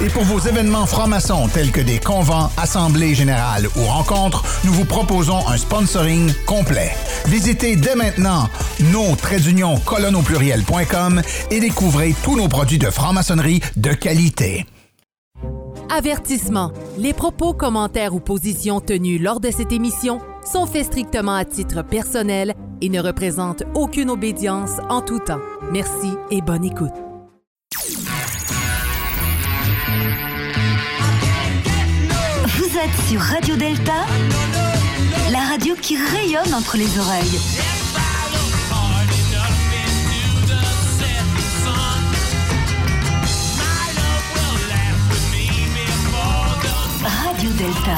Et 0.00 0.08
pour 0.10 0.22
vos 0.22 0.38
événements 0.38 0.86
francs-maçons 0.86 1.48
tels 1.48 1.72
que 1.72 1.80
des 1.80 1.98
convents, 1.98 2.50
assemblées 2.56 3.16
générales 3.16 3.66
ou 3.76 3.84
rencontres, 3.84 4.44
nous 4.64 4.72
vous 4.72 4.84
proposons 4.84 5.46
un 5.48 5.56
sponsoring 5.56 6.32
complet. 6.46 6.92
Visitez 7.26 7.74
dès 7.74 7.96
maintenant 7.96 8.48
nos 8.92 9.14
pluriel.com 10.22 11.22
et 11.50 11.60
découvrez 11.60 12.14
tous 12.22 12.36
nos 12.36 12.48
produits 12.48 12.78
de 12.78 12.90
franc-maçonnerie 12.90 13.60
de 13.76 13.92
qualité. 13.92 14.66
Avertissement. 15.90 16.72
Les 16.96 17.12
propos, 17.12 17.52
commentaires 17.52 18.14
ou 18.14 18.20
positions 18.20 18.80
tenus 18.80 19.20
lors 19.20 19.40
de 19.40 19.50
cette 19.50 19.72
émission 19.72 20.20
sont 20.44 20.66
faits 20.66 20.86
strictement 20.86 21.34
à 21.34 21.44
titre 21.44 21.82
personnel 21.82 22.54
et 22.80 22.88
ne 22.88 23.00
représentent 23.00 23.64
aucune 23.74 24.10
obédience 24.10 24.78
en 24.90 25.00
tout 25.00 25.18
temps. 25.18 25.40
Merci 25.72 26.12
et 26.30 26.40
bonne 26.40 26.64
écoute. 26.64 27.07
Sur 33.08 33.20
Radio 33.20 33.56
Delta, 33.56 34.06
la 35.32 35.40
radio 35.40 35.74
qui 35.74 35.96
rayonne 35.96 36.54
entre 36.54 36.76
les 36.76 36.98
oreilles. 36.98 37.38
Radio 47.02 47.50
Delta. 47.50 47.96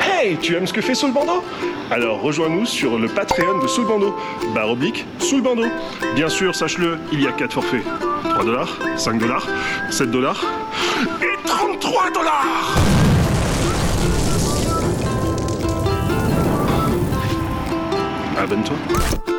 Hey, 0.00 0.36
tu 0.38 0.56
aimes 0.56 0.66
ce 0.66 0.72
que 0.72 0.80
fait 0.80 0.96
Soul 0.96 1.12
Bando 1.12 1.44
Alors 1.92 2.22
rejoins-nous 2.22 2.66
sur 2.66 2.98
le 2.98 3.06
Patreon 3.06 3.60
de 3.60 3.68
Soul 3.68 3.86
Bando. 3.86 4.16
Barre 4.52 4.70
oblique, 4.70 5.06
Soul 5.20 5.42
Bando. 5.42 5.66
Bien 6.16 6.28
sûr, 6.28 6.56
sache-le, 6.56 6.98
il 7.12 7.22
y 7.22 7.28
a 7.28 7.32
4 7.32 7.52
forfaits. 7.52 7.84
3 8.24 8.44
dollars, 8.44 8.78
5 8.96 9.18
dollars, 9.18 9.46
7 9.90 10.10
dollars 10.10 10.44
et 12.04 12.10
33 12.10 12.10
dollars 12.10 12.76
Abonne-toi. 18.38 19.35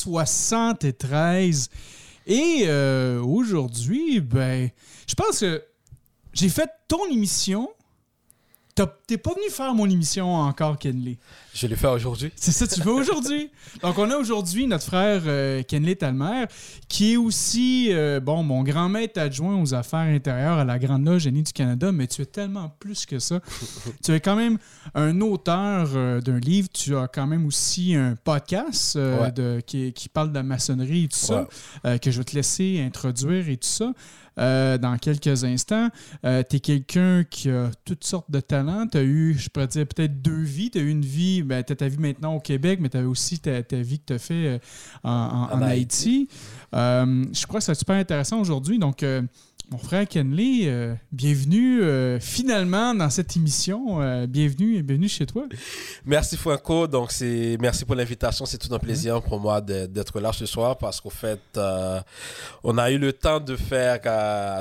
73. 0.00 1.68
Et 2.26 2.64
euh, 2.66 3.20
aujourd'hui, 3.22 4.20
ben, 4.20 4.70
je 5.06 5.14
pense 5.14 5.40
que 5.40 5.62
j'ai 6.32 6.48
fait 6.48 6.70
ton 6.88 7.06
émission. 7.10 7.70
T'es 9.06 9.18
pas 9.18 9.34
venu 9.34 9.50
faire 9.50 9.74
mon 9.74 9.88
émission 9.88 10.32
encore, 10.34 10.78
Kenley. 10.78 11.18
Je 11.52 11.66
l'ai 11.66 11.74
fait 11.76 11.88
aujourd'hui. 11.88 12.30
C'est 12.36 12.52
ça, 12.52 12.66
tu 12.66 12.80
fais 12.80 12.88
aujourd'hui. 12.90 13.50
Donc, 13.82 13.98
on 13.98 14.08
a 14.10 14.16
aujourd'hui 14.16 14.66
notre 14.66 14.84
frère 14.84 15.22
euh, 15.26 15.62
Kenley 15.64 15.96
Talmer, 15.96 16.44
qui 16.88 17.12
est 17.12 17.16
aussi, 17.16 17.88
euh, 17.90 18.20
bon, 18.20 18.42
mon 18.44 18.62
grand 18.62 18.88
maître 18.88 19.20
adjoint 19.20 19.60
aux 19.60 19.74
affaires 19.74 20.00
intérieures 20.00 20.58
à 20.58 20.64
la 20.64 20.78
Grande 20.78 21.04
Loge 21.04 21.22
Génie 21.22 21.42
du 21.42 21.52
Canada, 21.52 21.90
mais 21.92 22.06
tu 22.06 22.22
es 22.22 22.26
tellement 22.26 22.68
plus 22.78 23.04
que 23.06 23.18
ça. 23.18 23.40
tu 24.04 24.12
es 24.12 24.20
quand 24.20 24.36
même 24.36 24.58
un 24.94 25.20
auteur 25.20 25.88
euh, 25.94 26.20
d'un 26.20 26.38
livre, 26.38 26.68
tu 26.72 26.96
as 26.96 27.08
quand 27.08 27.26
même 27.26 27.46
aussi 27.46 27.94
un 27.94 28.14
podcast 28.16 28.96
Ouais. 28.96 29.32
de, 29.32 29.60
qui, 29.66 29.92
qui 29.92 30.08
parle 30.08 30.30
de 30.30 30.34
la 30.34 30.42
maçonnerie 30.42 31.04
et 31.04 31.08
tout 31.08 31.18
ça, 31.18 31.48
Ouais. 31.84 31.98
que 31.98 32.10
je 32.10 32.18
vais 32.18 32.24
te 32.24 32.34
laisser 32.36 32.80
introduire 32.84 33.48
et 33.48 33.56
tout 33.56 33.68
ça. 33.68 33.92
Euh, 34.40 34.78
dans 34.78 34.96
quelques 34.98 35.44
instants. 35.44 35.88
tu 36.22 36.56
es 36.56 36.60
quelqu'un 36.60 37.24
qui 37.24 37.50
a 37.50 37.70
toutes 37.84 38.04
sortes 38.04 38.30
de 38.30 38.40
talents. 38.40 38.86
Tu 38.86 38.98
as 38.98 39.02
eu, 39.02 39.34
je 39.38 39.48
pourrais 39.48 39.66
dire, 39.68 39.86
peut-être 39.86 40.22
deux 40.22 40.42
vies. 40.42 40.70
Tu 40.70 40.78
as 40.78 40.82
eu 40.82 40.90
une 40.90 41.04
vie, 41.04 41.42
ben, 41.42 41.62
tu 41.62 41.72
as 41.72 41.76
ta 41.76 41.88
vie 41.88 41.98
maintenant 41.98 42.34
au 42.34 42.40
Québec, 42.40 42.78
mais 42.82 42.88
tu 42.88 42.96
as 42.98 43.06
aussi 43.06 43.38
ta, 43.38 43.62
ta 43.62 43.76
vie 43.76 43.98
que 43.98 44.04
tu 44.06 44.12
as 44.14 44.18
fait 44.18 44.46
euh, 44.46 44.58
en, 45.04 45.10
en- 45.10 45.54
en 45.54 45.58
En 45.58 45.62
Haïti. 45.62 46.28
Euh, 46.74 47.24
je 47.32 47.46
crois 47.46 47.60
que 47.60 47.64
c'est 47.66 47.74
super 47.74 47.96
intéressant 47.96 48.40
aujourd'hui. 48.40 48.78
Donc, 48.78 49.02
euh, 49.02 49.22
mon 49.70 49.78
frère 49.78 50.08
Kenley, 50.08 50.62
euh, 50.66 50.94
bienvenue 51.12 51.80
euh, 51.82 52.18
finalement 52.18 52.92
dans 52.92 53.08
cette 53.08 53.36
émission. 53.36 54.02
Euh, 54.02 54.26
bienvenue, 54.26 54.82
bienvenue 54.82 55.08
chez 55.08 55.26
toi. 55.26 55.44
Merci 56.04 56.36
Franco, 56.36 56.88
donc 56.88 57.12
c'est 57.12 57.56
merci 57.60 57.84
pour 57.84 57.94
l'invitation, 57.94 58.46
c'est 58.46 58.58
tout 58.58 58.74
un 58.74 58.80
plaisir 58.80 59.22
pour 59.22 59.38
moi 59.38 59.60
d'être 59.60 60.18
là 60.18 60.32
ce 60.32 60.44
soir 60.44 60.76
parce 60.76 61.00
qu'au 61.00 61.10
fait 61.10 61.40
on 62.64 62.78
a 62.78 62.90
eu 62.90 62.98
le 62.98 63.12
temps 63.12 63.38
de 63.38 63.54
faire 63.54 64.00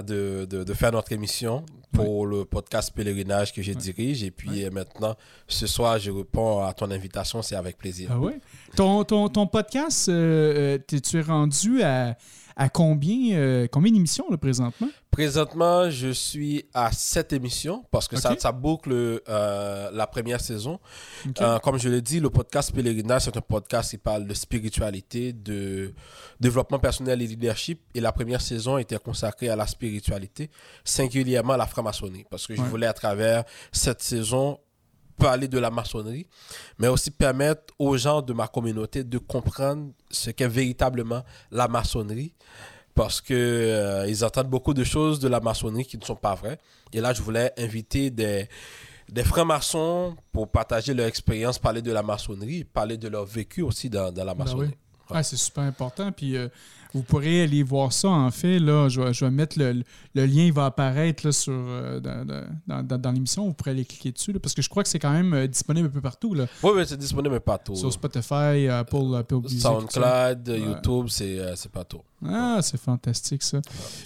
de, 0.04 0.46
de- 0.46 0.64
de 0.64 0.74
faire 0.76 0.92
notre 0.92 1.12
émission 1.12 1.66
pour 1.92 2.28
le 2.28 2.46
podcast 2.46 2.92
pèlerinage 2.94 3.52
que 3.52 3.64
je 3.64 3.74
dirige 3.74 4.24
et 4.24 4.30
puis 4.30 4.70
maintenant 4.72 5.16
ce 5.48 5.66
soir 5.66 5.98
je 5.98 6.12
réponds 6.12 6.64
à 6.64 6.72
ton 6.74 6.92
invitation, 6.92 7.42
c'est 7.42 7.56
avec 7.56 7.80
plaisir. 7.80 8.10
Ah 8.14 8.20
ouais? 8.20 8.40
Ton, 8.76 9.04
ton, 9.04 9.28
ton 9.28 9.48
podcast, 9.48 10.06
tu 10.06 11.18
es 11.18 11.22
rendu 11.22 11.82
à, 11.82 12.16
à 12.56 12.70
combien, 12.70 13.36
euh, 13.38 13.68
combien 13.72 13.92
d'émissions 13.92 14.26
là, 14.30 14.38
présentement? 14.38 14.88
Présentement, 15.12 15.90
je 15.90 16.10
suis 16.10 16.66
à 16.74 16.92
cette 16.92 17.34
émission 17.34 17.84
parce 17.92 18.08
que 18.08 18.16
ça, 18.18 18.36
ça 18.38 18.52
boucle 18.52 18.92
euh, 19.28 19.90
la 19.92 20.08
première 20.08 20.40
saison. 20.40 20.80
Euh, 21.42 21.58
comme 21.60 21.78
je 21.80 21.90
l'ai 21.90 22.02
dit, 22.02 22.20
le 22.20 22.30
podcast 22.30 22.72
Pèlerinage, 22.74 23.24
c'est 23.24 23.36
un 23.38 23.42
podcast 23.42 23.90
qui 23.90 23.98
parle 23.98 24.26
de 24.28 24.34
spiritualité, 24.34 25.34
de 25.34 25.94
développement 26.40 26.80
personnel 26.80 27.22
et 27.22 27.28
leadership. 27.28 27.82
Et 27.96 28.02
la 28.02 28.12
première 28.12 28.42
saison 28.42 28.78
était 28.78 28.98
consacrée 29.00 29.50
à 29.50 29.56
la 29.56 29.66
spiritualité, 29.68 30.50
singulièrement 30.84 31.54
à 31.54 31.58
la 31.58 31.66
franc-maçonnerie. 31.68 32.26
Parce 32.30 32.46
que 32.48 32.56
je 32.56 32.62
Ouais. 32.62 32.68
voulais, 32.68 32.88
à 32.88 32.94
travers 32.94 33.44
cette 33.72 34.02
saison, 34.02 34.60
parler 35.20 35.48
de 35.48 35.60
la 35.60 35.70
maçonnerie, 35.70 36.26
mais 36.80 36.88
aussi 36.88 37.12
permettre 37.12 37.74
aux 37.78 37.98
gens 37.98 38.22
de 38.22 38.34
ma 38.34 38.48
communauté 38.48 39.04
de 39.04 39.18
comprendre 39.18 39.92
ce 40.10 40.32
qu'est 40.32 40.48
véritablement 40.48 41.24
la 41.52 41.68
maçonnerie 41.68 42.34
parce 42.96 43.22
que 43.22 43.34
euh, 43.34 44.08
ils 44.10 44.26
entendent 44.26 44.50
beaucoup 44.50 44.74
de 44.74 44.84
choses 44.84 45.20
de 45.20 45.28
la 45.30 45.40
maçonnerie 45.40 45.86
qui 45.86 45.98
ne 45.98 46.04
sont 46.04 46.16
pas 46.18 46.36
vraies. 46.36 46.58
Et 46.92 47.00
là, 47.00 47.14
je 47.14 47.22
voulais 47.22 47.54
inviter 47.58 48.10
des, 48.10 48.50
des 49.08 49.24
francs-maçons 49.24 50.16
pour 50.34 50.50
partager 50.50 50.94
leur 50.94 51.06
expérience, 51.08 51.60
parler 51.60 51.82
de 51.82 51.92
la 51.92 52.04
maçonnerie, 52.04 52.64
parler 52.66 52.98
de 52.98 53.08
leur 53.08 53.26
vécu 53.26 53.62
aussi 53.62 53.90
dans, 53.90 54.12
dans 54.12 54.26
la 54.26 54.34
Ben 54.34 54.44
maçonnerie. 54.44 54.70
oui. 54.70 55.16
Ouais, 55.16 55.24
c'est 55.24 55.38
super 55.38 55.64
important. 55.64 56.12
Puis 56.12 56.36
euh, 56.36 56.50
vous 56.94 57.04
pourrez 57.04 57.44
aller 57.44 57.64
voir 57.64 57.94
ça. 57.94 58.10
En 58.10 58.32
fait, 58.32 58.60
là, 58.60 58.90
je 58.90 59.00
vais, 59.02 59.14
je 59.14 59.26
vais 59.26 59.32
mettre 59.32 59.60
le, 59.60 59.84
le 60.16 60.26
lien, 60.26 60.44
il 60.44 60.54
va 60.54 60.66
apparaître 60.66 61.26
là, 61.26 61.32
sur, 61.32 61.54
euh, 61.54 62.00
dans, 62.00 62.26
dans- 62.68 62.84
dans- 62.84 62.98
dans 62.98 63.12
l'émission. 63.12 63.46
Vous 63.48 63.54
pourrez 63.54 63.72
aller 63.72 63.86
cliquer 63.86 64.12
dessus. 64.12 64.32
là, 64.34 64.40
parce 64.40 64.54
que 64.56 64.62
je 64.62 64.70
crois 64.70 64.84
que 64.84 64.90
c'est 64.90 65.00
quand 65.00 65.12
même 65.12 65.34
euh, 65.34 65.48
disponible 65.48 65.88
un 65.88 65.92
peu 65.92 66.02
partout. 66.02 66.34
Là, 66.34 66.46
Oui, 66.64 66.72
oui, 66.76 66.84
c'est 66.88 66.98
disponible 66.98 67.34
mais 67.36 67.40
partout. 67.40 67.76
sur 67.76 67.92
Spotify, 67.94 68.68
Apple, 68.70 69.16
Apple 69.18 69.36
Music. 69.44 69.62
SoundCloud. 69.62 70.48
YouTube, 70.48 71.06
c'est 71.10 71.40
euh, 71.40 71.56
c'est 71.56 71.72
partout. 71.72 72.00
Ah, 72.26 72.60
c'est 72.62 72.80
fantastique 72.80 73.44
ça. 73.44 73.62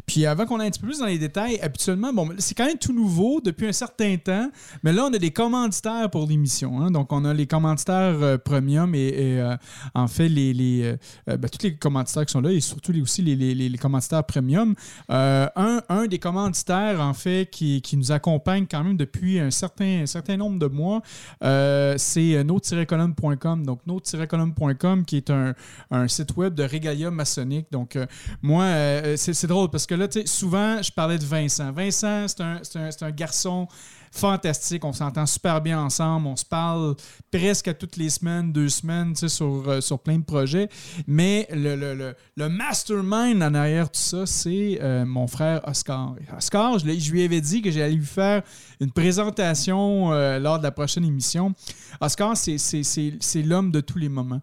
Puis 0.05 0.25
avant 0.27 0.45
qu'on 0.45 0.59
aille 0.59 0.67
un 0.67 0.69
petit 0.69 0.79
peu 0.79 0.85
plus 0.87 0.99
dans 0.99 1.07
les 1.07 1.17
détails, 1.17 1.59
habituellement, 1.61 2.13
bon, 2.13 2.29
c'est 2.37 2.53
quand 2.53 2.65
même 2.67 2.77
tout 2.77 2.93
nouveau 2.93 3.41
depuis 3.41 3.65
un 3.67 3.71
certain 3.71 4.17
temps, 4.17 4.51
mais 4.83 4.93
là, 4.93 5.05
on 5.09 5.13
a 5.13 5.17
des 5.17 5.31
commanditaires 5.31 6.09
pour 6.11 6.27
l'émission. 6.27 6.79
hein. 6.81 6.91
Donc, 6.91 7.11
on 7.11 7.25
a 7.25 7.33
les 7.33 7.47
commanditaires 7.47 8.17
euh, 8.21 8.37
premium 8.37 8.93
et, 8.93 8.99
et, 9.07 9.39
euh, 9.41 9.55
en 9.95 10.07
fait, 10.07 10.29
les, 10.29 10.53
les, 10.53 10.95
euh, 11.27 11.37
ben, 11.37 11.49
tous 11.49 11.63
les 11.63 11.75
commanditaires 11.75 12.25
qui 12.27 12.33
sont 12.33 12.41
là, 12.41 12.51
ils 12.51 12.61
surtout 12.73 12.91
les, 12.91 13.01
aussi 13.01 13.21
les, 13.21 13.35
les, 13.35 13.53
les 13.53 13.77
commanditaires 13.77 14.23
premium. 14.23 14.75
Euh, 15.11 15.47
un, 15.55 15.81
un, 15.89 16.07
des 16.07 16.19
commanditaires, 16.19 16.99
en 16.99 17.13
fait, 17.13 17.49
qui, 17.51 17.81
qui, 17.81 17.97
nous 17.97 18.11
accompagne 18.11 18.65
quand 18.69 18.83
même 18.83 18.97
depuis 18.97 19.39
un 19.39 19.51
certain, 19.51 20.01
un 20.01 20.05
certain 20.05 20.37
nombre 20.37 20.59
de 20.59 20.67
mois, 20.67 21.01
euh, 21.43 21.95
c'est 21.97 22.43
note-column.com. 22.43 23.65
Donc, 23.65 23.81
note-column.com, 23.85 25.05
qui 25.05 25.17
est 25.17 25.29
un, 25.29 25.53
un, 25.91 26.07
site 26.07 26.35
web 26.35 26.53
de 26.53 26.63
régalia 26.63 27.11
maçonnique. 27.11 27.67
Donc, 27.71 27.95
euh, 27.95 28.05
moi, 28.41 28.63
euh, 28.63 29.15
c'est 29.17 29.47
drôle 29.47 29.69
parce 29.69 29.85
que 29.85 29.95
là, 29.95 30.07
souvent, 30.25 30.81
je 30.81 30.91
parlais 30.91 31.17
de 31.17 31.25
Vincent. 31.25 31.71
Vincent, 31.71 32.27
c'est 32.27 32.41
un, 32.41 32.89
un 33.01 33.11
garçon 33.11 33.67
fantastique. 34.13 34.85
On 34.85 34.93
s'entend 34.93 35.25
super 35.25 35.59
bien 35.59 35.81
ensemble. 35.81 36.27
On 36.27 36.35
se 36.35 36.45
parle 36.45 36.95
presque 37.31 37.75
toutes 37.77 37.97
les 37.97 38.09
semaines, 38.09 38.53
deux 38.53 38.69
semaines, 38.69 39.15
sur, 39.15 39.67
euh, 39.67 39.81
sur 39.81 39.99
plein 39.99 40.19
de 40.19 40.23
projets. 40.23 40.69
Mais 41.07 41.47
le, 41.51 41.75
le, 41.75 42.15
le, 42.35 42.49
mastermind 42.49 43.41
en 43.41 43.53
arrière 43.55 43.89
tout 43.89 43.99
ça, 43.99 44.25
c'est 44.25 44.77
euh, 44.81 45.03
mon 45.05 45.27
frère 45.27 45.61
Oscar. 45.67 46.15
Oscar, 46.37 46.77
je, 46.79 46.85
lui 46.85 47.23
avais 47.23 47.41
dit 47.41 47.61
que 47.61 47.71
j'allais 47.71 47.95
lui 47.95 48.05
faire 48.05 48.43
une 48.79 48.91
présentation 48.91 50.13
euh, 50.13 50.39
lors 50.39 50.59
de 50.59 50.63
la 50.63 50.71
prochaine 50.71 51.05
émission. 51.05 51.53
Oscar, 51.99 52.37
c'est 52.37 53.41
l'homme 53.43 53.71
de 53.71 53.81
tous 53.81 53.97
les 53.97 54.09
moments. 54.09 54.41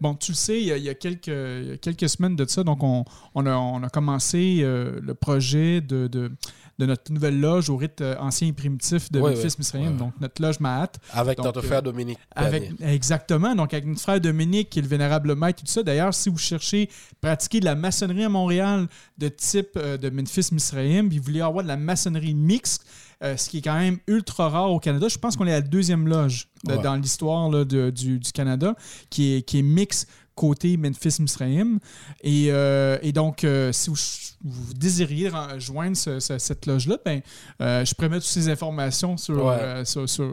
Bon, 0.00 0.14
tu 0.14 0.32
le 0.32 0.36
sais, 0.36 0.60
il 0.60 0.66
y 0.66 0.88
a, 0.88 0.94
quelques, 0.94 1.80
quelques 1.80 2.08
semaines 2.08 2.36
de 2.36 2.46
ça, 2.46 2.64
donc 2.64 2.82
on, 2.82 3.04
on, 3.34 3.46
a, 3.46 3.54
on 3.54 3.82
a, 3.82 3.88
commencé 3.88 4.60
le 4.62 5.14
projet 5.14 5.80
de, 5.80 6.08
de 6.08 6.32
de 6.78 6.86
notre 6.86 7.12
nouvelle 7.12 7.40
loge 7.40 7.70
au 7.70 7.76
rite 7.76 8.00
euh, 8.00 8.14
ancien 8.20 8.46
et 8.48 8.52
primitif 8.52 9.10
de 9.10 9.20
Oui, 9.20 9.32
Memphis 9.32 9.56
oui. 9.74 9.88
Donc 9.98 10.12
notre 10.20 10.40
loge 10.40 10.60
Mahat. 10.60 10.92
Avec 11.12 11.36
Donc, 11.38 11.46
notre 11.46 11.58
euh, 11.60 11.62
frère 11.62 11.82
Dominique. 11.82 12.18
Avec, 12.34 12.70
exactement. 12.80 13.54
Donc, 13.54 13.72
avec 13.74 13.86
notre 13.86 14.00
frère 14.00 14.20
Dominique, 14.20 14.70
qui 14.70 14.78
est 14.78 14.82
le 14.82 14.88
vénérable 14.88 15.34
maître 15.34 15.62
et 15.62 15.66
tout 15.66 15.72
ça. 15.72 15.82
D'ailleurs, 15.82 16.14
si 16.14 16.28
vous 16.28 16.38
cherchez 16.38 16.88
pratiquer 17.20 17.60
de 17.60 17.64
la 17.64 17.74
maçonnerie 17.74 18.24
à 18.24 18.28
Montréal 18.28 18.86
de 19.18 19.28
type 19.28 19.70
euh, 19.76 19.96
de 19.96 20.08
Memphis 20.10 20.48
Misraïm, 20.52 21.08
puis 21.08 21.18
vous 21.18 21.24
voulez 21.24 21.40
avoir 21.40 21.62
de 21.64 21.68
la 21.68 21.76
maçonnerie 21.76 22.34
mixte, 22.34 22.84
euh, 23.24 23.36
ce 23.36 23.48
qui 23.50 23.58
est 23.58 23.62
quand 23.62 23.76
même 23.78 23.98
ultra 24.06 24.48
rare 24.48 24.70
au 24.70 24.78
Canada, 24.78 25.08
je 25.08 25.18
pense 25.18 25.36
qu'on 25.36 25.46
est 25.48 25.52
à 25.52 25.60
la 25.60 25.60
deuxième 25.66 26.06
loge 26.06 26.48
de- 26.64 26.74
Ouais. 26.74 26.82
dans 26.82 26.94
l'histoire 26.94 27.50
du, 27.66 27.90
du 28.20 28.32
Canada 28.32 28.74
qui 29.10 29.34
est, 29.34 29.42
qui 29.42 29.58
est 29.58 29.62
mixte 29.62 30.08
côté 30.38 30.76
Memphis 30.76 31.16
Misraïm. 31.20 31.80
Et, 32.22 32.46
euh, 32.50 32.96
et 33.02 33.12
donc, 33.12 33.42
euh, 33.44 33.72
si 33.72 33.90
vous, 33.90 33.96
vous 34.44 34.72
désiriez 34.74 35.30
joindre 35.58 35.96
ce- 35.96 36.20
ce- 36.20 36.38
cette 36.38 36.66
loge-là, 36.66 36.96
ben, 37.04 37.20
euh, 37.60 37.84
je 37.84 37.92
pourrais 37.94 38.08
mettre 38.08 38.24
toutes 38.24 38.32
ces 38.42 38.48
informations 38.48 39.16
sur, 39.16 39.44
Ouais. 39.46 39.84
sur, 39.84 40.08
sur, 40.08 40.30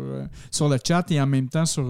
sur 0.52 0.70
le 0.70 0.78
chat 0.88 1.10
et 1.12 1.20
en 1.20 1.26
même 1.26 1.50
temps 1.50 1.66
sur 1.66 1.84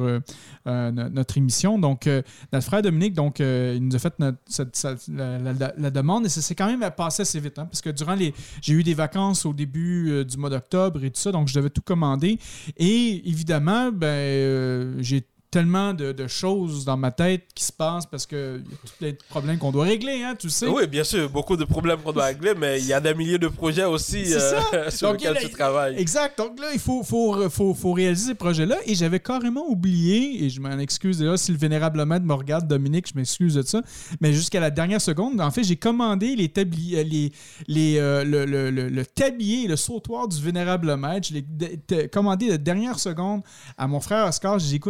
no- 0.65 1.09
notre 1.09 1.37
émission. 1.37 1.77
Donc, 1.77 2.09
notre 2.53 2.65
frère 2.65 2.81
Dominique, 2.81 3.13
donc, 3.13 3.39
il 3.39 3.79
nous 3.81 3.95
a 3.95 3.99
fait 3.99 4.13
notre- 4.19 4.37
cette- 4.47 4.75
cette- 4.75 5.07
la, 5.09 5.37
la- 5.39 5.73
la 5.77 5.91
demande 5.91 6.25
et 6.25 6.29
ça 6.29 6.41
s'est 6.41 6.55
quand 6.55 6.67
même 6.67 6.89
passé 6.95 7.21
assez 7.23 7.39
vite, 7.41 7.59
hein, 7.59 7.65
parce 7.65 7.81
que 7.81 7.89
durant 7.89 8.15
les. 8.15 8.33
J'ai 8.61 8.73
eu 8.73 8.83
des 8.83 8.93
vacances 8.93 9.45
au 9.45 9.53
début 9.53 10.23
du 10.25 10.37
mois 10.37 10.49
d'octobre 10.49 11.03
et 11.03 11.11
tout 11.11 11.19
ça, 11.19 11.31
donc 11.33 11.47
je 11.49 11.53
devais 11.55 11.69
tout 11.69 11.81
commander. 11.81 12.39
Et 12.77 13.27
évidemment, 13.29 13.91
ben, 13.91 14.95
j'ai 15.01 15.25
tellement 15.55 15.93
de, 15.93 16.11
de 16.11 16.27
choses 16.27 16.83
dans 16.83 16.97
ma 16.97 17.11
tête 17.11 17.45
qui 17.55 17.63
se 17.63 17.71
passent 17.71 18.05
parce 18.05 18.25
que 18.25 18.57
y 18.57 18.73
a 18.73 18.77
tous 18.85 18.93
les 18.99 19.13
problèmes 19.29 19.57
qu'on 19.57 19.71
doit 19.71 19.85
régler, 19.85 20.21
hein, 20.21 20.35
tu 20.37 20.49
sais. 20.49 20.67
Oui, 20.67 20.85
bien 20.85 21.05
sûr, 21.05 21.29
beaucoup 21.29 21.55
de 21.55 21.63
problèmes 21.63 21.99
qu'on 22.01 22.11
doit 22.11 22.25
régler, 22.25 22.51
mais 22.57 22.81
il 22.81 22.85
y 22.85 22.91
a 22.91 22.99
des 22.99 23.13
milliers 23.13 23.37
de 23.37 23.47
projets 23.47 23.85
aussi 23.85 24.33
euh, 24.33 24.89
sur 24.89 25.13
Donc, 25.13 25.21
lesquels 25.21 25.37
tu 25.39 25.49
travailles. 25.51 25.95
Exact. 25.97 26.37
Donc 26.37 26.59
là, 26.59 26.67
il 26.73 26.79
faut, 26.79 27.03
faut, 27.03 27.49
faut, 27.49 27.73
faut 27.73 27.93
réaliser 27.93 28.31
ces 28.31 28.35
projets-là. 28.35 28.75
Et 28.85 28.95
j'avais 28.95 29.21
carrément 29.21 29.65
oublié, 29.69 30.43
et 30.43 30.49
je 30.49 30.59
m'en 30.59 30.77
excuse 30.77 31.23
là, 31.23 31.37
si 31.37 31.53
le 31.53 31.57
vénérable 31.57 32.03
maître 32.03 32.25
me 32.25 32.33
regarde, 32.33 32.67
Dominique, 32.67 33.07
je 33.07 33.17
m'excuse 33.17 33.53
de 33.53 33.61
ça, 33.61 33.81
mais 34.19 34.33
jusqu'à 34.33 34.59
la 34.59 34.71
dernière 34.71 34.99
seconde, 34.99 35.39
en 35.39 35.51
fait, 35.51 35.63
j'ai 35.63 35.77
commandé 35.77 36.35
les 36.35 36.49
tabliers, 36.49 37.05
les, 37.05 37.31
les, 37.69 37.97
euh, 37.97 38.25
le, 38.25 38.43
le, 38.43 38.71
le, 38.71 38.89
le 38.89 39.05
tablier, 39.05 39.69
le 39.69 39.77
sautoir 39.77 40.27
du 40.27 40.41
vénérable 40.41 40.97
maître. 40.97 41.29
Je 41.29 41.35
l'ai 41.35 42.09
commandé 42.09 42.49
de 42.49 42.57
dernière 42.57 42.99
seconde 42.99 43.41
à 43.77 43.87
mon 43.87 44.01
frère 44.01 44.27
Oscar. 44.27 44.59
J'ai 44.59 44.79
dit, 44.79 44.81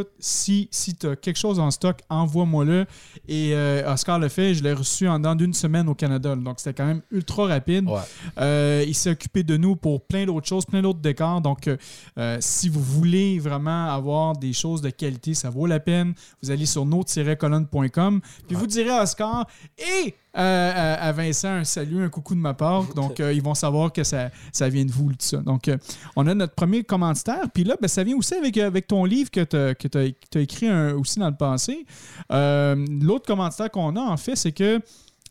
si, 0.71 0.95
tu 0.95 1.07
as 1.07 1.15
quelque 1.15 1.37
chose 1.37 1.59
en 1.59 1.71
stock, 1.71 1.99
envoie-moi-le. 2.09 2.85
Et 3.27 3.53
euh, 3.53 3.91
Oscar 3.91 4.19
le 4.19 4.29
fait, 4.29 4.53
je 4.53 4.63
l'ai 4.63 4.73
reçu 4.73 5.07
en 5.07 5.19
dedans 5.19 5.35
d'une 5.35 5.53
semaine 5.53 5.87
au 5.89 5.95
Canada. 5.95 6.35
Donc, 6.35 6.59
c'était 6.59 6.73
quand 6.73 6.85
même 6.85 7.01
ultra 7.11 7.47
rapide. 7.47 7.87
Ouais. 7.87 7.99
Euh, 8.39 8.83
il 8.87 8.95
s'est 8.95 9.11
occupé 9.11 9.43
de 9.43 9.57
nous 9.57 9.75
pour 9.75 10.01
plein 10.01 10.25
d'autres 10.25 10.47
choses, 10.47 10.65
plein 10.65 10.81
d'autres 10.81 10.99
décors. 10.99 11.41
Donc, 11.41 11.67
euh, 11.67 12.37
si 12.39 12.69
vous 12.69 12.81
voulez 12.81 13.39
vraiment 13.39 13.89
avoir 13.89 14.37
des 14.37 14.53
choses 14.53 14.81
de 14.81 14.89
qualité, 14.89 15.33
ça 15.33 15.49
vaut 15.49 15.65
la 15.65 15.79
peine. 15.79 16.13
Vous 16.41 16.51
allez 16.51 16.65
sur 16.65 16.85
notre-colonne.com. 16.85 18.21
Puis 18.47 18.55
vous 18.55 18.67
direz 18.67 18.91
à 18.91 19.03
Oscar 19.03 19.47
et 19.77 20.15
euh, 20.37 20.95
à, 20.99 21.13
Vincent 21.13 21.47
un 21.47 21.63
salut, 21.63 22.03
un 22.03 22.09
coucou 22.09 22.35
de 22.35 22.39
ma 22.39 22.53
part. 22.53 22.93
Donc, 22.93 23.19
euh, 23.21 23.31
ils 23.31 23.41
vont 23.41 23.55
savoir 23.55 23.93
que 23.93 24.03
ça, 24.03 24.29
ça 24.51 24.67
vient 24.67 24.83
de 24.83 24.91
vous, 24.91 25.09
tout 25.11 25.17
ça. 25.19 25.37
Donc, 25.37 25.67
euh, 25.69 25.77
on 26.17 26.27
a 26.27 26.33
notre 26.33 26.53
premier 26.53 26.83
commanditaire. 26.83 27.49
Puis 27.53 27.63
là, 27.63 27.75
ben, 27.81 27.87
ça 27.87 28.03
vient 28.03 28.17
aussi 28.17 28.35
avec, 28.35 28.57
avec 28.57 28.87
ton 28.87 29.05
livre 29.05 29.31
que 29.31 29.43
tu 29.43 29.97
as, 29.97 30.41
écrit 30.45 30.71
aussi 30.93 31.19
dans 31.19 31.29
le 31.29 31.35
passé. 31.35 31.85
Euh, 32.31 32.85
L'autre 33.01 33.25
commanditaire 33.25 33.69
qu'on 33.69 33.95
a, 33.95 34.01
en 34.01 34.17
fait, 34.17 34.35
c'est 34.35 34.51
que 34.51 34.79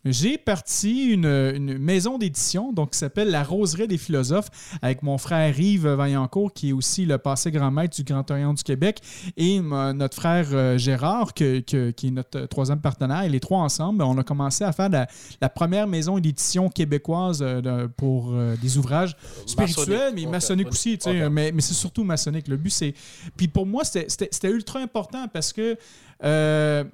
j'ai 0.05 0.39
parti 0.39 1.06
une, 1.06 1.25
une 1.27 1.79
maison 1.79 2.19
d'édition 2.19 2.73
donc 2.73 2.91
qui 2.91 2.99
s'appelle 2.99 3.31
La 3.31 3.43
Roseraie 3.43 3.87
des 3.87 3.99
philosophes 3.99 4.49
avec 4.83 5.03
mon 5.03 5.19
frère 5.19 5.59
Yves 5.59 5.87
Vaillancourt 5.89 6.53
qui 6.53 6.71
est 6.71 6.73
aussi 6.73 7.06
le 7.06 7.19
passé 7.19 7.51
grand 7.51 7.71
maître 7.71 7.97
du 7.97 8.05
Grand 8.05 8.31
Orient 8.31 8.55
du 8.55 8.62
Québec 8.62 9.01
et 9.37 9.61
notre 9.61 10.15
frère 10.17 10.47
euh, 10.53 10.79
Gérard 10.79 11.33
que- 11.35 11.61
que- 11.61 11.91
qui 11.91 12.09
est 12.09 12.11
notre 12.11 12.39
euh, 12.41 12.47
troisième 12.47 12.81
partenaire. 12.81 13.23
Et 13.23 13.29
les 13.29 13.41
trois 13.41 13.61
ensemble, 13.61 14.03
on 14.03 14.17
a 14.19 14.23
commencé 14.25 14.65
à 14.65 14.73
faire 14.73 14.89
la, 14.89 15.06
la 15.41 15.49
première 15.49 15.87
maison 15.87 16.19
d'édition 16.19 16.69
québécoise 16.69 17.41
euh, 17.43 17.89
pour 17.97 18.35
des 18.61 18.79
ouvrages 18.79 19.17
spirituels, 19.47 20.12
mais 20.15 20.27
maçonniques 20.27 20.69
aussi. 20.69 20.99
tu 20.99 21.11
sais. 21.11 21.29
Mais, 21.31 21.53
mais 21.53 21.61
c'est 21.62 21.75
surtout 21.75 22.05
maçonnique. 22.05 22.49
Le 22.49 22.57
but, 22.57 22.71
c'est... 22.71 22.95
Puis 23.37 23.49
pour 23.49 23.67
moi, 23.67 23.85
c'était- 23.85 24.50
ultra 24.50 24.81
important 24.81 25.27
parce 25.33 25.53
que... 25.53 25.77
euh, 26.25 26.85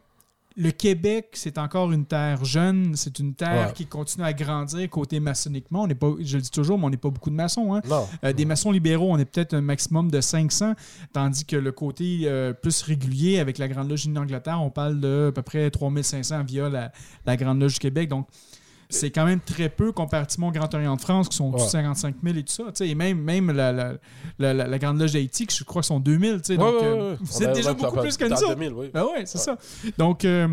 le 0.62 0.72
Québec, 0.72 1.28
c'est 1.32 1.56
encore 1.56 1.90
une 1.90 2.04
terre 2.04 2.44
jeune, 2.44 2.94
c'est 2.94 3.18
une 3.18 3.34
terre 3.34 3.68
Ouais. 3.68 3.72
qui 3.74 3.86
continue 3.86 4.24
à 4.24 4.32
grandir 4.34 4.88
côté 4.90 5.18
maçonniquement. 5.18 5.84
On 5.84 5.86
n'est 5.86 5.94
pas, 5.94 6.12
je 6.20 6.36
le 6.36 6.42
dis 6.42 6.50
toujours, 6.50 6.78
mais 6.78 6.84
on 6.84 6.90
n'est 6.90 6.96
pas 6.98 7.08
beaucoup 7.08 7.30
de 7.30 7.34
maçons. 7.34 7.74
hein. 7.74 7.80
Euh, 8.24 8.32
des 8.34 8.44
maçons 8.44 8.70
libéraux, 8.70 9.08
on 9.10 9.16
est 9.18 9.24
peut-être 9.24 9.54
un 9.54 9.62
maximum 9.62 10.10
de 10.10 10.20
500, 10.20 10.74
tandis 11.14 11.44
que 11.46 11.56
le 11.56 11.72
côté 11.72 12.20
euh, 12.24 12.52
plus 12.52 12.82
régulier 12.82 13.38
avec 13.38 13.56
la 13.56 13.68
Grande 13.68 13.88
Loge 13.88 14.06
d'Angleterre, 14.08 14.60
on 14.60 14.68
parle 14.70 15.00
de 15.00 15.28
à 15.30 15.32
peu 15.32 15.42
près 15.42 15.70
3500 15.70 16.44
via 16.44 16.68
la, 16.68 16.92
la 17.24 17.36
Grande 17.38 17.60
Loge 17.60 17.74
du 17.74 17.78
Québec. 17.80 18.08
Donc, 18.10 18.26
c'est 18.90 19.10
quand 19.10 19.24
même 19.24 19.40
très 19.40 19.68
peu 19.68 19.92
comparativement 19.92 20.48
au 20.48 20.52
Grand 20.52 20.72
Orient 20.74 20.96
de 20.96 21.00
France, 21.00 21.28
qui 21.28 21.36
sont 21.36 21.50
Ouais. 21.52 21.58
55 21.60 22.16
000 22.22 22.36
et 22.38 22.42
tout 22.42 22.52
ça. 22.52 22.64
tu 22.64 22.70
sais, 22.74 22.88
Et 22.88 22.94
même, 22.94 23.18
même 23.20 23.50
la, 23.50 23.72
la, 23.72 24.52
la- 24.54 24.78
Grande 24.78 24.98
Loge 25.00 25.12
d'Haïti, 25.12 25.46
je 25.50 25.64
crois, 25.64 25.82
sont 25.82 26.00
2000. 26.00 26.42
tu 26.42 26.46
sais, 26.46 26.52
Ouais, 26.52 26.58
donc, 26.58 26.82
euh, 26.82 27.16
vous 27.20 27.42
êtes 27.42 27.52
déjà 27.54 27.72
beaucoup 27.72 27.96
plus 28.00 28.16
que 28.16 28.24
nous 28.26 28.32
autres. 28.36 28.48
2000, 28.56 28.72
oui. 28.74 28.90
Ben 28.92 29.04
ouais, 29.04 29.24
c'est 29.26 29.38
ça. 29.38 29.56
Donc, 29.96 30.24
euh, 30.24 30.48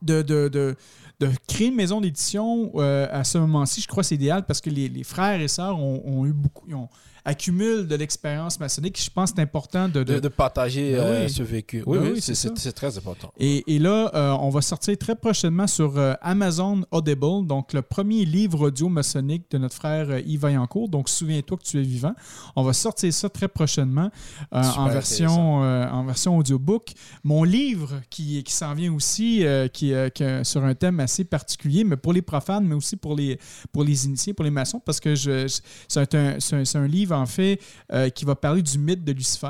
de, 0.00 0.22
de, 0.22 0.48
de, 0.48 0.74
de 1.20 1.28
créer 1.46 1.68
une 1.68 1.76
maison 1.76 2.00
d'édition 2.00 2.72
euh, 2.76 3.06
à 3.10 3.24
ce 3.24 3.38
moment-ci, 3.38 3.80
je 3.80 3.86
crois 3.88 4.02
que 4.02 4.08
c'est 4.08 4.14
idéal 4.16 4.44
parce 4.46 4.60
que 4.60 4.70
les, 4.70 4.88
les 4.88 5.04
frères 5.04 5.40
et 5.40 5.48
sœurs 5.48 5.78
ont, 5.78 6.02
ont 6.04 6.26
eu 6.26 6.32
beaucoup, 6.32 6.66
ont 6.72 6.88
accumulent 7.24 7.86
de 7.86 7.94
l'expérience 7.96 8.58
maçonnique. 8.58 9.00
Je 9.02 9.10
pense 9.10 9.30
que 9.30 9.36
c'est 9.36 9.42
important 9.42 9.88
de, 9.88 10.02
de- 10.02 10.14
De, 10.14 10.20
de 10.20 10.28
partager 10.28 10.92
Ben 10.94 11.00
euh, 11.00 11.24
oui. 11.26 11.30
ce 11.32 11.42
vécu. 11.42 11.82
Oui, 11.86 11.98
Ben 11.98 12.04
oui, 12.12 12.12
oui, 12.26 12.34
c'est 12.56 12.72
très 12.72 12.96
important. 12.98 13.32
Et, 13.38 13.62
et 13.74 13.78
là, 13.78 14.10
euh, 14.14 14.30
on 14.40 14.50
va 14.50 14.60
sortir 14.62 14.96
très 14.98 15.14
prochainement 15.16 15.66
sur 15.66 15.96
euh, 15.98 16.14
Amazon 16.20 16.84
Audible, 16.90 17.46
donc 17.46 17.72
le 17.72 17.82
premier 17.82 18.24
livre 18.24 18.68
audio 18.68 18.88
maçonnique 18.88 19.50
de 19.50 19.58
notre 19.58 19.74
frère 19.74 20.18
Yves 20.26 20.40
Vaillancourt. 20.40 20.88
Donc, 20.88 21.08
souviens-toi 21.08 21.56
que 21.58 21.62
tu 21.64 21.78
es 21.78 21.82
vivant. 21.82 22.14
On 22.56 22.62
va 22.62 22.72
sortir 22.72 23.12
ça 23.12 23.28
très 23.28 23.48
prochainement 23.48 24.10
en, 24.50 24.88
version, 24.88 25.56
en 25.60 26.04
version 26.04 26.36
audiobook. 26.36 26.92
Mon 27.24 27.44
livre 27.44 28.00
qui, 28.10 28.42
qui 28.42 28.52
s'en 28.52 28.74
vient 28.74 28.92
aussi, 28.92 29.44
qui, 29.72 29.92
qui, 30.14 30.24
sur 30.44 30.64
un 30.64 30.74
thème 30.74 31.00
assez 31.00 31.24
particulier, 31.24 31.84
mais 31.84 31.96
pour 31.96 32.12
les 32.12 32.22
profanes, 32.22 32.66
mais 32.66 32.74
aussi 32.74 32.96
pour 32.96 33.14
les, 33.16 33.38
pour 33.72 33.84
les 33.84 34.06
initiés, 34.06 34.32
pour 34.34 34.44
les 34.44 34.50
maçons, 34.50 34.80
parce 34.84 35.00
que 35.00 35.14
je, 35.14 35.46
je- 35.48 35.60
c'est 35.88 36.14
un, 36.14 36.36
un- 36.36 36.40
c'est 36.40 36.76
un 36.78 36.86
livre, 36.86 37.11
en 37.12 37.26
fait, 37.26 37.60
euh, 37.92 38.08
qui 38.08 38.24
va 38.24 38.34
parler 38.34 38.62
du 38.62 38.78
mythe 38.78 39.04
de 39.04 39.12
Lucifer. 39.12 39.48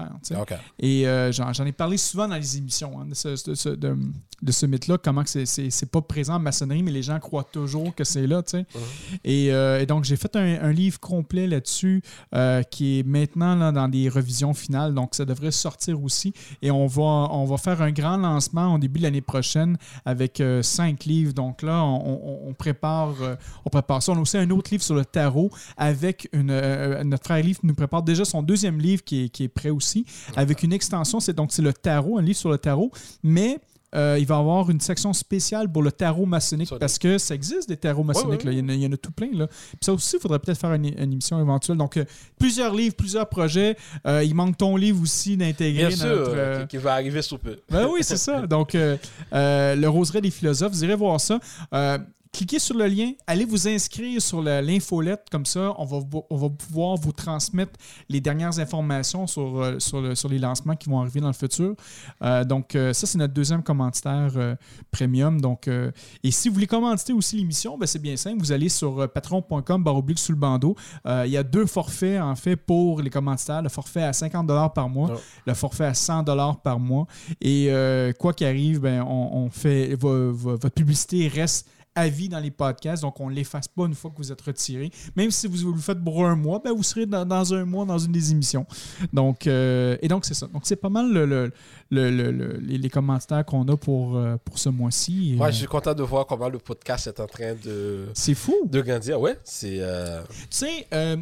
Et 0.78 1.06
euh, 1.06 1.32
j'en 1.32 1.64
ai 1.64 1.72
parlé 1.72 1.96
souvent 1.96 2.28
dans 2.28 2.36
les 2.36 2.56
émissions 2.56 3.00
hein, 3.00 3.06
de 3.06 3.14
ce, 3.14 3.28
de 3.50 3.54
ce- 3.54 3.68
de- 3.70 3.96
de 4.42 4.50
ce 4.52 4.66
mythe-là, 4.66 4.98
comment 4.98 5.22
que 5.22 5.30
c'est- 5.30 5.86
pas 5.86 6.00
présent 6.02 6.34
en 6.34 6.38
maçonnerie, 6.40 6.82
mais 6.82 6.90
les 6.90 7.02
gens 7.02 7.18
croient 7.20 7.44
toujours 7.44 7.94
que 7.94 8.02
c'est 8.04 8.26
là. 8.26 8.42
Et, 9.24 9.52
euh, 9.52 9.80
et 9.80 9.86
donc, 9.86 10.04
j'ai 10.04 10.16
fait 10.16 10.34
un, 10.36 10.62
un 10.62 10.72
livre 10.72 10.98
complet 10.98 11.46
là-dessus 11.46 12.02
qui 12.70 12.98
est 12.98 13.02
maintenant 13.06 13.54
là, 13.54 13.70
dans 13.72 13.88
des 13.88 14.08
revisions 14.08 14.54
finales. 14.54 14.94
Donc, 14.94 15.14
ça 15.14 15.24
devrait 15.24 15.50
sortir 15.52 16.02
aussi. 16.02 16.32
Et 16.60 16.70
on 16.70 16.86
va, 16.86 17.02
on 17.02 17.44
va 17.44 17.56
faire 17.56 17.80
un 17.82 17.90
grand 17.92 18.16
lancement 18.16 18.74
au 18.74 18.78
début 18.78 18.98
de 18.98 19.04
l'année 19.04 19.20
prochaine 19.20 19.76
avec 20.04 20.42
cinq 20.62 21.04
livres. 21.04 21.32
Donc 21.34 21.62
là, 21.62 21.82
on, 21.84 22.20
on- 22.24 22.48
on 22.48 22.54
prépare, 22.54 23.14
on 23.64 23.70
prépare 23.70 24.02
ça. 24.02 24.12
On 24.12 24.16
a 24.16 24.20
aussi 24.20 24.38
un 24.38 24.50
autre 24.50 24.70
livre 24.72 24.82
sur 24.82 24.94
le 24.94 25.04
tarot 25.04 25.50
avec 25.76 26.28
une, 26.32 26.46
notre 27.04 27.24
frère 27.24 27.42
livre 27.52 27.60
nous 27.62 27.74
prépare 27.74 28.02
déjà 28.02 28.24
son 28.24 28.42
deuxième 28.42 28.78
livre 28.80 29.04
qui 29.04 29.24
est, 29.24 29.28
qui 29.28 29.44
est 29.44 29.48
prêt 29.48 29.70
aussi 29.70 30.04
avec 30.36 30.62
une 30.62 30.72
extension. 30.72 31.20
C'est 31.20 31.32
donc 31.32 31.52
c'est 31.52 31.62
le 31.62 31.72
tarot, 31.72 32.18
un 32.18 32.22
livre 32.22 32.38
sur 32.38 32.50
le 32.50 32.58
tarot, 32.58 32.90
mais 33.22 33.60
euh, 33.94 34.16
il 34.18 34.26
va 34.26 34.36
y 34.36 34.38
avoir 34.38 34.70
une 34.70 34.80
section 34.80 35.12
spéciale 35.12 35.70
pour 35.70 35.82
le 35.82 35.92
tarot 35.92 36.24
maçonnique 36.24 36.72
parce 36.80 36.98
que 36.98 37.18
ça 37.18 37.34
existe 37.34 37.68
des 37.68 37.76
tarots 37.76 38.04
maçonniques. 38.04 38.40
Ouais, 38.44 38.50
ouais, 38.50 38.52
là. 38.52 38.52
Il, 38.52 38.58
y 38.58 38.62
en 38.62 38.68
a, 38.70 38.72
il 38.74 38.82
y 38.82 38.86
en 38.86 38.92
a 38.92 38.96
tout 38.96 39.12
plein. 39.12 39.28
Là. 39.34 39.46
Puis 39.48 39.78
ça 39.82 39.92
aussi, 39.92 40.16
il 40.16 40.20
faudrait 40.20 40.38
peut-être 40.38 40.58
faire 40.58 40.72
une, 40.72 40.86
une 40.86 41.12
émission 41.12 41.38
éventuelle. 41.38 41.76
Donc, 41.76 41.98
euh, 41.98 42.04
plusieurs 42.38 42.74
livres, 42.74 42.94
plusieurs 42.94 43.28
projets. 43.28 43.76
Euh, 44.06 44.24
il 44.24 44.34
manque 44.34 44.56
ton 44.56 44.76
livre 44.76 45.02
aussi 45.02 45.36
d'intégrer 45.36 45.88
Bien 45.88 45.96
sûr, 45.96 46.06
notre, 46.06 46.62
qui, 46.62 46.68
qui 46.68 46.76
va 46.78 46.94
arriver 46.94 47.20
sous 47.20 47.36
peu. 47.36 47.58
ben 47.70 47.86
oui, 47.92 48.00
c'est 48.02 48.16
ça. 48.16 48.46
Donc, 48.46 48.72
le 48.72 49.86
Roseraie 49.86 50.22
des 50.22 50.30
philosophes, 50.30 50.72
vous 50.72 50.84
irez 50.84 50.96
voir 50.96 51.20
ça. 51.20 51.38
Cliquez 52.34 52.58
sur 52.58 52.74
le 52.78 52.86
lien, 52.86 53.12
allez 53.26 53.44
vous 53.44 53.68
inscrire 53.68 54.20
sur 54.22 54.40
l'infolette, 54.40 55.26
comme 55.30 55.44
ça, 55.44 55.74
on 55.76 55.84
va, 55.84 55.98
on 56.30 56.36
va 56.38 56.48
pouvoir 56.48 56.96
vous 56.96 57.12
transmettre 57.12 57.72
les 58.08 58.22
dernières 58.22 58.58
informations 58.58 59.26
sur, 59.26 59.60
euh, 59.60 59.78
sur, 59.78 60.00
le- 60.00 60.14
sur 60.14 60.30
les 60.30 60.38
lancements 60.38 60.74
qui 60.74 60.88
vont 60.88 60.98
arriver 61.00 61.20
dans 61.20 61.26
le 61.26 61.34
futur. 61.34 61.74
Euh, 62.24 62.42
donc, 62.44 62.74
euh, 62.74 62.94
ça, 62.94 63.06
c'est 63.06 63.18
notre 63.18 63.34
deuxième 63.34 63.62
commanditaire 63.62 64.30
euh, 64.36 64.56
premium. 64.90 65.42
Donc, 65.42 65.68
et 65.68 66.30
si 66.30 66.48
vous 66.48 66.54
voulez 66.54 66.66
commanditer 66.66 67.12
aussi 67.12 67.36
l'émission, 67.36 67.76
ben, 67.76 67.84
c'est 67.86 67.98
bien 67.98 68.16
simple. 68.16 68.38
Vous 68.38 68.50
allez 68.52 68.70
sur 68.70 69.12
patron.com 69.12 69.84
baroblique 69.84 70.18
sous 70.18 70.32
le 70.32 70.38
bandeau. 70.38 70.74
Il 71.06 71.30
y 71.30 71.36
a 71.36 71.42
deux 71.42 71.66
forfaits, 71.66 72.18
en 72.18 72.34
fait, 72.34 72.56
pour 72.56 73.02
les 73.02 73.10
commanditaires. 73.10 73.60
Le 73.60 73.68
forfait 73.68 74.04
à 74.04 74.14
50 74.14 74.46
par 74.74 74.88
mois, 74.88 75.10
Ouais. 75.10 75.18
le 75.46 75.52
forfait 75.54 75.84
à 75.84 75.92
100 75.94 76.24
par 76.64 76.80
mois. 76.80 77.06
Et 77.42 77.70
quoi 78.18 78.32
qu'il 78.32 78.46
arrive, 78.46 78.80
ben, 78.80 79.02
on, 79.02 79.36
on 79.44 79.50
fait 79.50 79.94
vo- 79.96 80.32
vo- 80.32 80.56
votre 80.56 80.70
publicité 80.74 81.28
reste 81.28 81.68
à 81.94 82.08
vie 82.08 82.28
dans 82.28 82.38
les 82.40 82.50
podcasts, 82.50 83.02
donc 83.02 83.20
on 83.20 83.28
ne 83.28 83.34
l'efface 83.34 83.68
pas 83.68 83.84
une 83.84 83.94
fois 83.94 84.10
que 84.10 84.16
vous 84.16 84.32
êtes 84.32 84.40
retiré. 84.40 84.90
Même 85.14 85.30
si 85.30 85.46
vous, 85.46 85.72
le 85.72 85.78
faites 85.78 86.02
pour 86.02 86.24
un 86.26 86.36
mois, 86.36 86.60
ben, 86.64 86.72
vous 86.72 86.82
serez 86.82 87.04
dans, 87.06 87.24
dans 87.26 87.52
un 87.52 87.64
mois 87.66 87.84
dans 87.84 87.98
une 87.98 88.12
des 88.12 88.30
émissions. 88.32 88.66
Donc, 89.12 89.46
euh, 89.46 89.96
et 90.00 90.08
donc, 90.08 90.24
c'est 90.24 90.34
ça. 90.34 90.46
Donc, 90.46 90.62
c'est 90.64 90.76
pas 90.76 90.88
mal 90.88 91.12
le- 91.12 91.26
le- 91.26 91.52
le- 91.90 92.10
le- 92.10 92.30
le- 92.32 92.56
les, 92.60 92.88
commentaires 92.88 93.44
qu'on 93.44 93.68
a 93.68 93.76
pour, 93.76 94.16
euh, 94.16 94.36
pour 94.44 94.58
ce 94.58 94.68
mois-ci. 94.70 95.32
Et, 95.32 95.36
Moi, 95.36 95.48
euh, 95.48 95.50
je 95.50 95.56
suis 95.58 95.66
content 95.66 95.92
de 95.94 96.02
voir 96.02 96.26
comment 96.26 96.48
le 96.48 96.58
podcast 96.58 97.06
est 97.08 97.20
en 97.20 97.26
train 97.26 97.54
de, 97.62 98.06
C'est 98.14 98.34
fou. 98.34 98.54
de 98.64 98.80
grandir. 98.80 99.20
Ouais, 99.20 99.36
c'est. 99.44 99.76
euh, 99.80 100.22
Tu 100.30 100.46
sais, 100.50 100.86
euh, 100.94 101.16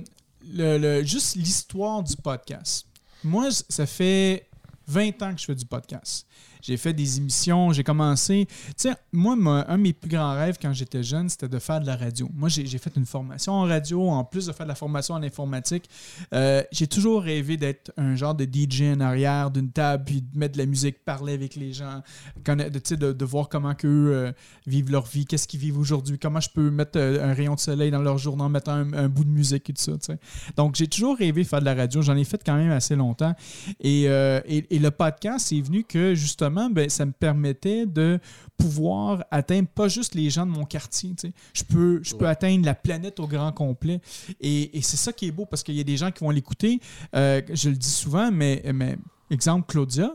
le, 0.53 0.79
le- 0.79 1.05
juste 1.05 1.35
l'histoire 1.37 2.03
du 2.03 2.15
podcast. 2.17 2.87
Moi, 3.25 3.49
ça 3.69 3.87
fait 3.87 4.47
20 4.87 5.21
ans 5.23 5.35
que 5.35 5.41
je 5.41 5.45
fais 5.47 5.55
du 5.55 5.67
podcast. 5.67 6.27
J'ai 6.63 6.77
fait 6.77 6.93
des 6.93 7.19
émissions, 7.19 7.73
j'ai 7.73 7.85
commencé. 7.85 8.47
Tu 8.49 8.73
sais, 8.77 8.95
moi, 9.13 9.37
un 9.69 9.77
de 9.79 9.83
mes 9.83 9.93
plus 9.93 10.11
grands 10.11 10.35
rêves 10.35 10.59
quand 10.61 10.73
j'étais 10.73 11.03
jeune, 11.03 11.29
c'était 11.29 11.49
de 11.49 11.59
faire 11.59 11.81
de 11.81 11.87
la 11.87 11.97
radio. 11.97 12.29
Moi, 12.35 12.49
j'ai 12.49 12.79
fait 12.79 12.93
une 12.97 13.07
formation 13.07 13.53
en 13.53 13.63
radio, 13.63 14.09
en 14.09 14.25
plus 14.25 14.47
de 14.47 14.53
faire 14.53 14.67
de 14.67 14.69
la 14.69 14.75
formation 14.75 15.15
en 15.15 15.23
informatique. 15.23 15.89
Euh, 16.35 16.63
j'ai 16.73 16.87
toujours 16.87 17.23
rêvé 17.23 17.57
d'être 17.57 17.93
un 17.97 18.15
genre 18.15 18.35
de 18.35 18.45
DJ 18.45 18.83
en 18.95 19.01
arrière 19.01 19.51
d'une 19.51 19.71
table, 19.71 20.05
puis 20.05 20.23
de 20.23 20.39
mettre 20.39 20.55
de 20.55 20.59
la 20.59 20.67
musique, 20.67 21.05
parler 21.05 21.33
avec 21.33 21.57
les 21.57 21.73
gens, 21.73 22.03
de, 22.45 23.25
voir 23.25 23.49
comment 23.49 23.75
qu'eux 23.75 24.11
euh, 24.13 24.33
vivent 24.67 24.91
leur 24.91 25.07
vie, 25.07 25.25
qu'est-ce 25.25 25.47
qu'ils 25.47 25.61
vivent 25.61 25.79
aujourd'hui, 25.79 26.19
comment 26.19 26.41
je 26.41 26.51
peux 26.51 26.71
mettre 26.71 26.99
euh, 26.99 27.31
un 27.31 27.35
rayon 27.35 27.55
de 27.55 27.61
soleil 27.61 27.91
dans 27.91 28.03
leur 28.03 28.19
journée 28.19 28.43
en 28.43 28.49
mettant 28.49 28.73
un, 28.73 29.09
bout 29.09 29.25
de 29.25 29.31
musique 29.31 29.71
et 29.71 29.73
tout 29.73 29.83
ça. 29.83 30.15
Donc, 30.57 30.77
j'ai 30.77 30.87
toujours 30.87 31.17
rêvé 31.17 31.43
de 31.43 31.49
faire 31.49 31.61
de 31.61 31.65
la 31.65 31.75
radio. 31.75 32.03
J'en 32.03 32.17
ai 32.17 32.25
fait 32.25 32.41
quand 32.45 32.57
même 32.57 32.71
assez 32.71 32.97
longtemps. 32.97 33.35
Et, 33.81 34.05
et, 34.05 34.75
et 34.75 34.79
le 34.79 34.91
podcast, 34.91 35.47
c'est 35.49 35.61
venu 35.61 35.85
que 35.85 36.15
justement, 36.15 36.50
ben, 36.71 36.89
ça 36.89 37.07
me 37.07 37.13
permettait 37.13 37.87
de 37.87 38.19
pouvoir 38.57 39.25
atteindre 39.31 39.69
pas 39.69 39.89
juste 39.89 40.15
les 40.15 40.31
gens 40.31 40.47
de 40.47 40.51
mon 40.51 40.65
quartier. 40.65 41.11
tu 41.11 41.29
sais. 41.29 41.35
Je 41.53 41.65
peux, 41.65 42.01
je 42.03 42.15
peux 42.15 42.27
atteindre 42.29 42.65
la 42.65 42.75
planète 42.75 43.21
au 43.21 43.27
grand 43.27 43.53
complet. 43.53 44.01
Et, 44.41 44.77
et 44.77 44.83
c'est 44.83 44.97
ça 44.97 45.13
qui 45.13 45.27
est 45.27 45.33
beau 45.33 45.47
parce 45.47 45.63
qu'il 45.63 45.75
y 45.75 45.81
a 45.81 45.85
des 45.85 45.97
gens 45.97 46.11
qui 46.11 46.25
vont 46.25 46.31
l'écouter. 46.31 46.81
Euh, 47.15 47.41
je 47.53 47.71
le 47.71 47.77
dis 47.77 47.91
souvent, 47.91 48.31
mais, 48.31 48.63
mais 48.75 48.97
exemple, 49.31 49.67
Claudia 49.67 50.15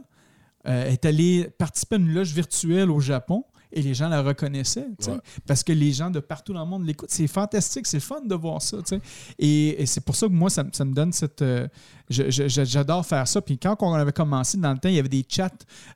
euh, 0.68 0.90
est 0.90 1.06
allée 1.06 1.48
participer 1.58 1.96
à 1.96 2.00
une 2.00 2.14
loge 2.14 2.34
virtuelle 2.34 2.92
au 2.92 3.00
Japon. 3.00 3.46
Et 3.76 3.82
les 3.82 3.94
gens 3.94 4.08
la 4.10 4.22
reconnaissaient, 4.22 4.88
Ouais. 5.08 5.18
parce 5.46 5.62
que 5.64 5.74
les 5.74 5.92
gens 5.92 6.10
de 6.10 6.20
partout 6.22 6.54
dans 6.54 6.64
le 6.64 6.70
monde 6.70 6.86
l'écoutent. 6.88 7.10
C'est 7.12 7.28
fantastique, 7.28 7.86
c'est 7.86 8.00
fun 8.00 8.22
de 8.26 8.34
voir 8.36 8.62
ça. 8.62 8.78
Et, 9.38 9.82
et 9.82 9.86
c'est 9.86 10.02
pour 10.04 10.16
ça 10.16 10.28
que 10.28 10.32
moi, 10.34 10.50
ça, 10.50 10.64
me- 10.64 10.72
ça 10.72 10.86
me 10.86 10.94
donne 10.94 11.12
cette. 11.12 11.42
euh, 11.42 11.68
J'adore 12.08 13.04
faire 13.04 13.28
ça. 13.28 13.42
Puis 13.42 13.58
quand 13.58 13.76
on 13.82 13.94
avait 13.94 14.12
commencé 14.12 14.58
dans 14.60 14.72
le 14.72 14.78
temps, 14.78 14.90
il 14.90 14.96
y 14.96 15.00
avait 15.00 15.10
des 15.10 15.26
chats 15.28 15.50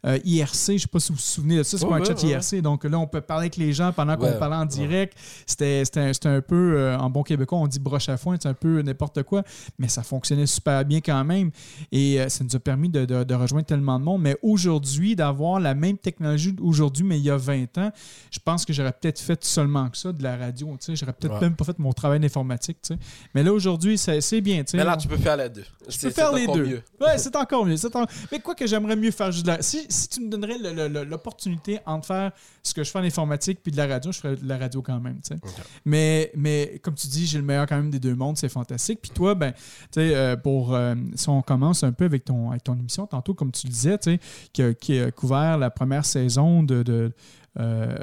euh, 0.07 0.17
IRC. 0.25 0.53
Je 0.69 0.71
ne 0.73 0.77
sais 0.79 0.87
pas 0.87 0.99
si 0.99 1.09
vous 1.11 1.15
vous 1.15 1.21
souvenez 1.21 1.57
de 1.57 1.63
ça. 1.63 1.77
C'est 1.77 1.83
Ouais, 1.83 1.89
quoi 1.89 1.99
un 1.99 2.03
chat 2.03 2.23
ouais. 2.23 2.29
IRC? 2.29 2.61
Donc 2.63 2.83
là, 2.83 2.97
on 2.97 3.05
peut 3.05 3.21
parler 3.21 3.43
avec 3.43 3.57
les 3.57 3.73
gens 3.73 3.93
pendant 3.93 4.17
qu'on 4.17 4.31
parlait 4.33 4.55
en 4.55 4.65
direct. 4.65 5.15
C'était 5.45 5.85
c'était 5.85 5.99
un, 6.27 6.37
un 6.37 6.41
peu, 6.41 6.73
euh, 6.77 6.97
en 6.97 7.09
bon 7.11 7.21
québécois, 7.23 7.59
on 7.59 7.67
dit 7.67 7.79
broche 7.79 8.09
à 8.09 8.17
foin, 8.17 8.37
c'est 8.41 8.49
un 8.49 8.53
peu 8.55 8.81
n'importe 8.81 9.21
quoi. 9.23 9.43
Mais 9.77 9.87
ça 9.87 10.01
fonctionnait 10.01 10.47
super 10.47 10.83
bien 10.83 10.99
quand 10.99 11.23
même. 11.23 11.51
Et 11.91 12.19
euh, 12.19 12.27
ça 12.27 12.43
nous 12.43 12.55
a 12.55 12.59
permis 12.59 12.89
de, 12.89 13.05
de- 13.05 13.23
de 13.23 13.33
rejoindre 13.35 13.67
tellement 13.67 13.99
de 13.99 14.03
monde. 14.03 14.21
Mais 14.23 14.35
aujourd'hui, 14.41 15.15
d'avoir 15.15 15.59
la 15.59 15.75
même 15.75 15.97
technologie 15.99 16.55
aujourd'hui, 16.59 17.03
mais 17.03 17.19
il 17.19 17.23
y 17.25 17.29
a 17.29 17.37
20 17.37 17.68
ans, 17.77 17.91
je 18.31 18.39
pense 18.43 18.65
que 18.65 18.73
j'aurais 18.73 18.91
peut-être 18.93 19.19
fait 19.19 19.43
seulement 19.43 19.89
que 19.89 19.97
ça, 19.97 20.11
de 20.11 20.23
la 20.23 20.35
radio. 20.37 20.67
tu 20.79 20.85
sais. 20.87 20.95
J'aurais 20.95 21.13
peut-être 21.13 21.35
Ouais. 21.35 21.41
même 21.41 21.55
pas 21.55 21.65
fait 21.65 21.77
mon 21.79 21.93
travail 21.93 22.19
d'informatique. 22.19 22.77
tu 22.81 22.93
sais. 22.95 22.99
Mais 23.35 23.43
là, 23.43 23.53
aujourd'hui, 23.53 23.97
c'est 23.97 24.41
bien. 24.41 24.63
tu 24.63 24.71
sais. 24.71 24.77
Mais 24.77 24.83
là, 24.83 24.95
On- 24.95 24.97
tu 24.97 25.07
peux 25.07 25.17
faire 25.17 25.37
les 25.37 25.49
deux. 25.49 25.65
je 25.87 25.97
peux 25.99 26.09
faire 26.09 26.31
les 26.33 26.47
deux. 26.47 26.65
Mieux. 26.65 26.83
Ouais, 26.99 27.17
c'est 27.17 27.35
encore 27.35 27.65
mieux. 27.65 27.75
en- 27.95 28.05
Mais 28.31 28.39
quoi 28.39 28.55
que 28.55 28.65
j'aimerais 28.67 28.95
mieux 28.95 29.11
faire 29.11 29.31
juste 29.31 29.45
de 29.45 29.51
la... 29.51 29.61
Si, 29.61 29.85
si 29.89 30.09
tu 30.09 30.21
me 30.21 30.29
donnerais 30.29 30.57
l'opportunité 31.05 31.79
entre 31.85 32.07
faire 32.07 32.31
ce 32.63 32.73
que 32.73 32.83
je 32.83 32.89
fais 32.91 32.99
en 32.99 33.03
informatique 33.03 33.59
puis 33.63 33.71
de 33.71 33.77
la 33.77 33.87
radio, 33.87 34.11
je 34.11 34.19
ferais 34.19 34.35
de 34.35 34.47
la 34.47 34.57
radio 34.57 34.81
quand 34.81 34.99
même. 34.99 35.19
tu 35.21 35.35
sais. 35.35 35.41
Mais, 35.85 36.31
mais 36.35 36.79
comme 36.83 36.95
tu 36.95 37.07
dis, 37.07 37.25
j'ai 37.25 37.37
le 37.37 37.43
meilleur 37.43 37.65
quand 37.67 37.75
même 37.77 37.89
des 37.89 37.99
deux 37.99 38.15
mondes, 38.15 38.37
c'est 38.37 38.49
fantastique. 38.49 38.99
Puis 39.01 39.11
toi, 39.11 39.35
ben, 39.35 39.51
tu 39.53 39.57
sais, 39.93 40.15
euh, 40.15 40.35
pour 40.35 40.73
euh, 40.75 40.95
si 41.15 41.29
on 41.29 41.41
commence 41.41 41.83
un 41.83 41.91
peu 41.91 42.05
avec 42.05 42.25
ton, 42.25 42.49
avec 42.51 42.63
ton 42.63 42.75
émission, 42.75 43.07
tantôt, 43.07 43.33
comme 43.33 43.51
tu 43.51 43.67
le 43.67 43.71
disais, 43.71 43.97
tu 43.97 44.11
sais, 44.11 44.19
qui, 44.53 44.61
a- 44.63 44.73
qui 44.73 44.99
a 44.99 45.11
couvert 45.11 45.57
la 45.57 45.69
première 45.69 46.05
saison 46.05 46.63
de. 46.63 46.83
de 46.83 47.11
euh, 47.59 47.95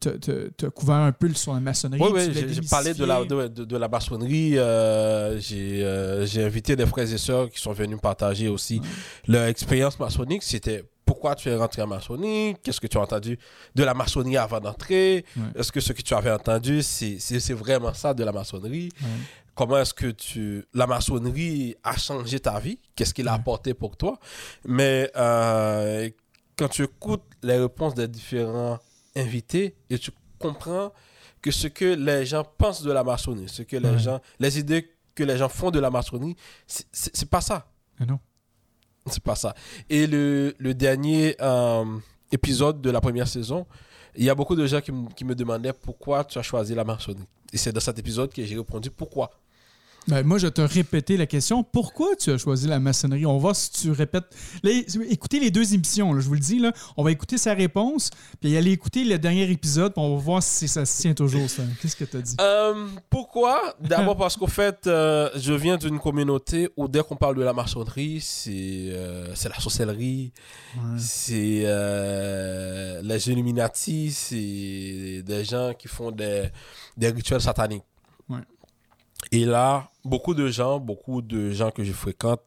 t'as 0.00 0.10
t'as 0.56 0.70
couvert 0.70 0.96
un 0.96 1.12
peu 1.12 1.32
sur 1.34 1.54
la 1.54 1.60
maçonnerie. 1.60 2.00
Oui, 2.02 2.08
tu 2.32 2.38
oui, 2.38 2.46
j'ai 2.54 2.60
parlé 2.68 2.92
de 2.94 3.04
la, 3.04 3.24
de, 3.24 3.48
de- 3.48 3.64
de 3.64 3.76
la 3.76 3.88
maçonnerie. 3.88 4.58
euh, 4.58 5.38
j'ai 5.40 5.82
euh, 5.84 6.26
j'ai 6.26 6.44
invité 6.44 6.76
des 6.76 6.86
frères 6.86 7.10
et 7.10 7.18
sœurs 7.18 7.48
qui 7.50 7.60
sont 7.60 7.72
venus 7.72 7.98
partager 8.00 8.48
aussi 8.48 8.80
leur 9.26 9.44
expérience 9.44 9.98
maçonnique. 9.98 10.42
C'était 10.42 10.84
pourquoi 11.06 11.34
tu 11.34 11.48
es 11.50 11.54
rentré 11.56 11.82
en 11.82 11.86
maçonnerie, 11.86 12.56
qu'est-ce 12.62 12.80
que 12.80 12.86
tu 12.86 12.96
as 12.96 13.00
entendu 13.02 13.38
de 13.74 13.84
la 13.84 13.92
maçonnerie 13.94 14.38
avant 14.38 14.58
d'entrer, 14.60 15.24
est-ce 15.54 15.70
que 15.70 15.80
ce 15.80 15.92
que 15.92 16.00
tu 16.00 16.14
avais 16.14 16.30
entendu, 16.30 16.82
c'est 16.82 17.52
vraiment 17.52 17.92
ça 17.92 18.14
de 18.14 18.24
la 18.24 18.32
maçonnerie? 18.32 18.88
Comment 19.54 19.78
est-ce 19.78 19.94
que 19.94 20.08
tu 20.08 20.64
la 20.74 20.86
maçonnerie 20.86 21.76
a 21.84 21.96
changé 21.96 22.40
ta 22.40 22.58
vie? 22.58 22.78
Qu'est-ce 22.96 23.14
qu'il 23.14 23.28
a 23.28 23.34
apporté 23.34 23.72
pour 23.74 23.96
toi? 23.96 24.18
Mais 24.66 25.10
euh, 25.16 26.08
quand 26.56 26.68
tu 26.68 26.82
écoutes 26.84 27.22
les 27.44 27.58
réponses 27.58 27.94
des 27.94 28.08
différents 28.08 28.78
invités 29.16 29.76
et 29.90 29.98
tu 29.98 30.10
comprends 30.38 30.92
que 31.40 31.50
ce 31.50 31.68
que 31.68 31.94
les 31.94 32.24
gens 32.26 32.44
pensent 32.58 32.82
de 32.82 32.90
la 32.92 33.04
maçonnerie, 33.04 33.48
ce 33.48 33.62
que 33.62 33.76
les 33.76 33.90
Ouais. 33.90 33.98
gens, 33.98 34.20
les 34.40 34.58
idées 34.58 34.90
que 35.14 35.22
les 35.22 35.36
gens 35.36 35.48
font 35.48 35.70
de 35.70 35.78
la 35.78 35.90
maçonnerie, 35.90 36.36
c'est- 36.66 37.28
pas 37.30 37.40
ça. 37.40 37.66
Ah 38.00 38.06
non. 38.06 38.18
C'est 39.06 39.22
pas 39.22 39.34
ça. 39.36 39.54
Et 39.90 40.06
le, 40.06 40.54
le 40.58 40.72
dernier 40.74 41.36
euh, 41.40 41.84
épisode 42.32 42.80
de 42.80 42.90
la 42.90 43.00
première 43.00 43.28
saison, 43.28 43.66
il 44.16 44.24
y 44.24 44.30
a 44.30 44.34
beaucoup 44.34 44.56
de 44.56 44.66
gens 44.66 44.80
qui, 44.80 44.90
me- 44.92 45.08
qui 45.10 45.24
me 45.24 45.34
demandaient 45.34 45.72
pourquoi 45.74 46.24
tu 46.24 46.38
as 46.38 46.42
choisi 46.42 46.74
la 46.74 46.84
maçonnerie. 46.84 47.26
Et 47.52 47.58
c'est 47.58 47.72
dans 47.72 47.80
cet 47.80 47.98
épisode 47.98 48.32
que 48.32 48.42
j'ai 48.44 48.56
répondu 48.56 48.90
pourquoi. 48.90 49.30
Ben, 50.06 50.22
moi, 50.22 50.36
je 50.36 50.46
vais 50.46 50.50
te 50.52 50.60
répéter 50.60 51.16
la 51.16 51.24
question. 51.26 51.62
Pourquoi 51.64 52.14
tu 52.16 52.30
as 52.30 52.36
choisi 52.36 52.68
la 52.68 52.78
maçonnerie? 52.78 53.24
On 53.24 53.32
va 53.34 53.38
voir 53.38 53.56
si 53.56 53.70
tu 53.70 53.90
répètes. 53.90 54.24
Écoutez 55.08 55.40
les 55.40 55.50
deux 55.50 55.72
émissions, 55.72 56.12
là, 56.12 56.20
je 56.20 56.26
vous 56.26 56.34
le 56.34 56.40
dis. 56.40 56.58
Là. 56.58 56.72
On 56.98 57.02
va 57.04 57.10
écouter 57.10 57.38
sa 57.38 57.54
réponse, 57.54 58.10
puis 58.40 58.54
aller 58.56 58.72
écouter 58.72 59.04
le 59.04 59.18
dernier 59.18 59.50
épisode, 59.50 59.94
puis 59.94 60.02
on 60.04 60.14
va 60.16 60.22
voir 60.22 60.42
si 60.42 60.68
ça 60.68 60.84
se 60.84 61.00
tient 61.00 61.14
toujours, 61.14 61.48
ça. 61.48 61.62
Qu'est-ce 61.80 61.96
que 61.96 62.04
tu 62.04 62.16
as 62.18 62.20
dit? 62.20 62.36
Euh, 62.40 62.86
pourquoi? 63.08 63.74
D'abord 63.80 64.16
parce 64.16 64.36
qu'au 64.36 64.46
fait, 64.46 64.86
euh, 64.86 65.30
je 65.36 65.54
viens 65.54 65.78
d'une 65.78 65.98
communauté 65.98 66.68
où 66.76 66.86
dès 66.86 67.02
qu'on 67.02 67.16
parle 67.16 67.36
de 67.36 67.42
la 67.42 67.54
maçonnerie, 67.54 68.20
c'est 68.20 68.50
euh, 68.52 69.34
c'est 69.34 69.48
la 69.48 69.58
sorcellerie, 69.58 70.32
Ouais. 70.76 70.98
c'est 70.98 71.64
les 73.02 73.30
Illuminati, 73.30 74.10
c'est 74.10 75.22
des 75.24 75.44
gens 75.44 75.72
qui 75.78 75.88
font 75.88 76.10
des, 76.10 76.48
des 76.96 77.08
rituels 77.08 77.40
sataniques. 77.40 77.84
Ouais. 78.28 78.40
Et 79.32 79.44
là, 79.44 79.90
beaucoup 80.04 80.34
de 80.34 80.48
gens, 80.48 80.78
beaucoup 80.78 81.22
de 81.22 81.50
gens 81.50 81.70
que 81.70 81.82
je 81.84 81.92
fréquente 81.92 82.40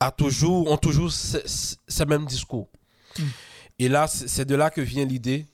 a 0.00 0.10
toujours, 0.10 0.70
ont 0.70 0.76
toujours 0.76 1.10
ce, 1.10 1.38
ce- 1.46 2.04
même 2.04 2.24
discours. 2.26 2.68
Mm. 3.18 3.22
Et 3.80 3.88
là, 3.88 4.06
c'est 4.06 4.44
de 4.44 4.54
là 4.54 4.70
que 4.70 4.80
vient 4.80 5.04
l'idée, 5.04 5.46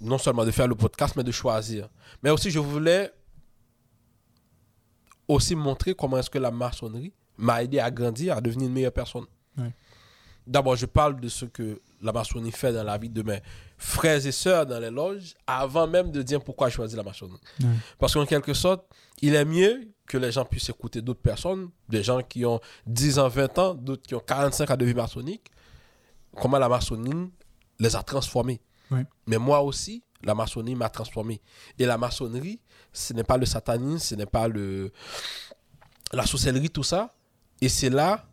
non 0.00 0.18
seulement 0.18 0.44
de 0.44 0.50
faire 0.50 0.68
le 0.68 0.74
podcast, 0.74 1.14
mais 1.16 1.24
de 1.24 1.32
choisir. 1.32 1.88
Mais 2.22 2.30
aussi, 2.30 2.50
je 2.50 2.58
voulais 2.58 3.10
aussi 5.28 5.54
montrer 5.54 5.94
comment 5.94 6.18
est-ce 6.18 6.30
que 6.30 6.38
la 6.38 6.50
maçonnerie 6.50 7.12
m'a 7.36 7.62
aidé 7.62 7.78
à 7.80 7.90
grandir, 7.90 8.36
à 8.36 8.40
devenir 8.40 8.68
une 8.68 8.72
meilleure 8.74 8.92
personne. 8.92 9.24
Ouais. 9.58 9.72
D'abord, 10.46 10.76
je 10.76 10.86
parle 10.86 11.20
de 11.20 11.28
ce 11.28 11.44
que 11.44 11.80
la 12.00 12.12
maçonnerie 12.12 12.52
fait 12.52 12.72
dans 12.72 12.84
la 12.84 12.96
vie 12.96 13.08
de 13.08 13.22
mes 13.22 13.40
frères 13.76 14.24
et 14.24 14.32
sœurs 14.32 14.64
dans 14.66 14.78
les 14.78 14.90
loges, 14.90 15.34
avant 15.46 15.86
même 15.88 16.12
de 16.12 16.22
dire 16.22 16.42
pourquoi 16.42 16.68
j'ai 16.68 16.76
choisi 16.76 16.94
la 16.94 17.02
maçonnerie. 17.02 17.40
Ouais. 17.60 17.68
Parce 17.98 18.14
qu'en 18.14 18.24
quelque 18.26 18.54
sorte, 18.54 18.84
il 19.22 19.34
est 19.34 19.44
mieux 19.44 19.88
que 20.06 20.18
les 20.18 20.32
gens 20.32 20.44
puissent 20.44 20.68
écouter 20.68 21.02
d'autres 21.02 21.20
personnes, 21.20 21.70
des 21.88 22.02
gens 22.02 22.22
qui 22.22 22.44
ont 22.44 22.60
10 22.86 23.18
ans, 23.18 23.28
20 23.28 23.58
ans, 23.58 23.74
d'autres 23.74 24.02
qui 24.02 24.14
ont 24.14 24.20
45 24.20 24.70
ans 24.70 24.76
de 24.76 24.84
vie 24.84 24.94
maçonnique, 24.94 25.50
comment 26.36 26.58
la 26.58 26.68
maçonnerie 26.68 27.30
les 27.78 27.96
a 27.96 28.02
transformés. 28.02 28.60
Mais 29.26 29.38
moi 29.38 29.62
aussi, 29.62 30.04
la 30.22 30.34
maçonnerie 30.34 30.76
m'a 30.76 30.88
transformé. 30.88 31.40
Et 31.78 31.86
la 31.86 31.98
maçonnerie, 31.98 32.60
ce 32.92 33.12
n'est 33.12 33.24
pas 33.24 33.36
le 33.36 33.46
satanisme, 33.46 33.98
ce 33.98 34.14
n'est 34.14 34.26
pas 34.26 34.48
le 34.48 34.92
la 36.12 36.24
sorcellerie, 36.24 36.70
tout 36.70 36.84
ça. 36.84 37.12
Et 37.60 37.68
c'est 37.68 37.90
là 37.90 38.28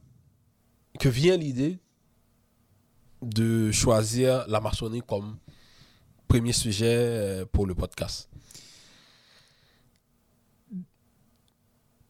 que 0.99 1.09
vient 1.09 1.37
l'idée 1.37 1.79
de 3.21 3.71
choisir 3.71 4.45
la 4.47 4.59
maçonnerie 4.59 5.01
comme 5.01 5.37
premier 6.27 6.53
sujet 6.53 6.95
euh, 6.95 7.45
pour 7.45 7.65
le 7.65 7.73
podcast. 7.73 8.29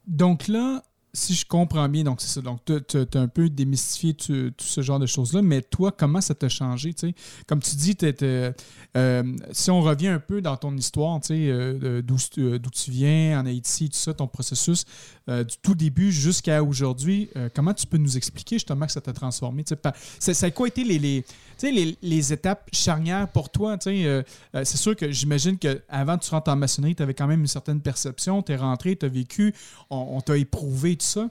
Donc 0.07 0.47
là, 0.47 0.83
si 1.15 1.35
je 1.35 1.45
comprends 1.45 1.87
bien, 1.87 2.03
donc 2.03 2.21
c'est 2.21 2.27
ça. 2.27 2.41
Donc, 2.41 2.61
tu 2.65 2.73
as 2.73 3.19
un 3.19 3.27
peu 3.27 3.47
démystifié 3.47 4.15
tout, 4.15 4.51
ce 4.57 4.81
genre 4.81 4.97
de 4.97 5.05
choses-là, 5.05 5.43
mais 5.43 5.61
toi, 5.61 5.91
comment 5.91 6.21
ça 6.21 6.33
t'a 6.33 6.49
changé? 6.49 6.91
tu 6.93 7.07
sais? 7.09 7.15
Comme 7.45 7.59
tu 7.59 7.75
dis, 7.75 7.95
euh, 8.97 9.23
si 9.51 9.69
on 9.69 9.81
revient 9.81 10.07
un 10.07 10.19
peu 10.19 10.41
dans 10.41 10.57
ton 10.57 10.75
histoire, 10.75 11.19
euh, 11.29 12.01
d'où 12.01 12.17
euh, 12.39 12.57
d'où 12.57 12.69
tu 12.71 12.89
viens, 12.89 13.39
en 13.39 13.45
Haïti, 13.45 13.89
tout 13.89 13.97
ça, 13.97 14.15
ton 14.15 14.27
processus, 14.27 14.85
euh, 15.29 15.43
du 15.43 15.55
tout 15.61 15.75
début 15.75 16.11
jusqu'à 16.11 16.63
aujourd'hui, 16.63 17.29
comment 17.53 17.73
tu 17.75 17.85
peux 17.85 17.97
nous 17.97 18.17
expliquer 18.17 18.55
justement 18.55 18.87
que 18.87 18.91
ça 18.91 19.01
t'a 19.01 19.13
transformé? 19.13 19.63
par- 19.81 19.93
ça, 20.19 20.45
a 20.45 20.51
quoi 20.51 20.67
été 20.67 20.83
les, 20.83 21.23
les, 22.01 22.33
étapes 22.33 22.69
charnières 22.73 23.27
pour 23.27 23.51
toi? 23.51 23.77
c'est 23.79 24.77
sûr 24.77 24.95
que 24.95 25.11
j'imagine 25.11 25.57
qu'avant 25.59 26.17
que 26.17 26.23
tu 26.23 26.31
rentres 26.31 26.49
en 26.49 26.55
maçonnerie, 26.55 26.95
tu 26.95 27.03
avais 27.03 27.13
quand 27.13 27.27
même 27.27 27.41
une 27.41 27.47
certaine 27.47 27.81
perception, 27.81 28.41
tu 28.41 28.51
es 28.51 28.55
rentré, 28.55 28.95
tu 28.95 29.05
as 29.05 29.09
vécu, 29.09 29.53
on, 29.91 30.17
on 30.17 30.21
t'a 30.21 30.37
éprouvé, 30.37 30.97
tout 31.03 31.19
ça. 31.19 31.29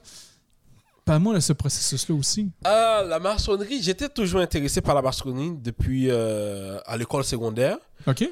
Parle-moi 1.05 1.33
de 1.35 1.39
ce 1.39 1.51
processus-là 1.53 2.15
aussi. 2.15 2.49
Ah, 2.63 3.03
la 3.05 3.19
maçonnerie, 3.19 3.81
j'étais 3.81 4.07
toujours 4.07 4.39
intéressé 4.39 4.79
par 4.79 4.95
la 4.95 5.01
maçonnerie 5.01 5.51
depuis 5.57 6.09
euh, 6.09 6.79
à 6.85 6.95
l'école 6.95 7.25
secondaire. 7.25 7.77
OK? 8.07 8.29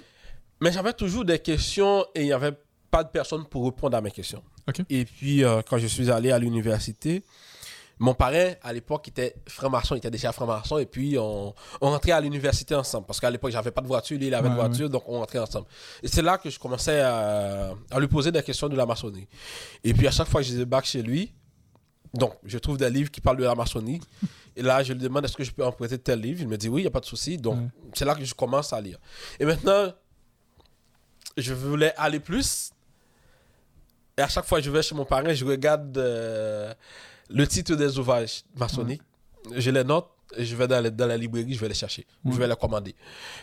Mais 0.61 0.71
j'avais 0.71 0.93
toujours 0.93 1.25
des 1.25 1.39
questions 1.39 2.05
et 2.15 2.21
il 2.21 2.25
n'y 2.27 2.33
avait 2.33 2.53
pas 2.89 3.03
de 3.03 3.09
personne 3.09 3.45
pour 3.45 3.65
répondre 3.65 3.97
à 3.97 4.01
mes 4.01 4.11
questions. 4.11 4.41
OK. 4.69 4.85
Et 4.89 5.05
puis, 5.05 5.43
euh, 5.43 5.61
quand 5.67 5.79
je 5.79 5.87
suis 5.87 6.09
allé 6.09 6.31
à 6.31 6.39
l'université, 6.39 7.23
mon 8.01 8.15
parrain, 8.15 8.53
à 8.63 8.73
l'époque, 8.73 9.07
était 9.09 9.35
franc-maçon, 9.47 9.93
il 9.95 9.99
était 9.99 10.09
déjà 10.09 10.31
franc-maçon. 10.31 10.79
Et 10.79 10.87
puis, 10.87 11.17
on, 11.19 11.53
on 11.81 11.89
rentrait 11.91 12.11
à 12.13 12.19
l'université 12.19 12.73
ensemble. 12.73 13.05
Parce 13.05 13.19
qu'à 13.19 13.29
l'époque, 13.29 13.51
j'avais 13.51 13.69
pas 13.69 13.81
de 13.81 13.87
voiture, 13.87 14.17
lui, 14.17 14.25
il 14.27 14.33
avait 14.33 14.47
Ouais, 14.49 14.55
une 14.55 14.59
voiture, 14.59 14.89
donc 14.89 15.03
on 15.07 15.19
rentrait 15.19 15.37
ensemble. 15.37 15.67
Et 16.01 16.07
c'est 16.07 16.23
là 16.23 16.39
que 16.39 16.49
je 16.49 16.57
commençais 16.57 16.99
à, 16.99 17.73
à 17.91 17.99
lui 17.99 18.07
poser 18.07 18.31
des 18.31 18.41
questions 18.41 18.67
de 18.67 18.75
la 18.75 18.87
maçonnerie. 18.87 19.27
Et 19.83 19.93
puis, 19.93 20.07
à 20.07 20.11
chaque 20.11 20.27
fois 20.27 20.41
que 20.41 20.47
je 20.47 20.55
débarque 20.55 20.85
chez 20.85 21.03
lui, 21.03 21.31
donc, 22.13 22.33
je 22.43 22.57
trouve 22.57 22.77
des 22.77 22.89
livres 22.89 23.09
qui 23.11 23.21
parlent 23.21 23.37
de 23.37 23.43
la 23.43 23.55
maçonnerie. 23.55 24.01
Et 24.57 24.61
là, 24.63 24.83
je 24.83 24.91
lui 24.93 24.99
demande 24.99 25.23
est-ce 25.23 25.37
que 25.37 25.43
je 25.45 25.51
peux 25.51 25.63
emprunter 25.63 25.97
tel 25.97 26.19
livre? 26.19 26.41
Il 26.41 26.47
me 26.49 26.57
dit 26.57 26.67
oui, 26.69 26.81
il 26.81 26.83
n'y 26.83 26.87
a 26.87 26.91
pas 26.91 26.99
de 26.99 27.05
souci. 27.05 27.37
Donc, 27.37 27.57
Ouais. 27.57 27.67
c'est 27.93 28.03
là 28.03 28.15
que 28.15 28.25
je 28.25 28.33
commence 28.33 28.73
à 28.73 28.81
lire. 28.81 28.97
Et 29.39 29.45
maintenant, 29.45 29.93
je 31.37 31.53
voulais 31.53 31.93
aller 31.97 32.19
plus. 32.19 32.71
Et 34.17 34.21
à 34.21 34.27
chaque 34.27 34.45
fois 34.45 34.59
que 34.59 34.65
je 34.65 34.71
vais 34.71 34.81
chez 34.81 34.95
mon 34.95 35.05
parrain, 35.05 35.33
je 35.33 35.45
regarde 35.45 35.97
euh, 35.97 36.73
le 37.33 37.47
titre 37.47 37.75
des 37.75 37.97
ouvrages 37.99 38.43
maçonniques. 38.55 39.01
Je 39.55 39.71
les 39.71 39.83
note. 39.83 40.07
Je 40.37 40.55
vais 40.55 40.65
dans, 40.65 40.79
les- 40.81 40.91
dans 40.91 41.07
la 41.07 41.17
librairie, 41.17 41.53
je 41.55 41.59
vais 41.59 41.67
les 41.67 41.73
chercher. 41.73 42.05
Je 42.25 42.31
vais 42.37 42.47
les 42.47 42.55
commander. 42.55 42.95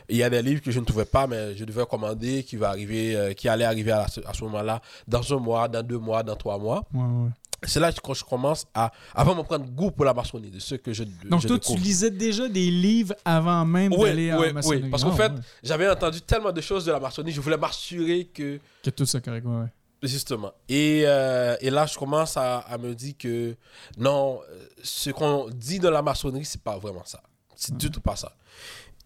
Il 0.09 0.17
y 0.17 0.23
a 0.23 0.31
des 0.31 0.41
livres 0.41 0.63
que 0.63 0.71
je 0.71 0.81
ne 0.81 0.87
trouvais 0.87 1.05
pas, 1.05 1.27
mais 1.27 1.55
je 1.55 1.65
devais 1.67 1.85
commander, 1.85 2.43
qui, 2.45 2.57
va 2.57 2.71
arriver, 2.71 3.15
euh, 3.15 3.33
qui 3.35 3.47
allaient 3.47 3.67
arriver 3.67 3.93
à, 3.93 4.07
la- 4.07 4.29
à 4.31 4.33
ce 4.33 4.43
moment-là, 4.45 4.81
dans 5.07 5.35
un 5.35 5.39
mois, 5.39 5.69
dans 5.69 5.83
deux 5.83 5.99
mois, 5.99 6.23
dans 6.23 6.35
trois 6.37 6.59
mois. 6.59 6.85
Ouais, 6.95 7.03
ouais. 7.03 7.29
C'est 7.65 7.81
là 7.81 7.93
que 7.93 8.15
je 8.15 8.25
commence 8.25 8.65
à, 8.73 8.91
à 9.15 9.25
vraiment 9.25 9.45
prendre 9.45 9.67
goût 9.67 9.91
pour 9.91 10.05
la 10.07 10.15
maçonnerie, 10.15 10.51
de 10.53 10.61
ce 10.61 10.77
que 10.77 10.93
je 10.95 11.05
Donc, 11.29 11.43
je 11.43 11.49
toi, 11.49 11.59
tu 11.59 11.75
lisais 11.77 12.11
déjà 12.11 12.49
des 12.49 12.71
livres 12.71 13.15
avant 13.25 13.67
même 13.67 13.93
Oui, 13.93 14.05
d'aller 14.09 14.33
oui, 14.33 14.53
maçonnerie. 14.53 14.83
oui. 14.85 14.91
Parce 14.91 15.03
Ah, 15.03 15.07
qu'en 15.11 15.17
fait, 15.17 15.33
ouais. 15.33 15.39
j'avais 15.63 15.91
entendu 15.91 16.21
tellement 16.23 16.53
de 16.53 16.61
choses 16.63 16.87
de 16.87 16.93
la 16.93 17.01
maçonnerie, 17.01 17.33
je 17.35 17.41
voulais 17.43 17.57
m'assurer 17.59 18.27
que, 18.33 18.61
Que 18.83 18.91
tout 18.91 19.05
ça 19.05 19.21
correct, 19.21 19.45
ouais. 19.45 19.67
Justement. 20.03 20.53
Et, 20.69 21.03
euh, 21.07 21.57
et 21.61 21.71
là, 21.71 21.87
je 21.87 21.99
commence 21.99 22.37
à, 22.37 22.59
à 22.59 22.79
me 22.79 22.95
dire 22.95 23.15
que 23.19 23.57
non, 23.97 24.41
ce 24.83 25.11
qu'on 25.11 25.49
dit 25.51 25.79
de 25.79 25.89
la 25.89 26.03
maçonnerie, 26.03 26.45
c'est 26.45 26.63
pas 26.63 26.79
vraiment 26.79 27.05
ça. 27.05 27.23
C'est 27.57 27.77
du 27.77 27.91
tout 27.91 28.01
pas 28.01 28.17
ça. 28.17 28.33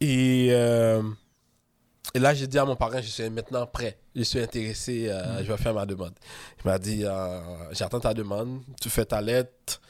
Et, 0.00 0.48
euh, 0.50 1.02
et 2.14 2.18
là, 2.18 2.34
j'ai 2.34 2.46
dit 2.46 2.58
à 2.58 2.64
mon 2.64 2.76
parrain, 2.76 3.00
je 3.00 3.08
suis 3.08 3.30
maintenant 3.30 3.66
prêt. 3.66 3.98
Je 4.14 4.22
suis 4.22 4.40
intéressé, 4.40 5.08
euh, 5.08 5.42
je 5.42 5.50
vais 5.50 5.56
faire 5.56 5.72
ma 5.72 5.86
demande. 5.86 6.12
Il 6.62 6.68
m'a 6.68 6.78
dit, 6.78 7.04
j'attends 7.70 8.00
ta 8.00 8.12
demande, 8.12 8.60
tu 8.80 8.90
fais 8.90 9.06
ta 9.06 9.20
lettre, 9.22 9.80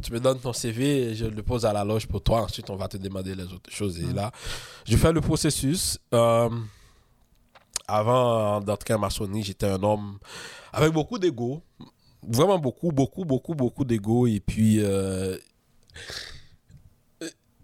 tu 0.00 0.12
me 0.12 0.20
donnes 0.20 0.38
ton 0.38 0.52
CV 0.52 1.14
je 1.14 1.24
le 1.26 1.42
pose 1.42 1.66
à 1.66 1.72
la 1.72 1.84
loge 1.84 2.06
pour 2.06 2.22
toi. 2.22 2.42
Ensuite, 2.42 2.70
on 2.70 2.76
va 2.76 2.88
te 2.88 2.96
demander 2.96 3.34
les 3.34 3.44
autres 3.44 3.70
choses. 3.70 3.98
Et 3.98 4.12
là, 4.14 4.30
je 4.86 4.96
fais 4.96 5.12
le 5.12 5.20
processus. 5.20 5.98
Euh, 7.88 7.92
avant 7.92 8.60
d'entrer 8.60 8.94
en 8.94 8.98
maçonnerie, 8.98 9.42
j'étais 9.42 9.66
un 9.66 9.82
homme 9.82 10.18
avec 10.72 10.92
beaucoup 10.92 11.18
d'ego. 11.18 11.62
Vraiment 12.22 12.58
beaucoup, 12.58 12.92
beaucoup, 12.92 13.24
beaucoup, 13.24 13.54
beaucoup 13.54 13.84
d'ego. 13.84 14.26
Et 14.26 14.40
puis, 14.40 14.78
euh, 14.80 15.36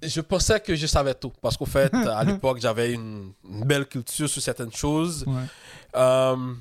je 0.02 0.20
pensais 0.20 0.60
que 0.60 0.74
je 0.74 0.86
savais 0.86 1.14
tout. 1.14 1.32
Parce 1.42 1.56
qu'au 1.56 1.66
fait, 1.66 1.92
à 2.08 2.24
l'époque, 2.24 2.58
j'avais 2.60 2.92
une, 2.92 3.32
une 3.48 3.64
belle 3.64 3.86
culture 3.86 4.28
sur 4.28 4.40
certaines 4.42 4.72
choses. 4.72 5.24
Ouais. 5.26 5.42
Euh, 5.96 6.54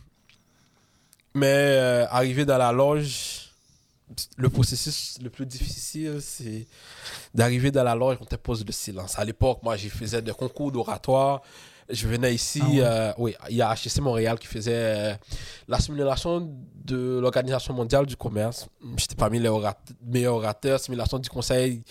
mais 1.36 1.47
euh, 1.47 2.06
arrivé 2.10 2.45
dans 2.45 2.58
la 2.58 2.71
loge, 2.71 3.52
le 4.38 4.49
processus 4.49 5.17
le 5.21 5.30
plus 5.30 5.45
difficile, 5.45 6.19
c'est 6.21 6.67
d'arriver 7.34 7.71
dans 7.71 7.84
la 7.84 7.95
loge, 7.95 8.17
on 8.21 8.26
te 8.26 8.36
pose 8.36 8.63
le 8.65 8.71
silence. 8.71 9.17
À 9.17 9.26
l'époque, 9.26 9.60
moi, 9.63 9.76
je 9.76 9.89
faisais 9.89 10.21
des 10.21 10.34
concours 10.34 10.71
d'oratoire. 10.71 11.41
Je 11.89 12.08
venais 12.08 12.34
ici, 12.34 12.62
Ah 12.63 12.67
ouais. 12.69 12.80
euh, 12.82 13.13
oui, 13.17 13.36
il 13.50 13.58
y 13.58 13.62
a 13.62 13.74
HEC 13.74 14.00
Montréal 14.00 14.39
qui 14.39 14.48
faisait 14.48 14.72
euh, 14.74 15.13
la 15.67 15.80
simulation 15.80 16.50
de 16.76 17.19
l'Organisation 17.22 17.74
mondiale 17.74 18.06
du 18.06 18.15
commerce. 18.15 18.67
J'étais 18.98 19.15
parmi 19.15 19.39
les 19.39 19.50
meilleurs 20.06 20.36
orateurs, 20.36 20.80
simulation 20.80 21.19
du 21.19 21.30
Conseil 21.30 21.82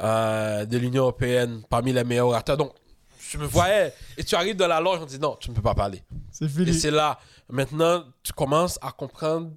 euh, 0.00 0.64
de 0.64 0.78
l'Union 0.78 1.02
européenne, 1.02 1.62
parmi 1.68 1.92
les 1.92 2.04
meilleurs 2.04 2.28
orateurs. 2.28 2.56
Donc, 2.56 2.72
je 3.18 3.38
me 3.38 3.46
voyais, 3.46 3.92
et 4.16 4.24
tu 4.24 4.34
arrives 4.34 4.56
dans 4.56 4.68
la 4.68 4.80
loge, 4.80 5.00
on 5.02 5.06
dit 5.06 5.18
non, 5.18 5.36
tu 5.40 5.50
ne 5.50 5.54
peux 5.54 5.62
pas 5.62 5.74
parler. 5.74 6.02
C'est 6.30 6.44
Et 6.44 6.48
fini. 6.48 6.74
c'est 6.74 6.90
là, 6.90 7.18
maintenant, 7.48 8.04
tu 8.22 8.32
commences 8.32 8.78
à 8.82 8.92
comprendre 8.92 9.50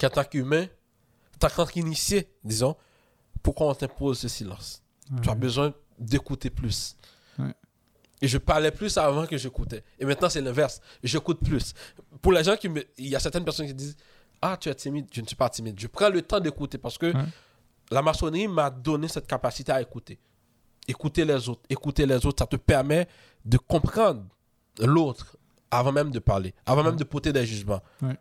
qu'en 0.00 0.08
tant 0.10 0.24
qu'humain, 0.24 0.66
en 1.42 1.48
tant 1.48 1.66
qu'initié, 1.66 2.28
disons, 2.44 2.76
pourquoi 3.42 3.68
on 3.68 3.74
t'impose 3.74 4.18
ce 4.20 4.28
silence? 4.28 4.82
Tu 5.22 5.28
as 5.30 5.34
besoin 5.34 5.72
d'écouter 5.98 6.50
plus. 6.50 6.96
Et 8.22 8.28
je 8.28 8.38
parlais 8.38 8.70
plus 8.70 8.96
avant 8.96 9.26
que 9.26 9.36
j'écoutais. 9.36 9.84
Et 9.98 10.04
maintenant, 10.06 10.28
c'est 10.30 10.40
l'inverse. 10.40 10.80
J'écoute 11.02 11.38
plus. 11.44 11.74
Pour 12.22 12.32
les 12.32 12.42
gens 12.44 12.56
qui 12.56 12.68
me... 12.68 12.82
Il 12.96 13.08
y 13.08 13.16
a 13.16 13.20
certaines 13.20 13.44
personnes 13.44 13.66
qui 13.66 13.74
disent 13.74 13.96
Ah, 14.40 14.56
tu 14.58 14.68
es 14.70 14.74
timide. 14.74 15.06
Je 15.12 15.20
ne 15.20 15.26
suis 15.26 15.36
pas 15.36 15.50
timide. 15.50 15.78
Je 15.78 15.86
prends 15.86 16.08
le 16.08 16.22
temps 16.22 16.40
d'écouter 16.40 16.78
parce 16.78 16.96
que 16.96 17.06
Ouais. 17.14 17.24
la 17.90 18.00
maçonnerie 18.02 18.48
m'a 18.48 18.70
donné 18.70 19.06
cette 19.08 19.26
capacité 19.26 19.70
à 19.72 19.80
écouter. 19.82 20.18
Écouter 20.88 21.24
les 21.24 21.48
autres. 21.48 21.62
Écouter 21.68 22.06
les 22.06 22.24
autres, 22.24 22.42
ça 22.42 22.46
te 22.46 22.56
permet 22.56 23.06
de 23.44 23.58
comprendre 23.58 24.24
l'autre 24.78 25.36
avant 25.70 25.92
même 25.92 26.10
de 26.10 26.18
parler, 26.20 26.54
avant 26.64 26.82
même 26.84 26.96
de 26.96 27.04
porter 27.04 27.32
des 27.32 27.44
jugements. 27.44 27.82
Ouais. 28.00 28.16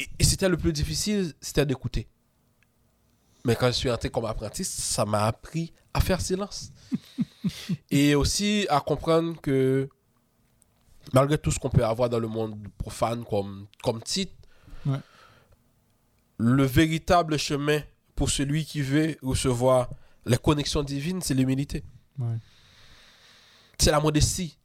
Et, 0.00 0.08
et 0.18 0.24
c'était 0.24 0.48
le 0.48 0.56
plus 0.56 0.72
difficile, 0.72 1.32
c'était 1.40 1.64
d'écouter. 1.66 2.08
Mais 3.44 3.54
quand 3.54 3.66
je 3.68 3.72
suis 3.72 3.90
entré 3.90 4.10
comme 4.10 4.24
apprenti, 4.24 4.64
ça 4.64 5.04
m'a 5.04 5.26
appris 5.26 5.72
à 5.96 6.00
faire 6.00 6.20
silence. 6.20 6.72
et 7.90 8.14
aussi 8.14 8.66
à 8.68 8.80
comprendre 8.80 9.40
que 9.40 9.88
malgré 11.12 11.38
tout 11.38 11.50
ce 11.50 11.58
qu'on 11.58 11.70
peut 11.70 11.84
avoir 11.84 12.08
dans 12.10 12.18
le 12.18 12.28
monde 12.28 12.56
profane 12.78 13.24
comme, 13.24 13.66
comme 13.82 14.02
titre, 14.02 14.32
Ouais. 14.84 14.98
le 16.38 16.62
véritable 16.64 17.36
chemin 17.38 17.80
pour 18.14 18.30
celui 18.30 18.64
qui 18.64 18.82
veut 18.82 19.16
recevoir 19.20 19.90
les 20.26 20.36
connexions 20.36 20.84
divines, 20.84 21.20
c'est 21.22 21.34
l'humilité. 21.34 21.82
Ouais. 22.18 22.36
C'est 23.78 23.90
la 23.90 23.98
modestie. 23.98 24.56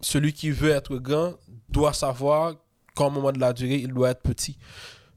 Celui 0.00 0.32
qui 0.32 0.50
veut 0.52 0.70
être 0.70 0.96
grand 0.98 1.34
doit 1.68 1.92
savoir 1.92 2.54
qu'au 2.94 3.10
moment 3.10 3.32
de 3.32 3.40
la 3.40 3.52
durée, 3.52 3.76
il 3.78 3.92
doit 3.92 4.10
être 4.10 4.22
petit. 4.22 4.56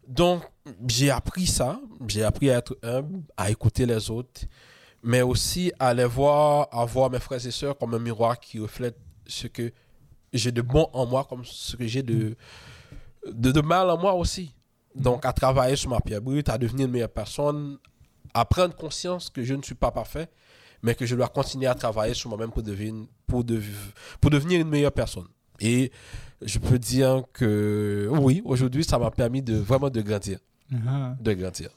Donc, 0.07 0.41
j'ai 0.87 1.11
appris 1.11 1.45
ça. 1.45 1.79
J'ai 2.07 2.23
appris 2.23 2.49
à 2.49 2.57
être 2.57 2.77
humble, 2.81 3.21
à 3.37 3.51
écouter 3.51 3.85
les 3.85 4.09
autres, 4.09 4.41
mais 5.11 5.21
aussi 5.21 5.71
à 5.79 5.93
les 5.93 6.03
voir, 6.17 6.67
à 6.71 6.83
voir 6.85 7.09
mes 7.09 7.19
frères 7.19 7.45
et 7.45 7.51
sœurs 7.51 7.77
comme 7.77 7.93
un 7.93 7.99
miroir 7.99 8.37
qui 8.39 8.59
reflète 8.59 8.97
ce 9.25 9.47
que 9.47 9.71
j'ai 10.33 10.51
de 10.51 10.61
bon 10.61 10.85
en 10.93 11.05
moi, 11.05 11.25
comme 11.29 11.43
ce 11.45 11.75
que 11.77 11.87
j'ai 11.87 12.03
de, 12.03 12.35
de, 13.43 13.51
de 13.51 13.61
mal 13.61 13.89
en 13.89 13.97
moi 13.97 14.13
aussi. 14.13 14.53
Donc, 14.93 15.25
à 15.25 15.31
travailler 15.31 15.75
sur 15.77 15.89
ma 15.89 16.01
pierre 16.01 16.21
brute, 16.21 16.49
à 16.49 16.57
devenir 16.57 16.87
une 16.87 16.91
meilleure 16.91 17.09
personne, 17.21 17.77
à 18.33 18.43
prendre 18.43 18.75
conscience 18.75 19.29
que 19.29 19.43
je 19.43 19.53
ne 19.53 19.61
suis 19.61 19.75
pas 19.75 19.91
parfait, 19.91 20.27
mais 20.83 20.93
que 20.93 21.05
je 21.05 21.15
dois 21.15 21.29
continuer 21.29 21.67
à 21.67 21.75
travailler 21.75 22.13
sur 22.13 22.29
moi-même 22.29 22.51
pour 22.51 22.63
devenir, 22.63 23.05
pour, 23.27 23.43
dev- 23.45 23.93
pour 24.19 24.29
devenir 24.31 24.59
une 24.59 24.67
meilleure 24.69 24.91
personne. 24.91 25.27
Et 25.59 25.91
je 26.41 26.59
peux 26.59 26.77
dire 26.79 27.23
que 27.31 28.09
oui, 28.11 28.41
aujourd'hui, 28.43 28.83
ça 28.83 28.99
m'a 28.99 29.09
permis 29.11 29.41
de 29.41 29.55
vraiment 29.55 29.89
de 29.89 30.01
grandir. 30.01 30.39
Ah. 30.85 31.15
De 31.19 31.33
grandir. 31.33 31.69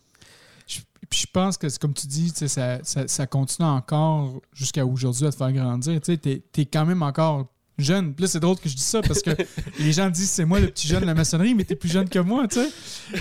Je, 0.70 0.80
puis 1.08 1.20
je 1.20 1.26
pense 1.32 1.56
que, 1.56 1.66
comme 1.78 1.94
tu 1.94 2.06
dis, 2.06 2.32
tu 2.32 2.46
ça, 2.48 2.78
ça, 2.82 3.08
ça 3.08 3.26
continue 3.26 3.68
encore 3.68 4.40
jusqu'à 4.52 4.86
aujourd'hui 4.86 5.26
à 5.26 5.30
te 5.30 5.36
faire 5.36 5.52
grandir. 5.52 6.00
Tu 6.00 6.18
t'es 6.18 6.64
quand 6.66 6.86
même 6.86 7.02
encore 7.02 7.48
jeune. 7.78 8.14
Puis 8.14 8.22
là, 8.22 8.28
c'est 8.28 8.40
drôle 8.40 8.56
que 8.58 8.68
je 8.68 8.76
dis 8.76 8.82
ça 8.82 9.00
parce 9.02 9.22
que 9.22 9.30
les 9.78 9.92
gens 9.92 10.08
disent 10.10 10.30
c'est 10.30 10.44
moi 10.44 10.60
le 10.60 10.68
petit 10.68 10.86
jeune 10.86 11.00
de 11.00 11.06
la 11.06 11.14
maçonnerie, 11.14 11.54
mais 11.54 11.64
t'es 11.64 11.74
plus 11.74 11.90
jeune 11.90 12.08
que 12.08 12.18
moi, 12.18 12.46
tu 12.46 12.60
sais. 12.60 12.68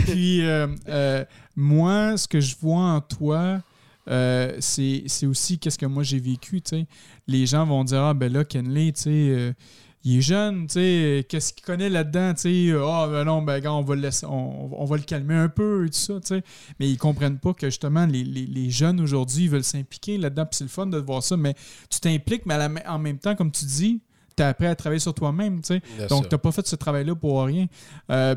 Puis 0.06 0.46
euh, 0.46 0.68
euh, 0.88 1.26
moi, 1.56 2.18
ce 2.18 2.28
que 2.28 2.40
je 2.40 2.56
vois 2.60 2.84
en 2.84 3.02
toi, 3.02 3.62
euh, 4.10 4.56
c'est, 4.60 5.04
aussi 5.26 5.60
qu'est-ce 5.60 5.78
que 5.78 5.86
moi 5.86 6.04
j'ai 6.04 6.20
vécu, 6.20 6.62
tu 6.62 6.78
sais. 6.78 6.88
Les 7.28 7.46
gens 7.46 7.66
vont 7.66 7.84
dire 7.84 8.04
Ah, 8.04 8.14
ben 8.14 8.32
là, 8.32 8.44
Kenley, 8.44 8.92
tu 8.92 9.02
sais. 9.02 9.56
Euh, 10.00 10.06
il 10.06 10.18
est 10.18 10.22
jeune, 10.22 10.68
tu 10.68 10.74
sais, 10.74 11.26
qu'est-ce 11.28 11.54
qu'il 11.54 11.64
connaît 11.66 11.90
là-dedans, 11.90 12.34
tu 12.34 12.42
sais, 12.70 12.74
ah 12.82 13.08
ben 13.12 13.24
non, 13.26 13.42
ben 13.42 13.60
gars, 13.60 13.74
on 13.74 13.82
va 13.84 13.96
le 13.96 14.02
laisser, 14.02 14.26
on, 14.26 14.70
on 14.82 14.86
va 14.86 14.96
le 14.98 15.04
calmer 15.04 15.36
un 15.36 15.50
peu 15.50 15.86
et 15.86 15.90
tout 15.90 15.98
ça, 15.98 16.14
tu 16.22 16.28
sais. 16.28 16.44
Mais 16.80 16.90
ils 16.90 16.98
comprennent 16.98 17.38
pas 17.40 17.54
que 17.54 17.68
justement, 17.68 18.06
les, 18.06 18.24
les- 18.24 18.46
les 18.46 18.70
jeunes 18.70 19.00
aujourd'hui, 19.02 19.44
ils 19.44 19.50
veulent 19.50 19.64
s'impliquer 19.64 20.18
là-dedans, 20.18 20.46
puis 20.46 20.56
c'est 20.58 20.64
le 20.64 20.70
fun 20.70 20.86
de 20.86 20.98
voir 20.98 21.22
ça, 21.24 21.36
mais 21.38 21.54
tu 21.90 22.00
t'impliques, 22.00 22.46
mais 22.46 22.58
la 22.58 22.70
en 22.88 23.00
même 23.00 23.18
temps, 23.20 23.36
comme 23.36 23.52
tu 23.52 23.66
dis, 23.66 24.02
tu 24.38 24.44
es 24.44 24.46
appris 24.46 24.68
à 24.68 24.76
travailler 24.76 25.00
sur 25.00 25.14
toi-même, 25.14 25.62
tu 25.62 25.68
sais. 25.68 25.82
Donc, 26.08 26.24
tu 26.30 26.34
n'as 26.36 26.40
pas 26.40 26.52
fait 26.54 26.66
ce 26.66 26.76
travail-là 26.78 27.16
pour 27.16 27.44
rien. 27.44 27.66
Euh, 28.10 28.36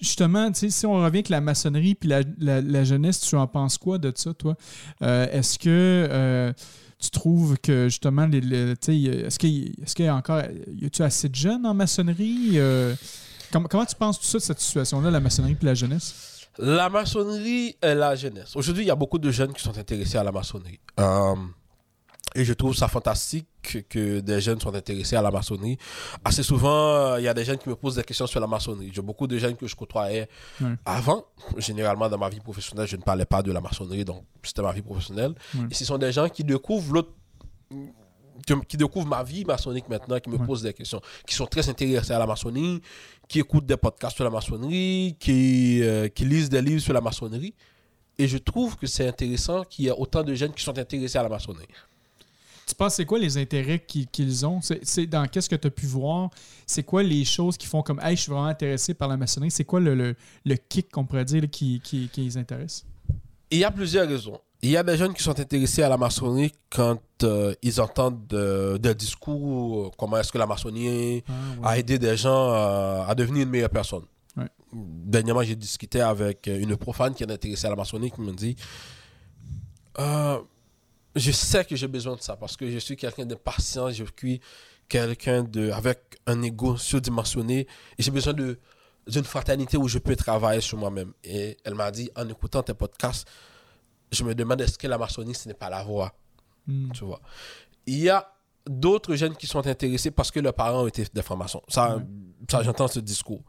justement, 0.00 0.50
tu 0.50 0.58
sais, 0.60 0.70
si 0.70 0.86
on 0.86 0.94
revient 0.94 1.06
avec 1.18 1.28
la 1.28 1.40
maçonnerie 1.40 1.94
puis 1.94 2.08
la, 2.08 2.22
la- 2.38 2.60
la 2.60 2.84
jeunesse, 2.84 3.20
tu 3.20 3.36
en 3.36 3.46
penses 3.46 3.78
quoi 3.78 3.98
de 3.98 4.12
ça, 4.14 4.32
toi? 4.34 4.56
Euh, 5.02 5.26
est-ce 5.30 5.58
que 5.58 5.68
euh, 5.68 6.52
tu 7.00 7.10
trouves 7.10 7.56
que 7.58 7.88
justement, 7.88 8.26
les, 8.26 8.40
les- 8.40 8.72
est-ce 8.72 9.38
qu'il 9.38 9.74
est 9.82 9.98
y 10.00 10.06
a 10.06 10.14
encore. 10.14 10.42
Y 10.80 10.86
a-tu 10.86 11.02
assez 11.02 11.28
de 11.28 11.34
jeunes 11.34 11.64
en 11.66 11.74
maçonnerie? 11.74 12.52
Euh, 12.54 12.94
comment, 13.52 13.68
comment 13.68 13.86
tu 13.86 13.96
penses 13.96 14.18
tout 14.20 14.26
ça 14.26 14.38
de 14.38 14.42
cette 14.42 14.60
situation-là, 14.60 15.10
la 15.10 15.20
maçonnerie 15.20 15.54
puis 15.54 15.66
la 15.66 15.74
jeunesse? 15.74 16.46
La 16.58 16.88
maçonnerie 16.90 17.76
et 17.82 17.94
la 17.94 18.14
jeunesse. 18.16 18.54
Aujourd'hui, 18.54 18.84
il 18.84 18.88
y 18.88 18.90
a 18.90 18.96
beaucoup 18.96 19.18
de 19.18 19.30
jeunes 19.30 19.52
qui 19.52 19.62
sont 19.62 19.76
intéressés 19.78 20.18
à 20.18 20.24
la 20.24 20.32
maçonnerie. 20.32 20.80
Euh, 20.98 21.34
et 22.34 22.44
je 22.44 22.52
trouve 22.52 22.74
ça 22.74 22.88
fantastique 22.88 23.46
que, 23.88 24.20
des 24.20 24.40
jeunes 24.40 24.60
soient 24.60 24.76
intéressés 24.76 25.16
à 25.16 25.22
la 25.22 25.30
maçonnerie. 25.30 25.76
Assez 26.24 26.42
souvent, 26.42 26.94
euh, 26.94 27.20
il 27.20 27.24
y 27.24 27.28
a 27.28 27.34
des 27.34 27.44
jeunes 27.44 27.58
qui 27.58 27.68
me 27.68 27.74
posent 27.76 27.96
des 27.96 28.04
questions 28.04 28.26
sur 28.26 28.40
la 28.40 28.46
maçonnerie. 28.46 28.90
J'ai 28.92 29.02
beaucoup 29.02 29.26
de 29.26 29.36
jeunes 29.38 29.56
que 29.56 29.66
je 29.66 29.74
côtoyais 29.76 30.28
avant. 30.84 31.24
Généralement, 31.58 32.08
dans 32.08 32.18
ma 32.18 32.28
vie 32.28 32.40
professionnelle, 32.40 32.86
je 32.86 32.96
ne 32.96 33.02
parlais 33.02 33.24
pas 33.26 33.42
de 33.42 33.52
la 33.52 33.60
maçonnerie, 33.60 34.04
donc 34.04 34.24
c'était 34.42 34.62
ma 34.62 34.72
vie 34.72 34.82
professionnelle. 34.82 35.34
Et 35.70 35.74
ce 35.74 35.84
sont 35.84 35.98
des 35.98 36.12
gens 36.12 36.28
qui 36.28 36.44
découvrent 36.44 36.94
l'autre 36.94 37.10
qui, 38.46 38.54
qui 38.68 38.76
découvrent 38.76 39.06
ma 39.08 39.22
vie 39.22 39.44
maçonnique 39.44 39.88
maintenant, 39.88 40.18
qui 40.18 40.30
me 40.30 40.36
Ouais. 40.38 40.46
posent 40.46 40.62
des 40.62 40.72
questions, 40.72 41.00
qui 41.26 41.34
sont 41.34 41.46
très 41.46 41.68
intéressés 41.68 42.12
à 42.12 42.18
la 42.18 42.26
maçonnerie, 42.26 42.80
qui 43.28 43.38
écoutent 43.40 43.66
des 43.66 43.76
podcasts 43.76 44.16
sur 44.16 44.24
la 44.24 44.30
maçonnerie, 44.30 45.16
qui, 45.20 45.82
euh, 45.82 46.08
qui 46.08 46.24
lisent 46.24 46.48
des 46.48 46.62
livres 46.62 46.80
sur 46.80 46.94
la 46.94 47.00
maçonnerie. 47.02 47.54
Et 48.18 48.26
je 48.28 48.38
trouve 48.38 48.76
que 48.76 48.86
c'est 48.86 49.06
intéressant 49.06 49.62
qu'il 49.64 49.84
y 49.86 49.88
ait 49.88 49.94
autant 49.96 50.22
de 50.22 50.34
jeunes 50.34 50.52
qui 50.52 50.62
sont 50.62 50.76
intéressés 50.78 51.18
à 51.18 51.22
la 51.22 51.28
maçonnerie. 51.28 51.66
Tu 52.66 52.74
penses 52.76 52.94
c'est 52.94 53.04
quoi 53.04 53.18
les 53.18 53.36
intérêts 53.36 53.80
qui- 53.84 54.06
qu'ils 54.06 54.46
ont? 54.46 54.60
C'est 54.82 55.06
dans 55.06 55.26
qu'est-ce 55.26 55.48
que 55.50 55.56
tu 55.56 55.66
as 55.66 55.70
pu 55.70 55.86
voir? 55.86 56.30
C'est 56.66 56.84
quoi 56.84 57.02
les 57.02 57.24
choses 57.24 57.56
qui 57.56 57.66
font 57.66 57.82
comme 57.82 58.00
Hey, 58.02 58.14
je 58.16 58.22
suis 58.22 58.30
vraiment 58.32 58.46
intéressé 58.46 58.94
par 58.94 59.08
la 59.08 59.16
maçonnerie? 59.16 59.50
C'est 59.50 59.64
quoi 59.64 59.80
le, 59.80 59.94
le, 59.94 60.14
le 60.44 60.54
kick 60.56 60.90
qu'on 60.90 61.04
pourrait 61.04 61.24
dire 61.24 61.42
là, 61.42 61.48
qui, 61.48 61.80
qui, 61.82 62.08
qui 62.12 62.22
les 62.22 62.36
intéresse? 62.36 62.84
Il 63.50 63.58
y 63.58 63.64
a 63.64 63.70
plusieurs 63.72 64.06
raisons. 64.08 64.38
Il 64.62 64.70
y 64.70 64.76
a 64.76 64.82
des 64.82 64.96
jeunes 64.96 65.14
qui 65.14 65.22
sont 65.22 65.38
intéressés 65.40 65.82
à 65.82 65.88
la 65.88 65.96
maçonnerie 65.96 66.52
quand 66.70 67.00
euh, 67.24 67.54
ils 67.62 67.80
entendent 67.80 68.32
euh, 68.34 68.76
des 68.78 68.94
discours, 68.94 69.86
euh, 69.86 69.90
comment 69.98 70.18
est-ce 70.18 70.30
que 70.30 70.38
la 70.38 70.46
maçonnerie 70.46 71.24
a 71.64 71.78
aidé 71.78 71.98
des 71.98 72.16
gens 72.16 72.52
euh, 72.52 73.02
à 73.06 73.14
devenir 73.14 73.42
une 73.44 73.48
meilleure 73.50 73.70
personne. 73.70 74.04
Ouais. 74.36 74.46
Dernièrement, 74.72 75.42
j'ai 75.42 75.56
discuté 75.56 76.00
avec 76.02 76.46
une 76.46 76.76
profane 76.76 77.14
qui 77.14 77.24
est 77.24 77.32
intéressée 77.32 77.66
à 77.66 77.70
la 77.70 77.76
maçonnerie 77.76 78.10
qui 78.12 78.20
me 78.20 78.32
dit 78.32 78.54
Euh, 79.98 80.38
Je 81.16 81.30
sais 81.32 81.64
que 81.64 81.74
j'ai 81.76 81.88
besoin 81.88 82.16
de 82.16 82.20
ça 82.20 82.36
parce 82.36 82.56
que 82.56 82.70
je 82.70 82.78
suis 82.78 82.96
quelqu'un 82.96 83.26
de 83.26 83.34
patient, 83.34 83.90
je 83.90 84.04
suis 84.18 84.40
quelqu'un 84.88 85.42
de, 85.42 85.70
avec 85.70 85.98
un 86.26 86.40
ego 86.42 86.76
surdimensionné 86.76 87.66
et 87.98 88.02
j'ai 88.02 88.10
besoin 88.10 88.32
de 88.32 88.58
d'une 89.06 89.24
fraternité 89.24 89.76
où 89.76 89.88
je 89.88 89.98
peux 89.98 90.14
travailler 90.14 90.60
sur 90.60 90.78
moi-même. 90.78 91.12
Et 91.24 91.56
elle 91.64 91.74
m'a 91.74 91.90
dit, 91.90 92.10
en 92.14 92.28
écoutant 92.28 92.62
tes 92.62 92.74
podcasts, 92.74 93.26
je 94.12 94.22
me 94.22 94.34
demande 94.34 94.60
est-ce 94.60 94.78
que 94.78 94.86
la 94.86 94.98
maçonnerie, 94.98 95.34
ce 95.34 95.48
n'est 95.48 95.54
pas 95.54 95.70
la 95.70 95.82
voie 95.82 96.12
Hmm. 96.66 96.92
tu 96.92 97.04
vois. 97.04 97.20
Il 97.86 97.98
y 97.98 98.08
a 98.08 98.30
d'autres 98.66 99.14
jeunes 99.16 99.34
qui 99.34 99.46
sont 99.46 99.66
intéressés 99.66 100.10
parce 100.10 100.30
que 100.30 100.40
leurs 100.40 100.54
parents 100.54 100.82
ont 100.82 100.86
été 100.86 101.04
des 101.12 101.22
francs-maçons. 101.22 101.62
Ça, 101.68 102.00
j'entends 102.62 102.88
ce 102.88 103.00
discours. 103.00 103.42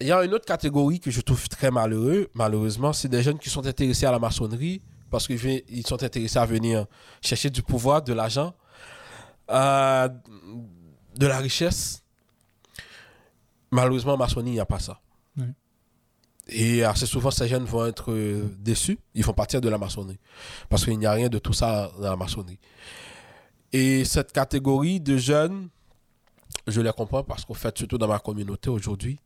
Il 0.00 0.06
y 0.08 0.12
a 0.12 0.24
une 0.24 0.34
autre 0.34 0.46
catégorie 0.46 0.98
que 0.98 1.10
je 1.10 1.20
trouve 1.20 1.48
très 1.48 1.70
malheureux, 1.70 2.28
malheureusement, 2.34 2.92
c'est 2.92 3.08
des 3.08 3.22
jeunes 3.22 3.38
qui 3.38 3.50
sont 3.50 3.64
intéressés 3.66 4.06
à 4.06 4.10
la 4.10 4.18
maçonnerie 4.18 4.82
parce 5.12 5.26
qu'ils 5.26 5.86
sont 5.86 6.02
intéressés 6.02 6.38
à 6.38 6.46
venir 6.46 6.86
chercher 7.20 7.50
du 7.50 7.62
pouvoir, 7.62 8.00
de 8.02 8.14
l'argent, 8.14 8.54
euh, 9.50 10.08
de 11.14 11.26
la 11.26 11.38
richesse. 11.38 12.02
Malheureusement, 13.70 14.14
en 14.14 14.16
maçonnerie, 14.16 14.52
il 14.52 14.54
n'y 14.54 14.60
a 14.60 14.66
pas 14.66 14.80
ça. 14.80 14.98
Et 16.48 16.82
assez 16.82 17.06
souvent, 17.06 17.30
ces 17.30 17.46
jeunes 17.46 17.64
vont 17.64 17.86
être 17.86 18.10
euh, 18.10 18.50
déçus. 18.58 18.98
Ils 19.14 19.24
vont 19.24 19.32
partir 19.32 19.60
de 19.60 19.68
la 19.68 19.78
maçonnerie. 19.78 20.18
Parce 20.68 20.84
qu'il 20.84 20.98
n'y 20.98 21.06
a 21.06 21.12
rien 21.12 21.28
de 21.28 21.38
tout 21.38 21.52
ça 21.52 21.92
dans 21.98 22.10
la 22.10 22.16
maçonnerie. 22.16 22.58
Et 23.72 24.04
cette 24.04 24.32
catégorie 24.32 24.98
de 24.98 25.16
jeunes, 25.16 25.68
je 26.66 26.80
les 26.80 26.92
comprends 26.92 27.22
parce 27.22 27.44
qu'en 27.44 27.54
fait, 27.54 27.76
surtout 27.78 27.96
dans 27.96 28.08
ma 28.08 28.18
communauté 28.18 28.70
aujourd'hui, 28.70 29.20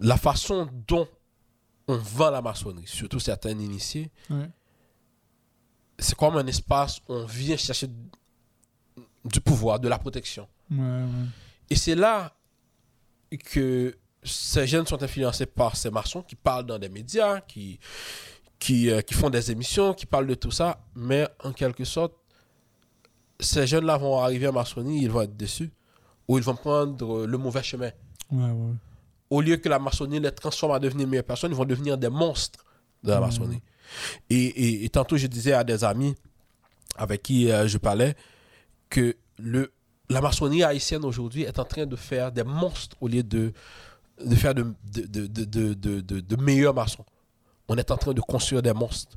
la 0.00 0.16
façon 0.16 0.68
dont 0.86 1.08
on 1.88 1.96
vend 1.96 2.30
la 2.30 2.40
maçonnerie, 2.42 2.86
surtout 2.86 3.20
certains 3.20 3.50
initiés, 3.58 4.10
Ouais. 4.30 4.48
c'est 5.98 6.14
comme 6.16 6.36
un 6.36 6.46
espace 6.46 6.98
où 7.08 7.12
on 7.14 7.26
vient 7.26 7.56
chercher 7.56 7.88
du 9.24 9.40
pouvoir, 9.40 9.78
de 9.80 9.88
la 9.88 9.98
protection. 9.98 10.48
Ouais, 10.70 10.78
ouais. 10.78 11.04
Et 11.70 11.76
c'est 11.76 11.94
là 11.94 12.32
que 13.50 13.96
ces 14.22 14.66
jeunes 14.66 14.86
sont 14.86 15.02
influencés 15.02 15.46
par 15.46 15.76
ces 15.76 15.90
maçons 15.90 16.22
qui 16.22 16.36
parlent 16.36 16.66
dans 16.66 16.78
des 16.78 16.88
médias, 16.88 17.40
qui, 17.40 17.78
qui, 18.58 18.90
euh, 18.90 19.00
qui 19.02 19.14
font 19.14 19.28
des 19.30 19.50
émissions, 19.50 19.92
qui 19.94 20.06
parlent 20.06 20.26
de 20.26 20.34
tout 20.34 20.50
ça. 20.50 20.78
Mais 20.94 21.26
en 21.42 21.52
quelque 21.52 21.84
sorte, 21.84 22.14
ces 23.40 23.66
jeunes-là 23.66 23.96
vont 23.98 24.18
arriver 24.20 24.46
à 24.46 24.52
maçonnerie, 24.52 24.96
ils 25.02 25.10
vont 25.10 25.22
être 25.22 25.36
déçus. 25.36 25.70
Ou 26.28 26.38
ils 26.38 26.44
vont 26.44 26.54
prendre 26.56 27.26
le 27.26 27.38
mauvais 27.38 27.62
chemin. 27.62 27.90
Ouais, 28.30 28.50
ouais. 28.50 28.72
Au 29.30 29.40
lieu 29.40 29.56
que 29.56 29.68
la 29.68 29.78
maçonnerie 29.78 30.20
les 30.20 30.32
transforme 30.32 30.72
à 30.72 30.78
devenir 30.78 31.06
meilleures 31.08 31.24
personnes, 31.24 31.50
ils 31.52 31.56
vont 31.56 31.64
devenir 31.64 31.96
des 31.98 32.08
monstres 32.10 32.64
de 33.02 33.10
la 33.10 33.20
Mhm. 33.20 33.26
maçonnerie. 33.26 33.62
Et, 34.30 34.36
et- 34.44 34.84
et 34.84 34.88
tantôt, 34.88 35.16
je 35.16 35.26
disais 35.26 35.52
à 35.52 35.64
des 35.64 35.82
amis 35.84 36.14
avec 36.96 37.22
qui 37.22 37.50
euh, 37.50 37.66
je 37.66 37.78
parlais 37.78 38.14
que 38.90 39.16
le, 39.38 39.72
la 40.08 40.20
maçonnerie 40.20 40.62
haïtienne 40.62 41.04
aujourd'hui 41.04 41.42
est 41.42 41.58
en 41.58 41.64
train 41.64 41.86
de 41.86 41.96
faire 41.96 42.30
des 42.32 42.44
monstres 42.44 42.96
au 43.00 43.08
lieu 43.08 43.22
de, 43.22 43.52
de 44.24 44.34
faire 44.36 44.54
de, 44.54 44.66
de- 44.84 45.74
de- 45.74 46.20
de 46.20 46.36
meilleurs 46.36 46.74
maçons. 46.74 47.04
On 47.68 47.76
est 47.76 47.90
en 47.90 47.96
train 47.96 48.12
de 48.12 48.20
construire 48.20 48.62
des 48.62 48.72
monstres. 48.72 49.16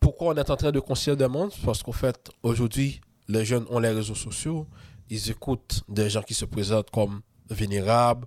Pourquoi 0.00 0.34
on 0.34 0.36
est 0.36 0.50
en 0.50 0.56
train 0.56 0.70
de 0.72 0.80
construire 0.80 1.16
des 1.16 1.28
monstres? 1.28 1.58
Parce 1.64 1.82
qu'en 1.82 1.92
fait, 1.92 2.30
aujourd'hui, 2.42 3.00
les 3.28 3.44
jeunes 3.44 3.66
ont 3.70 3.78
les 3.78 3.88
réseaux 3.90 4.14
sociaux, 4.14 4.66
ils 5.10 5.30
écoutent 5.30 5.82
des 5.88 6.08
gens 6.10 6.22
qui 6.22 6.34
se 6.34 6.44
présentent 6.44 6.90
comme 6.90 7.20
vénérables, 7.50 8.26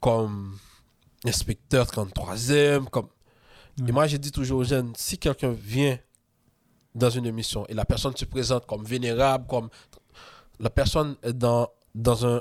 comme 0.00 0.58
inspecteur 1.24 1.86
33e, 1.86 2.88
comme... 2.88 3.08
Ouais. 3.80 3.88
Et 3.88 3.92
moi, 3.92 4.06
j'ai 4.06 4.18
dit 4.18 4.32
toujours 4.32 4.60
aux 4.60 4.64
jeunes, 4.64 4.92
si 4.96 5.18
quelqu'un 5.18 5.52
vient 5.52 5.98
dans 6.94 7.10
une 7.10 7.26
émission 7.26 7.66
et 7.68 7.74
la 7.74 7.84
personne 7.84 8.16
se 8.16 8.24
présente 8.24 8.66
comme 8.66 8.84
vénérable, 8.84 9.46
comme... 9.46 9.68
La 10.58 10.70
personne 10.70 11.16
est 11.22 11.34
dans, 11.34 11.68
dans 11.94 12.26
un... 12.26 12.40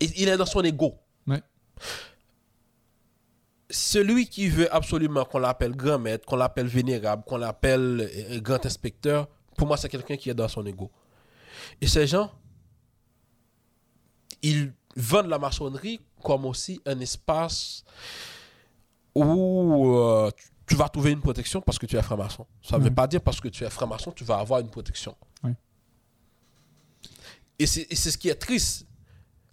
Il 0.00 0.28
est 0.28 0.36
dans 0.36 0.46
son 0.46 0.62
ego. 0.62 0.94
Ouais. 1.26 1.42
Celui 3.68 4.28
qui 4.28 4.48
veut 4.48 4.72
absolument 4.72 5.24
qu'on 5.24 5.40
l'appelle 5.40 5.72
grand 5.72 5.98
maître, 5.98 6.24
qu'on 6.24 6.36
l'appelle 6.36 6.68
vénérable, 6.68 7.24
qu'on 7.26 7.36
l'appelle 7.36 8.08
euh, 8.14 8.40
grand 8.40 8.64
inspecteur, 8.64 9.28
pour 9.56 9.66
moi, 9.66 9.76
c'est 9.76 9.88
quelqu'un 9.88 10.16
qui 10.16 10.30
est 10.30 10.34
dans 10.34 10.46
son 10.46 10.64
ego. 10.64 10.90
Et 11.80 11.88
ces 11.88 12.06
gens, 12.06 12.30
ils 14.40 14.72
vendent 14.96 15.28
la 15.28 15.38
maçonnerie 15.38 16.00
comme 16.22 16.44
aussi 16.46 16.80
un 16.86 16.98
espace 17.00 17.84
où 19.14 19.94
euh, 19.96 20.30
tu, 20.36 20.48
tu 20.66 20.74
vas 20.76 20.88
trouver 20.88 21.12
une 21.12 21.20
protection 21.20 21.60
parce 21.60 21.78
que 21.78 21.86
tu 21.86 21.96
es 21.96 22.02
franc-maçon. 22.02 22.46
Ça 22.62 22.76
ne 22.78 22.82
veut 22.82 22.88
Ouais. 22.88 22.94
pas 22.94 23.06
dire 23.06 23.20
parce 23.20 23.40
que 23.40 23.48
tu 23.48 23.64
es 23.64 23.70
franc-maçon, 23.70 24.12
tu 24.12 24.24
vas 24.24 24.38
avoir 24.38 24.60
une 24.60 24.70
protection. 24.70 25.14
Et 27.60 27.66
c'est 27.66 27.92
ce 27.94 28.16
qui 28.16 28.28
est 28.28 28.36
triste. 28.36 28.86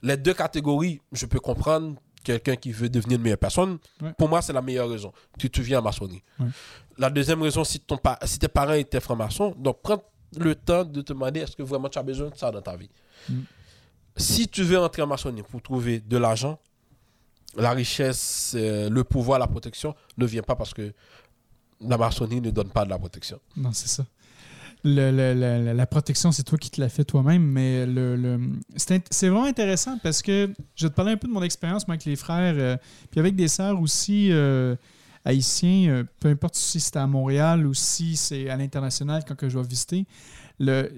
Les 0.03 0.15
deux 0.17 0.33
catégories, 0.35 1.01
je 1.11 1.25
peux 1.25 1.39
comprendre 1.39 1.95
quelqu'un 2.23 2.55
qui 2.55 2.71
veut 2.71 2.89
devenir 2.89 3.17
une 3.17 3.23
meilleure 3.23 3.37
personne. 3.39 3.79
Pour 4.17 4.29
moi, 4.29 4.41
c'est 4.43 4.53
la 4.53 4.61
meilleure 4.61 4.89
raison 4.89 5.11
que 5.39 5.47
tu 5.47 5.61
viens 5.63 5.79
en 5.79 5.83
maçonnerie. 5.83 6.23
La 6.97 7.09
deuxième 7.09 7.41
raison, 7.41 7.63
si, 7.63 7.79
ton 7.79 7.97
si 8.25 8.37
tes 8.39 8.47
parents 8.47 8.73
étaient 8.73 8.99
francs-maçons, 8.99 9.55
donc 9.57 9.81
prends 9.81 10.03
le 10.37 10.53
temps 10.53 10.83
de 10.83 11.01
te 11.01 11.13
demander 11.13 11.39
est-ce 11.41 11.55
que 11.55 11.63
vraiment 11.63 11.89
tu 11.89 11.97
as 11.97 12.03
besoin 12.03 12.29
de 12.29 12.35
ça 12.35 12.51
dans 12.51 12.61
ta 12.61 12.75
vie? 12.75 12.89
Mm. 13.29 13.39
Si 14.17 14.47
tu 14.47 14.63
veux 14.63 14.79
entrer 14.79 15.01
en 15.01 15.07
maçonnerie 15.07 15.43
pour 15.43 15.61
trouver 15.61 15.99
de 15.99 16.17
l'argent, 16.17 16.59
la 17.57 17.71
richesse, 17.71 18.53
euh, 18.55 18.89
le 18.89 19.03
pouvoir, 19.03 19.39
la 19.39 19.47
protection 19.47 19.95
ne 20.17 20.25
vient 20.25 20.41
pas 20.41 20.55
parce 20.55 20.73
que 20.73 20.93
la 21.81 21.97
maçonnerie 21.97 22.41
ne 22.41 22.51
donne 22.51 22.69
pas 22.69 22.85
de 22.85 22.89
la 22.89 22.97
protection. 22.97 23.39
Non, 23.57 23.71
c'est 23.73 23.87
ça. 23.87 24.05
La 24.83 25.87
protection, 25.87 26.31
c'est 26.31 26.43
toi 26.43 26.59
qui 26.59 26.69
te 26.69 26.79
l'as 26.79 26.89
fait 26.89 27.03
toi-même, 27.03 27.43
mais 27.43 27.87
c'est 28.75 29.27
vraiment 29.27 29.45
intéressant 29.45 29.97
parce 30.03 30.21
que 30.21 30.53
je 30.75 30.85
vais 30.85 30.89
te 30.91 30.95
parler 30.95 31.13
un 31.13 31.17
peu 31.17 31.27
de 31.27 31.33
mon 31.33 31.41
expérience 31.41 31.87
moi, 31.87 31.95
avec 31.95 32.05
les 32.05 32.15
frères, 32.15 32.53
euh, 32.55 32.77
puis 33.09 33.19
avec 33.19 33.35
des 33.35 33.47
sœurs 33.47 33.81
aussi 33.81 34.31
euh, 34.31 34.75
haïtiens, 35.25 36.05
peu 36.19 36.29
importe 36.29 36.55
si 36.55 36.79
c'est 36.79 36.97
à 36.97 37.07
Montréal 37.07 37.65
ou 37.65 37.73
si 37.73 38.15
c'est 38.15 38.47
à 38.47 38.57
l'international 38.57 39.23
quand 39.27 39.35
que 39.35 39.49
je 39.49 39.57
vais 39.57 39.67
visiter. 39.67 40.05
Le, 40.59 40.91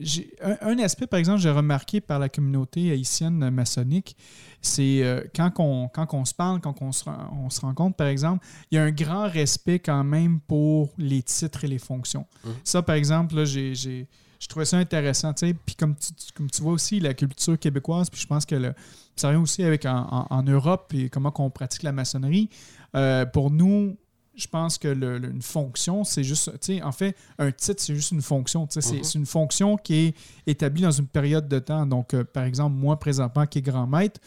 un, 0.44 0.58
un 0.62 0.80
aspect, 0.80 1.08
par 1.08 1.18
exemple, 1.20 1.40
j'ai 1.42 1.50
remarqué 1.50 2.00
par 2.02 2.20
la 2.20 2.30
communauté 2.30 2.92
haïtienne 2.92 3.50
maçonnique, 3.50 4.16
c'est 4.62 5.04
euh, 5.04 5.22
quand, 5.36 5.52
on, 5.60 5.88
quand 5.88 6.14
on 6.14 6.26
se 6.26 6.34
parle, 6.34 6.62
quand 6.62 6.82
on 6.82 6.92
se, 6.92 7.04
ren- 7.06 7.30
on 7.34 7.50
se 7.50 7.62
rencontre, 7.62 7.96
par 7.96 8.08
exemple, 8.08 8.46
il 8.72 8.76
y 8.76 8.78
a 8.78 8.84
un 8.84 8.92
grand 8.92 9.28
respect 9.30 9.80
quand 9.80 10.04
même 10.04 10.40
pour 10.42 10.94
les 10.98 11.24
titres 11.24 11.64
et 11.64 11.68
les 11.68 11.80
fonctions. 11.80 12.26
Ça, 12.64 12.82
par 12.84 12.96
exemple, 12.96 13.36
là, 13.36 13.46
j'ai, 13.46 13.74
je 13.76 14.48
trouvais 14.48 14.66
ça 14.66 14.78
intéressant. 14.78 15.34
Puis 15.34 15.76
comme 15.76 15.96
tu, 15.96 16.12
comme 16.36 16.50
tu 16.52 16.62
vois 16.62 16.74
aussi, 16.74 17.00
la 17.00 17.14
culture 17.16 17.58
québécoise, 17.58 18.10
puis 18.12 18.22
je 18.22 18.28
pense 18.28 18.46
que 18.46 18.56
le, 18.56 18.74
ça 19.16 19.32
vient 19.32 19.42
aussi 19.42 19.64
avec 19.64 19.86
en, 19.86 19.98
en- 20.12 20.28
en 20.30 20.44
Europe 20.44 20.92
et 20.94 21.10
comment 21.10 21.32
qu'on 21.32 21.50
pratique 21.50 21.82
la 21.84 21.92
maçonnerie. 21.92 22.50
Euh, 22.96 23.26
pour 23.26 23.50
nous, 23.50 23.98
je 24.38 24.48
pense 24.48 24.78
que 24.78 24.88
le- 24.88 25.18
le- 25.18 25.32
une 25.32 25.42
fonction, 25.42 26.04
c'est 26.04 26.24
juste, 26.24 26.52
tu 26.62 26.76
sais, 26.78 26.82
en 26.84 26.92
fait, 26.92 27.16
un 27.40 27.52
titre, 27.52 27.82
c'est 27.82 27.96
juste 27.96 28.12
une 28.12 28.22
fonction. 28.22 28.68
C'est, 28.70 28.86
Mhm. 28.86 29.04
c'est 29.04 29.18
une 29.20 29.26
fonction 29.26 29.78
qui 29.78 29.94
est 29.96 30.16
établie 30.46 30.84
dans 30.84 30.92
une 30.92 31.08
période 31.08 31.48
de 31.48 31.60
temps. 31.60 31.86
Donc, 31.86 32.14
euh, 32.14 32.24
par 32.24 32.44
exemple, 32.44 32.76
moi, 32.76 33.00
présentement, 33.00 33.46
qui 33.48 33.60
est 33.60 33.62
grand 33.64 33.88
maître, 33.88 34.20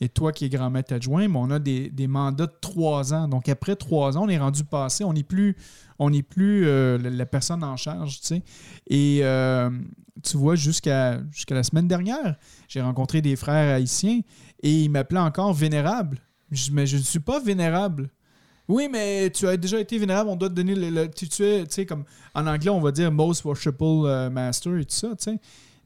et 0.00 0.08
toi 0.10 0.30
qui 0.30 0.44
es 0.44 0.48
grand 0.50 0.68
maître 0.70 0.92
adjoint, 0.94 1.26
mais 1.26 1.38
on 1.38 1.50
a 1.50 1.58
des, 1.58 1.88
des 1.90 2.06
mandats 2.06 2.46
de 2.46 2.52
trois 2.60 3.12
ans. 3.14 3.26
Donc, 3.28 3.48
après 3.48 3.76
trois 3.76 4.16
ans, 4.18 4.24
on 4.26 4.28
est 4.28 4.38
rendu 4.38 4.62
passé, 4.62 5.04
on 5.04 5.12
n'est 5.14 5.22
plus, 5.22 5.56
on 5.98 6.10
plus 6.22 6.66
euh, 6.66 6.98
la, 6.98 7.08
la 7.10 7.26
personne 7.26 7.64
en 7.64 7.76
charge, 7.76 8.20
tu 8.20 8.26
sais. 8.26 8.42
Et 8.88 9.20
euh, 9.22 9.70
tu 10.22 10.36
vois, 10.36 10.54
jusqu'à 10.54 11.20
jusqu'à 11.32 11.54
la 11.54 11.62
semaine 11.62 11.88
dernière, 11.88 12.36
j'ai 12.68 12.82
rencontré 12.82 13.22
des 13.22 13.36
frères 13.36 13.74
haïtiens 13.76 14.20
et 14.62 14.82
ils 14.82 14.90
m'appelaient 14.90 15.18
encore 15.20 15.52
vénérable. 15.54 16.18
Je 16.50 16.70
mais 16.72 16.86
je 16.86 16.98
ne 16.98 17.02
suis 17.02 17.18
pas 17.18 17.40
vénérable. 17.40 18.10
Oui, 18.68 18.88
mais 18.90 19.30
tu 19.30 19.46
as 19.46 19.56
déjà 19.56 19.78
été 19.80 19.96
vénérable, 19.98 20.28
on 20.30 20.36
doit 20.36 20.48
te 20.48 20.54
donner 20.54 20.74
le. 20.74 20.90
le- 20.90 21.08
tu, 21.10 21.24
es, 21.44 21.64
tu 21.66 21.66
sais, 21.70 21.86
comme 21.86 22.04
en 22.34 22.46
anglais, 22.46 22.70
on 22.70 22.80
va 22.80 22.90
dire 22.90 23.12
most 23.12 23.44
worshipful 23.44 24.06
euh, 24.06 24.28
master 24.30 24.76
et 24.76 24.84
tout 24.84 24.94
ça, 24.94 25.08
tu 25.16 25.24
sais. 25.30 25.38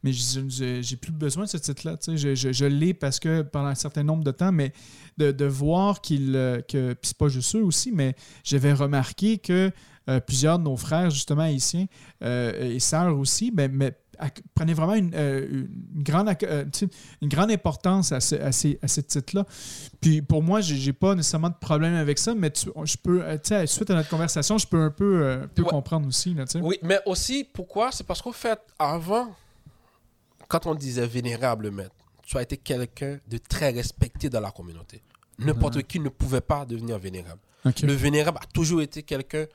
Mais 0.02 0.12
j'ai 0.12 0.96
plus 0.96 1.12
besoin 1.12 1.44
de 1.44 1.48
ce 1.50 1.58
titre-là. 1.58 1.98
tu 1.98 2.16
sais. 2.16 2.34
Je, 2.34 2.64
l'ai 2.64 2.94
parce 2.94 3.18
que 3.20 3.42
pendant 3.42 3.66
un 3.68 3.74
certain 3.74 4.02
nombre 4.02 4.24
de 4.24 4.30
temps, 4.30 4.50
mais 4.50 4.72
de, 5.18 5.44
voir 5.44 6.00
qu'il. 6.00 6.34
euh, 6.34 6.62
que 6.62 6.94
Puis 6.94 7.08
c'est 7.08 7.18
pas 7.18 7.28
juste 7.28 7.54
eux 7.54 7.62
aussi, 7.62 7.92
mais 7.92 8.14
j'avais 8.42 8.72
remarqué 8.72 9.36
que 9.36 9.70
euh, 10.08 10.20
plusieurs 10.20 10.58
de 10.58 10.64
nos 10.64 10.78
frères, 10.78 11.10
justement, 11.10 11.42
haïtiens 11.42 11.84
et 12.22 12.80
sœurs 12.80 13.18
aussi, 13.18 13.50
ben, 13.50 13.70
mais 13.70 13.92
prenaient 14.54 14.74
vraiment 14.74 14.94
une, 14.94 15.12
euh, 15.14 15.66
une 15.94 16.02
grande, 16.02 16.28
euh, 16.42 16.64
une 17.22 17.28
grande 17.28 17.50
importance 17.50 18.12
à 18.12 18.20
ce, 18.20 18.34
à 18.36 18.52
ces, 18.52 18.78
à 18.82 18.88
ces 18.88 19.02
titres-là. 19.02 19.44
Puis 20.00 20.22
pour 20.22 20.42
moi, 20.42 20.60
j'ai 20.60 20.76
j'ai 20.76 20.92
pas 20.92 21.14
nécessairement 21.14 21.48
de 21.50 21.54
problème 21.60 21.94
avec 21.94 22.18
ça, 22.18 22.34
mais 22.34 22.50
tu- 22.50 22.70
je 22.84 22.96
peux, 23.02 23.22
euh, 23.22 23.36
suite 23.66 23.90
à 23.90 23.94
notre 23.94 24.08
conversation, 24.08 24.58
je 24.58 24.66
peux 24.66 24.80
un 24.82 24.90
peu, 24.90 25.22
euh, 25.24 25.46
peu 25.54 25.62
Ouais. 25.62 25.68
comprendre 25.68 26.06
aussi. 26.08 26.34
Là. 26.34 26.44
Oui, 26.62 26.78
mais 26.82 27.00
aussi, 27.06 27.44
pourquoi? 27.52 27.90
C'est 27.92 28.04
parce 28.06 28.20
qu'au 28.22 28.32
fait, 28.32 28.60
avant, 28.78 29.34
quand 30.48 30.66
on 30.66 30.74
disait 30.74 31.06
vénérable 31.06 31.70
maître, 31.70 31.94
tu 32.22 32.36
as 32.36 32.42
été 32.42 32.56
quelqu'un 32.56 33.18
de 33.28 33.38
très 33.38 33.70
respecté 33.70 34.28
dans 34.28 34.40
la 34.40 34.50
communauté. 34.50 35.02
N'importe 35.38 35.82
qui 35.84 35.98
ne 36.00 36.08
pouvait 36.10 36.40
pas 36.42 36.64
devenir 36.66 36.98
vénérable. 36.98 37.40
Le 37.82 37.92
vénérable 37.92 38.38
a 38.42 38.46
toujours 38.46 38.82
été 38.82 39.02
quelqu'un 39.02 39.46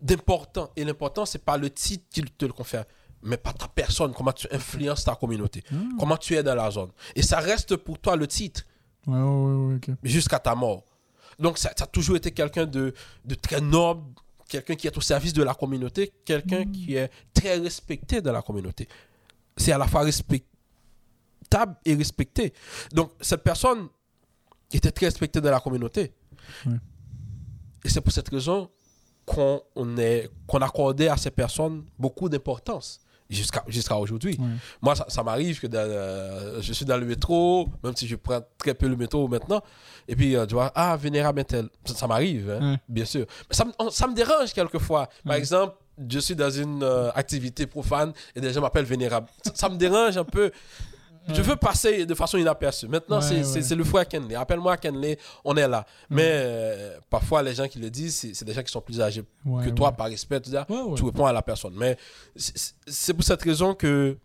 d'important. 0.00 0.70
Et 0.76 0.84
l'important, 0.84 1.24
c'est 1.24 1.44
pas 1.44 1.56
le 1.56 1.70
titre 1.70 2.04
qui 2.10 2.22
te 2.22 2.44
le 2.44 2.52
confère, 2.52 2.84
mais 3.22 3.36
pas 3.36 3.52
ta 3.52 3.68
personne, 3.68 4.12
comment 4.12 4.32
tu 4.32 4.46
influences 4.50 5.04
ta 5.04 5.14
communauté, 5.14 5.62
comment 5.98 6.16
tu 6.16 6.34
es 6.34 6.42
dans 6.42 6.54
la 6.54 6.70
zone. 6.70 6.90
Et 7.14 7.22
ça 7.22 7.38
reste 7.38 7.76
pour 7.76 7.98
toi 7.98 8.16
le 8.16 8.26
titre 8.26 8.62
Ouais, 9.06 9.18
ouais, 9.18 9.74
ouais, 9.74 9.80
jusqu'à 10.04 10.38
ta 10.38 10.54
mort. 10.54 10.84
Donc, 11.38 11.58
ça, 11.58 11.72
ça 11.76 11.84
a 11.84 11.86
toujours 11.88 12.16
été 12.16 12.30
quelqu'un 12.30 12.66
de, 12.66 12.94
de 13.24 13.34
très 13.34 13.60
noble, 13.60 14.02
quelqu'un 14.48 14.74
qui 14.76 14.86
est 14.86 14.96
au 14.96 15.00
service 15.00 15.32
de 15.32 15.42
la 15.42 15.54
communauté, 15.54 16.12
quelqu'un 16.24 16.64
qui 16.64 16.94
est 16.94 17.10
très 17.34 17.56
respecté 17.58 18.20
dans 18.20 18.32
la 18.32 18.42
communauté. 18.42 18.86
C'est 19.56 19.72
à 19.72 19.78
la 19.78 19.88
fois 19.88 20.02
respectable 20.02 21.76
et 21.84 21.94
respecté. 21.94 22.52
Donc, 22.92 23.10
cette 23.20 23.42
personne 23.42 23.88
était 24.72 24.92
très 24.92 25.06
respectée 25.06 25.40
dans 25.40 25.50
la 25.50 25.60
communauté. 25.60 26.12
Et 27.84 27.88
c'est 27.88 28.00
pour 28.00 28.12
cette 28.12 28.28
raison 28.28 28.70
qu'on 29.24 30.60
accordait 30.60 31.08
à 31.08 31.16
ces 31.16 31.30
personnes 31.30 31.84
beaucoup 31.98 32.28
d'importance 32.28 33.00
jusqu'à 33.34 33.62
jusqu'à 33.68 33.96
aujourd'hui. 33.96 34.38
Moi, 34.80 34.94
ça, 34.94 35.04
ça 35.08 35.22
m'arrive 35.22 35.60
que 35.60 35.66
dans, 35.66 35.78
euh, 35.78 36.60
je 36.60 36.72
suis 36.72 36.84
dans 36.84 36.96
le 36.96 37.06
métro, 37.06 37.68
même 37.82 37.96
si 37.96 38.06
je 38.06 38.16
prends 38.16 38.40
très 38.58 38.74
peu 38.74 38.88
le 38.88 38.96
métro 38.96 39.26
maintenant, 39.28 39.60
et 40.08 40.14
puis 40.16 40.36
euh, 40.36 40.46
tu 40.46 40.54
vois, 40.54 40.70
ah, 40.74 40.96
vénérable 40.96 41.44
tel. 41.44 41.68
Ça, 41.84 41.94
ça 41.94 42.06
m'arrive, 42.06 42.50
hein, 42.50 42.78
bien 42.88 43.04
sûr. 43.04 43.26
Mais 43.50 43.56
ça, 43.56 43.64
me- 43.64 43.72
on- 43.78 43.90
ça 43.90 44.06
me 44.06 44.14
dérange 44.14 44.52
quelquefois. 44.52 45.08
Par 45.26 45.36
exemple, 45.36 45.74
je 46.08 46.18
suis 46.18 46.34
dans 46.34 46.50
une 46.50 46.82
euh, 46.82 47.10
activité 47.14 47.66
profane 47.66 48.12
et 48.34 48.40
des 48.40 48.52
gens 48.52 48.60
m'appellent 48.60 48.84
vénérable. 48.84 49.28
Ça, 49.44 49.52
ça 49.54 49.68
me 49.68 49.76
dérange 49.76 50.16
un 50.16 50.24
peu. 50.24 50.50
Je 51.28 51.40
veux 51.40 51.56
passer 51.56 52.04
de 52.04 52.14
façon 52.14 52.36
inaperçue. 52.38 52.88
Maintenant, 52.88 53.20
Ouais, 53.20 53.44
c'est 53.44 53.60
ouais. 53.70 53.76
le 53.76 53.84
frère 53.84 54.08
Kenley. 54.08 54.34
Appelle-moi 54.34 54.76
Kenley, 54.76 55.18
on 55.44 55.56
est 55.56 55.68
là. 55.68 55.86
Mais 56.10 56.24
euh, 56.26 56.98
parfois, 57.08 57.42
les 57.42 57.54
gens 57.54 57.68
qui 57.68 57.78
le 57.78 57.90
disent, 57.90 58.32
c'est 58.34 58.44
des 58.44 58.52
gens 58.52 58.62
qui 58.62 58.72
sont 58.72 58.80
plus 58.80 59.00
âgés 59.00 59.22
que 59.64 59.70
toi, 59.70 59.92
par 59.92 60.08
respect. 60.08 60.40
Tu, 60.40 60.50
dis, 60.50 60.56
réponds 60.56 61.26
à 61.26 61.32
la 61.32 61.42
personne. 61.42 61.74
Mais 61.76 61.96
c'est- 62.34 63.14
pour 63.14 63.22
cette 63.24 63.42
raison 63.42 63.74
que 63.74 64.16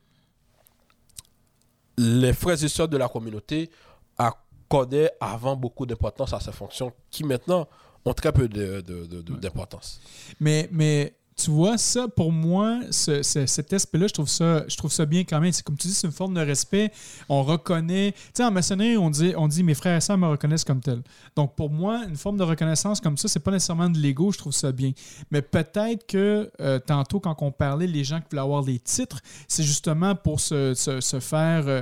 les 1.97 2.33
frères 2.33 2.63
et 2.63 2.67
sœurs 2.67 2.88
de 2.88 2.97
la 2.97 3.07
communauté 3.07 3.69
accordaient 4.17 5.12
avant 5.19 5.55
beaucoup 5.55 5.86
d'importance 5.86 6.33
à 6.33 6.39
ces 6.39 6.51
fonctions 6.51 6.91
qui 7.10 7.23
maintenant 7.23 7.67
ont 8.05 8.13
très 8.13 8.31
peu 8.31 8.47
de- 8.47 8.81
de- 8.81 9.05
de- 9.05 9.21
de- 9.21 9.36
d'importance. 9.36 9.99
Mais, 10.39 10.69
mais 10.71 11.13
tu 11.39 11.52
vois, 11.52 11.78
ça, 11.78 12.08
pour 12.08 12.32
moi, 12.32 12.80
ce- 12.89 13.21
ce- 13.21 13.45
cet 13.45 13.71
aspect-là, 13.71 14.08
je 14.08 14.13
trouve 14.13 14.28
ça, 14.28 14.65
je 14.67 14.76
trouve 14.76 14.91
ça 14.91 15.06
bien 15.06 15.21
quand 15.23 15.39
même. 15.39 15.52
C'est 15.52 15.63
comme 15.63 15.78
tu 15.78 15.88
dis, 15.88 15.93
c'est 15.93 16.08
une 16.08 16.13
forme 16.13 16.34
de 16.34 16.41
respect. 16.41 16.91
On 17.30 17.43
reconnaît. 17.43 18.12
Tu 18.13 18.19
sais, 18.34 18.43
en 18.43 18.50
maçonnerie, 18.50 18.97
on 18.97 19.12
dit, 19.12 19.34
on 19.38 19.47
dit 19.47 19.62
mes 19.62 19.76
frères 19.76 19.95
et 19.95 20.02
sœurs 20.02 20.17
me 20.17 20.28
reconnaissent 20.28 20.63
comme 20.63 20.82
tel. 20.82 21.02
Donc, 21.36 21.56
pour 21.56 21.69
moi, 21.69 22.04
une 22.10 22.15
forme 22.17 22.38
de 22.38 22.43
reconnaissance 22.43 23.00
comme 23.00 23.17
ça, 23.17 23.28
c'est 23.28 23.39
pas 23.39 23.52
nécessairement 23.52 23.89
de 23.89 24.00
l'ego, 24.00 24.32
je 24.32 24.39
trouve 24.39 24.52
ça 24.54 24.71
bien. 24.71 24.93
Mais 25.30 25.43
peut-être 25.43 26.08
que 26.08 26.50
euh, 26.60 26.80
tantôt, 26.80 27.19
quand 27.19 27.36
on 27.41 27.52
parlait, 27.52 27.86
les 27.88 28.04
gens 28.04 28.17
qui 28.19 28.26
voulaient 28.32 28.41
avoir 28.41 28.63
des 28.63 28.80
titres, 28.80 29.19
c'est 29.47 29.63
justement 29.63 30.15
pour 30.15 30.39
se, 30.39 30.73
se- 30.73 31.19
faire. 31.19 31.67
euh, 31.67 31.82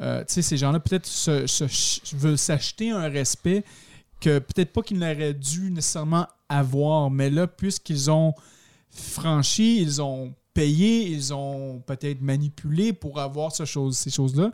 euh, 0.00 0.20
tu 0.20 0.34
sais, 0.34 0.42
ces 0.42 0.56
gens-là, 0.56 0.80
peut-être 0.80 1.06
se, 1.06 2.16
veulent 2.16 2.38
s'acheter 2.38 2.90
un 2.90 3.08
respect 3.08 3.64
que 4.20 4.40
peut-être 4.40 4.72
pas 4.72 4.82
qu'ils 4.82 4.98
n'auraient 4.98 5.34
dû 5.34 5.70
nécessairement 5.70 6.26
avoir. 6.48 7.10
Mais 7.10 7.30
là, 7.30 7.46
puisqu'ils 7.46 8.10
ont 8.10 8.34
franchi, 8.90 9.80
ils 9.80 10.02
ont 10.02 10.34
payé, 10.54 11.06
ils 11.06 11.32
ont 11.32 11.80
peut-être 11.86 12.20
manipulé 12.20 12.92
pour 12.92 13.20
avoir 13.20 13.52
ces 13.54 13.64
choses-là, 13.64 14.50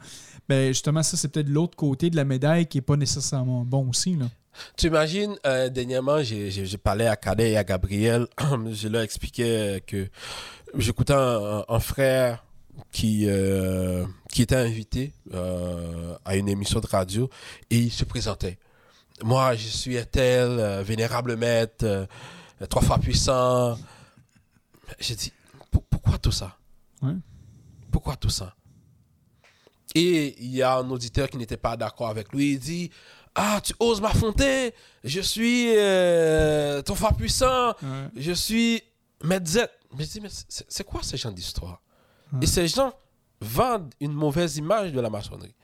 ben 0.49 0.69
justement, 0.69 1.03
ça, 1.03 1.17
c'est 1.17 1.29
peut-être 1.29 1.49
l'autre 1.49 1.77
côté 1.77 2.11
de 2.11 2.17
la 2.17 2.25
médaille 2.25 2.67
qui 2.67 2.77
n'est 2.77 2.83
pas 2.83 2.97
nécessairement 2.97 3.65
bon 3.65 3.89
aussi. 3.89 4.15
Là. 4.15 4.27
Tu 4.77 4.87
imagines, 4.89 5.37
euh, 5.47 5.69
dernièrement, 5.69 6.23
j'ai 6.23 6.79
parlé 6.83 7.07
à 7.07 7.17
Cadet 7.17 7.53
et 7.53 7.57
à 7.57 7.65
Gabriel. 7.65 8.27
je 8.73 8.89
leur 8.89 9.03
expliquais 9.03 9.83
que 9.87 10.09
j'écoutais 10.77 11.15
un, 11.15 11.81
frère 11.81 12.45
qui, 12.93 13.25
euh, 13.27 14.05
qui 14.31 14.43
était 14.43 14.57
invité 14.57 15.13
euh, 15.33 16.17
à 16.25 16.37
une 16.37 16.49
émission 16.49 16.81
de 16.81 16.87
radio 16.87 17.31
et 17.71 17.79
il 17.79 17.91
se 17.91 18.05
présentait. 18.05 18.59
Moi, 19.23 19.55
je 19.55 19.69
suis 19.69 19.97
un 19.97 20.05
tel, 20.05 20.83
vénérable 20.83 21.37
maître, 21.37 22.07
trois 22.69 22.83
fois 22.83 22.99
puissant. 22.99 23.79
J'ai 24.99 25.15
dit, 25.17 25.33
Pour- 25.71 25.85
pourquoi 25.85 26.19
tout 26.19 26.33
ça? 26.33 26.57
Ouais. 27.03 27.15
Pourquoi 27.91 28.17
tout 28.17 28.31
ça? 28.31 28.55
Et 29.95 30.35
il 30.43 30.51
y 30.55 30.63
a 30.63 30.77
un 30.77 30.91
auditeur 30.91 31.29
qui 31.29 31.37
n'était 31.37 31.57
pas 31.57 31.77
d'accord 31.77 32.09
avec 32.09 32.33
lui. 32.33 32.53
Il 32.53 32.59
dit 32.59 32.91
Ah, 33.35 33.61
tu 33.63 33.73
oses 33.79 34.01
m'affronter? 34.01 34.75
Je 35.05 35.21
suis 35.21 35.73
euh, 35.77 36.83
ton 36.83 36.95
frère 36.95 37.15
puissant. 37.15 37.69
Ouais. 37.83 38.09
Je 38.17 38.33
suis 38.33 38.83
Z. 39.23 39.67
Mais 39.97 40.05
je 40.05 40.11
dis 40.11 40.21
Mais 40.21 40.29
c'est 40.49 40.85
quoi 40.85 41.03
ces 41.03 41.17
gens 41.17 41.31
d'histoire? 41.31 41.81
Ouais. 42.33 42.41
Et 42.43 42.47
ces 42.47 42.67
gens 42.67 42.93
vendent 43.41 43.95
une 44.01 44.13
mauvaise 44.13 44.57
image 44.57 44.93
de 44.93 45.01
la 45.01 45.11
maçonnerie. 45.11 45.55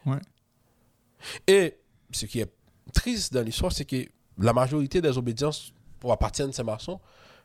Et 1.47 1.77
ce 2.13 2.27
qui 2.27 2.41
est 2.41 2.53
triste 2.95 3.33
dans 3.33 3.43
l'histoire, 3.43 3.73
c'est 3.73 3.85
que 3.85 4.07
la 4.39 4.53
majorité 4.53 5.01
des 5.01 5.17
obédiences 5.19 5.73
appartiennent 6.09 6.51
à 6.51 6.53
ces 6.53 6.63
maçons 6.63 7.01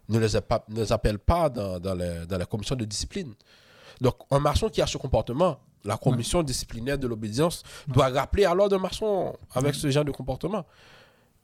ne 0.10 0.20
les, 0.20 0.28
ne 0.70 0.76
les 0.82 0.92
appellent 0.92 1.20
pas 1.20 1.50
dans, 1.50 1.80
dans, 1.80 1.96
la 1.96 2.46
commission 2.46 2.76
de 2.76 2.86
discipline. 2.86 3.34
Donc, 4.02 4.16
un 4.32 4.40
maçon 4.40 4.70
qui 4.70 4.82
a 4.82 4.88
ce 4.88 4.98
comportement 4.98 5.60
La 5.84 5.98
commission 5.98 6.44
disciplinaire 6.44 6.98
de 6.98 7.08
l'obédience 7.08 7.64
doit 7.88 8.10
rappeler 8.10 8.46
à 8.46 8.54
l'ordre 8.54 8.78
maçon 8.78 9.36
avec 9.54 9.76
ce 9.76 9.90
genre 9.90 10.06
de 10.06 10.12
comportement. 10.12 10.66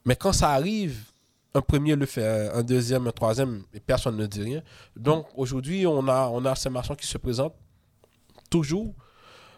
Mais 0.05 0.15
quand 0.15 0.33
ça 0.33 0.51
arrive, 0.51 1.11
un 1.53 1.61
premier 1.61 1.95
le 1.95 2.05
fait, 2.05 2.49
un 2.49 2.63
deuxième, 2.63 3.07
un 3.07 3.11
troisième, 3.11 3.63
et 3.73 3.79
personne 3.79 4.17
ne 4.17 4.25
dit 4.25 4.41
rien. 4.41 4.61
Donc 4.95 5.27
aujourd'hui, 5.35 5.85
on 5.85 6.07
a, 6.07 6.27
on 6.27 6.43
a 6.45 6.55
ces 6.55 6.69
maçons 6.69 6.95
qui 6.95 7.07
se 7.07 7.17
présentent 7.17 7.55
toujours. 8.49 8.93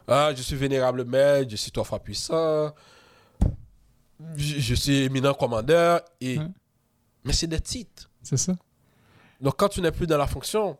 Ah, 0.07 0.31
je 0.35 0.41
suis 0.41 0.55
vénérable 0.55 1.05
maître, 1.05 1.49
je 1.49 1.55
suis 1.55 1.71
trois 1.71 1.85
fois 1.85 1.99
puissant, 1.99 2.73
je, 4.35 4.59
je 4.59 4.75
suis 4.75 4.97
éminent 5.03 5.33
commandeur. 5.33 6.01
Et... 6.19 6.37
Ouais. 6.37 6.47
Mais 7.23 7.33
c'est 7.33 7.47
des 7.47 7.61
titres. 7.61 8.09
C'est 8.21 8.37
ça. 8.37 8.53
Donc 9.43 9.55
quand 9.57 9.69
tu 9.69 9.81
n'es 9.81 9.91
plus 9.91 10.07
dans 10.07 10.17
la 10.17 10.25
fonction, 10.27 10.77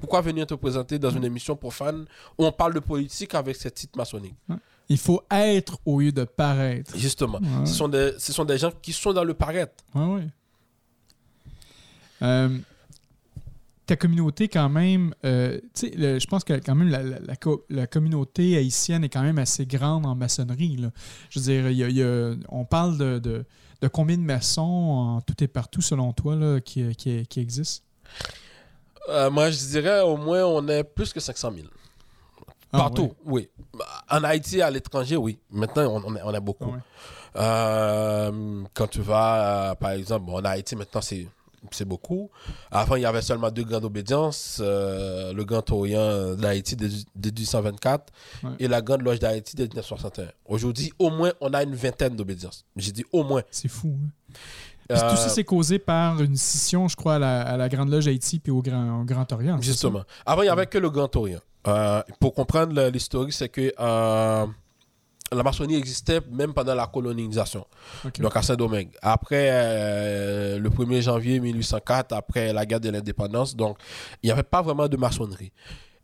pourquoi 0.00 0.20
venir 0.22 0.46
te 0.46 0.54
présenter 0.54 0.98
dans 0.98 1.10
une 1.10 1.24
émission 1.24 1.54
profane 1.56 2.04
où 2.36 2.44
on 2.44 2.52
parle 2.52 2.74
de 2.74 2.80
politique 2.80 3.34
avec 3.34 3.54
ces 3.56 3.70
titres 3.70 3.96
maçonniques? 3.96 4.34
Il 4.88 4.98
faut 4.98 5.22
être 5.30 5.78
au 5.84 6.00
lieu 6.00 6.10
de 6.12 6.24
paraître. 6.24 6.96
Justement, 6.96 7.38
Ouais. 7.38 7.66
ce, 7.66 7.74
sont 7.74 7.88
des, 7.88 8.12
ce 8.18 8.32
sont 8.32 8.44
des 8.44 8.58
gens 8.58 8.72
qui 8.82 8.92
sont 8.92 9.12
dans 9.12 9.24
le 9.24 9.34
paraître. 9.34 9.84
Ouais, 9.94 10.04
ouais. 10.14 10.26
Euh, 12.22 12.58
ta 13.86 13.96
communauté, 13.96 14.48
quand 14.48 14.68
même, 14.68 15.14
euh, 15.24 15.60
le- 15.82 16.18
je 16.18 16.26
pense 16.26 16.44
que 16.44 16.54
quand 16.54 16.74
même 16.74 16.88
la, 16.88 17.02
la- 17.02 17.20
la 17.20 17.36
co- 17.36 17.64
la 17.70 17.86
communauté 17.86 18.56
haïtienne 18.56 19.04
est 19.04 19.08
quand 19.08 19.22
même 19.22 19.38
assez 19.38 19.64
grande 19.66 20.04
en 20.04 20.14
maçonnerie. 20.14 20.76
là. 20.76 20.90
Je 21.30 21.38
veux 21.38 21.44
dire, 21.44 21.70
y 21.70 21.84
a- 21.84 21.88
il 21.88 21.96
y 21.96 22.02
a- 22.02 22.34
on 22.50 22.64
parle 22.64 22.98
de, 22.98 23.18
de, 23.18 23.44
de 23.80 23.88
combien 23.88 24.16
de 24.16 24.22
maçons 24.22 24.62
en 24.62 25.20
tout 25.20 25.42
et 25.42 25.48
partout, 25.48 25.80
selon 25.80 26.12
toi, 26.12 26.34
là, 26.34 26.60
qui, 26.60 26.94
qui, 26.96 27.26
qui 27.26 27.40
existent? 27.40 27.84
Euh, 29.08 29.30
moi, 29.30 29.50
je 29.50 29.58
dirais 29.58 30.00
au 30.02 30.16
moins 30.16 30.44
on 30.44 30.66
est 30.68 30.84
plus 30.84 31.12
que 31.12 31.20
500 31.20 31.52
000. 31.54 31.66
Ah, 32.72 32.78
Partout, 32.78 33.14
ouais. 33.24 33.48
oui. 33.74 33.82
En 34.10 34.22
Haïti, 34.24 34.60
à 34.60 34.70
l'étranger, 34.70 35.16
oui. 35.16 35.38
Maintenant, 35.50 35.86
on, 35.96 36.02
on 36.12 36.16
est, 36.16 36.22
on 36.22 36.34
est 36.34 36.40
beaucoup. 36.40 36.66
Ah 36.70 36.74
ouais. 36.74 36.80
Euh, 37.36 38.62
quand 38.74 38.86
tu 38.88 39.00
vas, 39.00 39.70
euh, 39.70 39.74
par 39.74 39.92
exemple, 39.92 40.26
bon, 40.26 40.38
en 40.38 40.44
Haïti, 40.44 40.76
maintenant, 40.76 41.00
c'est 41.00 41.26
c'est 41.70 41.84
beaucoup. 41.84 42.30
Avant, 42.70 42.96
il 42.96 43.02
y 43.02 43.06
avait 43.06 43.22
seulement 43.22 43.50
deux 43.50 43.64
grandes 43.64 43.84
obédiences. 43.84 44.58
euh, 44.62 45.32
le 45.32 45.44
Grand 45.44 45.68
Orient 45.70 46.34
d'Haïti 46.34 46.76
de, 46.76 46.88
de 46.88 47.30
1824 47.30 48.12
Ouais. 48.44 48.50
et 48.60 48.68
la 48.68 48.80
Grande 48.82 49.02
Loge 49.02 49.18
d'Haïti 49.18 49.56
de 49.56 49.62
1961. 49.64 50.28
Aujourd'hui, 50.46 50.92
au 50.98 51.10
moins, 51.10 51.32
on 51.40 51.52
a 51.54 51.62
une 51.62 51.74
vingtaine 51.74 52.14
d'obédiences. 52.16 52.64
J'ai 52.76 52.92
dit 52.92 53.04
au 53.12 53.24
moins. 53.24 53.42
C'est 53.50 53.68
fou. 53.68 53.96
hein. 53.98 54.32
Euh, 54.90 55.10
Tout 55.10 55.16
ça, 55.16 55.28
c'est 55.28 55.44
causé 55.44 55.78
par 55.78 56.22
une 56.22 56.36
scission, 56.36 56.88
je 56.88 56.96
crois, 56.96 57.16
à 57.16 57.18
la, 57.18 57.42
à 57.42 57.56
la 57.58 57.68
Grande 57.68 57.90
Loge 57.90 58.08
Haïti 58.08 58.38
puis 58.38 58.50
au 58.50 58.62
Grand, 58.62 59.02
au 59.02 59.04
Grand 59.04 59.30
Orient. 59.32 59.60
Justement. 59.60 60.02
Avant, 60.24 60.40
il 60.42 60.46
n'y 60.46 60.50
avait 60.50 60.66
que 60.66 60.78
le 60.78 60.88
Grand 60.90 61.14
Orient. 61.16 61.40
Euh, 61.66 62.02
pour 62.20 62.32
comprendre 62.32 62.88
l'historique, 62.88 63.34
c'est 63.34 63.48
que 63.50 63.70
la 65.32 65.42
maçonnerie 65.42 65.76
existait 65.76 66.20
même 66.30 66.54
pendant 66.54 66.74
la 66.74 66.86
colonisation, 66.86 67.66
donc 68.18 68.36
à 68.36 68.42
Saint-Domingue. 68.42 68.90
Après 69.02 69.48
euh, 69.50 70.58
le 70.58 70.70
1er 70.70 71.02
janvier 71.02 71.40
1804, 71.40 72.12
après 72.12 72.52
la 72.52 72.64
guerre 72.64 72.80
de 72.80 72.90
l'indépendance, 72.90 73.54
donc 73.54 73.78
il 74.22 74.26
n'y 74.26 74.32
avait 74.32 74.42
pas 74.42 74.62
vraiment 74.62 74.88
de 74.88 74.96
maçonnerie. 74.96 75.52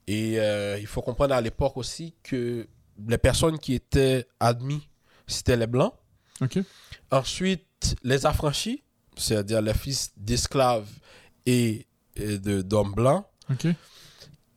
Et 0.07 0.39
euh, 0.39 0.79
il 0.79 0.87
faut 0.87 1.01
comprendre 1.01 1.35
à 1.35 1.41
l'époque 1.41 1.77
aussi 1.77 2.15
que 2.23 2.67
les 3.09 3.19
personnes 3.19 3.59
qui 3.59 3.75
étaient 3.75 4.27
admises, 4.39 4.83
c'était 5.27 5.57
les 5.57 5.67
Blancs. 5.67 5.95
Ensuite, 7.11 7.97
les 8.03 8.27
affranchis, 8.27 8.83
c'est-à-dire 9.17 9.63
les 9.63 9.75
fils 9.75 10.13
d'esclaves 10.17 10.89
et, 11.47 11.87
d'hommes 12.17 12.93
blancs, 12.93 13.25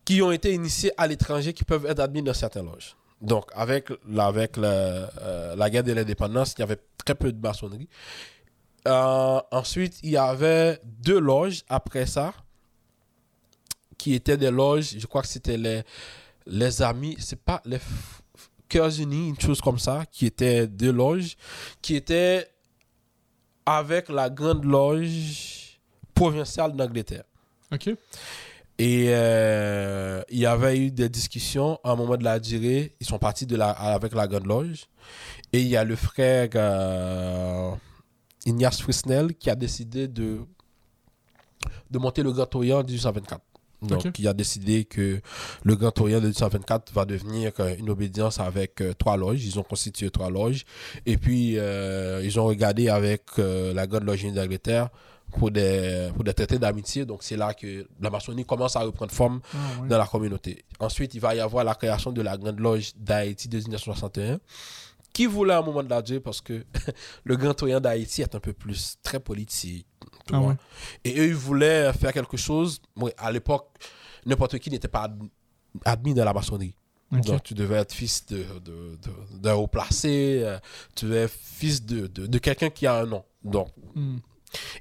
qui 0.06 0.22
ont 0.22 0.32
été 0.32 0.54
initiés 0.54 0.92
à 0.98 1.08
l'étranger, 1.08 1.54
qui 1.54 1.64
peuvent 1.64 1.86
être 1.86 2.00
admis 2.00 2.22
dans 2.22 2.34
certaines 2.34 2.66
loges. 2.66 2.96
Donc, 3.22 3.46
avec, 3.54 3.90
la, 4.08 4.28
avec 4.28 4.58
la, 4.58 4.68
euh, 4.68 5.56
la 5.56 5.70
guerre 5.70 5.84
de 5.84 5.94
l'indépendance, 5.94 6.54
il 6.58 6.62
y 6.62 6.64
avait 6.64 6.80
très 7.04 7.16
peu 7.16 7.32
de 7.32 7.42
maçonnerie. 7.42 7.90
Euh, 8.88 9.42
ensuite, 9.52 10.00
il 10.04 10.12
y 10.12 10.18
avait 10.18 10.80
deux 10.84 11.20
loges 11.20 11.64
après 11.68 12.06
ça, 12.06 12.34
qui 13.98 14.14
étaient 14.14 14.38
des 14.38 14.52
loges, 14.52 14.96
je 14.98 15.06
crois 15.08 15.24
que 15.24 15.28
c'était 15.28 15.58
les, 15.58 15.82
les 16.46 16.82
amis, 16.82 17.16
c'est 17.20 17.42
pas 17.42 17.62
les 17.66 17.80
Cœurs 18.70 19.00
Unis, 19.00 19.30
une 19.30 19.40
chose 19.40 19.62
comme 19.62 19.80
ça, 19.80 20.04
qui 20.12 20.26
étaient 20.26 20.68
deux 20.68 20.92
loges, 20.92 21.36
qui 21.82 21.96
étaient 21.96 22.48
avec 23.66 24.10
la 24.10 24.30
grande 24.30 24.64
loge 24.64 25.80
provinciale 26.14 26.74
d'Angleterre. 26.74 27.24
OK. 27.72 27.90
Et 28.80 29.08
euh, 29.10 30.22
il 30.30 30.38
y 30.40 30.46
avait 30.46 30.78
eu 30.78 30.92
des 30.92 31.10
discussions 31.10 31.80
à 31.84 31.92
un 31.92 31.96
moment 31.96 32.16
de 32.16 32.24
la 32.24 32.40
durée. 32.40 32.96
Ils 33.00 33.08
sont 33.08 33.18
partis 33.18 33.48
de 33.48 33.56
la, 33.56 33.72
avec 33.72 34.14
la 34.14 34.28
Grande 34.28 34.46
Loge. 34.46 34.86
Et 35.52 35.62
il 35.62 35.68
y 35.68 35.76
a 35.76 35.84
le 35.84 35.96
frère 35.96 36.50
euh, 36.56 37.72
Ignace 38.46 38.82
Frisnel 38.82 39.34
qui 39.34 39.50
a 39.50 39.56
décidé 39.56 40.08
de, 40.08 40.40
de 41.90 41.98
monter 41.98 42.22
le 42.22 42.32
Grand 42.32 42.54
Orient 42.54 42.80
en 42.80 42.84
1824. 42.84 43.42
Donc, 43.84 44.18
il 44.18 44.28
a 44.28 44.34
décidé 44.34 44.86
que 44.86 45.22
le 45.64 45.76
Grand 45.76 46.00
Orient 46.00 46.20
de 46.20 46.26
1824 46.28 46.94
va 46.94 47.06
devenir 47.06 47.52
euh, 47.60 47.76
une 47.78 47.90
obédience 47.90 48.40
avec 48.40 48.82
euh, 48.82 48.94
trois 48.94 49.18
loges. 49.18 49.44
Ils 49.44 49.60
ont 49.60 49.64
constitué 49.64 50.10
trois 50.12 50.30
loges. 50.30 50.66
Et 51.08 51.18
puis, 51.18 51.54
ils 51.54 52.40
ont 52.40 52.46
regardé 52.46 52.90
avec 52.90 53.24
la 53.38 53.88
Grande 53.88 54.04
Loge 54.04 54.24
d'Angleterre 54.34 54.90
pour 55.32 55.52
des, 55.52 56.10
pour 56.16 56.24
des 56.24 56.34
traités 56.34 56.58
d'amitié. 56.58 57.06
Donc, 57.06 57.24
c'est 57.24 57.38
là 57.38 57.54
que 57.54 57.88
la 58.00 58.10
maçonnerie 58.10 58.46
commence 58.46 58.76
à 58.76 58.82
reprendre 58.82 59.12
forme 59.12 59.42
Ah, 59.54 59.86
dans 59.88 59.98
la 59.98 60.06
communauté. 60.08 60.64
Ensuite, 60.80 61.14
il 61.16 61.20
va 61.22 61.36
y 61.36 61.40
avoir 61.40 61.64
la 61.64 61.76
création 61.76 62.12
de 62.12 62.22
la 62.22 62.38
Grande 62.38 62.60
Loge 62.60 62.92
d'Haïti 62.96 63.48
de 63.48 63.58
1961, 63.58 64.40
qui 65.14 65.26
voulait 65.26 65.54
un 65.54 65.62
moment 65.62 65.84
de 65.84 65.90
la 65.90 66.02
durée 66.02 66.20
parce 66.20 66.42
que 66.42 66.64
le 67.24 67.36
Grand 67.36 67.62
Orient 67.62 67.80
d'Haïti 67.80 68.22
est 68.22 68.36
un 68.36 68.40
peu 68.40 68.54
plus 68.54 68.98
très 69.04 69.20
politique. 69.20 69.86
tu 70.28 70.34
Ah 70.34 70.40
vois. 70.40 70.50
ouais. 70.50 70.56
Et 71.04 71.20
eux, 71.20 71.28
ils 71.28 71.36
voulaient 71.36 71.92
faire 71.94 72.14
quelque 72.14 72.38
chose. 72.38 72.80
À 73.18 73.32
l'époque, 73.32 73.68
n'importe 74.26 74.58
qui 74.60 74.70
n'était 74.70 74.88
pas 74.88 75.04
ad- 75.04 75.20
admis 75.86 76.14
dans 76.14 76.26
la 76.26 76.34
maçonnerie. 76.34 76.74
Donc, 77.12 77.42
tu 77.44 77.54
devais 77.54 77.78
être 77.78 77.94
fils 77.94 78.26
de, 78.26 78.44
de, 78.66 78.98
de- 79.02 79.38
d'un 79.40 79.54
haut 79.54 79.68
placé, 79.68 80.42
euh, 80.44 80.60
tu 80.94 81.14
es 81.16 81.28
fils 81.30 81.82
de, 81.86 82.08
de, 82.08 82.28
de 82.28 82.38
quelqu'un 82.38 82.70
qui 82.70 82.86
a 82.86 82.96
un 83.00 83.06
nom. 83.06 83.24
Donc, 83.44 83.70
Hmm. 83.96 84.18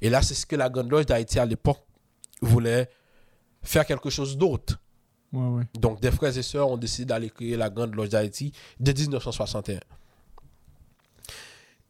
Et 0.01 0.11
là, 0.11 0.23
c'est 0.23 0.35
ce 0.35 0.47
que 0.47 0.57
la 0.57 0.69
Grande 0.69 0.91
Loge 0.91 1.07
d'Haïti 1.07 1.39
à 1.39 1.47
l'époque 1.47 1.85
voulait 2.41 2.89
faire 3.63 3.87
quelque 3.87 4.11
chose 4.11 4.37
d'autre. 4.37 4.81
Ouais, 5.33 5.49
ouais. 5.49 5.65
Donc, 5.75 6.01
des 6.01 6.11
frères 6.11 6.37
et 6.37 6.43
sœurs 6.43 6.69
ont 6.69 6.77
décidé 6.77 7.07
d'aller 7.07 7.31
créer 7.31 7.57
la 7.57 7.71
Grande 7.71 7.95
Loge 7.95 8.11
d'Haïti 8.11 8.53
de 8.79 8.93
1961. 8.93 9.81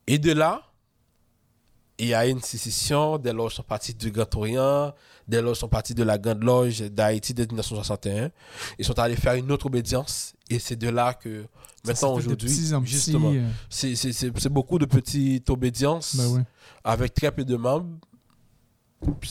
Et 0.07 0.19
de 0.19 0.33
là, 0.33 0.63
il 1.99 2.09
y 2.09 2.15
a 2.15 2.27
une 2.27 2.41
sécession, 2.43 3.19
des 3.19 3.33
loges 3.33 3.55
sont 3.55 3.63
parties 3.63 3.95
du 3.95 4.11
Grand 4.11 4.35
Orient, 4.37 4.93
des 5.27 5.41
loges 5.41 5.59
sont 5.59 5.69
parties 5.69 5.95
de 5.95 6.03
la 6.03 6.19
Grande 6.19 6.43
Loge 6.45 6.81
d'Haïti 6.83 7.33
de 7.35 7.43
1961. 7.45 8.31
Ils 8.79 8.85
sont 8.85 8.99
allés 8.99 9.17
faire 9.17 9.35
une 9.35 9.51
autre 9.51 9.67
obédience. 9.67 10.35
Et 10.51 10.59
c'est 10.59 10.77
de 10.77 10.89
là 10.89 11.15
que, 11.15 11.47
maintenant, 11.85 12.15
aujourd'hui, 12.15 12.49
justement, 12.85 13.33
euh, 13.35 13.49
c'est- 13.71 14.49
beaucoup 14.51 14.79
de 14.79 14.85
petites 14.85 15.49
obédiences 15.51 16.17
Ben 16.17 16.29
ouais. 16.35 16.43
avec 16.85 17.15
très 17.15 17.33
peu 17.33 17.45
de 17.45 17.57
membres. 17.57 17.97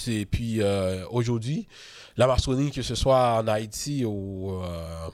Et 0.07 0.25
puis 0.25 0.61
euh, 0.61 1.05
aujourd'hui, 1.09 1.67
la 2.17 2.27
maçonnerie, 2.27 2.71
que 2.71 2.81
ce 2.81 2.95
soit 2.95 3.39
en 3.41 3.47
Haïti 3.47 4.05
ou, 4.05 4.51
euh, 4.61 5.07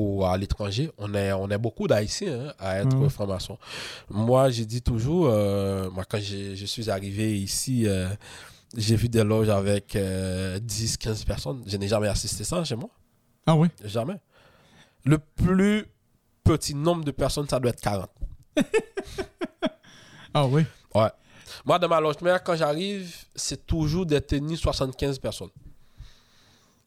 ou 0.00 0.24
à 0.24 0.36
l'étranger, 0.36 0.90
on 0.98 1.14
est, 1.14 1.32
on 1.32 1.48
est 1.50 1.58
beaucoup 1.58 1.86
d'Haïtiens 1.86 2.48
hein, 2.48 2.52
à 2.58 2.78
être 2.80 2.94
Mhm. 2.96 3.08
franc-maçon. 3.10 3.58
Moi, 4.08 4.50
j'ai 4.50 4.64
dit 4.66 4.82
toujours, 4.82 5.26
euh, 5.28 5.90
moi, 5.90 6.04
quand 6.08 6.18
je 6.20 6.64
suis 6.66 6.90
arrivé 6.90 7.38
ici, 7.38 7.86
euh, 7.86 8.08
j'ai 8.76 8.96
vu 8.96 9.08
des 9.08 9.24
loges 9.24 9.48
avec 9.48 9.96
10, 9.96 10.96
15 10.96 11.24
personnes. 11.24 11.62
Je 11.66 11.76
n'ai 11.76 11.88
jamais 11.88 12.08
assisté 12.08 12.44
ça 12.44 12.62
chez 12.64 12.76
moi. 12.76 12.88
Ah 13.46 13.56
ouais. 13.56 13.68
Jamais. 13.84 14.16
Le 15.04 15.18
plus 15.18 15.84
petit 16.44 16.74
nombre 16.74 17.04
de 17.04 17.10
personnes, 17.10 17.48
ça 17.48 17.58
doit 17.60 17.70
être 17.70 17.80
40. 17.80 18.08
Ah 20.32 20.46
ouais. 20.46 20.64
Ouais. 20.94 21.08
Moi, 21.64 21.78
dans 21.78 21.88
ma 21.88 22.00
loge 22.00 22.20
mère, 22.22 22.42
quand 22.44 22.54
j'arrive, 22.54 23.12
c'est 23.34 23.66
toujours 23.66 24.06
des 24.06 24.20
tenues 24.20 24.56
75 24.56 25.18
personnes. 25.18 25.50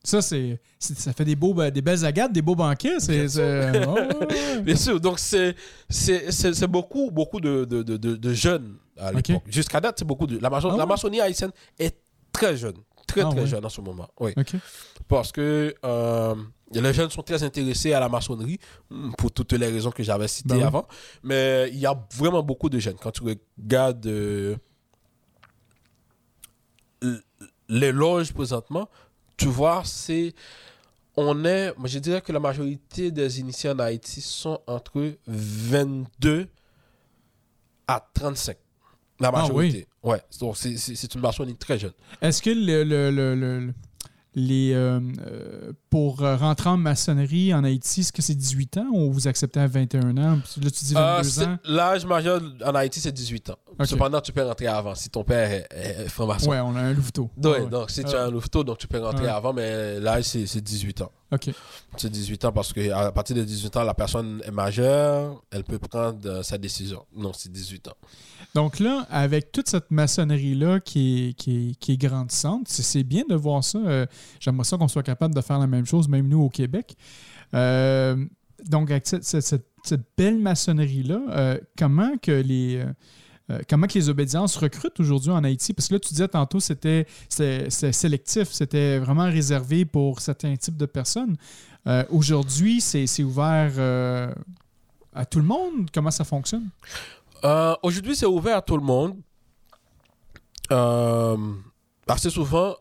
Ça, 0.05 0.21
c'est, 0.21 0.59
ça 0.79 1.13
fait 1.13 1.23
des, 1.23 1.35
beaux, 1.37 1.53
des 1.71 1.81
belles 1.81 2.03
agates, 2.03 2.33
des 2.33 2.41
beaux 2.41 2.55
banquets. 2.55 2.99
C'est, 2.99 3.25
oh. 3.87 3.95
Bien 4.61 4.75
sûr, 4.75 4.99
donc 4.99 5.17
c'est 5.17 5.55
c'est- 5.89 6.67
beaucoup, 6.67 7.09
beaucoup 7.09 7.39
de, 7.39 7.63
de, 7.63 7.81
de, 7.83 8.33
jeunes 8.33 8.75
à 8.97 9.13
l'époque. 9.13 9.43
Jusqu'à 9.47 9.79
date, 9.79 9.95
c'est 9.99 10.05
beaucoup 10.05 10.27
de. 10.27 10.37
La, 10.39 10.49
maçon- 10.49 10.69
Ah 10.73 10.75
la 10.77 10.83
ouais? 10.83 10.89
maçonnerie 10.89 11.21
haïtienne 11.21 11.51
est 11.79 11.95
très 12.33 12.57
jeune. 12.57 12.75
Très, 13.07 13.21
Ah 13.21 13.29
très 13.29 13.41
ouais? 13.41 13.47
jeune 13.47 13.63
en 13.65 13.69
ce 13.69 13.79
moment. 13.79 14.09
Oui. 14.19 14.33
Parce 15.07 15.31
que 15.31 15.73
euh, 15.85 16.35
les 16.73 16.93
jeunes 16.93 17.09
sont 17.09 17.21
très 17.23 17.41
intéressés 17.43 17.93
à 17.93 17.99
la 18.01 18.09
maçonnerie, 18.09 18.59
hmm, 18.89 19.11
pour 19.17 19.31
toutes 19.31 19.53
les 19.53 19.67
raisons 19.67 19.91
que 19.91 20.03
j'avais 20.03 20.27
citées 20.27 20.49
Ben 20.49 20.57
oui. 20.57 20.63
avant. 20.63 20.85
Mais 21.23 21.69
il 21.71 21.79
y 21.79 21.85
a 21.85 21.95
vraiment 22.13 22.43
beaucoup 22.43 22.69
de 22.69 22.77
jeunes. 22.79 22.97
Quand 23.01 23.11
tu 23.11 23.21
regardes 23.23 24.05
euh, 24.07 24.55
les 27.69 27.91
loges 27.91 28.33
présentement, 28.33 28.89
tu 29.37 29.47
vois, 29.47 29.81
c'est 29.85 30.33
on 31.15 31.45
est, 31.45 31.73
je 31.85 31.99
dirais 31.99 32.21
que 32.21 32.31
la 32.31 32.39
majorité 32.39 33.11
des 33.11 33.39
initiés 33.39 33.69
en 33.69 33.79
Haïti 33.79 34.19
sont 34.21 34.59
entre 34.65 35.13
22 35.27 36.47
à 37.87 38.03
35. 38.13 38.57
La 39.19 39.27
Ah 39.29 39.31
majorité. 39.31 39.87
Ouais, 40.01 40.21
donc 40.39 40.57
c'est- 40.57 40.75
une 41.15 41.21
maçonnerie 41.21 41.55
très 41.55 41.77
jeune. 41.77 41.93
Est-ce 42.21 42.41
que 42.41 42.49
le, 42.49 42.83
le- 42.83 43.11
le- 43.11 43.35
le- 43.35 43.73
les, 44.35 44.73
euh, 44.73 44.99
euh, 45.27 45.71
pour 45.89 46.23
euh, 46.23 46.35
rentrer 46.35 46.69
en 46.69 46.77
maçonnerie 46.77 47.53
en 47.53 47.63
Haïti, 47.63 48.01
est-ce 48.01 48.11
que 48.11 48.21
c'est 48.21 48.33
18 48.35 48.77
ans 48.77 48.87
ou 48.91 49.11
vous 49.11 49.27
acceptez 49.27 49.59
à 49.59 49.67
21 49.67 50.17
ans? 50.17 50.37
Là, 50.61 50.69
tu 50.71 50.85
dis 50.85 50.93
22 50.93 50.99
Euh, 50.99 51.23
c'est- 51.23 51.45
ans. 51.45 51.57
L'âge 51.65 52.05
majeur 52.05 52.41
en 52.65 52.75
Haïti, 52.75 52.99
c'est 52.99 53.11
18 53.11 53.49
ans. 53.51 53.57
Cependant, 53.85 54.21
tu 54.21 54.31
peux 54.31 54.43
rentrer 54.43 54.67
avant 54.67 54.95
si 54.95 55.09
ton 55.09 55.23
père 55.23 55.51
est, 55.51 55.67
est 55.71 56.09
franc-maçon. 56.09 56.49
Ouais, 56.49 56.59
on 56.59 56.75
a 56.75 56.81
un 56.81 56.93
louveteau. 56.93 57.29
Ouais, 57.43 57.49
ouais. 57.61 57.65
donc 57.67 57.89
si 57.91 58.03
tu 58.03 58.15
Ah. 58.15 58.23
as 58.23 58.25
un 58.25 58.31
louveteau, 58.31 58.63
donc 58.63 58.77
tu 58.77 58.87
peux 58.87 58.99
rentrer 58.99 59.27
avant, 59.27 59.53
mais 59.53 59.99
l'âge, 59.99 60.23
c'est 60.25 60.45
c'est 60.45 60.61
18 60.61 61.01
ans. 61.01 61.11
OK. 61.33 61.49
C'est 61.97 62.09
18 62.11 62.45
ans 62.45 62.51
parce 62.51 62.71
qu'à 62.73 63.11
partir 63.11 63.35
de 63.35 63.43
18 63.43 63.77
ans, 63.77 63.83
la 63.83 63.93
personne 63.93 64.41
est 64.45 64.51
majeure, 64.51 65.43
elle 65.51 65.63
peut 65.63 65.79
prendre 65.79 66.19
euh, 66.25 66.43
sa 66.43 66.57
décision. 66.57 67.05
Non, 67.15 67.31
c'est 67.33 67.51
18 67.51 67.87
ans. 67.87 67.97
Donc 68.55 68.79
là, 68.79 69.07
avec 69.09 69.51
toute 69.51 69.67
cette 69.67 69.89
maçonnerie-là 69.91 70.79
qui 70.79 71.29
est, 71.29 71.33
qui, 71.33 71.69
est, 71.71 71.75
qui 71.75 71.93
est 71.93 71.97
grandissante, 71.97 72.67
c'est- 72.67 73.03
bien 73.03 73.23
de 73.27 73.35
voir 73.35 73.63
ça. 73.63 73.79
Euh, 73.79 74.05
J'aimerais 74.39 74.63
ça 74.65 74.77
qu'on 74.77 74.87
soit 74.87 75.03
capable 75.03 75.33
de 75.33 75.41
faire 75.41 75.59
la 75.59 75.67
même 75.67 75.85
chose, 75.85 76.07
même 76.07 76.27
nous 76.27 76.41
au 76.41 76.49
Québec. 76.49 76.95
Euh, 77.53 78.15
donc, 78.65 78.91
avec 78.91 79.07
cette, 79.07 79.23
cette- 79.23 79.41
cette- 79.43 79.67
cette 79.83 80.03
belle 80.17 80.37
maçonnerie-là, 80.39 81.19
euh, 81.29 81.57
comment 81.77 82.17
que 82.21 82.31
les... 82.31 82.77
euh, 82.77 82.85
euh, 83.49 83.59
comment 83.69 83.87
que 83.87 83.93
les 83.93 84.09
obédiences 84.09 84.55
recrutent 84.55 84.99
aujourd'hui 84.99 85.31
en 85.31 85.43
Haïti? 85.43 85.73
Parce 85.73 85.87
que 85.87 85.95
là, 85.95 85.99
tu 85.99 86.09
disais 86.09 86.27
tantôt, 86.27 86.59
c'était 86.59 87.05
sélectif, 87.29 88.49
c'était 88.51 88.99
vraiment 88.99 89.25
réservé 89.25 89.85
pour 89.85 90.19
certains 90.19 90.55
types 90.55 90.77
de 90.77 90.85
personnes. 90.85 91.35
Aujourd'hui, 92.09 92.79
c'est 92.79 93.23
ouvert 93.23 93.73
à 95.13 95.25
tout 95.25 95.39
le 95.39 95.45
monde? 95.45 95.89
Comment 95.93 96.11
ça 96.11 96.23
fonctionne? 96.23 96.69
Aujourd'hui, 97.81 98.15
c'est 98.15 98.25
ouvert 98.25 98.57
à 98.57 98.61
tout 98.61 98.77
le 98.77 98.83
monde. 98.83 99.17
Assez 102.07 102.29
souvent, 102.29 102.75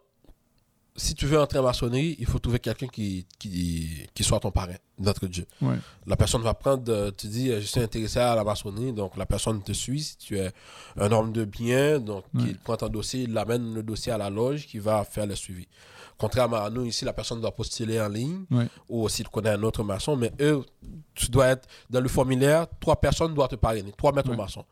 si 0.95 1.15
tu 1.15 1.27
veux 1.27 1.41
entrer 1.41 1.59
en 1.59 1.63
maçonnerie, 1.63 2.17
il 2.19 2.27
faut 2.27 2.39
trouver 2.39 2.59
quelqu'un 2.59 2.87
qui, 2.87 3.27
qui, 3.39 4.07
qui 4.13 4.23
soit 4.23 4.41
ton 4.41 4.51
parrain, 4.51 4.75
notre 4.99 5.27
Dieu. 5.27 5.47
Ouais. 5.63 5.77
La 6.07 6.17
personne 6.17 6.43
va 6.43 6.53
prendre, 6.53 6.93
euh, 6.93 7.11
tu 7.17 7.29
dis, 7.29 7.51
euh, 7.51 7.61
je 7.61 7.67
suis 7.67 7.81
intéressé 7.81 8.19
à 8.19 8.35
la 8.35 8.45
maçonnerie, 8.45 8.93
donc 8.93 9.17
la 9.17 9.25
personne 9.25 9.63
te 9.63 9.73
suit. 9.73 10.03
Si 10.03 10.17
tu 10.19 10.39
es 10.39 10.53
un 10.99 11.11
homme 11.11 11.33
de 11.33 11.45
bien, 11.45 11.99
donc 11.99 12.25
Ouais. 12.35 12.43
il 12.49 12.59
prend 12.59 12.77
ton 12.77 12.89
dossier, 12.89 13.23
il 13.23 13.39
amène 13.39 13.75
le 13.75 13.83
dossier 13.83 14.13
à 14.13 14.19
la 14.19 14.29
loge 14.29 14.67
qui 14.67 14.79
va 14.79 15.03
faire 15.05 15.27
le 15.27 15.35
suivi. 15.35 15.67
Contrairement 16.19 16.59
à 16.63 16.69
nous, 16.71 16.85
ici, 16.85 17.05
la 17.07 17.13
personne 17.15 17.41
doit 17.41 17.53
postuler 17.55 17.99
en 18.01 18.09
ligne 18.09 18.45
Ouais. 18.51 18.67
ou 18.89 19.09
s'il 19.09 19.29
connaît 19.29 19.51
un 19.51 19.63
autre 19.63 19.83
maçon, 19.83 20.15
mais 20.15 20.31
eux, 20.41 20.63
tu 21.15 21.31
dois 21.31 21.49
être 21.49 21.67
dans 21.89 22.01
le 22.01 22.09
formulaire, 22.09 22.67
trois 22.81 23.01
personnes 23.01 23.35
doivent 23.35 23.49
te 23.49 23.57
parrainer, 23.57 23.93
trois 23.97 24.13
maîtres 24.13 24.35
maçons. 24.37 24.65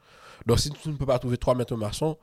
Donc 0.47 0.59
si 0.61 0.71
tu 0.71 0.89
ne 0.91 0.97
peux 0.97 1.07
pas 1.07 1.19
trouver 1.19 1.39
trois 1.39 1.55
maîtres 1.55 1.77
maçons, 1.77 2.17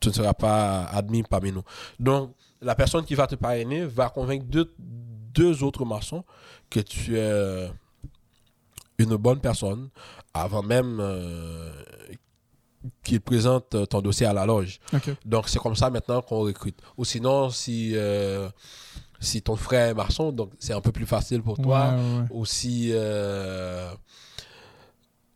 tu 0.00 0.08
ne 0.08 0.14
seras 0.14 0.32
pas 0.34 0.84
admis 0.84 1.22
parmi 1.24 1.50
nous. 1.52 1.62
Donc 1.98 2.34
la 2.60 2.74
personne 2.74 3.04
qui 3.04 3.14
va 3.14 3.26
te 3.26 3.34
parrainer 3.34 3.84
va 3.86 4.08
convaincre 4.08 4.44
deux, 4.46 4.72
deux 4.78 5.62
autres 5.62 5.84
maçons 5.84 6.24
que 6.68 6.80
tu 6.80 7.16
es 7.16 7.20
euh, 7.22 7.68
une 8.98 9.16
bonne 9.16 9.40
personne 9.40 9.88
avant 10.34 10.62
même 10.62 10.98
euh, 11.00 11.72
qu'ils 13.02 13.20
présentent 13.20 13.74
euh, 13.74 13.86
ton 13.86 14.00
dossier 14.00 14.26
à 14.26 14.32
la 14.32 14.46
loge. 14.46 14.78
Donc 15.24 15.48
c'est 15.48 15.58
comme 15.58 15.76
ça 15.76 15.90
maintenant 15.90 16.22
qu'on 16.22 16.40
recrute. 16.40 16.78
Ou 16.96 17.04
sinon, 17.04 17.50
si, 17.50 17.92
euh, 17.94 18.48
si 19.20 19.42
ton 19.42 19.56
frère 19.56 19.88
est 19.88 19.94
maçon, 19.94 20.32
donc 20.32 20.52
c'est 20.58 20.72
un 20.74 20.80
peu 20.80 20.92
plus 20.92 21.06
facile 21.06 21.42
pour 21.42 21.58
toi. 21.58 21.90
Ouais, 21.90 21.96
ouais, 21.96 22.18
ouais. 22.20 22.26
Ou 22.30 22.44
si, 22.44 22.90
euh, 22.92 23.90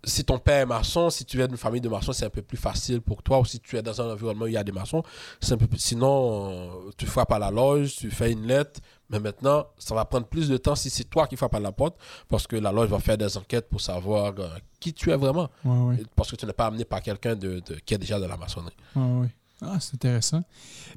si 0.07 0.25
ton 0.25 0.39
père 0.39 0.61
est 0.63 0.67
maçon, 0.67 1.11
si 1.11 1.25
tu 1.25 1.37
viens 1.37 1.47
d'une 1.47 1.57
famille 1.57 1.81
de 1.81 1.89
maçons, 1.89 2.13
c'est 2.13 2.27
un 2.27 2.31
peu 2.31 2.43
plus 2.43 2.57
facile 2.57 3.01
pour 3.01 3.23
toi. 3.23 3.41
Ou 3.41 3.45
si 3.45 3.61
tu 3.61 3.77
es 3.77 3.83
dans 3.83 4.01
un 4.01 4.13
environnement 4.13 4.45
où 4.45 4.49
il 4.49 4.55
y 4.55 4.57
a 4.57 4.65
des 4.65 4.73
maçons, 4.73 5.03
c'est 5.41 5.53
un 5.55 5.57
peu 5.57 5.67
plus- 5.67 5.79
Sinon, 5.79 6.51
euh, 6.51 6.91
tu 6.97 7.07
frappes 7.07 7.33
à 7.33 7.39
la 7.39 7.51
loge, 7.51 7.97
tu 7.97 8.11
fais 8.11 8.33
une 8.33 8.47
lettre. 8.47 8.81
Mais 9.11 9.21
maintenant, 9.21 9.67
ça 9.79 9.95
va 9.95 10.05
prendre 10.07 10.27
plus 10.27 10.49
de 10.49 10.57
temps 10.57 10.75
si 10.75 10.89
c'est 10.91 11.05
toi 11.05 11.27
qui 11.27 11.37
frappes 11.37 11.55
à 11.55 11.61
la 11.61 11.73
porte, 11.73 11.97
parce 12.29 12.47
que 12.47 12.57
la 12.57 12.73
loge 12.73 12.89
va 12.89 12.99
faire 12.99 13.19
des 13.19 13.37
enquêtes 13.37 13.69
pour 13.69 13.81
savoir 13.81 14.33
euh, 14.39 14.49
qui 14.81 14.93
tu 14.95 15.11
es 15.11 15.17
vraiment. 15.17 15.51
Ouais, 15.65 15.97
ouais. 15.97 16.03
Parce 16.17 16.31
que 16.31 16.37
tu 16.37 16.47
n'es 16.47 16.53
pas 16.55 16.67
amené 16.67 16.85
par 16.85 17.03
quelqu'un 17.03 17.35
de, 17.37 17.61
de- 17.67 17.75
qui 17.85 17.95
est 17.95 17.99
déjà 17.99 18.19
dans 18.19 18.29
la 18.29 18.37
maçonnerie. 18.39 18.75
Ouais. 18.97 19.29
Ah, 19.61 19.77
c'est 19.79 19.95
intéressant. 19.95 20.43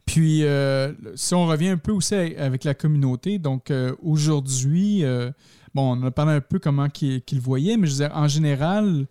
Puis, 0.05 0.43
euh, 0.43 0.93
si 1.16 1.34
on 1.36 1.45
revient 1.47 1.70
un 1.70 1.78
peu 1.78 1.91
aussi 1.91 2.16
avec 2.16 2.64
la 2.64 2.74
communauté, 2.74 3.39
donc 3.39 3.72
euh, 3.72 3.93
aujourd'hui, 4.01 5.03
bon, 5.78 5.95
on 5.95 6.03
a 6.07 6.11
parlé 6.11 6.34
un 6.34 6.41
peu 6.41 6.57
comment 6.57 6.88
le 7.01 7.39
voyaient, 7.39 7.78
mais 7.78 7.86
je 7.88 7.91
veux 7.91 8.07
dire, 8.07 8.11
en 8.15 8.28
général, 8.28 9.05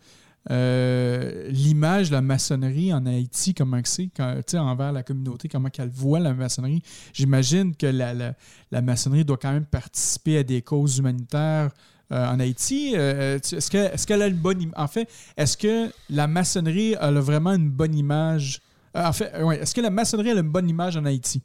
euh, 0.50 1.48
l'image 1.48 2.08
de 2.08 2.14
la 2.14 2.22
maçonnerie 2.22 2.92
en 2.92 3.06
Haïti, 3.06 3.54
comment 3.54 3.80
c'est, 3.84 4.10
envers 4.58 4.92
la 4.92 5.04
communauté, 5.04 5.48
comment 5.48 5.70
qu'elle 5.70 5.90
voit 5.90 6.18
la 6.18 6.34
maçonnerie. 6.34 6.82
J'imagine 7.12 7.74
que 7.76 7.86
la, 7.86 8.82
maçonnerie 8.82 9.24
doit 9.24 9.36
quand 9.36 9.52
même 9.52 9.64
participer 9.64 10.38
à 10.38 10.42
des 10.42 10.60
causes 10.60 10.98
humanitaires 10.98 11.70
euh, 12.12 12.28
en 12.28 12.40
Haïti. 12.40 12.94
Euh, 12.96 13.36
est-ce 13.36 13.70
que- 13.70 13.92
est-ce 13.94 14.06
qu'elle 14.06 14.22
a 14.22 14.26
une 14.26 14.36
bonne... 14.36 14.72
En 14.76 14.88
fait, 14.88 15.08
est-ce 15.36 15.56
que 15.56 15.92
la 16.10 16.26
maçonnerie 16.26 16.96
a 16.96 17.12
vraiment 17.12 17.52
une 17.52 17.70
bonne 17.70 17.94
image? 17.94 18.60
En 18.94 19.12
fait, 19.12 19.40
ouais, 19.40 19.60
est-ce 19.60 19.74
que 19.74 19.80
la 19.80 19.90
maçonnerie 19.90 20.30
a 20.30 20.34
une 20.34 20.50
bonne 20.50 20.68
image 20.68 20.96
en 20.96 21.04
Haïti? 21.04 21.42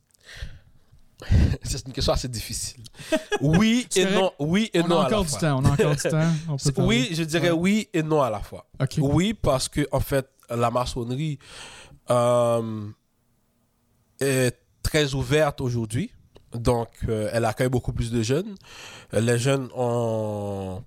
C'est 1.64 1.86
une 1.88 1.94
question 1.94 2.14
assez 2.14 2.28
difficile. 2.28 2.84
Oui 3.42 3.88
et 3.96 4.06
non. 4.06 4.32
Oui 4.40 4.70
et 4.74 4.82
On 4.82 4.88
non 4.88 5.00
a 5.00 5.06
à 5.06 5.10
la 5.10 5.16
encore 5.18 5.24
du 5.26 5.30
fois. 5.32 5.40
temps. 5.40 5.60
On 5.62 5.66
a 5.66 5.70
encore 5.72 5.96
du 5.96 6.02
temps. 6.02 6.32
On 6.48 6.52
peut 6.54 6.58
C'est- 6.58 6.72
parler. 6.74 6.88
Oui, 6.88 7.10
je 7.12 7.24
dirais 7.24 7.52
Ouais. 7.52 7.58
oui 7.60 7.90
et 7.94 8.04
non 8.04 8.22
à 8.22 8.30
la 8.30 8.40
fois. 8.40 8.68
Oui, 8.98 9.34
parce 9.34 9.68
que 9.70 9.88
en 9.92 10.00
fait, 10.00 10.28
la 10.50 10.70
maçonnerie 10.72 11.40
euh, 12.10 12.88
est 14.20 14.58
très 14.84 15.14
ouverte 15.14 15.62
aujourd'hui. 15.62 16.12
Donc, 16.54 16.90
euh, 17.08 17.30
elle 17.32 17.46
accueille 17.46 17.70
beaucoup 17.70 17.94
plus 17.94 18.12
de 18.12 18.22
jeunes. 18.22 18.56
Les 19.14 19.40
jeunes 19.40 19.70
ont 19.76 20.84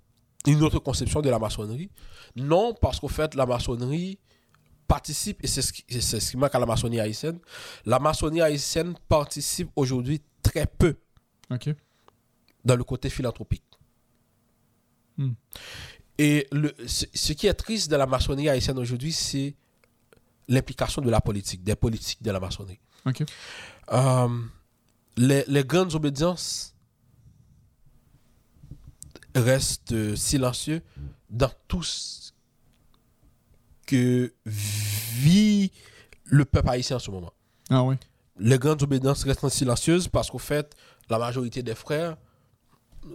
une 0.47 0.63
autre 0.63 0.79
conception 0.79 1.23
de 1.23 1.31
la 1.31 1.39
maçonnerie. 1.39 1.91
Non, 2.37 2.75
parce 2.75 3.01
qu'au 3.01 3.09
fait, 3.09 3.35
la 3.35 3.47
maçonnerie 3.47 4.19
participe, 4.87 5.43
et 5.43 5.47
c'est 5.47 5.63
ce, 5.63 5.73
qui- 5.73 5.85
c'est 6.01 6.21
ce 6.21 6.31
qui 6.31 6.37
manque 6.37 6.55
à 6.55 6.59
la 6.59 6.67
maçonnerie 6.67 7.01
haïtienne, 7.01 7.39
la 7.85 7.99
maçonnerie 7.99 8.43
haïtienne 8.43 8.95
participe 9.09 9.71
aujourd'hui 9.77 10.21
très 10.43 10.67
peu 10.67 10.97
dans 12.65 12.77
le 12.77 12.85
côté 12.85 13.11
philanthropique. 13.11 13.63
Hmm. 15.17 15.33
Et 16.19 16.47
le, 16.53 16.75
ce, 16.87 17.07
ce 17.13 17.33
qui 17.33 17.47
est 17.47 17.55
triste 17.55 17.91
de 17.91 17.97
la 17.97 18.07
maçonnerie 18.07 18.49
haïtienne 18.49 18.79
aujourd'hui, 18.79 19.13
c'est 19.13 19.55
l'implication 20.49 21.03
de 21.03 21.11
la 21.11 21.21
politique, 21.21 21.63
des 21.65 21.75
politiques 21.77 22.23
de 22.23 22.31
la 22.31 22.41
maçonnerie. 22.41 22.79
Euh, 23.93 24.29
les, 25.17 25.45
les 25.47 25.65
grandes 25.65 25.95
obédiences 25.95 26.75
restent 29.35 30.15
silencieux 30.17 30.83
dans 31.31 31.51
tout 31.67 31.83
ce 31.83 32.33
que 33.85 34.33
vit 34.47 35.71
le 36.25 36.45
peuple 36.45 36.71
haïtien 36.71 36.97
en 36.97 37.01
ce 37.01 37.11
moment 37.11 37.33
Ah 37.71 37.85
les 38.39 38.59
grandes 38.59 38.83
obédiences 38.83 39.23
restent 39.25 39.49
silencieuses 39.49 40.09
parce 40.09 40.31
qu'au 40.31 40.39
fait, 40.39 40.75
la 41.09 41.19
majorité 41.19 41.63
des 41.63 41.75
frères 41.75 42.17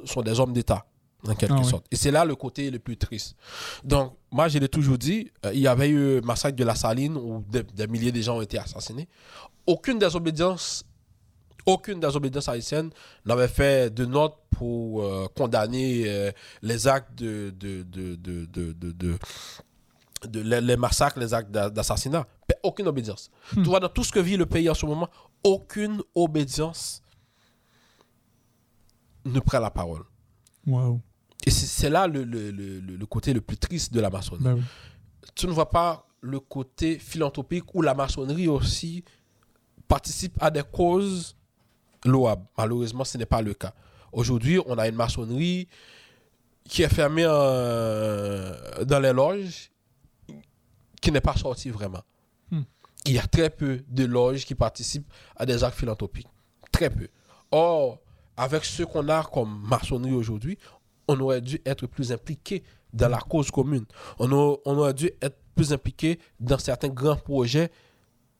sont 0.05 0.22
des 0.22 0.39
hommes 0.39 0.53
d'État, 0.53 0.86
en 1.28 1.36
quelque 1.36 1.53
Ah 1.55 1.59
oui. 1.61 1.65
sorte. 1.70 1.86
Et 1.91 1.95
c'est 1.95 2.11
là 2.11 2.24
le 2.24 2.36
côté 2.36 2.72
le 2.72 2.80
plus 2.80 2.95
triste. 2.95 3.36
Donc, 3.84 4.13
moi, 4.32 4.47
je 4.47 4.59
l'ai 4.59 4.70
toujours 4.70 4.97
dit, 4.97 5.30
euh, 5.45 5.51
il 5.53 5.59
y 5.59 5.67
avait 5.67 5.89
eu 5.89 5.97
le 6.15 6.22
massacre 6.22 6.55
de 6.55 6.63
la 6.63 6.76
Saline 6.76 7.17
où 7.17 7.43
des, 7.49 7.63
des 7.63 7.88
milliers 7.88 8.11
de 8.11 8.22
gens 8.22 8.38
ont 8.38 8.41
été 8.41 8.57
assassinés. 8.59 9.07
Aucune 9.67 9.99
des 9.99 10.15
obédiences, 10.15 10.86
aucune 11.65 11.99
des 11.99 12.15
obédiences 12.15 12.47
haïtiennes 12.47 12.91
n'avait 13.26 13.47
fait 13.49 13.93
de 13.93 14.05
note 14.05 14.36
pour 14.51 15.03
euh, 15.03 15.28
condamner 15.36 16.03
euh, 16.07 16.32
les 16.61 16.88
actes 16.88 17.15
de, 17.17 17.53
de, 17.57 17.84
de, 17.84 18.15
de, 18.15 19.17
de, 20.28 20.41
les, 20.41 20.61
les 20.61 20.76
massacres, 20.78 21.20
les 21.20 21.34
actes 21.34 21.51
d'a- 21.51 21.70
d'assassinat. 21.70 22.26
Aucune 22.63 22.88
obédience. 22.88 23.30
Tu 23.53 23.63
vois, 23.63 23.80
dans 23.80 23.89
tout 23.89 24.03
ce 24.03 24.11
que 24.11 24.20
vit 24.20 24.36
le 24.38 24.45
pays 24.45 24.70
en 24.70 24.74
ce 24.74 24.86
moment, 24.86 25.07
aucune 25.43 26.01
obédience 26.15 27.01
ne 29.26 29.39
prend 29.39 29.59
la 29.59 29.70
parole. 29.72 30.03
Wow. 30.67 30.99
Et 31.45 31.51
c'est 31.51 31.89
là 31.89 32.07
le, 32.07 32.24
le- 32.24 32.51
le- 32.51 33.05
côté 33.05 33.34
le 33.34 33.41
plus 33.41 33.57
triste 33.57 33.93
de 33.93 33.99
la 34.01 34.09
maçonnerie. 34.09 34.43
Ben 34.43 34.53
oui. 34.55 34.63
Tu 35.36 35.47
ne 35.47 35.51
vois 35.51 35.70
pas 35.70 36.05
le 36.22 36.39
côté 36.39 36.99
philanthropique 36.99 37.74
où 37.74 37.82
la 37.82 37.93
maçonnerie 37.93 38.47
aussi 38.47 39.03
participe 39.88 40.36
à 40.41 40.51
des 40.51 40.63
causes 40.63 41.36
louables. 42.05 42.45
Malheureusement, 42.57 43.03
ce 43.05 43.17
n'est 43.17 43.26
pas 43.26 43.41
le 43.41 43.53
cas. 43.53 43.74
Aujourd'hui, 44.11 44.59
on 44.65 44.78
a 44.78 44.88
une 44.88 44.95
maçonnerie 44.95 45.67
qui 46.65 46.82
est 46.84 46.89
fermée 46.93 47.26
euh, 47.28 48.84
dans 48.86 48.99
les 48.99 49.13
loges, 49.13 49.72
qui 51.02 51.12
n'est 51.12 51.22
pas 51.22 51.36
sortie 51.36 51.70
vraiment. 51.70 52.04
Hmm. 52.52 52.62
Il 53.06 53.14
y 53.14 53.20
a 53.20 53.28
très 53.28 53.50
peu 53.50 53.82
de 53.88 54.06
loges 54.06 54.45
qui 54.45 54.56
participent 54.56 55.08
à 55.36 55.45
des 55.45 55.64
actes 55.64 55.78
philanthropiques. 55.78 56.28
Très 56.72 56.89
peu. 56.89 57.08
Or, 57.52 58.00
avec 58.38 58.66
ce 58.66 58.84
qu'on 58.84 59.08
a 59.10 59.24
comme 59.24 59.62
maçonnerie 59.68 60.14
aujourd'hui, 60.14 60.58
on 61.08 61.20
aurait 61.22 61.41
dû 61.41 61.60
être 61.66 61.88
plus 61.88 62.12
impliqué 62.12 62.64
dans 62.93 63.10
la 63.10 63.18
cause 63.20 63.50
commune. 63.52 63.86
On, 64.20 64.32
a- 64.32 64.58
on 64.66 64.78
aurait 64.78 64.93
dû 64.93 65.10
être 65.22 65.38
plus 65.56 65.74
impliqué 65.74 66.20
dans 66.39 66.58
certains 66.60 66.89
grands 66.89 67.16
projets 67.16 67.72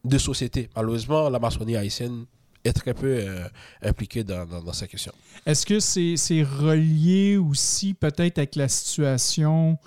de 0.06 0.18
société. 0.18 0.70
Malheureusement, 0.76 1.30
la 1.30 1.40
maçonnerie 1.40 1.76
haïtienne 1.78 2.26
est 2.64 2.74
très 2.74 2.94
peu 2.94 3.08
euh, 3.08 3.48
impliquée 3.82 4.24
dans, 4.24 4.46
dans, 4.46 4.62
dans 4.62 4.74
cette 4.74 4.92
question. 4.92 5.12
Est-ce 5.46 5.66
que 5.66 5.80
c'est 5.80 6.16
c'est 6.18 6.44
relié 6.44 7.38
aussi 7.38 7.94
peut-être 7.94 8.38
avec 8.38 8.56
la 8.56 8.68
situation 8.68 9.78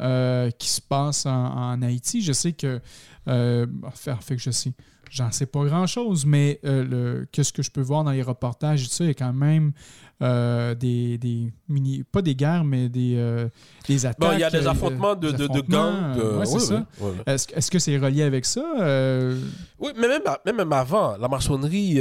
euh, 0.00 0.50
qui 0.50 0.68
se 0.68 0.80
passe 0.80 1.26
en, 1.26 1.30
en 1.72 1.82
Haïti? 1.82 2.22
Je 2.22 2.32
sais 2.32 2.52
que, 2.52 2.80
euh, 3.28 3.66
en 3.84 3.90
fait, 4.16 4.36
que 4.36 4.42
je 4.42 4.50
sais, 4.50 4.72
j'en 5.10 5.30
sais 5.30 5.46
pas 5.46 5.64
grand-chose, 5.64 6.24
mais 6.24 6.60
euh, 6.64 6.84
le, 6.84 7.26
qu'est-ce 7.30 7.52
que 7.52 7.62
je 7.62 7.70
peux 7.70 7.80
voir 7.80 8.04
dans 8.04 8.12
les 8.12 8.22
reportages 8.22 8.82
et 8.82 8.86
tout 8.86 8.92
ça, 8.92 9.04
il 9.04 9.08
y 9.08 9.10
a 9.10 9.14
quand 9.14 9.32
même 9.32 9.72
euh, 10.22 10.74
des, 10.74 11.18
des 11.18 11.52
mini, 11.68 12.04
pas 12.04 12.22
des 12.22 12.34
guerres, 12.34 12.64
mais 12.64 12.88
des, 12.88 13.16
euh, 13.16 13.48
des 13.88 14.06
attaques. 14.06 14.20
Bon, 14.20 14.32
il 14.32 14.40
y 14.40 14.44
a 14.44 14.50
des 14.50 14.66
affrontements 14.66 15.16
de, 15.16 15.32
de, 15.32 15.46
de 15.46 15.60
gangs. 15.60 16.16
ouais, 16.38 16.46
c'est 16.46 16.54
oui, 16.54 16.60
ça. 16.60 16.74
oui, 16.74 16.84
oui, 17.00 17.10
oui. 17.16 17.22
Est-ce, 17.26 17.70
que 17.70 17.78
c'est 17.78 17.98
relié 17.98 18.22
avec 18.22 18.46
ça? 18.46 18.62
Oui, 19.78 19.92
mais 19.96 20.08
même, 20.08 20.22
même, 20.56 20.72
avant, 20.72 21.16
la 21.16 21.28
maçonnerie, 21.28 22.00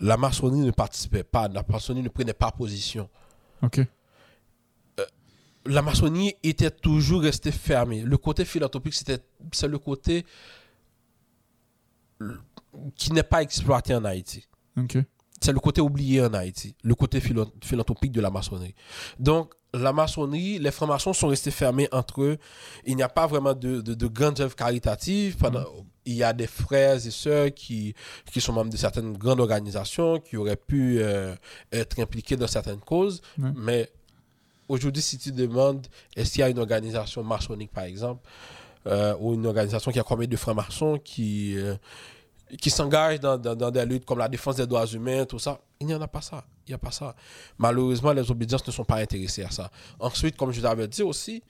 la 0.00 0.16
maçonnerie 0.16 0.60
ne 0.60 0.72
participait 0.72 1.24
pas, 1.24 1.48
la 1.48 1.62
maçonnerie 1.68 2.02
ne 2.04 2.08
prenait 2.08 2.34
pas 2.34 2.50
position. 2.50 3.08
OK. 3.62 3.80
La 5.66 5.82
maçonnerie 5.82 6.34
était 6.42 6.70
toujours 6.70 7.22
restée 7.22 7.52
fermée. 7.52 8.02
Le 8.02 8.16
côté 8.18 8.44
philanthropique, 8.44 8.94
c'était, 8.94 9.18
c'est 9.52 9.68
le 9.68 9.78
côté 9.78 10.24
euh, 12.22 12.34
qui 12.94 13.12
n'est 13.12 13.22
pas 13.22 13.42
exploité 13.42 13.94
en 13.94 14.04
Haïti. 14.04 14.46
C'est 15.40 15.52
le 15.52 15.60
côté 15.60 15.80
oublié 15.80 16.22
en 16.22 16.32
Haïti, 16.32 16.74
le 16.82 16.94
côté 16.94 17.20
philanthropique 17.20 18.12
de 18.12 18.20
la 18.22 18.30
maçonnerie. 18.30 18.74
Donc, 19.18 19.52
la 19.74 19.92
maçonnerie, 19.92 20.58
les 20.58 20.70
francs-maçons 20.70 21.12
sont 21.12 21.28
restés 21.28 21.50
fermés 21.50 21.88
entre 21.92 22.22
eux. 22.22 22.38
Il 22.86 22.96
n'y 22.96 23.02
a 23.02 23.10
pas 23.10 23.26
vraiment 23.26 23.52
de, 23.52 23.82
de, 23.82 23.92
de 23.92 24.06
grandes 24.06 24.40
œuvres 24.40 24.56
caritatives. 24.56 25.36
Pendant, 25.36 25.64
Il 26.06 26.14
y 26.14 26.22
a 26.22 26.32
des 26.32 26.46
frères 26.46 26.94
et 26.94 27.10
sœurs 27.10 27.52
qui, 27.52 27.94
qui 28.32 28.40
sont 28.40 28.54
membres 28.54 28.70
de 28.70 28.76
certaines 28.78 29.12
grandes 29.18 29.40
organisations, 29.40 30.20
qui 30.20 30.38
auraient 30.38 30.56
pu 30.56 31.00
euh, 31.00 31.34
être 31.70 32.00
impliqués 32.00 32.36
dans 32.36 32.46
certaines 32.46 32.80
causes. 32.80 33.20
Mais 33.54 33.90
aujourd'hui, 34.68 35.02
si 35.02 35.18
tu 35.18 35.32
demandes, 35.32 35.86
est-ce 36.14 36.32
qu'il 36.32 36.40
y 36.40 36.44
a 36.44 36.48
une 36.48 36.58
organisation 36.58 37.22
maçonnique, 37.22 37.72
par 37.72 37.84
exemple, 37.84 38.26
euh, 38.86 39.14
ou 39.20 39.34
une 39.34 39.46
organisation 39.46 39.90
qui 39.90 39.98
a 39.98 40.02
combien 40.02 40.26
de 40.26 40.36
francs-maçons 40.36 40.98
qui, 41.02 41.56
euh, 41.56 41.76
dans, 43.20 43.38
dans, 43.38 43.54
dans 43.56 43.70
des 43.70 43.84
luttes 43.84 44.04
comme 44.04 44.18
la 44.18 44.28
défense 44.28 44.56
des 44.56 44.66
droits 44.66 44.86
humains, 44.86 45.24
tout 45.24 45.38
ça. 45.38 45.60
Il 45.80 45.86
n'y 45.86 45.94
en 45.94 46.00
a 46.00 46.08
pas 46.08 46.20
ça. 46.20 46.44
Il 46.66 46.70
n'y 46.70 46.74
a 46.74 46.78
pas 46.78 46.90
ça. 46.90 47.14
Malheureusement, 47.58 48.12
les 48.12 48.30
obédiences 48.30 48.66
ne 48.66 48.72
sont 48.72 48.84
pas 48.84 48.96
intéressées 48.96 49.42
à 49.42 49.50
ça. 49.50 49.70
Ensuite, 49.98 50.36
comme 50.36 50.52
je 50.52 50.60
l'avais 50.60 50.88
dit 50.88 51.02
aussi, 51.02 51.42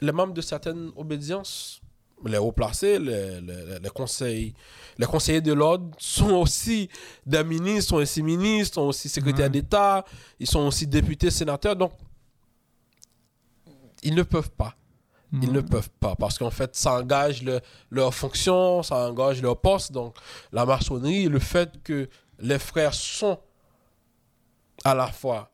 les 0.00 0.12
membres 0.12 0.34
de 0.34 0.40
certaines 0.40 0.90
obédiences, 0.96 1.80
les 2.24 2.38
hauts 2.38 2.52
placés, 2.52 2.98
les, 2.98 3.40
les, 3.40 3.78
les 3.80 3.90
conseils, 3.90 4.54
les 4.98 5.06
conseillers 5.06 5.40
de 5.40 5.52
l'ordre 5.52 5.90
sont 5.98 6.30
aussi 6.32 6.88
des 7.24 7.44
ministres, 7.44 7.90
sont 7.90 7.96
aussi 7.96 8.22
ministres, 8.22 8.74
sont 8.74 8.82
aussi 8.88 9.08
secrétaires 9.08 9.44
Ouais. 9.46 9.50
d'État, 9.50 10.04
ils 10.40 10.46
sont 10.48 10.60
aussi 10.66 10.86
députés, 10.86 11.30
sénateurs. 11.30 11.76
Donc, 11.76 11.92
ils 14.02 14.14
ne 14.14 14.22
peuvent 14.22 14.50
pas. 14.50 14.74
Ils 15.30 15.52
ne 15.52 15.60
peuvent 15.60 15.90
pas 16.00 16.16
parce 16.16 16.38
qu'en 16.38 16.50
fait, 16.50 16.74
ça 16.74 16.94
engage 16.94 17.42
le- 17.42 17.60
leur 17.90 18.14
fonction, 18.14 18.82
ça 18.82 18.96
engage 19.10 19.42
leur 19.42 19.60
poste. 19.60 19.92
Donc, 19.92 20.16
la 20.52 20.64
maçonnerie, 20.64 21.26
le 21.28 21.38
fait 21.38 21.70
que 21.84 22.08
les 22.38 22.58
frères 22.58 22.94
sont 22.94 23.38
à 24.84 24.94
la 24.94 25.08
fois 25.08 25.50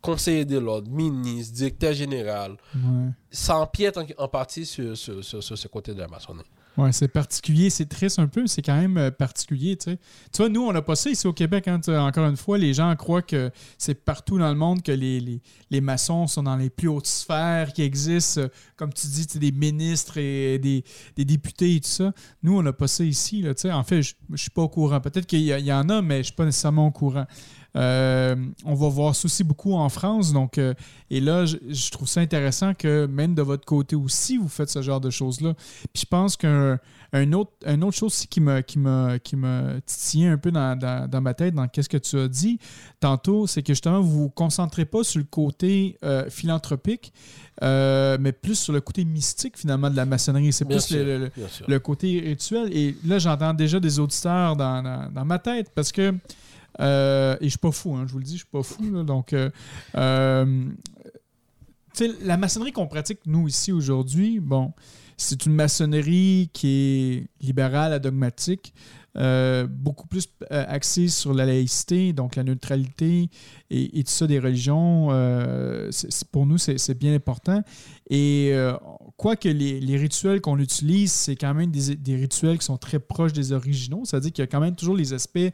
conseillers 0.00 0.44
de 0.44 0.58
l'ordre, 0.58 0.90
ministres, 0.90 1.54
directeur 1.54 1.92
général, 1.92 2.56
Ouais. 2.74 3.10
ça 3.30 3.56
empiète 3.58 3.96
en, 3.98 4.04
en 4.18 4.28
partie 4.28 4.64
sur, 4.66 4.96
sur- 4.96 5.22
sur- 5.24 5.42
sur 5.42 5.58
ce 5.58 5.68
côté 5.68 5.94
de 5.94 6.00
la 6.00 6.08
maçonnerie. 6.08 6.46
Ouais, 6.78 6.92
c'est 6.92 7.08
particulier, 7.08 7.68
c'est 7.68 7.86
triste 7.86 8.20
un 8.20 8.28
peu, 8.28 8.46
c'est 8.46 8.62
quand 8.62 8.76
même 8.76 8.96
euh, 8.96 9.10
particulier, 9.10 9.76
tu 9.76 9.90
sais. 9.90 9.98
Tu 10.32 10.36
vois, 10.38 10.48
nous, 10.48 10.62
on 10.62 10.72
n'a 10.72 10.80
pas 10.80 10.94
ça 10.94 11.10
ici 11.10 11.26
au 11.26 11.32
Québec, 11.32 11.66
hein, 11.66 11.80
encore 11.98 12.26
une 12.28 12.36
fois, 12.36 12.56
les 12.58 12.72
gens 12.72 12.94
croient 12.94 13.22
que 13.22 13.50
c'est 13.76 13.96
partout 13.96 14.38
dans 14.38 14.48
le 14.48 14.54
monde 14.54 14.80
que 14.80 14.92
les, 14.92 15.18
les, 15.18 15.42
les 15.70 15.80
maçons 15.80 16.28
sont 16.28 16.44
dans 16.44 16.54
les 16.56 16.70
plus 16.70 16.86
hautes 16.88 17.08
sphères 17.08 17.72
qui 17.72 17.82
existent, 17.82 18.42
euh, 18.42 18.48
comme 18.76 18.92
tu 18.92 19.08
dis, 19.08 19.26
tu 19.26 19.32
sais, 19.34 19.38
des 19.40 19.50
ministres 19.52 20.16
et 20.16 20.58
des, 20.60 20.84
des 21.16 21.24
députés 21.24 21.74
et 21.74 21.80
tout 21.80 21.88
ça. 21.88 22.12
Nous, 22.44 22.56
on 22.56 22.62
n'a 22.62 22.72
pas 22.72 22.86
ça 22.88 23.02
ici, 23.04 23.42
là, 23.42 23.52
tu 23.52 23.62
sais. 23.62 23.72
En 23.72 23.82
fait, 23.82 24.00
je 24.02 24.14
ne 24.30 24.36
suis 24.36 24.50
pas 24.50 24.62
au 24.62 24.68
courant. 24.68 25.00
Peut-être 25.00 25.26
qu'il 25.26 25.40
y, 25.40 25.46
y 25.50 25.72
en 25.72 25.88
a, 25.88 26.00
mais 26.00 26.14
je 26.14 26.18
ne 26.18 26.22
suis 26.24 26.34
pas 26.34 26.44
nécessairement 26.44 26.86
au 26.86 26.92
courant. 26.92 27.26
Euh, 27.76 28.34
on 28.64 28.74
va 28.74 28.88
voir 28.88 29.14
ça 29.14 29.26
aussi 29.26 29.44
beaucoup 29.44 29.74
en 29.74 29.88
France. 29.88 30.32
Donc, 30.32 30.58
euh, 30.58 30.74
et 31.10 31.20
là, 31.20 31.46
je, 31.46 31.56
je 31.68 31.90
trouve 31.90 32.08
ça 32.08 32.20
intéressant 32.20 32.74
que 32.74 33.06
même 33.06 33.34
de 33.34 33.42
votre 33.42 33.64
côté 33.64 33.94
aussi, 33.96 34.36
vous 34.36 34.48
faites 34.48 34.70
ce 34.70 34.82
genre 34.82 35.00
de 35.00 35.10
choses-là. 35.10 35.54
Puis 35.92 36.02
je 36.02 36.06
pense 36.06 36.36
qu'un 36.36 36.78
un 37.12 37.32
autre, 37.32 37.50
un 37.66 37.82
autre 37.82 37.96
chose 37.96 38.12
aussi 38.12 38.28
qui 38.28 38.40
m'a 38.40 38.62
qui 38.62 38.78
un 40.26 40.38
peu 40.38 40.50
dans, 40.52 40.78
dans- 40.78 41.08
dans 41.08 41.20
ma 41.20 41.34
tête, 41.34 41.54
dans 41.54 41.66
qu'est-ce 41.66 41.88
que 41.88 41.96
tu 41.96 42.16
as 42.18 42.28
dit 42.28 42.58
tantôt, 43.00 43.46
c'est 43.48 43.62
que 43.62 43.72
justement, 43.72 44.00
vous 44.00 44.22
vous 44.22 44.30
concentrez 44.30 44.84
pas 44.84 45.02
sur 45.02 45.18
le 45.18 45.24
côté 45.24 45.96
euh, 46.04 46.30
philanthropique, 46.30 47.12
mais 48.20 48.32
plus 48.32 48.54
sur 48.56 48.72
le 48.72 48.80
côté 48.80 49.04
mystique 49.04 49.58
finalement 49.58 49.90
de 49.90 49.96
la 49.96 50.06
maçonnerie. 50.06 50.52
C'est 50.52 50.64
plus 50.64 50.74
sûr, 50.80 50.98
le- 51.04 51.78
côté 51.80 52.20
rituel. 52.20 52.76
Et 52.76 52.96
là, 53.04 53.18
j'entends 53.18 53.54
déjà 53.54 53.80
des 53.80 53.98
auditeurs 53.98 54.54
dans- 54.82 55.10
dans 55.12 55.24
ma 55.24 55.38
tête 55.38 55.70
parce 55.74 55.92
que. 55.92 56.14
Euh, 56.78 57.36
et 57.40 57.44
je 57.44 57.50
suis 57.50 57.58
pas 57.58 57.72
fou, 57.72 57.94
hein, 57.94 58.04
je 58.06 58.12
vous 58.12 58.18
le 58.18 58.24
dis, 58.24 58.32
je 58.32 58.38
suis 58.38 58.46
pas 58.46 58.62
fou. 58.62 58.90
là. 58.90 59.02
donc, 59.02 59.32
euh, 59.32 59.50
euh, 59.96 60.64
la 62.22 62.36
maçonnerie 62.36 62.72
qu'on 62.72 62.86
pratique, 62.86 63.20
nous, 63.26 63.48
ici, 63.48 63.72
aujourd'hui, 63.72 64.40
bon, 64.40 64.72
c'est 65.16 65.44
une 65.46 65.54
maçonnerie 65.54 66.50
qui 66.52 66.68
est 66.68 67.44
libérale, 67.44 67.92
adogmatique, 67.92 68.72
beaucoup 69.68 70.06
plus 70.06 70.28
axée 70.48 71.08
sur 71.08 71.34
la 71.34 71.44
laïcité, 71.44 72.12
donc 72.12 72.36
la 72.36 72.44
neutralité 72.44 73.28
et, 73.68 74.04
tout 74.04 74.10
ça 74.10 74.26
des 74.26 74.38
religions. 74.38 75.08
pour 76.30 76.46
nous, 76.46 76.56
c'est 76.56 76.98
bien 76.98 77.14
important. 77.14 77.62
Et 78.08 78.54
quoique 79.18 79.48
les, 79.48 79.96
rituels 79.98 80.40
qu'on 80.40 80.58
utilise, 80.58 81.12
c'est 81.12 81.36
quand 81.36 81.52
même 81.52 81.70
des 81.70 82.16
rituels 82.16 82.58
qui 82.58 82.64
sont 82.64 82.78
très 82.78 83.00
proches 83.00 83.34
des 83.34 83.52
originaux, 83.52 84.02
c'est-à-dire 84.04 84.32
qu'il 84.32 84.42
y 84.42 84.44
a 84.44 84.46
quand 84.46 84.60
même 84.60 84.76
toujours 84.76 84.96
les 84.96 85.12
aspects 85.12 85.50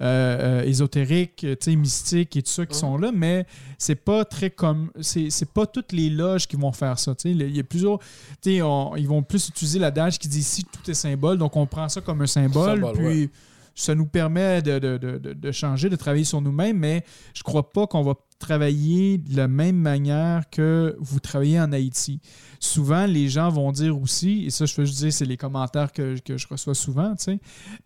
euh, 0.00 0.60
euh, 0.62 0.64
ésotériques, 0.64 1.44
mystiques 1.76 2.36
et 2.36 2.42
tout 2.42 2.50
ça 2.50 2.64
qui 2.66 2.76
sont 2.76 2.96
là, 2.96 3.10
mais 3.12 3.46
c'est 3.78 3.94
pas 3.96 4.24
très 4.24 4.50
comme. 4.50 4.90
C'est 5.00 5.52
pas 5.52 5.66
toutes 5.66 5.92
les 5.92 6.08
loges 6.10 6.46
qui 6.46 6.56
vont 6.56 6.72
faire 6.72 6.98
ça. 6.98 7.14
Il 7.24 7.54
y 7.56 7.60
a 7.60 7.64
plusieurs. 7.64 7.98
on- 8.46 8.94
Ils 8.96 9.06
vont 9.08 9.22
plus 9.22 9.48
utiliser 9.48 9.78
l'adage 9.78 10.18
qui 10.18 10.28
dit 10.28 10.38
ici 10.40 10.64
tout 10.64 10.90
est 10.90 10.94
symbole, 10.94 11.38
donc 11.38 11.56
on 11.56 11.66
prend 11.66 11.88
ça 11.88 12.00
comme 12.00 12.22
un 12.22 12.26
symbole, 12.26 12.76
Symbole, 12.80 12.92
puis 12.94 13.04
ouais. 13.06 13.30
ça 13.74 13.94
nous 13.94 14.06
permet 14.06 14.62
de, 14.62 14.78
de- 14.78 14.98
de- 14.98 15.18
de- 15.18 15.32
de 15.34 15.52
changer, 15.52 15.88
de 15.90 15.96
travailler 15.96 16.24
sur 16.24 16.40
nous-mêmes, 16.40 16.78
mais 16.78 17.04
je 17.34 17.42
crois 17.42 17.70
pas 17.72 17.86
qu'on 17.86 18.02
va 18.02 18.14
travailler 18.40 19.18
de 19.18 19.36
la 19.36 19.46
même 19.46 19.76
manière 19.76 20.50
que 20.50 20.96
vous 20.98 21.20
travaillez 21.20 21.60
en 21.60 21.70
Haïti. 21.72 22.20
Souvent, 22.58 23.06
les 23.06 23.28
gens 23.28 23.48
vont 23.50 23.70
dire 23.70 23.96
aussi, 24.00 24.44
et 24.46 24.50
ça, 24.50 24.64
je 24.66 24.74
veux 24.74 24.84
juste 24.84 24.98
dire, 24.98 25.12
c'est 25.12 25.24
les 25.26 25.36
commentaires 25.36 25.92
que, 25.92 26.18
que 26.18 26.36
je 26.36 26.48
reçois 26.48 26.74
souvent, 26.74 27.14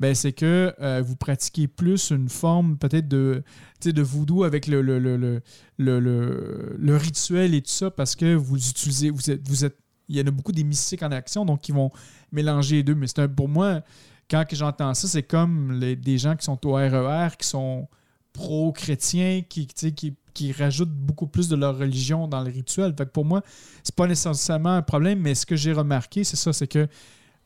ben, 0.01 0.15
c'est 0.15 0.33
que 0.33 0.73
euh, 0.81 1.03
vous 1.05 1.17
pratiquez 1.17 1.69
plus 1.69 2.11
une 2.11 2.29
forme 2.29 2.79
peut-être 2.79 3.09
de, 3.09 3.43
de 3.85 4.03
voodoo 4.03 4.45
avec 4.45 4.67
le, 4.67 4.81
le, 4.81 4.99
le, 4.99 5.19
le, 5.19 6.01
le- 6.79 6.97
rituel 6.97 7.55
et 7.55 7.61
tout 7.61 7.71
ça, 7.71 7.91
parce 7.91 8.17
que 8.17 8.35
vous 8.35 8.57
utilisez, 8.57 9.11
vous 9.11 9.31
êtes, 9.31 9.47
vous 9.49 9.65
êtes, 9.65 9.77
il 10.09 10.17
y 10.17 10.21
en 10.23 10.27
a 10.27 10.31
beaucoup 10.31 10.53
des 10.53 10.65
mystiques 10.65 11.03
en 11.03 11.11
action, 11.13 11.45
donc 11.45 11.69
ils 11.69 11.75
vont 11.75 11.91
mélanger 12.33 12.77
les 12.77 12.83
deux. 12.83 12.95
Mais 12.95 13.07
c'est 13.07 13.29
pour 13.29 13.49
moi, 13.49 13.83
quand 14.31 14.45
j'entends 14.53 14.95
ça, 14.95 15.09
c'est 15.09 15.23
comme 15.25 15.73
les- 15.81 15.97
des 15.97 16.17
gens 16.19 16.37
qui 16.37 16.45
sont 16.45 16.65
au 16.67 16.73
RER, 16.75 17.29
qui 17.39 17.47
sont 17.47 17.89
pro-chrétiens, 18.35 19.43
qui, 19.49 20.53
rajoutent 20.53 20.91
beaucoup 20.93 21.27
plus 21.29 21.49
de 21.49 21.57
leur 21.57 21.79
religion 21.79 22.29
dans 22.29 22.43
le 22.43 22.51
rituel. 22.51 22.95
Pour 22.95 23.25
moi, 23.25 23.43
c'est 23.83 23.95
pas 23.95 24.07
nécessairement 24.07 24.75
un 24.75 24.83
problème, 24.83 25.21
mais 25.21 25.35
ce 25.35 25.47
que 25.47 25.57
j'ai 25.57 25.73
remarqué, 25.73 26.25
c'est 26.25 26.37
ça, 26.37 26.53
c'est 26.53 26.67
que 26.67 26.87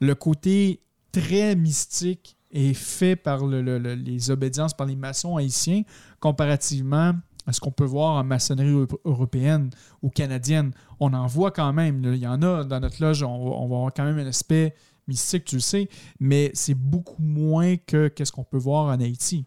le 0.01 0.14
côté 0.16 0.80
très 1.12 1.55
mystique 1.55 2.36
est 2.51 2.72
fait 2.74 3.14
par 3.14 3.45
le- 3.47 3.61
le- 3.62 3.78
le- 3.78 3.95
les 3.95 4.30
obédiences, 4.30 4.72
par 4.74 4.86
les 4.86 4.97
maçons 4.97 5.36
haïtiens, 5.36 5.82
comparativement 6.18 7.12
à 7.47 7.53
ce 7.53 7.61
qu'on 7.61 7.70
peut 7.70 7.84
voir 7.84 8.14
en 8.16 8.24
maçonnerie 8.24 8.70
euro- 8.70 9.01
européenne 9.05 9.70
ou 10.03 10.09
canadienne. 10.09 10.72
On 11.01 11.12
en 11.12 11.26
voit 11.26 11.51
quand 11.51 11.72
même. 11.74 12.03
Il 12.05 12.16
y 12.16 12.26
en 12.26 12.41
a 12.43 12.64
dans 12.64 12.80
notre 12.80 13.03
loge, 13.03 13.22
on, 13.22 13.28
on 13.28 13.68
va 13.68 13.76
avoir 13.76 13.93
quand 13.95 14.05
même 14.05 14.18
un 14.18 14.26
aspect 14.26 14.74
mystique, 15.07 15.45
tu 15.45 15.57
le 15.57 15.61
sais, 15.61 15.89
mais 16.20 16.51
c'est 16.55 16.74
beaucoup 16.74 17.22
moins 17.22 17.76
que 17.76 18.09
qu'est-ce 18.09 18.32
qu'on 18.32 18.45
peut 18.45 18.59
voir 18.59 18.86
en 18.86 19.01
Haïti. 19.01 19.45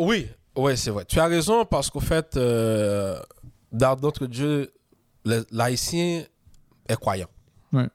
Oui, 0.00 0.28
oui, 0.56 0.76
c'est 0.76 0.90
vrai. 0.90 1.04
Tu 1.04 1.20
as 1.20 1.26
raison 1.26 1.64
parce 1.64 1.90
qu'au 1.90 2.00
fait, 2.00 2.36
euh, 2.36 3.20
dans 3.70 3.96
notre 3.96 4.26
Dieu, 4.26 4.72
l'haïtien 5.24 6.24
est 6.88 6.96
croyant. 6.96 7.28
Ouais. 7.72 7.88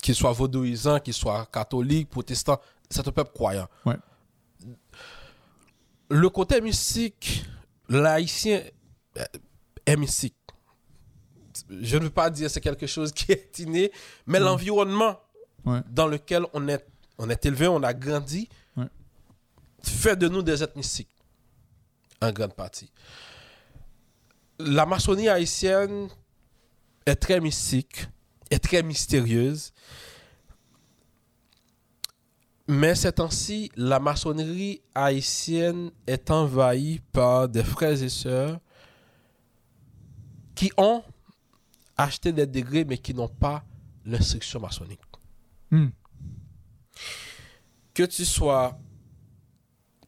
Qu'il 0.00 0.14
soit 0.14 0.32
vaudouisant, 0.32 1.00
qu'il 1.00 1.14
soit 1.14 1.46
catholique, 1.52 2.08
protestant, 2.08 2.60
c'est 2.88 3.06
un 3.06 3.10
peuple 3.10 3.32
croyant. 3.34 3.68
Ouais. 3.84 3.96
le 6.08 6.28
côté 6.28 6.60
mystique, 6.60 7.44
l'haïtien 7.88 8.62
est 9.86 9.96
mystique. 9.96 10.36
Je 11.68 11.96
ne 11.96 12.04
veux 12.04 12.10
pas 12.10 12.30
dire 12.30 12.50
c'est 12.50 12.60
quelque 12.60 12.86
chose 12.86 13.12
qui 13.12 13.32
est 13.32 13.58
inné, 13.58 13.90
mais 14.26 14.38
l'environnement 14.38 15.18
dans 15.90 16.06
lequel 16.06 16.44
on 16.52 16.68
est, 16.68 16.86
on 17.18 17.28
est 17.30 17.44
élevé, 17.46 17.66
on 17.68 17.82
a 17.82 17.92
grandi, 17.94 18.48
fait 19.82 20.16
de 20.16 20.28
nous 20.28 20.42
des 20.42 20.62
êtres 20.62 20.76
mystiques, 20.76 21.14
en 22.22 22.32
grande 22.32 22.54
partie. 22.54 22.90
La 24.58 24.86
maçonnerie 24.86 25.28
haïtienne 25.28 26.08
est 27.04 27.16
très 27.16 27.40
mystique, 27.40 28.06
est 28.50 28.62
très 28.62 28.82
mystérieuse. 28.82 29.72
Mais 32.68 32.94
ces 32.94 33.12
temps-ci, 33.12 33.70
la 33.76 33.98
maçonnerie 33.98 34.82
haïtienne 34.94 35.90
est 36.06 36.30
envahie 36.30 37.00
par 37.10 37.48
des 37.48 37.64
frères 37.64 38.00
et 38.00 38.08
sœurs 38.08 38.60
qui 40.54 40.70
ont 40.76 41.02
acheté 41.96 42.32
des 42.32 42.46
degrés 42.46 42.84
mais 42.84 42.98
qui 42.98 43.14
n'ont 43.14 43.28
pas 43.28 43.64
l'instruction 44.04 44.60
maçonnique. 44.60 45.00
Hmm. 45.70 45.88
Que 47.94 48.04
tu 48.04 48.24
sois 48.24 48.78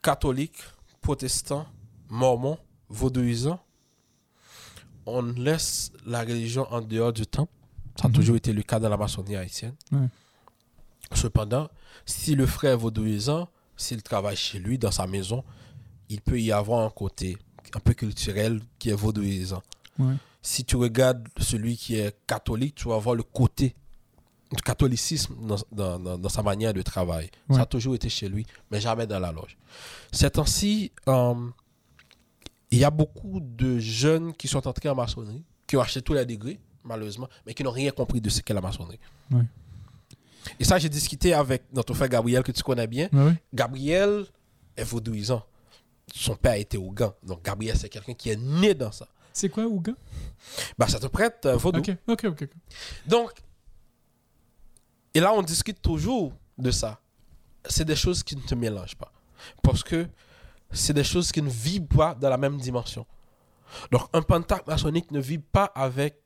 catholique, 0.01 0.63
protestant, 1.01 1.67
mormon, 2.15 2.57
vaudouisant, 2.89 3.61
on 5.07 5.23
laisse 5.23 5.91
la 6.07 6.21
religion 6.21 6.67
en 6.73 6.81
dehors 6.81 7.13
du 7.13 7.27
temple. 7.27 7.53
Ça 8.01 8.07
a 8.07 8.09
Mhm. 8.09 8.15
toujours 8.15 8.37
été 8.37 8.53
le 8.53 8.63
cas 8.63 8.79
dans 8.79 8.89
la 8.89 8.97
maçonnerie 8.97 9.37
haïtienne. 9.37 9.75
Cependant, 11.13 11.69
si 12.07 12.35
le 12.35 12.47
frère 12.47 12.73
est 12.73 12.77
vaudouisant, 12.77 13.49
s'il 13.77 14.03
travaille 14.03 14.37
chez 14.37 14.59
lui, 14.59 14.79
dans 14.79 14.91
sa 14.91 15.07
maison, 15.07 15.45
il 16.09 16.21
peut 16.21 16.41
y 16.41 16.51
avoir 16.53 16.85
un 16.87 16.91
côté 16.91 17.37
un 17.75 17.81
peu 17.81 17.93
culturel 17.95 18.61
qui 18.79 18.91
est 18.91 18.95
vaudouisant. 18.95 19.63
Ouais. 19.99 20.15
Si 20.43 20.65
tu 20.65 20.77
regardes 20.77 21.27
celui 21.39 21.77
qui 21.77 21.97
est 21.97 22.17
catholique, 22.27 22.75
tu 22.77 22.89
vas 22.89 22.99
voir 22.99 23.15
le 23.17 23.23
côté 23.23 23.75
du 24.53 24.63
catholicisme 24.63 25.35
dans, 25.47 25.57
dans- 25.73 25.99
dans- 25.99 26.19
dans 26.19 26.29
sa 26.29 26.43
manière 26.43 26.73
de 26.75 26.83
travail. 26.83 27.31
Ouais. 27.49 27.57
Ça 27.57 27.63
a 27.63 27.67
toujours 27.67 27.95
été 27.95 28.09
chez 28.09 28.29
lui, 28.29 28.47
mais 28.71 28.81
jamais 28.81 29.07
dans 29.07 29.19
la 29.19 29.33
loge. 29.33 29.57
Ces 30.13 30.31
temps-ci, 30.31 30.93
euh, 31.09 31.35
il 32.75 32.81
y 32.81 32.85
a 32.85 32.91
beaucoup 32.91 33.41
de 33.41 33.79
jeunes 33.79 34.35
qui 34.35 34.49
sont 34.49 34.67
entrés 34.67 34.89
en 34.89 34.95
maçonnerie, 34.95 35.45
qui 35.67 35.77
ont 35.77 35.81
acheté 35.81 36.03
tous 36.03 36.15
les 36.15 36.27
degrés, 36.27 36.59
malheureusement, 36.83 37.29
mais 37.47 37.55
qui 37.55 37.63
n'ont 37.63 37.71
rien 37.71 37.91
compris 37.91 38.21
de 38.21 38.29
ce 38.29 38.41
qu'est 38.43 38.55
la 38.55 38.61
maçonnerie. 38.61 38.99
Ouais. 39.31 39.45
Et 40.59 40.65
ça, 40.65 40.79
j'ai 40.79 40.89
discuté 40.89 41.33
avec 41.33 41.63
notre 41.73 41.95
frère 41.95 42.09
Gabriel, 42.09 42.43
que 42.43 42.53
tu 42.53 42.63
connais 42.63 42.87
bien. 42.87 43.09
Ouais, 43.13 43.25
ouais. 43.25 43.43
Gabriel 43.53 44.27
est 44.77 44.85
vaudouisant. 44.85 45.45
Son 46.13 46.37
père 46.37 46.55
était 46.55 46.77
Ougan. 46.77 47.15
Donc, 47.23 47.43
Gabriel, 47.45 47.77
c'est 47.77 47.89
quelqu'un 47.89 48.15
qui 48.15 48.31
est 48.31 48.37
né 48.37 48.75
dans 48.75 48.93
ça. 48.93 49.09
C'est 49.33 49.49
quoi, 49.49 49.65
Ouga? 49.65 49.93
Bah, 50.77 50.87
ça 50.87 50.99
te 50.99 51.07
prête 51.07 51.47
euh, 51.47 51.57
vaudou. 51.57 51.81
Ok, 51.81 51.97
ok. 52.07 52.25
ok. 52.43 52.49
Donc, 53.07 53.33
et 55.15 55.21
là, 55.21 55.33
on 55.33 55.43
discute 55.43 55.81
toujours 55.81 56.33
de 56.59 56.71
ça. 56.71 57.01
C'est 57.67 57.85
des 57.85 57.97
choses 57.97 58.23
qui 58.23 58.37
ne 58.37 58.43
te 58.43 58.55
mélangent 58.55 58.97
pas. 58.97 59.13
Parce 59.63 59.83
que 59.83 60.07
c'est 60.75 60.93
des 60.93 61.05
choses 61.05 61.33
qui 61.33 61.41
ne 61.41 61.49
vivent 61.49 61.87
pas 61.87 62.15
dans 62.15 62.29
la 62.29 62.37
même 62.37 62.59
dimension. 62.59 63.07
Donc, 63.91 64.03
un 64.13 64.23
pentacle 64.23 64.65
maçonnique 64.69 65.11
ne 65.11 65.21
vit 65.21 65.39
pas 65.39 65.65
avec 65.75 66.17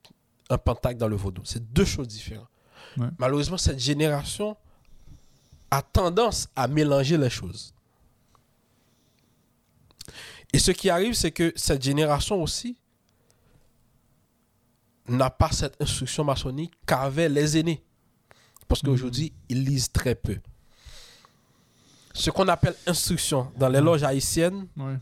un 0.49 0.57
pentacle 0.57 0.97
dans 0.97 1.07
le 1.07 1.15
vaudou. 1.15 1.41
C'est 1.45 1.71
deux 1.71 1.85
choses 1.85 2.07
différentes. 2.07 2.49
Ouais. 2.97 3.07
Malheureusement, 3.17 3.57
cette 3.57 3.79
génération 3.79 4.57
a 5.71 5.81
tendance 5.81 6.49
à 6.55 6.67
mélanger 6.67 7.17
les 7.17 7.29
choses. 7.29 7.73
Et 10.51 10.59
ce 10.59 10.71
qui 10.71 10.89
arrive, 10.89 11.13
c'est 11.13 11.31
que 11.31 11.53
cette 11.55 11.83
génération 11.83 12.41
aussi 12.41 12.77
n'a 15.07 15.29
pas 15.29 15.51
cette 15.51 15.79
instruction 15.81 16.23
maçonnique 16.23 16.73
qu'avaient 16.85 17.29
les 17.29 17.57
aînés. 17.57 17.83
Parce 18.67 18.81
qu'aujourd'hui, 18.81 19.33
ils 19.47 19.63
lisent 19.63 19.91
très 19.91 20.15
peu. 20.15 20.39
Ce 22.13 22.29
qu'on 22.31 22.47
appelle 22.47 22.75
instruction 22.87 23.51
dans 23.57 23.69
les 23.69 23.81
loges 23.81 24.03
haïtiennes, 24.03 24.67
Ouais. 24.77 24.97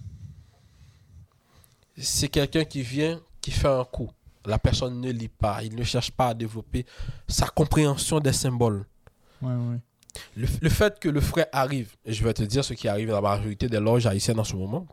c'est 1.98 2.28
quelqu'un 2.28 2.64
qui 2.66 2.82
vient, 2.82 3.20
qui 3.42 3.52
fait 3.52 3.68
un 3.68 3.84
coup. 3.86 4.10
La 4.46 4.60
personne 4.60 5.02
ne 5.02 5.12
lit 5.12 5.28
pas, 5.28 5.64
il 5.64 5.76
ne 5.76 5.84
cherche 5.84 6.12
pas 6.12 6.30
à 6.30 6.34
développer 6.34 6.86
sa 7.28 7.48
compréhension 7.48 8.20
des 8.20 8.34
symboles. 8.34 8.86
Ouais, 9.42 9.54
ouais. 9.54 9.80
Le, 10.36 10.48
le 10.62 10.70
fait 10.70 11.00
que 11.00 11.10
le 11.10 11.22
frère 11.22 11.46
arrive, 11.52 11.96
et 12.04 12.12
je 12.14 12.24
vais 12.24 12.34
te 12.34 12.42
dire 12.44 12.64
ce 12.66 12.74
qui 12.74 12.88
arrive 12.88 13.10
dans 13.10 13.22
la 13.22 13.30
majorité 13.30 13.68
des 13.70 13.80
loges 13.80 14.06
haïtiennes 14.08 14.40
en 14.40 14.44
ce 14.44 14.56
moment, 14.56 14.88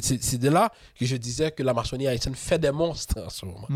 c'est 0.00 0.38
de 0.38 0.48
là 0.48 0.72
que 0.98 1.04
je 1.04 1.16
disais 1.16 1.50
que 1.50 1.62
la 1.62 1.74
maçonnerie 1.74 2.08
haïtienne 2.08 2.34
fait 2.34 2.58
des 2.58 2.70
monstres 2.70 3.18
en 3.24 3.28
ce 3.28 3.44
moment. 3.46 3.66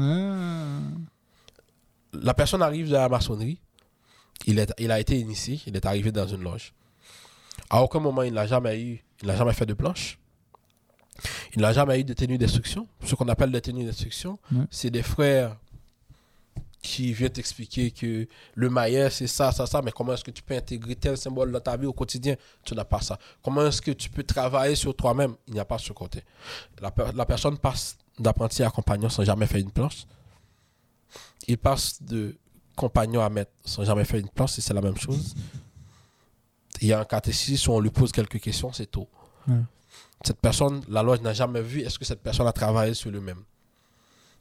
La 2.15 2.33
personne 2.33 2.63
arrive 2.63 2.87
de 2.89 2.93
la 2.95 3.09
maçonnerie, 3.09 3.61
il, 4.47 4.59
est, 4.59 4.73
il 4.79 4.91
a 4.91 5.01
été 5.01 5.19
initié, 5.19 5.61
il 5.67 5.77
est 5.77 5.85
arrivé 5.85 6.11
dans 6.13 6.27
une 6.27 6.43
loge. 6.43 6.73
À 7.71 7.83
aucun 7.83 8.01
moment, 8.01 8.23
il 8.23 8.33
n'a 8.33 8.47
jamais 8.47 8.81
eu, 8.81 9.05
il 9.23 9.29
n'a 9.29 9.37
jamais 9.37 9.53
fait 9.53 9.67
de 9.67 9.75
planche. 9.75 10.19
Il 11.55 11.63
n'a 11.63 11.73
jamais 11.73 12.01
eu 12.01 12.05
de 12.05 12.13
tenue 12.13 12.39
d'instruction. 12.39 12.87
Ce 13.05 13.15
qu'on 13.15 13.29
appelle 13.29 13.53
des 13.53 13.61
tenues 13.61 13.85
d'instruction, 13.85 14.39
c'est 14.71 14.91
des 14.91 15.03
frères 15.03 15.57
qui 16.83 17.15
viennent 17.15 17.31
t'expliquer 17.31 17.91
que 17.93 18.29
le 18.55 18.69
maillet, 18.69 19.09
c'est 19.09 19.27
ça, 19.27 19.53
ça, 19.53 19.67
ça, 19.67 19.81
mais 19.81 19.91
comment 19.91 20.13
est-ce 20.13 20.25
que 20.25 20.31
tu 20.31 20.43
peux 20.43 20.55
intégrer 20.55 20.95
tel 20.97 21.17
symbole 21.17 21.51
dans 21.51 21.61
ta 21.61 21.77
vie 21.79 21.87
au 21.87 21.95
quotidien? 21.95 22.37
Tu 22.63 22.75
n'as 22.75 22.85
pas 22.85 23.01
ça. 23.01 23.19
Comment 23.43 23.67
est-ce 23.67 23.81
que 23.81 23.93
tu 23.93 24.11
peux 24.11 24.23
travailler 24.23 24.75
sur 24.75 24.95
toi-même? 24.95 25.35
Il 25.47 25.55
n'y 25.55 25.61
a 25.61 25.65
pas 25.65 25.79
ce 25.79 25.95
côté. 25.95 26.23
La, 26.83 26.93
la 27.15 27.25
personne 27.25 27.57
passe 27.57 27.97
d'apprenti 28.19 28.63
à 28.63 28.71
compagnon 28.71 29.09
sans 29.09 29.25
jamais 29.25 29.47
faire 29.47 29.61
une 29.61 29.71
planche. 29.71 30.05
Il 31.47 31.57
passe 31.57 32.03
de 32.03 32.37
compagnon 32.77 33.23
à 33.23 33.31
maître 33.31 33.53
sans 33.65 33.85
jamais 33.85 34.05
faire 34.05 34.21
une 34.21 34.29
planche, 34.29 34.59
et 34.59 34.61
c'est 34.61 34.75
la 34.75 34.83
même 34.83 34.99
chose. 34.99 35.35
Il 36.85 36.89
y 36.89 36.93
a 36.93 37.01
un 37.01 37.05
catéchisme 37.07 37.71
où 37.71 37.75
on 37.75 37.81
lui 37.81 37.89
pose 37.91 38.13
quelques 38.13 38.39
questions, 38.41 38.71
c'est 38.73 38.91
tout. 38.91 39.07
Ouais. 39.49 39.57
Cette 40.23 40.39
personne, 40.39 40.83
la 40.89 41.03
loge 41.03 41.23
n'a 41.23 41.33
jamais 41.33 41.63
vu, 41.63 41.81
est-ce 41.81 41.99
que 41.99 42.05
cette 42.05 42.23
personne 42.23 42.47
a 42.47 42.53
travaillé 42.53 42.93
sur 42.93 43.11
lui-même? 43.11 43.43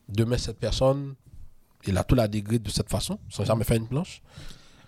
Demain, 0.09 0.37
cette 0.37 0.59
personne, 0.59 1.15
il 1.87 1.97
a 1.97 2.03
tout 2.03 2.15
la 2.15 2.27
degré 2.27 2.59
de 2.59 2.69
cette 2.69 2.89
façon, 2.89 3.17
sans 3.29 3.45
jamais 3.45 3.63
faire 3.63 3.77
une 3.77 3.87
planche. 3.87 4.21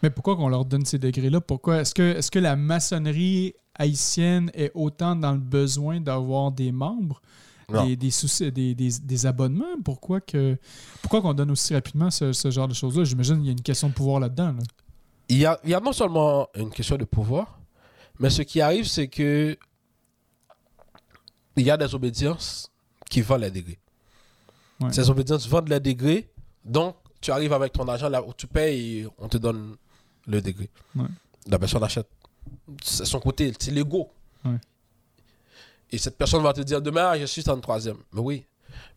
Mais 0.03 0.09
pourquoi 0.09 0.35
qu'on 0.35 0.49
leur 0.49 0.65
donne 0.65 0.85
ces 0.85 0.99
degrés-là? 0.99 1.39
Pourquoi? 1.39 1.77
Est-ce 1.79 1.93
que, 1.95 2.17
est 2.17 2.29
que 2.29 2.39
la 2.39 2.57
maçonnerie 2.57 3.53
haïtienne 3.73 4.51
est 4.53 4.71
autant 4.73 5.15
dans 5.15 5.31
le 5.31 5.39
besoin 5.39 6.01
d'avoir 6.01 6.51
des 6.51 6.71
membres, 6.73 7.21
des, 7.85 7.95
des, 7.95 8.09
soucis- 8.11 8.51
des, 8.51 8.75
des, 8.75 8.89
des 9.01 9.25
abonnements? 9.25 9.79
Pourquoi 9.83 10.19
que 10.21 10.57
pourquoi 11.01 11.21
qu'on 11.21 11.33
donne 11.33 11.51
aussi 11.51 11.73
rapidement 11.73 12.11
ce, 12.11 12.33
ce 12.33 12.51
genre 12.51 12.67
de 12.67 12.73
choses-là? 12.73 13.05
J'imagine 13.05 13.37
qu'il 13.37 13.45
y 13.45 13.49
a 13.49 13.53
une 13.53 13.61
question 13.61 13.87
de 13.89 13.93
pouvoir 13.93 14.19
là-dedans. 14.19 14.51
là. 14.51 14.59
Il 15.29 15.37
y, 15.37 15.45
a, 15.45 15.59
y 15.63 15.73
a 15.73 15.79
non 15.79 15.91
seulement 15.91 16.47
une 16.55 16.69
question 16.69 16.97
de 16.97 17.05
pouvoir, 17.05 17.59
mais 18.19 18.29
ce 18.29 18.43
qui 18.43 18.61
arrive, 18.61 18.85
c'est 18.85 19.07
que 19.07 19.57
il 21.55 21.65
y 21.65 21.71
a 21.71 21.77
des 21.77 21.95
obédiences 21.95 22.71
qui 23.09 23.21
vendent 23.21 23.41
les 23.41 23.51
degrés. 23.51 23.79
Ouais. 24.79 24.91
Ces 24.91 25.09
obédiences 25.09 25.47
vendent 25.47 25.69
les 25.69 25.79
degrés, 25.79 26.29
donc 26.63 26.95
tu 27.21 27.31
arrives 27.31 27.53
avec 27.53 27.73
ton 27.73 27.87
argent 27.87 28.09
là 28.09 28.21
où 28.21 28.33
tu 28.33 28.45
payes 28.45 28.99
et 28.99 29.07
on 29.17 29.27
te 29.27 29.37
donne 29.37 29.75
le 30.27 30.41
degré. 30.41 30.69
Ouais. 30.95 31.05
La 31.47 31.57
personne 31.57 31.83
achète. 31.83 32.07
C'est 32.83 33.05
son 33.05 33.19
côté, 33.19 33.51
c'est 33.59 33.71
l'ego. 33.71 34.11
Ouais. 34.43 34.57
Et 35.91 35.97
cette 35.97 36.17
personne 36.17 36.43
va 36.43 36.53
te 36.53 36.61
dire 36.61 36.81
demain, 36.81 37.09
ah, 37.11 37.19
je 37.19 37.25
suis 37.25 37.47
en 37.49 37.59
troisième. 37.59 37.97
Mais 38.11 38.19
oui, 38.21 38.45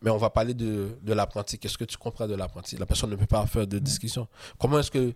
mais 0.02 0.10
on 0.10 0.16
va 0.18 0.30
parler 0.30 0.52
de, 0.54 0.98
de 1.00 1.12
l'apprenti. 1.12 1.58
Qu'est-ce 1.58 1.78
que 1.78 1.84
tu 1.84 1.96
comprends 1.96 2.26
de 2.26 2.34
l'apprenti? 2.34 2.76
La 2.76 2.86
personne 2.86 3.10
ne 3.10 3.16
peut 3.16 3.26
pas 3.26 3.46
faire 3.46 3.66
de 3.66 3.78
discussion. 3.78 4.26
Comment 4.58 4.80
est-ce 4.80 4.90
que, 4.90 5.14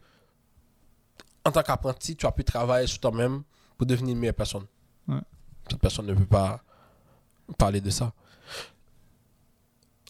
en 1.44 1.50
tant 1.52 1.62
qu'apprenti, 1.62 2.16
tu 2.16 2.26
as 2.26 2.32
pu 2.32 2.44
travailler 2.44 2.86
sur 2.86 3.00
toi-même 3.00 3.42
pour 3.76 3.86
devenir 3.86 4.12
une 4.14 4.18
meilleure 4.20 4.34
personne 4.34 4.66
Ouais. 5.08 5.20
Cette 5.68 5.80
personne 5.80 6.06
ne 6.06 6.14
peut 6.14 6.24
pas 6.26 6.62
parler 7.58 7.80
de 7.80 7.90
ça. 7.90 8.12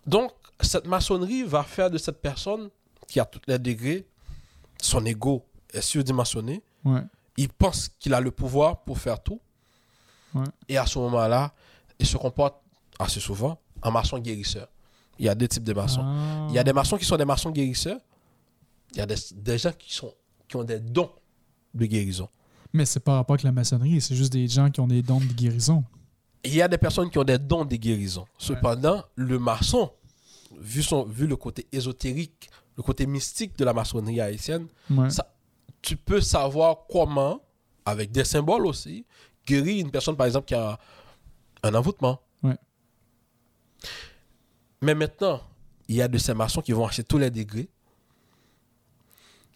Donc, 0.06 0.32
cette 0.60 0.86
maçonnerie 0.86 1.42
va 1.44 1.62
faire 1.62 1.90
de 1.90 1.98
cette 1.98 2.20
personne 2.20 2.70
qui 3.08 3.20
a 3.20 3.24
tous 3.24 3.40
les 3.46 3.58
degrés, 3.58 4.06
son 4.80 5.04
ego 5.06 5.44
est 5.72 5.80
surdimensionné, 5.80 6.62
Ouais. 6.84 7.02
il 7.36 7.48
pense 7.48 7.88
qu'il 7.88 8.12
a 8.14 8.20
le 8.20 8.30
pouvoir 8.30 8.82
pour 8.82 8.98
faire 8.98 9.22
tout. 9.22 9.40
Ouais. 10.34 10.44
Et 10.68 10.76
à 10.76 10.86
ce 10.86 10.98
moment-là, 10.98 11.52
il 11.98 12.06
se 12.06 12.16
comporte 12.16 12.56
assez 12.98 13.20
souvent 13.20 13.60
en 13.82 13.90
maçon 13.90 14.18
guérisseur. 14.18 14.68
Il 15.18 15.26
y 15.26 15.28
a 15.28 15.34
deux 15.34 15.46
types 15.48 15.64
de 15.64 15.72
maçons. 15.72 16.02
Ah. 16.04 16.46
Il 16.48 16.54
y 16.54 16.58
a 16.58 16.64
des 16.64 16.72
maçons 16.72 16.96
qui 16.96 17.04
sont 17.04 17.16
des 17.16 17.24
maçons 17.24 17.50
guérisseurs. 17.50 18.00
Il 18.92 18.98
y 18.98 19.00
a 19.00 19.06
des, 19.06 19.14
des 19.34 19.58
gens 19.58 19.72
qui, 19.72 19.92
sont, 19.94 20.12
qui 20.48 20.56
ont 20.56 20.64
des 20.64 20.80
dons 20.80 21.10
de 21.74 21.86
guérison. 21.86 22.28
Mais 22.72 22.86
c'est 22.86 23.00
pas 23.00 23.14
rapport 23.16 23.34
avec 23.34 23.44
la 23.44 23.52
maçonnerie, 23.52 24.00
c'est 24.00 24.14
juste 24.14 24.32
des 24.32 24.48
gens 24.48 24.70
qui 24.70 24.80
ont 24.80 24.86
des 24.86 25.02
dons 25.02 25.20
de 25.20 25.24
guérison. 25.26 25.84
Il 26.44 26.54
y 26.54 26.62
a 26.62 26.68
des 26.68 26.78
personnes 26.78 27.10
qui 27.10 27.18
ont 27.18 27.24
des 27.24 27.38
dons 27.38 27.64
de 27.64 27.76
guérison. 27.76 28.24
Cependant, 28.38 29.02
le 29.14 29.38
maçon, 29.38 29.90
vu, 30.58 30.82
son, 30.82 31.04
vu 31.04 31.26
le 31.26 31.36
côté 31.36 31.66
ésotérique, 31.70 32.48
le 32.76 32.82
côté 32.82 33.06
mystique 33.06 33.56
de 33.58 33.64
la 33.64 33.72
maçonnerie 33.72 34.20
haïtienne, 34.20 34.66
Ouais. 34.90 35.10
ça, 35.10 35.32
tu 35.82 35.96
peux 35.96 36.20
savoir 36.20 36.78
comment, 36.90 37.40
avec 37.84 38.10
des 38.10 38.24
symboles 38.24 38.66
aussi, 38.66 39.04
guérir 39.46 39.78
une 39.84 39.90
personne, 39.90 40.16
par 40.16 40.26
exemple, 40.26 40.46
qui 40.46 40.54
a 40.54 40.78
un 41.62 41.74
envoûtement. 41.74 42.20
Ouais. 42.42 42.56
Mais 44.80 44.94
maintenant, 44.94 45.40
il 45.88 45.96
y 45.96 46.02
a 46.02 46.08
de 46.08 46.18
ces 46.18 46.34
maçons 46.34 46.60
qui 46.60 46.72
vont 46.72 46.86
acheter 46.86 47.04
tous 47.04 47.18
les 47.18 47.30
degrés 47.30 47.68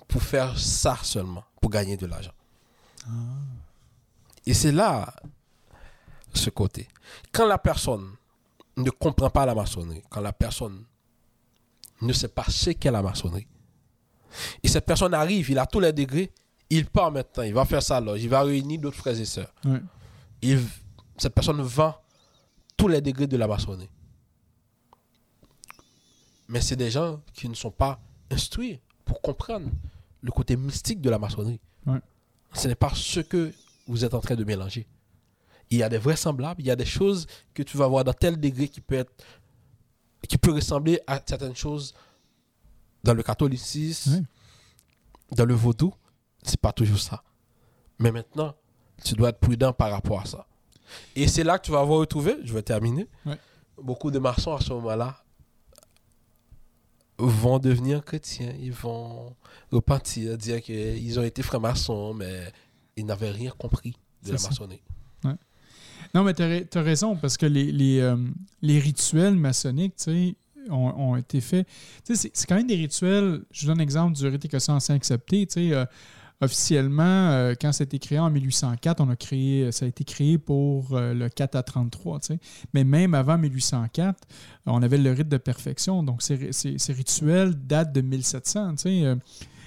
pour 0.08 0.22
faire 0.22 0.58
ça 0.58 0.96
seulement, 1.02 1.44
pour 1.60 1.70
gagner 1.70 1.96
de 1.96 2.06
l'argent. 2.06 2.32
Et 4.46 4.54
c'est 4.54 4.72
là 4.72 5.12
ce 6.32 6.50
côté. 6.50 6.86
Quand 7.32 7.46
la 7.46 7.58
personne 7.58 8.12
ne 8.76 8.90
comprend 8.90 9.30
pas 9.30 9.46
la 9.46 9.54
maçonnerie, 9.54 10.02
quand 10.08 10.20
la 10.20 10.32
personne 10.32 10.84
ne 12.02 12.12
sait 12.12 12.28
pas 12.28 12.44
ce 12.48 12.70
qu'est 12.70 12.90
la 12.90 13.02
maçonnerie, 13.02 13.46
et 14.62 14.68
cette 14.68 14.84
personne 14.84 15.14
arrive, 15.14 15.48
il 15.50 15.58
a 15.58 15.66
tous 15.66 15.80
les 15.80 15.92
degrés, 15.92 16.30
il 16.68 16.84
part 16.86 17.10
maintenant, 17.10 17.42
il 17.44 17.54
va 17.54 17.64
faire 17.64 17.82
sa 17.82 18.00
loge, 18.00 18.22
il 18.22 18.28
va 18.28 18.42
réunir 18.42 18.80
d'autres 18.80 18.96
frères 18.98 19.18
et 19.18 19.24
sœurs. 19.24 19.52
Il- 20.42 20.66
cette 21.16 21.34
personne 21.34 21.62
vend 21.62 21.94
tous 22.76 22.88
les 22.88 23.00
degrés 23.00 23.26
de 23.26 23.36
la 23.36 23.46
maçonnerie. 23.48 23.88
Mais 26.48 26.60
c'est 26.60 26.76
des 26.76 26.90
gens 26.90 27.20
qui 27.32 27.48
ne 27.48 27.54
sont 27.54 27.70
pas 27.70 27.98
instruits 28.30 28.78
pour 29.04 29.20
comprendre 29.20 29.68
le 30.26 30.32
côté 30.32 30.56
mystique 30.56 31.00
de 31.00 31.08
la 31.08 31.18
maçonnerie. 31.18 31.60
Ouais. 31.86 32.00
Ce 32.52 32.68
n'est 32.68 32.74
pas 32.74 32.90
ce 32.94 33.20
que 33.20 33.52
vous 33.86 34.04
êtes 34.04 34.12
en 34.14 34.20
train 34.20 34.34
de 34.34 34.44
mélanger. 34.44 34.86
Il 35.70 35.78
y 35.78 35.82
a 35.82 35.88
des 35.88 35.98
vraisemblables, 35.98 36.60
il 36.60 36.66
y 36.66 36.70
a 36.70 36.76
des 36.76 36.84
choses 36.84 37.26
que 37.54 37.62
tu 37.62 37.76
vas 37.76 37.86
voir 37.88 38.04
dans 38.04 38.12
tel 38.12 38.38
degré 38.38 38.68
qui 38.68 38.80
peut 38.80 38.96
être 38.96 39.12
qui 40.28 40.38
peut 40.38 40.52
ressembler 40.52 41.00
à 41.06 41.20
certaines 41.24 41.54
choses 41.54 41.94
dans 43.04 43.14
le 43.14 43.22
catholicisme, 43.22 44.14
Ouais. 44.14 44.22
dans 45.36 45.44
le 45.44 45.54
vaudou, 45.54 45.94
c'est 46.42 46.60
pas 46.60 46.72
toujours 46.72 46.98
ça. 46.98 47.22
Mais 48.00 48.10
maintenant, 48.10 48.54
tu 49.04 49.14
dois 49.14 49.28
être 49.28 49.38
prudent 49.38 49.72
par 49.72 49.90
rapport 49.92 50.20
à 50.20 50.24
ça. 50.24 50.46
Et 51.14 51.28
c'est 51.28 51.44
là 51.44 51.58
que 51.58 51.66
tu 51.66 51.70
vas 51.70 51.82
voir 51.84 52.00
retrouver, 52.00 52.36
je 52.42 52.52
vais 52.52 52.62
terminer, 52.62 53.06
Ouais. 53.24 53.38
beaucoup 53.80 54.10
de 54.10 54.18
maçons 54.18 54.54
à 54.54 54.60
ce 54.60 54.72
moment-là 54.72 55.22
vont 57.18 57.58
devenir 57.58 58.04
chrétiens, 58.04 58.52
ils 58.60 58.72
vont 58.72 59.34
repentir, 59.72 60.36
dire 60.36 60.60
qu'ils 60.62 61.18
ont 61.18 61.22
été 61.24 61.42
francs-maçons, 61.42 62.14
mais 62.14 62.52
ils 62.96 63.06
n'avaient 63.06 63.30
rien 63.30 63.52
compris 63.56 63.94
de 64.24 64.32
la 64.32 64.38
ça. 64.38 64.48
maçonnerie. 64.50 64.82
Non, 66.14 66.22
mais 66.22 66.34
tu 66.34 66.42
as, 66.42 66.82
raison, 66.82 67.16
parce 67.16 67.36
que 67.36 67.46
les, 67.46 67.72
les, 67.72 67.98
euh, 68.00 68.16
les 68.62 68.78
rituels 68.78 69.34
maçonniques, 69.34 69.96
tu 69.96 70.04
sais, 70.04 70.36
ont, 70.70 70.92
ont 70.96 71.16
été 71.16 71.40
faits. 71.40 71.66
Tu 72.06 72.14
sais, 72.14 72.30
c'est- 72.32 72.46
quand 72.46 72.54
même 72.54 72.66
des 72.66 72.76
rituels. 72.76 73.42
Je 73.50 73.66
donne 73.66 73.78
l'exemple 73.78 74.16
du 74.16 74.26
rite 74.26 74.44
écossais 74.44 74.72
ancien 74.72 74.94
accepté. 74.94 75.46
Tu 75.46 75.52
sais, 75.68 75.72
euh, 75.74 75.84
officiellement, 76.40 77.02
euh, 77.30 77.54
quand 77.60 77.72
ça 77.72 77.82
a 77.82 77.86
été 77.86 77.98
créé 77.98 78.18
en 78.18 78.30
1804, 78.30 79.00
on 79.00 79.08
a 79.10 79.16
créé, 79.16 79.70
ça 79.72 79.84
a 79.84 79.88
été 79.88 80.04
créé 80.04 80.38
pour 80.38 80.94
euh, 80.96 81.14
le 81.14 81.28
4 81.28 81.56
à 81.56 81.62
33. 81.62 82.20
Tu 82.20 82.26
sais. 82.28 82.38
Mais 82.74 82.84
même 82.84 83.14
avant 83.14 83.38
1804, 83.38 84.16
on 84.66 84.82
avait 84.82 84.98
le 84.98 85.12
rite 85.12 85.28
de 85.28 85.36
perfection. 85.38 86.02
Donc, 86.02 86.22
ces, 86.22 86.52
ces- 86.52 86.78
ces 86.78 86.92
rituels 86.92 87.54
datent 87.54 87.92
de 87.92 88.00
1700. 88.00 88.72
Tu 88.72 88.76
sais. 88.82 89.04
Euh, 89.04 89.16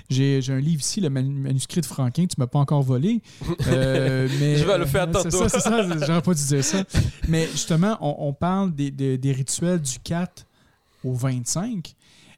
J'ai 0.10 0.42
j'ai 0.42 0.54
un 0.54 0.60
livre 0.60 0.82
ici, 0.82 1.02
le 1.02 1.10
manu- 1.10 1.40
manuscrit 1.40 1.82
de 1.82 1.86
Franquin, 1.86 2.26
tu 2.26 2.36
ne 2.40 2.44
m'as 2.44 2.48
pas 2.48 2.58
encore 2.60 2.82
volé. 2.82 3.22
Euh, 3.68 4.28
mais, 4.40 4.56
Je 4.56 4.66
vais 4.66 4.78
le 4.80 4.86
faire 4.88 5.06
tantôt. 5.12 5.30
C'est 5.32 5.50
ça, 5.50 5.50
c'est 5.50 5.60
ça, 5.60 6.06
j'aurais 6.06 6.22
pas 6.24 6.34
dû 6.34 6.44
dire 6.44 6.64
ça. 6.64 6.84
Mais 7.28 7.46
justement, 7.52 7.96
on, 8.02 8.28
on 8.30 8.34
parle 8.34 8.74
des, 8.74 8.90
des- 8.90 9.18
des 9.20 9.32
rituels 9.32 9.80
du 9.82 10.00
4 10.00 10.46
au 11.04 11.14
25. 11.14 11.94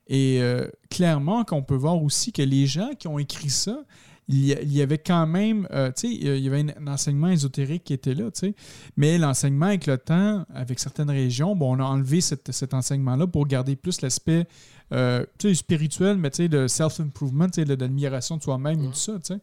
Et 0.09 0.39
euh, 0.41 0.67
clairement, 0.89 1.45
qu'on 1.45 1.63
peut 1.63 1.75
voir 1.75 2.01
aussi 2.03 2.33
que 2.33 2.41
les 2.41 2.65
gens 2.65 2.89
qui 2.99 3.07
ont 3.07 3.17
écrit 3.19 3.49
ça, 3.49 3.79
il 4.27 4.45
y, 4.45 4.53
a- 4.53 4.61
il 4.61 4.71
y 4.73 4.81
avait 4.81 4.97
quand 4.97 5.27
même, 5.27 5.67
euh, 5.71 5.91
tu 5.91 6.07
sais, 6.07 6.13
il 6.13 6.39
y 6.39 6.47
avait 6.47 6.61
un, 6.61 6.87
un 6.87 6.93
enseignement 6.93 7.27
ésotérique 7.29 7.83
qui 7.83 7.93
était 7.93 8.13
là, 8.13 8.31
tu 8.31 8.39
sais. 8.47 8.55
Mais 8.97 9.17
l'enseignement, 9.17 9.65
avec 9.67 9.87
le 9.87 9.97
temps, 9.97 10.45
avec 10.53 10.79
certaines 10.79 11.09
régions, 11.09 11.55
bon, 11.55 11.75
on 11.75 11.79
a 11.79 11.83
enlevé 11.85 12.21
cette- 12.21 12.51
cet 12.51 12.73
enseignement-là 12.73 13.27
pour 13.27 13.45
garder 13.47 13.75
plus 13.75 14.01
l'aspect 14.01 14.45
euh, 14.93 15.25
tu 15.37 15.47
sais, 15.47 15.55
spirituel, 15.55 16.17
mais 16.17 16.29
tu 16.31 16.37
sais, 16.43 16.49
de 16.49 16.67
self-improvement, 16.67 17.47
tu 17.47 17.61
sais, 17.61 17.65
de, 17.65 17.75
de 17.75 17.81
l'admiration 17.81 18.35
de 18.35 18.43
soi-même 18.43 18.83
et 18.83 18.87
tout 18.87 18.93
ça, 18.93 19.13
tu 19.19 19.33
sais. 19.35 19.39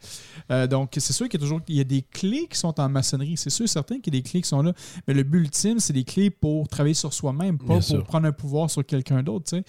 Euh, 0.51 0.67
donc, 0.67 0.91
c'est 0.99 1.15
sûr 1.15 1.27
qu'il 1.27 1.41
y 1.41 1.43
a 1.43 1.47
toujours 1.47 1.63
il 1.69 1.77
y 1.77 1.81
a 1.81 1.85
des 1.85 2.03
clés 2.03 2.47
qui 2.51 2.59
sont 2.59 2.79
en 2.79 2.89
maçonnerie. 2.91 3.39
C'est 3.39 3.49
sûr 3.49 3.67
certain 3.67 3.99
qu'il 3.99 4.15
y 4.15 4.19
a 4.19 4.21
des 4.21 4.29
clés 4.29 4.43
qui 4.43 4.49
sont 4.49 4.61
là. 4.61 4.75
Mais 5.07 5.15
le 5.15 5.23
but 5.23 5.39
ultime, 5.39 5.79
c'est 5.81 5.95
des 5.95 6.05
clés 6.05 6.29
pour 6.29 6.69
travailler 6.69 6.93
sur 6.93 7.15
soi-même, 7.15 7.57
pas 7.57 7.65
Bien 7.65 7.77
pour 7.77 7.83
sûr. 7.83 8.05
prendre 8.05 8.27
un 8.27 8.33
pouvoir 8.33 8.69
sur 8.69 8.85
quelqu'un 8.85 9.23
d'autre. 9.23 9.47
tu 9.49 9.57
sais. 9.57 9.65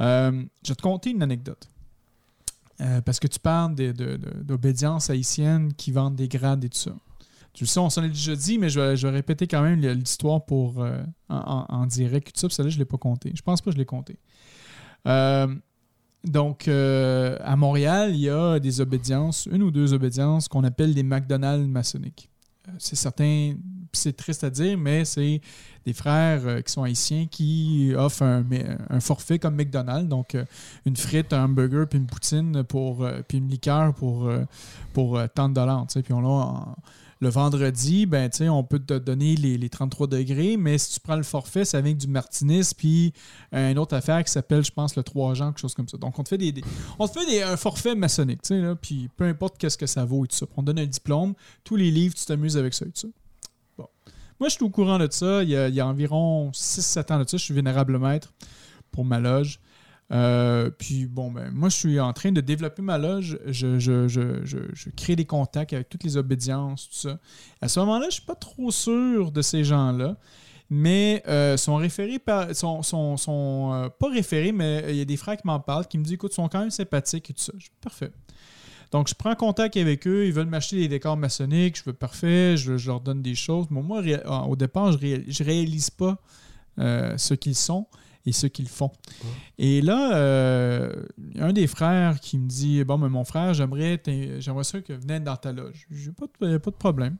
Euh, 0.00 0.42
je 0.66 0.72
vais 0.72 0.74
te 0.76 0.82
conter 0.82 1.10
une 1.12 1.22
anecdote. 1.22 1.66
Euh, 2.80 3.00
parce 3.02 3.20
que 3.20 3.28
tu 3.28 3.38
parles 3.38 3.74
d'obédience 3.74 5.10
haïtienne 5.10 5.72
qui 5.74 5.92
vendent 5.92 6.16
des 6.16 6.26
grades 6.28 6.64
et 6.64 6.68
tout 6.68 6.78
ça. 6.78 6.92
Tu 7.52 7.64
le 7.64 7.68
sais, 7.68 7.78
on 7.80 7.90
s'en 7.90 8.02
est 8.02 8.08
déjà 8.08 8.34
dit, 8.34 8.56
mais 8.58 8.70
je 8.70 8.80
vais, 8.80 8.96
je 8.96 9.06
vais 9.06 9.12
répéter 9.12 9.46
quand 9.46 9.62
même 9.62 9.78
l'histoire 9.80 10.44
pour 10.44 10.82
euh, 10.82 11.02
en, 11.28 11.66
en- 11.68 11.86
direct 11.86 12.28
tout 12.34 12.40
ça. 12.40 12.48
Puis 12.48 12.54
celle-là, 12.54 12.70
je 12.70 12.76
ne 12.76 12.80
l'ai 12.80 12.86
pas 12.86 12.96
compté. 12.96 13.30
Je 13.34 13.42
pense 13.42 13.60
pas 13.60 13.66
que 13.70 13.74
je 13.74 13.78
l'ai 13.78 13.84
compté. 13.84 14.16
Euh, 15.06 15.54
donc, 16.24 16.66
à 16.68 17.56
Montréal, 17.56 18.14
il 18.14 18.20
y 18.20 18.30
a 18.30 18.58
des 18.58 18.80
obédiences, 18.80 19.46
une 19.52 19.62
ou 19.62 19.70
deux 19.70 19.92
obédiences 19.92 20.48
qu'on 20.48 20.64
appelle 20.64 20.94
des 20.94 21.02
McDonald's 21.02 21.66
maçonniques. 21.68 22.30
C'est 22.78 22.96
certain, 22.96 23.54
puis 23.54 23.71
c'est 23.92 24.16
triste 24.16 24.44
à 24.44 24.50
dire, 24.50 24.78
mais 24.78 25.04
c'est 25.04 25.40
des 25.84 25.92
frères 25.92 26.42
euh, 26.44 26.60
qui 26.60 26.72
sont 26.72 26.82
haïtiens 26.82 27.26
qui 27.26 27.92
offrent 27.96 28.22
un, 28.22 29.00
forfait 29.00 29.38
comme 29.38 29.56
McDonald's, 29.56 30.08
donc 30.08 30.34
euh, 30.34 30.44
une 30.86 30.96
frite, 30.96 31.32
un 31.32 31.44
hamburger, 31.44 31.86
puis 31.88 31.98
une 31.98 32.06
poutine, 32.06 32.62
pour, 32.64 33.04
euh, 33.04 33.20
puis 33.26 33.38
une 33.38 33.48
liqueur 33.48 33.94
pour, 33.94 34.30
pour 34.92 35.20
tant 35.34 35.48
de 35.48 35.54
dollars. 35.54 35.86
Puis 35.86 36.12
on 36.12 36.20
l'a 36.20 36.74
le 37.20 37.28
vendredi, 37.28 38.04
ben, 38.04 38.28
on 38.50 38.64
peut 38.64 38.80
te 38.80 38.98
donner 38.98 39.36
les, 39.36 39.56
les 39.56 39.68
33 39.68 40.08
degrés, 40.08 40.56
mais 40.56 40.76
si 40.76 40.94
tu 40.94 41.00
prends 41.00 41.14
le 41.14 41.22
forfait, 41.22 41.64
ça 41.64 41.80
vient 41.80 41.90
avec 41.90 41.98
du 41.98 42.08
martinis, 42.08 42.72
puis 42.76 43.12
une 43.52 43.78
autre 43.78 43.94
affaire 43.94 44.24
qui 44.24 44.32
s'appelle, 44.32 44.64
je 44.64 44.72
pense, 44.72 44.96
le 44.96 45.04
3 45.04 45.34
Jean, 45.34 45.52
quelque 45.52 45.60
chose 45.60 45.74
comme 45.74 45.86
ça. 45.86 45.96
Donc, 45.98 46.18
on 46.18 46.24
te 46.24 46.30
fait, 46.30 46.38
des, 46.38 46.52
on 46.98 47.06
te 47.06 47.20
fait 47.20 47.42
un 47.44 47.56
forfait 47.56 47.94
maçonnique, 47.94 48.40
puis 48.80 49.08
peu 49.16 49.24
importe 49.24 49.56
qu'est-ce 49.56 49.78
que 49.78 49.86
ça 49.86 50.04
vaut 50.04 50.24
et 50.24 50.28
tout 50.28 50.34
ça. 50.34 50.46
On 50.56 50.62
te 50.62 50.66
donne 50.66 50.80
un 50.80 50.86
diplôme, 50.86 51.34
tous 51.62 51.76
les 51.76 51.92
livres, 51.92 52.16
tu 52.16 52.24
t'amuses 52.24 52.56
avec 52.56 52.74
ça 52.74 52.86
et 52.86 52.90
tout 52.90 53.02
ça. 53.02 53.08
Moi, 54.42 54.48
je 54.48 54.56
suis 54.56 54.64
au 54.64 54.70
courant 54.70 54.98
de 54.98 55.06
ça. 55.08 55.44
Il 55.44 55.50
y 55.50 55.80
a, 55.80 55.86
environ 55.86 56.50
6-7 56.50 57.12
ans 57.12 57.18
de 57.22 57.28
ça, 57.28 57.36
je 57.36 57.44
suis 57.44 57.54
vénérable 57.54 57.96
maître 57.96 58.34
pour 58.90 59.04
ma 59.04 59.20
loge. 59.20 59.60
Euh, 60.10 60.68
puis 60.68 61.06
bon, 61.06 61.30
ben, 61.30 61.52
moi, 61.52 61.68
je 61.68 61.76
suis 61.76 62.00
en 62.00 62.12
train 62.12 62.32
de 62.32 62.40
développer 62.40 62.82
ma 62.82 62.98
loge. 62.98 63.38
Je, 63.46 63.78
je- 63.78 64.08
je- 64.08 64.42
je- 64.44 64.90
crée 64.96 65.14
des 65.14 65.26
contacts 65.26 65.72
avec 65.72 65.88
toutes 65.88 66.02
les 66.02 66.16
obédiences, 66.16 66.88
tout 66.90 66.96
ça. 67.08 67.20
À 67.60 67.68
ce 67.68 67.78
moment-là, 67.78 68.06
je 68.06 68.14
suis 68.14 68.22
pas 68.24 68.34
trop 68.34 68.72
sûr 68.72 69.30
de 69.30 69.42
ces 69.42 69.62
gens-là, 69.62 70.16
mais 70.68 71.22
euh, 71.28 71.56
sont 71.56 71.76
référés 71.76 72.18
par. 72.18 72.52
sont, 72.52 72.82
sont, 72.82 73.16
sont, 73.16 73.70
euh, 73.72 73.88
pas 73.90 74.08
référés, 74.10 74.50
mais 74.50 74.86
il 74.88 74.96
y 74.96 75.00
a 75.02 75.04
des 75.04 75.16
frères 75.16 75.36
qui 75.36 75.46
m'en 75.46 75.60
parlent, 75.60 75.86
qui 75.86 75.98
me 75.98 76.02
disent 76.02 76.14
écoute, 76.14 76.32
ils 76.32 76.34
sont 76.34 76.48
quand 76.48 76.58
même 76.58 76.72
sympathiques 76.72 77.30
et 77.30 77.32
tout 77.32 77.42
ça. 77.42 77.52
Parfait. 77.80 78.10
Donc, 78.92 79.08
je 79.08 79.14
prends 79.14 79.34
contact 79.34 79.76
avec 79.76 80.06
eux, 80.06 80.26
ils 80.26 80.32
veulent 80.32 80.46
m'acheter 80.46 80.76
des 80.76 80.88
décors 80.88 81.16
maçonniques, 81.16 81.78
je 81.78 81.84
veux 81.84 81.92
parfait, 81.94 82.56
je, 82.56 82.76
je 82.76 82.86
leur 82.88 83.00
donne 83.00 83.22
des 83.22 83.34
choses. 83.34 83.66
Mais 83.70 83.82
moi, 83.82 84.02
au 84.46 84.54
départ, 84.54 84.92
je 84.92 84.98
réalise, 84.98 85.34
je 85.34 85.42
réalise 85.44 85.90
pas 85.90 86.18
euh, 86.78 87.16
ce 87.16 87.34
qu'ils 87.34 87.54
sont 87.54 87.86
et 88.26 88.32
ce 88.32 88.46
qu'ils 88.46 88.68
font. 88.68 88.90
Et 89.58 89.80
là, 89.80 90.14
euh, 90.16 90.92
il 91.18 91.38
y 91.38 91.40
a 91.40 91.46
un 91.46 91.52
des 91.52 91.66
frères 91.66 92.20
qui 92.20 92.38
me 92.38 92.46
dit 92.46 92.84
Bon, 92.84 92.98
mais 92.98 93.08
mon 93.08 93.24
frère, 93.24 93.54
j'aimerais 93.54 94.00
j'aimerais 94.38 94.64
ça 94.64 94.80
que 94.80 94.92
venette 94.92 95.24
dans 95.24 95.36
ta 95.36 95.52
loge. 95.52 95.88
Pas 96.18 96.46
de, 96.46 96.58
pas 96.58 96.70
de 96.70 96.76
problème. 96.76 97.16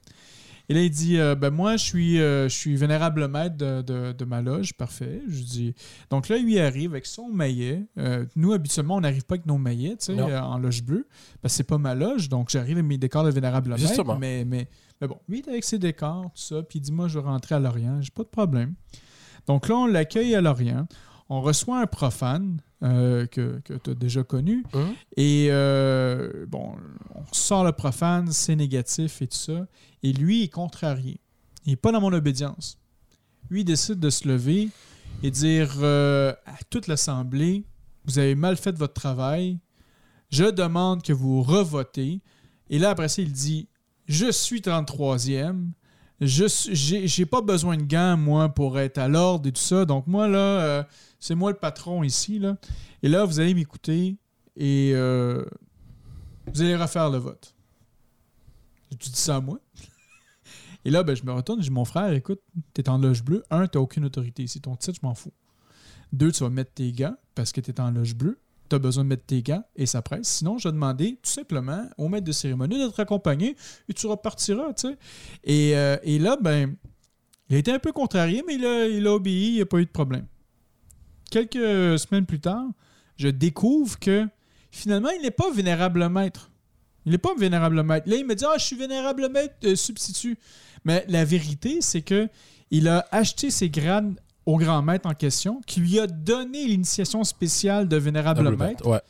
Et 0.69 0.75
là, 0.75 0.81
il 0.83 0.91
dit 0.91 1.19
euh, 1.19 1.35
Ben, 1.35 1.51
moi, 1.51 1.77
je 1.77 1.85
suis, 1.85 2.21
euh, 2.21 2.49
je 2.49 2.55
suis 2.57 2.77
vénérable 2.77 3.27
maître 3.29 3.57
de, 3.57 3.83
de- 3.83 4.13
de 4.13 4.25
ma 4.25 4.41
loge. 4.43 4.73
Parfait. 4.75 5.21
Je 5.29 5.43
dis 5.43 5.75
Donc 6.11 6.29
là, 6.29 6.39
lui 6.39 6.55
il 6.55 6.61
arrive 6.61 6.93
avec 6.93 7.07
son 7.07 7.29
maillet. 7.29 7.85
Euh, 7.99 8.25
nous, 8.37 8.53
habituellement, 8.53 8.97
on 8.97 9.01
n'arrive 9.01 9.25
pas 9.25 9.35
avec 9.35 9.47
nos 9.47 9.59
maillets, 9.59 9.97
tu 9.97 10.07
sais, 10.07 10.15
Non. 10.15 10.33
en 10.35 10.59
loge 10.59 10.83
bleue. 10.83 11.07
Parce 11.41 11.53
que 11.55 11.57
c'est 11.59 11.65
pas 11.65 11.79
ma 11.79 11.95
loge. 11.95 12.29
Donc, 12.29 12.49
j'arrive 12.51 12.77
avec 12.79 12.87
mes 12.87 12.99
décors 12.99 13.25
de 13.25 13.31
vénérable 13.31 13.71
maître. 13.71 13.81
Justement. 13.83 14.19
Mais, 14.19 14.45
mais, 14.45 14.69
mais 15.01 15.09
bon, 15.09 15.19
lui, 15.29 15.41
il 15.41 15.49
est 15.49 15.53
avec 15.53 15.65
ses 15.65 15.79
décors, 15.79 16.25
tout 16.35 16.43
ça. 16.43 16.63
Puis 16.63 16.79
il 16.79 16.83
dit 16.83 16.93
Moi, 16.93 17.09
je 17.09 17.19
veux 17.19 17.25
rentrer 17.25 17.55
à 17.57 17.59
Lorient. 17.61 18.01
J'ai 18.01 18.11
pas 18.15 18.23
de 18.23 18.29
problème. 18.29 18.75
Donc 19.47 19.69
là, 19.69 19.75
on 19.77 19.87
l'accueille 19.87 20.35
à 20.37 20.41
Lorient. 20.41 20.87
On 21.35 21.41
reçoit 21.41 21.81
un 21.81 21.87
profane 21.87 22.61
euh, 22.83 23.27
que, 23.27 23.59
que 23.65 23.73
tu 23.73 23.91
as 23.91 23.95
déjà 23.95 24.23
connu. 24.23 24.67
Hum. 24.75 24.93
Et 25.17 25.49
euh, 25.51 26.45
bon, 26.47 26.75
on 27.15 27.23
sort 27.33 27.65
le 27.65 27.73
profane, 27.73 28.31
c'est 28.31 28.55
négatif 28.55 29.23
et 29.23 29.27
tout 29.27 29.39
ça. 29.39 29.67
Et 30.03 30.13
lui, 30.13 30.43
est 30.43 30.49
contrarié. 30.49 31.23
Il 31.65 31.71
n'est 31.71 31.77
pas 31.77 31.91
dans 31.91 32.03
mon 32.03 32.13
obédience. 32.13 32.77
Lui, 33.49 33.63
il 33.63 33.65
décide 33.65 33.99
de 33.99 34.11
se 34.11 34.29
lever 34.29 34.69
et 35.23 35.31
dire 35.31 35.73
euh, 35.81 36.35
à 36.45 36.63
toute 36.69 36.87
l'Assemblée 36.87 37.65
Vous 38.05 38.19
avez 38.19 38.35
mal 38.35 38.59
fait 38.59 38.77
votre 38.77 38.93
travail. 38.93 39.59
Je 40.29 40.45
demande 40.45 41.03
que 41.03 41.15
vous 41.15 41.41
revotez. 41.41 42.21
Et 42.69 42.79
là, 42.79 42.91
après 42.91 43.09
ça, 43.09 43.23
il 43.23 43.33
dit 43.33 43.69
Je 44.05 44.31
suis 44.31 44.61
33e. 44.61 45.71
J'ai 46.21 47.27
pas 47.27 47.41
besoin 47.41 47.77
de 47.77 47.83
gants, 47.83 48.17
moi, 48.17 48.49
pour 48.49 48.79
être 48.79 48.99
à 48.99 49.09
l'ordre 49.09 49.49
et 49.49 49.53
tout 49.53 49.61
ça. 49.61 49.85
Donc, 49.85 50.07
moi, 50.07 50.29
là, 50.29 50.39
euh, 50.39 50.85
c'est 51.19 51.35
moi 51.35 51.51
le 51.51 51.57
patron 51.57 52.03
ici. 52.03 52.39
Là. 52.39 52.57
Et 53.03 53.09
là, 53.09 53.25
vous 53.25 53.41
allez 53.41 53.55
m'écouter 53.55 54.17
et 54.57 54.93
euh, 54.95 55.45
vous 56.53 56.63
allez 56.63 56.77
refaire 56.77 57.11
le 57.11 57.19
vote. 57.19 57.55
Tu 58.91 59.09
dis 59.09 59.19
ça 59.19 59.37
à 59.37 59.41
moi? 59.41 59.59
Et 60.85 60.91
là, 60.91 61.03
ben, 61.03 61.17
je 61.17 61.23
me 61.25 61.33
retourne, 61.33 61.61
je 61.61 61.69
dis 61.69 61.73
Mon 61.73 61.85
frère, 61.85 62.13
écoute, 62.13 62.41
t'es 62.75 62.89
en 62.89 62.99
loge 62.99 63.23
bleue. 63.23 63.43
Un, 63.51 63.67
t'as 63.67 63.79
aucune 63.79 64.05
autorité 64.05 64.43
ici. 64.43 64.61
Ton 64.61 64.77
titre, 64.77 64.99
je 65.01 65.07
m'en 65.07 65.15
fous. 65.15 65.33
Deux, 66.13 66.31
tu 66.31 66.43
vas 66.43 66.51
mettre 66.51 66.75
tes 66.75 66.93
gants 66.93 67.17
parce 67.35 67.53
que 67.53 67.61
t'es 67.61 67.81
en 67.81 67.91
loge 67.91 68.15
bleue. 68.15 68.39
Tu 68.77 68.79
besoin 68.79 69.05
de 69.05 69.09
mettre 69.09 69.27
tes 69.27 69.43
gants 69.43 69.65
et 69.77 69.85
ça 69.85 70.01
presse. 70.01 70.29
Sinon, 70.29 70.57
je 70.57 70.69
demander 70.69 71.19
tout 71.23 71.31
simplement 71.31 71.87
au 71.99 72.09
maître 72.09 72.25
de 72.25 72.33
cérémonie 72.33 72.79
de 72.79 72.89
te 72.89 72.97
raccompagner 72.97 73.55
et 73.89 73.93
tu 73.93 74.07
repartiras. 74.07 74.73
tu 74.73 74.89
sais. 74.89 74.99
Et, 75.45 75.77
euh, 75.77 75.99
et 76.03 76.19
là, 76.19 76.39
ben, 76.41 76.75
il 77.51 77.57
a 77.57 77.59
été 77.59 77.71
un 77.71 77.79
peu 77.79 77.93
contrarié, 77.93 78.43
mais 78.47 78.55
il 78.55 78.65
a, 78.65 78.87
il 78.87 79.07
a 79.07 79.13
obéi, 79.13 79.49
il 79.49 79.55
n'y 79.57 79.61
a 79.61 79.67
pas 79.67 79.79
eu 79.79 79.85
de 79.85 79.91
problème. 79.91 80.27
Quelques 81.31 81.99
semaines 81.99 82.25
plus 82.25 82.41
tard, 82.41 82.65
je 83.17 83.29
découvre 83.29 83.99
que 83.99 84.27
finalement, 84.71 85.11
il 85.11 85.21
n'est 85.21 85.31
pas 85.31 85.51
vénérable 85.51 86.09
maître. 86.09 86.51
Il 87.05 87.13
n'est 87.13 87.19
pas 87.19 87.35
vénérable 87.35 87.83
maître. 87.83 88.09
Là, 88.09 88.17
il 88.17 88.25
me 88.25 88.35
dit 88.35 88.45
Ah, 88.47 88.57
je 88.59 88.65
suis 88.65 88.77
vénérable 88.77 89.29
maître 89.29 89.55
euh, 89.65 89.77
substitut. 89.77 90.39
Mais 90.85 91.05
la 91.09 91.27
vérité, 91.27 91.83
c'est 91.83 92.03
que 92.03 92.29
il 92.71 92.89
a 92.89 93.07
acheté 93.11 93.51
ses 93.51 93.69
grades 93.69 94.19
au 94.47 94.57
grand 94.59 94.83
maître 94.83 95.09
en 95.09 95.15
question, 95.15 95.61
qui 95.67 95.81
lui 95.81 95.99
a 96.01 96.07
donné 96.07 96.67
l'initiation 96.67 97.23
spéciale 97.25 97.89
de 97.89 97.97
vénérable 97.97 98.57
maître. 98.57 98.87
Ouais. 98.89 99.01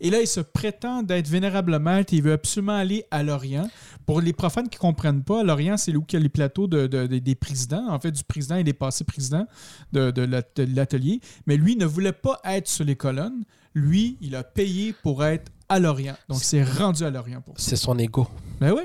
Et 0.00 0.10
là, 0.10 0.20
il 0.20 0.26
se 0.26 0.40
prétend 0.40 1.02
d'être 1.04 1.28
vénérable 1.28 1.78
maître 1.78 2.12
et 2.12 2.16
il 2.16 2.22
veut 2.22 2.32
absolument 2.32 2.74
aller 2.74 3.04
à 3.12 3.22
Lorient. 3.22 3.68
Pour 4.04 4.20
les 4.20 4.32
profanes 4.32 4.68
qui 4.68 4.76
ne 4.78 4.80
comprennent 4.80 5.22
pas, 5.22 5.44
Lorient, 5.44 5.76
c'est 5.76 5.94
où 5.94 6.04
il 6.08 6.12
y 6.14 6.16
a 6.16 6.20
les 6.20 6.28
plateaux 6.28 6.66
de- 6.66 6.88
de- 6.88 7.06
de- 7.06 7.18
des 7.18 7.34
présidents, 7.36 7.86
en 7.88 8.00
fait, 8.00 8.10
du 8.10 8.24
président 8.24 8.56
et 8.56 8.64
des 8.64 8.72
passés 8.72 9.04
présidents 9.04 9.46
de, 9.92 10.10
de 10.10 10.22
l'at- 10.22 10.56
de 10.56 10.74
l'atelier. 10.74 11.20
Mais 11.46 11.56
lui 11.56 11.76
ne 11.76 11.86
voulait 11.86 12.12
pas 12.12 12.40
être 12.44 12.66
sur 12.68 12.84
les 12.84 12.96
colonnes. 12.96 13.44
Lui, 13.74 14.18
il 14.20 14.34
a 14.34 14.42
payé 14.42 14.92
pour 15.04 15.24
être 15.24 15.52
à 15.68 15.78
Lorient. 15.78 16.16
Donc, 16.28 16.38
il 16.40 16.44
s'est 16.44 16.64
rendu 16.64 17.04
à 17.04 17.10
Lorient 17.10 17.40
pour. 17.40 17.54
C'est 17.56 17.76
son 17.76 17.96
ego. 17.98 18.26
Ben 18.60 18.72
oui. 18.72 18.82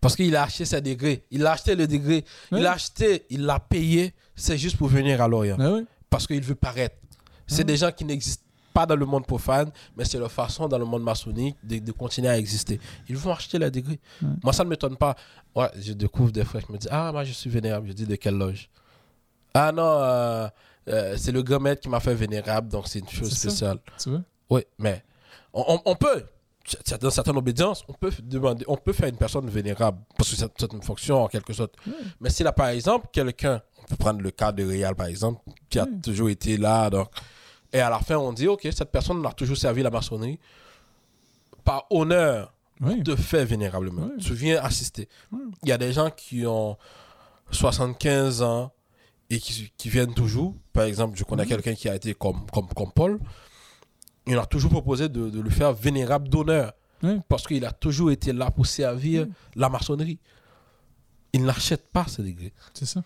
Parce 0.00 0.14
qu'il 0.14 0.34
a 0.36 0.44
acheté 0.44 0.64
ses 0.64 0.80
degrés. 0.80 1.24
Il 1.32 1.44
a 1.44 1.52
acheté 1.52 1.74
le 1.74 1.88
degré. 1.88 2.24
Ouais. 2.52 2.60
Il 2.60 2.66
a 2.66 2.72
acheté, 2.72 3.26
il 3.30 3.42
l'a 3.42 3.58
payé. 3.58 4.14
C'est 4.34 4.58
juste 4.58 4.76
pour 4.76 4.88
venir 4.88 5.20
à 5.22 5.28
Lorient. 5.28 5.56
Ben 5.56 5.72
oui. 5.74 5.86
Parce 6.10 6.26
qu'il 6.26 6.42
veut 6.42 6.54
paraître. 6.54 6.96
C'est 7.46 7.58
Ouais. 7.58 7.64
des 7.64 7.76
gens 7.76 7.90
qui 7.92 8.04
n'existent 8.04 8.42
pas 8.72 8.86
dans 8.86 8.96
le 8.96 9.04
monde 9.04 9.26
profane, 9.26 9.70
mais 9.96 10.04
c'est 10.04 10.18
leur 10.18 10.32
façon 10.32 10.66
dans 10.68 10.78
le 10.78 10.84
monde 10.86 11.02
maçonnique 11.02 11.56
de, 11.62 11.78
de 11.78 11.92
continuer 11.92 12.28
à 12.28 12.38
exister. 12.38 12.80
Ils 13.08 13.16
vont 13.16 13.32
acheter 13.32 13.58
la 13.58 13.68
degré. 13.70 14.00
Ouais. 14.22 14.28
Moi, 14.42 14.52
ça 14.52 14.64
ne 14.64 14.70
m'étonne 14.70 14.96
pas. 14.96 15.14
Ouais, 15.54 15.68
je 15.78 15.92
découvre 15.92 16.32
des 16.32 16.44
frères 16.44 16.64
qui 16.64 16.72
me 16.72 16.78
disent 16.78 16.88
Ah, 16.90 17.12
moi, 17.12 17.24
je 17.24 17.32
suis 17.32 17.50
vénérable. 17.50 17.88
Je 17.88 17.92
dis 17.92 18.06
De 18.06 18.16
quelle 18.16 18.36
loge? 18.38 18.70
Ah 19.54 19.70
non, 19.72 19.82
euh, 19.84 20.48
euh, 20.88 21.14
c'est 21.18 21.32
le 21.32 21.42
grand 21.42 21.60
maître 21.60 21.82
qui 21.82 21.88
m'a 21.90 22.00
fait 22.00 22.14
vénérable, 22.14 22.68
donc 22.68 22.88
c'est 22.88 23.00
une 23.00 23.08
chose 23.08 23.30
spéciale. 23.30 23.78
Tu 24.02 24.08
vois? 24.08 24.22
Oui, 24.48 24.62
mais 24.78 25.04
on, 25.52 25.62
on- 25.74 25.82
on 25.84 25.94
peut, 25.94 26.24
dans 27.00 27.10
certaines 27.10 27.36
obédiences, 27.36 27.84
on 27.88 27.92
peut 27.92 28.10
demander, 28.22 28.64
on 28.66 28.76
peut 28.78 28.94
faire 28.94 29.08
une 29.10 29.16
personne 29.18 29.46
vénérable 29.50 29.98
parce 30.16 30.30
que 30.30 30.36
c'est 30.36 30.50
c'est 30.58 30.72
une 30.72 30.82
fonction 30.82 31.22
en 31.22 31.28
quelque 31.28 31.52
sorte. 31.52 31.74
Mais 32.20 32.30
si 32.30 32.42
là, 32.42 32.52
par 32.52 32.68
exemple, 32.68 33.08
quelqu'un, 33.12 33.60
on 33.82 33.86
peut 33.88 33.96
prendre 33.96 34.20
le 34.20 34.30
cas 34.30 34.52
de 34.52 34.64
Réal 34.64 34.94
par 34.94 35.06
exemple, 35.06 35.40
qui 35.68 35.78
a 35.78 35.86
toujours 36.02 36.28
été 36.30 36.56
là, 36.56 36.88
donc, 36.90 37.08
et 37.72 37.80
à 37.80 37.88
la 37.90 37.98
fin, 38.00 38.16
on 38.16 38.32
dit, 38.32 38.48
ok, 38.48 38.68
cette 38.70 38.90
personne 38.92 39.24
a 39.24 39.32
toujours 39.32 39.56
servi 39.56 39.82
la 39.82 39.90
maçonnerie, 39.90 40.38
par 41.64 41.86
honneur, 41.90 42.52
Oui. 42.80 43.02
te 43.02 43.16
fait 43.16 43.44
vénérablement. 43.44 44.02
Ouais. 44.06 44.16
Tu 44.20 44.34
viens 44.34 44.60
assister. 44.62 45.08
Il 45.62 45.68
y 45.68 45.72
a 45.72 45.78
des 45.78 45.92
gens 45.92 46.10
qui 46.10 46.44
ont 46.46 46.76
75 47.50 48.42
ans 48.42 48.72
et 49.30 49.38
qui, 49.38 49.72
qui 49.76 49.88
viennent 49.88 50.12
toujours. 50.14 50.54
Par 50.72 50.84
exemple, 50.84 51.16
je 51.16 51.24
connais 51.24 51.46
quelqu'un 51.46 51.74
qui 51.74 51.88
a 51.88 51.94
été 51.94 52.14
comme, 52.14 52.44
comme, 52.52 52.68
comme 52.68 52.92
Paul. 52.92 53.20
Il 54.26 54.36
a 54.38 54.46
toujours 54.46 54.70
proposé 54.70 55.08
de, 55.08 55.30
de 55.30 55.40
le 55.40 55.50
faire 55.50 55.72
vénérable 55.72 56.28
d'honneur 56.28 56.72
parce 57.28 57.46
qu'il 57.48 57.64
a 57.64 57.72
toujours 57.72 58.10
été 58.12 58.32
là 58.32 58.50
pour 58.50 58.66
servir 58.66 59.26
la 59.56 59.68
maçonnerie. 59.68 60.18
Il 61.32 61.44
n'achète 61.44 61.90
pas 61.90 62.06
ce 62.06 62.22
degré. 62.22 62.52
C'est 62.74 62.86
ça. 62.86 63.02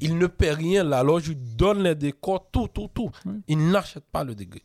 Il 0.00 0.18
ne 0.18 0.26
paie 0.26 0.52
rien. 0.52 0.84
La 0.84 1.02
loge 1.02 1.28
lui 1.28 1.36
donne 1.36 1.82
les 1.82 1.94
décors, 1.94 2.50
tout, 2.50 2.68
tout, 2.68 2.88
tout. 2.92 3.10
Ouais. 3.24 3.32
Il 3.48 3.70
n'achète 3.70 4.04
pas 4.04 4.22
le 4.24 4.34
degré. 4.34 4.62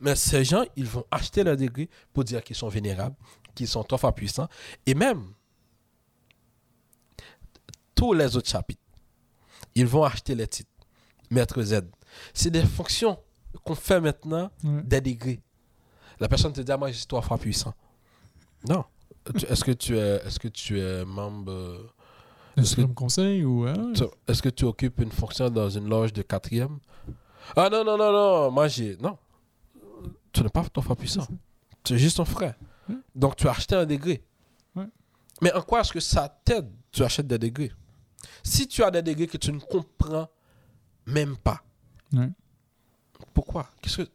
Mais 0.00 0.14
ces 0.14 0.44
gens, 0.44 0.64
ils 0.76 0.84
vont 0.84 1.04
acheter 1.10 1.42
le 1.42 1.56
degré 1.56 1.88
pour 2.12 2.24
dire 2.24 2.44
qu'ils 2.44 2.56
sont 2.56 2.68
vénérables, 2.68 3.16
qu'ils 3.54 3.68
sont 3.68 3.82
trop 3.82 4.12
puissants. 4.12 4.48
Et 4.84 4.94
même, 4.94 5.32
tous 7.94 8.12
les 8.12 8.36
autres 8.36 8.50
chapitres, 8.50 8.82
ils 9.74 9.86
vont 9.86 10.04
acheter 10.04 10.34
les 10.34 10.46
titres. 10.46 10.70
Maître 11.30 11.62
Z. 11.62 11.82
C'est 12.34 12.50
des 12.50 12.64
fonctions 12.64 13.18
qu'on 13.64 13.74
fait 13.74 14.00
maintenant 14.00 14.50
des 14.62 15.00
degrés. 15.00 15.40
La 16.20 16.28
personne 16.28 16.52
te 16.52 16.60
dit, 16.60 16.70
ah, 16.72 16.76
moi, 16.76 16.90
je 16.90 16.98
suis 16.98 17.06
trois 17.06 17.22
fois 17.22 17.38
puissant. 17.38 17.74
Non. 18.68 18.84
Est-ce 19.48 19.64
que 19.64 19.72
tu 19.72 19.96
es, 19.96 20.20
est-ce 20.26 20.38
que 20.38 20.48
tu 20.48 20.80
es 20.80 21.04
membre... 21.04 21.94
Est-ce 22.58 22.76
que- 22.76 22.82
Conseil 22.82 23.44
ou. 23.44 23.64
hein? 23.66 23.92
tu- 23.94 24.04
Est-ce 24.26 24.42
que 24.42 24.48
tu 24.48 24.64
occupes 24.64 25.00
une 25.00 25.12
fonction 25.12 25.48
dans 25.50 25.70
une 25.70 25.88
loge 25.88 26.12
de 26.12 26.22
quatrième? 26.22 26.78
Ah 27.56 27.68
non, 27.70 27.84
non, 27.84 27.96
non, 27.96 28.12
non, 28.12 28.50
moi 28.50 28.68
j'ai... 28.68 28.96
Non. 28.98 29.16
Tu 30.32 30.42
n'es 30.42 30.48
pas 30.50 30.64
ton 30.64 30.82
frère 30.82 30.96
puissant. 30.96 31.26
Tu 31.84 31.94
es 31.94 31.98
juste 31.98 32.16
ton 32.18 32.24
frère. 32.24 32.54
Donc 33.14 33.36
tu 33.36 33.48
as 33.48 33.52
acheté 33.52 33.74
un 33.74 33.86
degré. 33.86 34.22
Ouais. 34.76 34.86
Mais 35.42 35.52
en 35.52 35.62
quoi 35.62 35.80
est-ce 35.80 35.92
que 35.92 36.00
ça 36.00 36.28
t'aide 36.44 36.70
Tu 36.92 37.02
achètes 37.02 37.26
des 37.26 37.38
degrés? 37.38 37.72
Si 38.42 38.66
tu 38.68 38.82
as 38.82 38.90
des 38.90 39.02
degrés 39.02 39.26
que 39.26 39.36
tu 39.38 39.52
ne 39.52 39.58
comprends 39.60 40.28
même 41.06 41.36
pas, 41.36 41.62
Ouais. 42.12 42.28
pourquoi? 43.34 43.68
Qu'est-ce 43.80 44.02
que... 44.02 44.08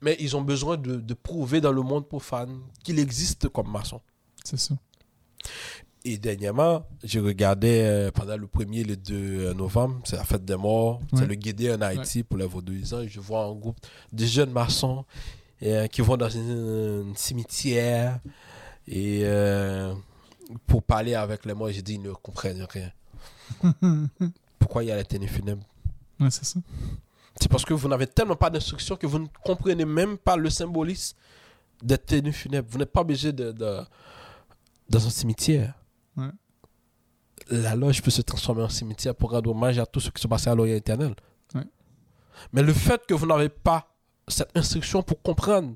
Mais 0.00 0.16
ils 0.20 0.36
ont 0.36 0.42
besoin 0.42 0.76
de, 0.76 0.96
de 0.96 1.14
prouver 1.14 1.60
dans 1.60 1.72
le 1.72 1.82
monde 1.82 2.08
profane 2.08 2.60
qu'il 2.82 2.98
existe 2.98 3.48
comme 3.48 3.70
maçon. 3.70 4.00
C'est 4.44 4.58
ça. 4.58 4.74
Et 6.04 6.18
dernièrement, 6.18 6.84
j'ai 7.04 7.20
regardé 7.20 7.80
euh, 7.82 8.10
pendant 8.10 8.36
le 8.36 8.46
1er 8.46 8.80
et 8.80 8.84
le 8.84 8.96
2 8.96 9.52
novembre, 9.54 10.00
c'est 10.04 10.16
la 10.16 10.24
fête 10.24 10.44
des 10.44 10.56
morts, 10.56 11.00
c'est 11.14 11.26
le 11.26 11.34
Guédé 11.36 11.72
en 11.72 11.80
Haïti 11.80 12.24
pour 12.24 12.38
les 12.38 12.46
vaudouisants. 12.46 13.06
Je 13.06 13.20
vois 13.20 13.44
un 13.44 13.52
groupe 13.54 13.76
de 14.12 14.24
jeunes 14.24 14.50
maçons 14.50 15.04
euh, 15.62 15.86
qui 15.86 16.00
vont 16.00 16.16
dans 16.16 16.28
une, 16.28 17.04
une 17.08 17.16
cimetière 17.16 18.18
et 18.88 19.20
euh, 19.22 19.94
pour 20.66 20.82
parler 20.82 21.14
avec 21.14 21.44
les 21.46 21.54
morts, 21.54 21.70
j'ai 21.70 21.82
dit 21.82 21.94
ils 21.94 22.02
ne 22.02 22.12
comprennent 22.12 22.66
rien. 22.68 22.90
Pourquoi 24.58 24.82
il 24.82 24.88
y 24.88 24.90
a 24.90 24.96
la 24.96 25.04
tenue 25.04 25.28
funèbre 25.28 25.62
Ouais, 26.18 26.30
c'est 26.30 26.44
ça. 26.44 26.58
C'est 27.40 27.48
parce 27.48 27.64
que 27.64 27.74
vous 27.74 27.88
n'avez 27.88 28.06
tellement 28.08 28.36
pas 28.36 28.50
d'instruction 28.50 28.96
que 28.96 29.06
vous 29.06 29.18
ne 29.20 29.26
comprenez 29.44 29.84
même 29.84 30.18
pas 30.18 30.36
le 30.36 30.50
symbolisme 30.50 31.16
des 31.82 31.98
tenues 31.98 32.32
funèbres. 32.32 32.68
Vous 32.70 32.78
n'êtes 32.78 32.90
pas 32.92 33.00
obligé 33.02 33.32
de, 33.32 33.52
de- 33.52 33.80
dans 34.90 35.06
un 35.06 35.10
cimetière. 35.10 35.74
La 37.50 37.74
loge 37.76 38.02
peut 38.02 38.10
se 38.10 38.22
transformer 38.22 38.62
en 38.62 38.68
cimetière 38.68 39.14
pour 39.14 39.30
rendre 39.30 39.50
hommage 39.50 39.78
à 39.78 39.86
tout 39.86 40.00
ce 40.00 40.10
qui 40.10 40.20
se 40.20 40.28
passait 40.28 40.50
à 40.50 40.54
l'Orient 40.54 40.76
éternel. 40.76 41.14
Ouais. 41.54 41.64
Mais 42.52 42.62
le 42.62 42.72
fait 42.72 43.04
que 43.06 43.14
vous 43.14 43.26
n'avez 43.26 43.48
pas 43.48 43.86
cette 44.28 44.56
instruction 44.56 45.02
pour 45.02 45.20
comprendre 45.22 45.74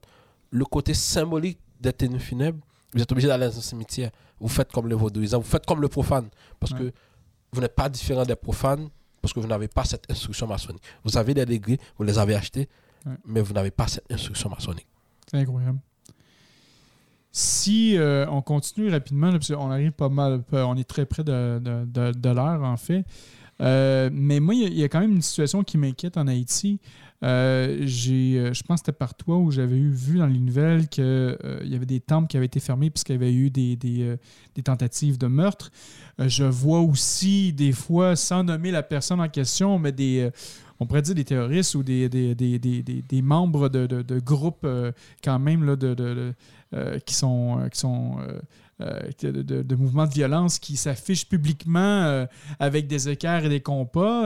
le 0.50 0.64
côté 0.64 0.94
symbolique 0.94 1.58
des 1.80 1.92
tenues 1.92 2.20
funèbres, 2.20 2.58
vous 2.94 3.02
êtes 3.02 3.10
obligé 3.12 3.28
d'aller 3.28 3.46
dans 3.46 3.58
un 3.58 3.60
cimetière. 3.60 4.10
Vous 4.40 4.48
faites 4.48 4.70
comme 4.72 4.88
les 4.88 4.94
vaudouisants, 4.94 5.38
vous 5.40 5.48
faites 5.48 5.66
comme 5.66 5.80
le 5.80 5.88
profane. 5.88 6.28
Parce 6.60 6.72
Ouais. 6.72 6.78
que 6.78 6.92
vous 7.52 7.60
n'êtes 7.60 7.74
pas 7.74 7.88
différent 7.88 8.24
des 8.24 8.36
profanes 8.36 8.88
parce 9.20 9.32
que 9.32 9.40
vous 9.40 9.46
n'avez 9.48 9.68
pas 9.68 9.84
cette 9.84 10.10
instruction 10.10 10.46
maçonnique. 10.46 10.82
Vous 11.04 11.16
avez 11.18 11.34
des 11.34 11.44
degrés, 11.46 11.78
vous 11.98 12.04
les 12.04 12.18
avez 12.18 12.34
achetés, 12.34 12.68
Ouais. 13.04 13.14
mais 13.24 13.40
vous 13.40 13.52
n'avez 13.52 13.70
pas 13.70 13.88
cette 13.88 14.10
instruction 14.10 14.48
maçonnique. 14.50 14.86
C'est 15.30 15.38
incroyable. 15.38 15.78
Si 17.32 17.96
euh, 17.96 18.26
on 18.30 18.40
continue 18.40 18.88
rapidement, 18.90 19.30
parce 19.30 19.52
qu'on 19.52 19.70
arrive 19.70 19.92
pas 19.92 20.08
mal, 20.08 20.42
pas- 20.42 20.66
on 20.66 20.74
est 20.76 20.88
très 20.88 21.04
près 21.04 21.22
de, 21.24 21.58
de- 21.58 22.12
de- 22.12 22.28
l'heure 22.30 22.62
en 22.62 22.76
fait. 22.76 23.04
Euh, 23.60 24.10
mais 24.12 24.40
moi, 24.40 24.54
il 24.54 24.72
y 24.74 24.82
a- 24.84 24.88
quand 24.88 25.00
même 25.00 25.12
une 25.12 25.22
situation 25.22 25.62
qui 25.64 25.78
m'inquiète 25.78 26.16
en 26.16 26.26
Haïti. 26.26 26.78
Euh, 27.22 27.86
euh, 27.86 28.52
je 28.52 28.62
pense 28.62 28.80
que 28.80 28.86
c'était 28.86 28.92
par 28.98 29.14
toi 29.14 29.38
où 29.38 29.50
j'avais 29.50 29.78
vu 29.78 30.18
dans 30.18 30.26
les 30.26 30.38
nouvelles 30.38 30.86
qu'il 30.88 31.04
y 31.64 31.74
avait 31.74 31.86
des 31.86 32.00
temples 32.00 32.28
qui 32.28 32.36
avaient 32.36 32.44
été 32.46 32.60
fermés 32.60 32.90
parce 32.90 33.04
qu'il 33.04 33.14
y 33.14 33.18
avait 33.18 33.32
eu 33.32 33.48
des, 33.50 33.76
des, 33.76 34.02
euh, 34.02 34.16
des 34.54 34.62
tentatives 34.62 35.16
de 35.16 35.26
meurtre. 35.26 35.70
Euh, 36.20 36.28
je 36.28 36.44
vois 36.44 36.80
aussi 36.80 37.52
des 37.54 37.72
fois, 37.72 38.16
sans 38.16 38.44
nommer 38.44 38.70
la 38.70 38.82
personne 38.82 39.20
en 39.20 39.28
question, 39.28 39.78
mais 39.78 39.92
des, 39.92 40.20
euh, 40.20 40.30
on 40.78 40.86
pourrait 40.86 41.00
dire 41.00 41.14
des 41.14 41.24
terroristes 41.24 41.74
ou 41.74 41.82
des, 41.82 42.10
des, 42.10 42.34
des, 42.34 42.58
des, 42.58 43.22
membres 43.22 43.70
de, 43.70 43.86
de- 43.86 44.02
de 44.02 44.18
groupes 44.20 44.64
euh, 44.64 44.92
quand 45.24 45.38
même 45.38 45.64
là, 45.64 45.74
de- 45.94 46.34
euh, 46.76 46.98
qui 47.00 47.14
sont, 47.14 47.58
euh, 47.58 47.68
qui 47.68 47.80
sont 47.80 48.18
euh, 48.80 49.00
de, 49.22 49.30
de- 49.42 49.62
de 49.62 49.74
mouvements 49.74 50.06
de 50.06 50.12
violence 50.12 50.58
qui 50.58 50.76
s'affichent 50.76 51.26
publiquement 51.28 52.26
avec 52.60 52.86
des 52.86 53.08
écarts 53.08 53.44
et 53.44 53.48
des 53.48 53.60
compas. 53.62 54.24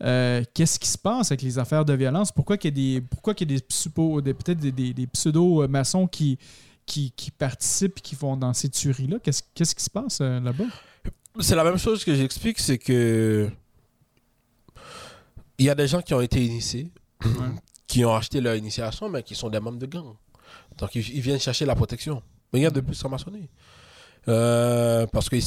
Qu'est-ce 0.00 0.78
qui 0.78 0.88
se 0.88 0.98
passe 0.98 1.30
avec 1.30 1.42
les 1.42 1.58
affaires 1.58 1.84
de 1.84 1.92
violence? 1.94 2.32
Pourquoi 2.32 2.56
qu'il 2.58 2.76
y 2.76 2.96
a 2.96 2.98
des, 2.98 3.06
pourquoi 3.06 3.32
qu'il 3.32 3.50
y 3.50 3.54
a 3.54 3.58
des, 3.58 4.22
des- 4.22 4.34
peut-être 4.34 4.58
des, 4.58 4.72
des- 4.72 4.92
des 4.92 5.06
pseudo-maçons 5.06 6.08
qui, 6.08 6.36
qui, 6.84 7.12
qui 7.12 7.30
participent 7.30 7.98
et 7.98 8.00
qui 8.02 8.14
vont 8.16 8.36
dans 8.36 8.52
ces 8.52 8.68
tueries-là? 8.68 9.18
Qu'est-ce 9.22 9.42
qu'est-ce 9.54 9.74
qui 9.76 9.84
se 9.84 9.90
passe 9.90 10.20
là-bas? 10.20 10.64
C'est 11.40 11.54
la 11.56 11.64
même 11.64 11.78
chose 11.78 12.04
que 12.04 12.14
j'explique, 12.14 12.58
c'est 12.58 12.78
que 12.78 13.48
il 15.58 15.66
y 15.66 15.70
a 15.70 15.74
des 15.76 15.86
gens 15.86 16.02
qui 16.02 16.12
ont 16.14 16.20
été 16.20 16.44
initiés, 16.44 16.90
qui 17.86 18.04
ont 18.04 18.14
acheté 18.14 18.40
leur 18.40 18.56
initiation, 18.56 19.08
mais 19.08 19.22
qui 19.22 19.36
sont 19.36 19.48
des 19.48 19.60
membres 19.60 19.78
de 19.78 19.86
gang. 19.86 20.14
Donc 20.78 20.94
ils, 20.94 21.08
ils 21.16 21.20
viennent 21.20 21.40
chercher 21.40 21.64
la 21.66 21.74
protection. 21.74 22.22
Mais 22.52 22.60
il 22.60 22.62
y 22.62 22.66
a 22.66 22.70
de 22.70 22.80
plus 22.80 23.04
en 23.04 23.08
maçonnerie. 23.08 23.48
Euh, 24.26 25.06
parce 25.08 25.28
qu'ils 25.28 25.42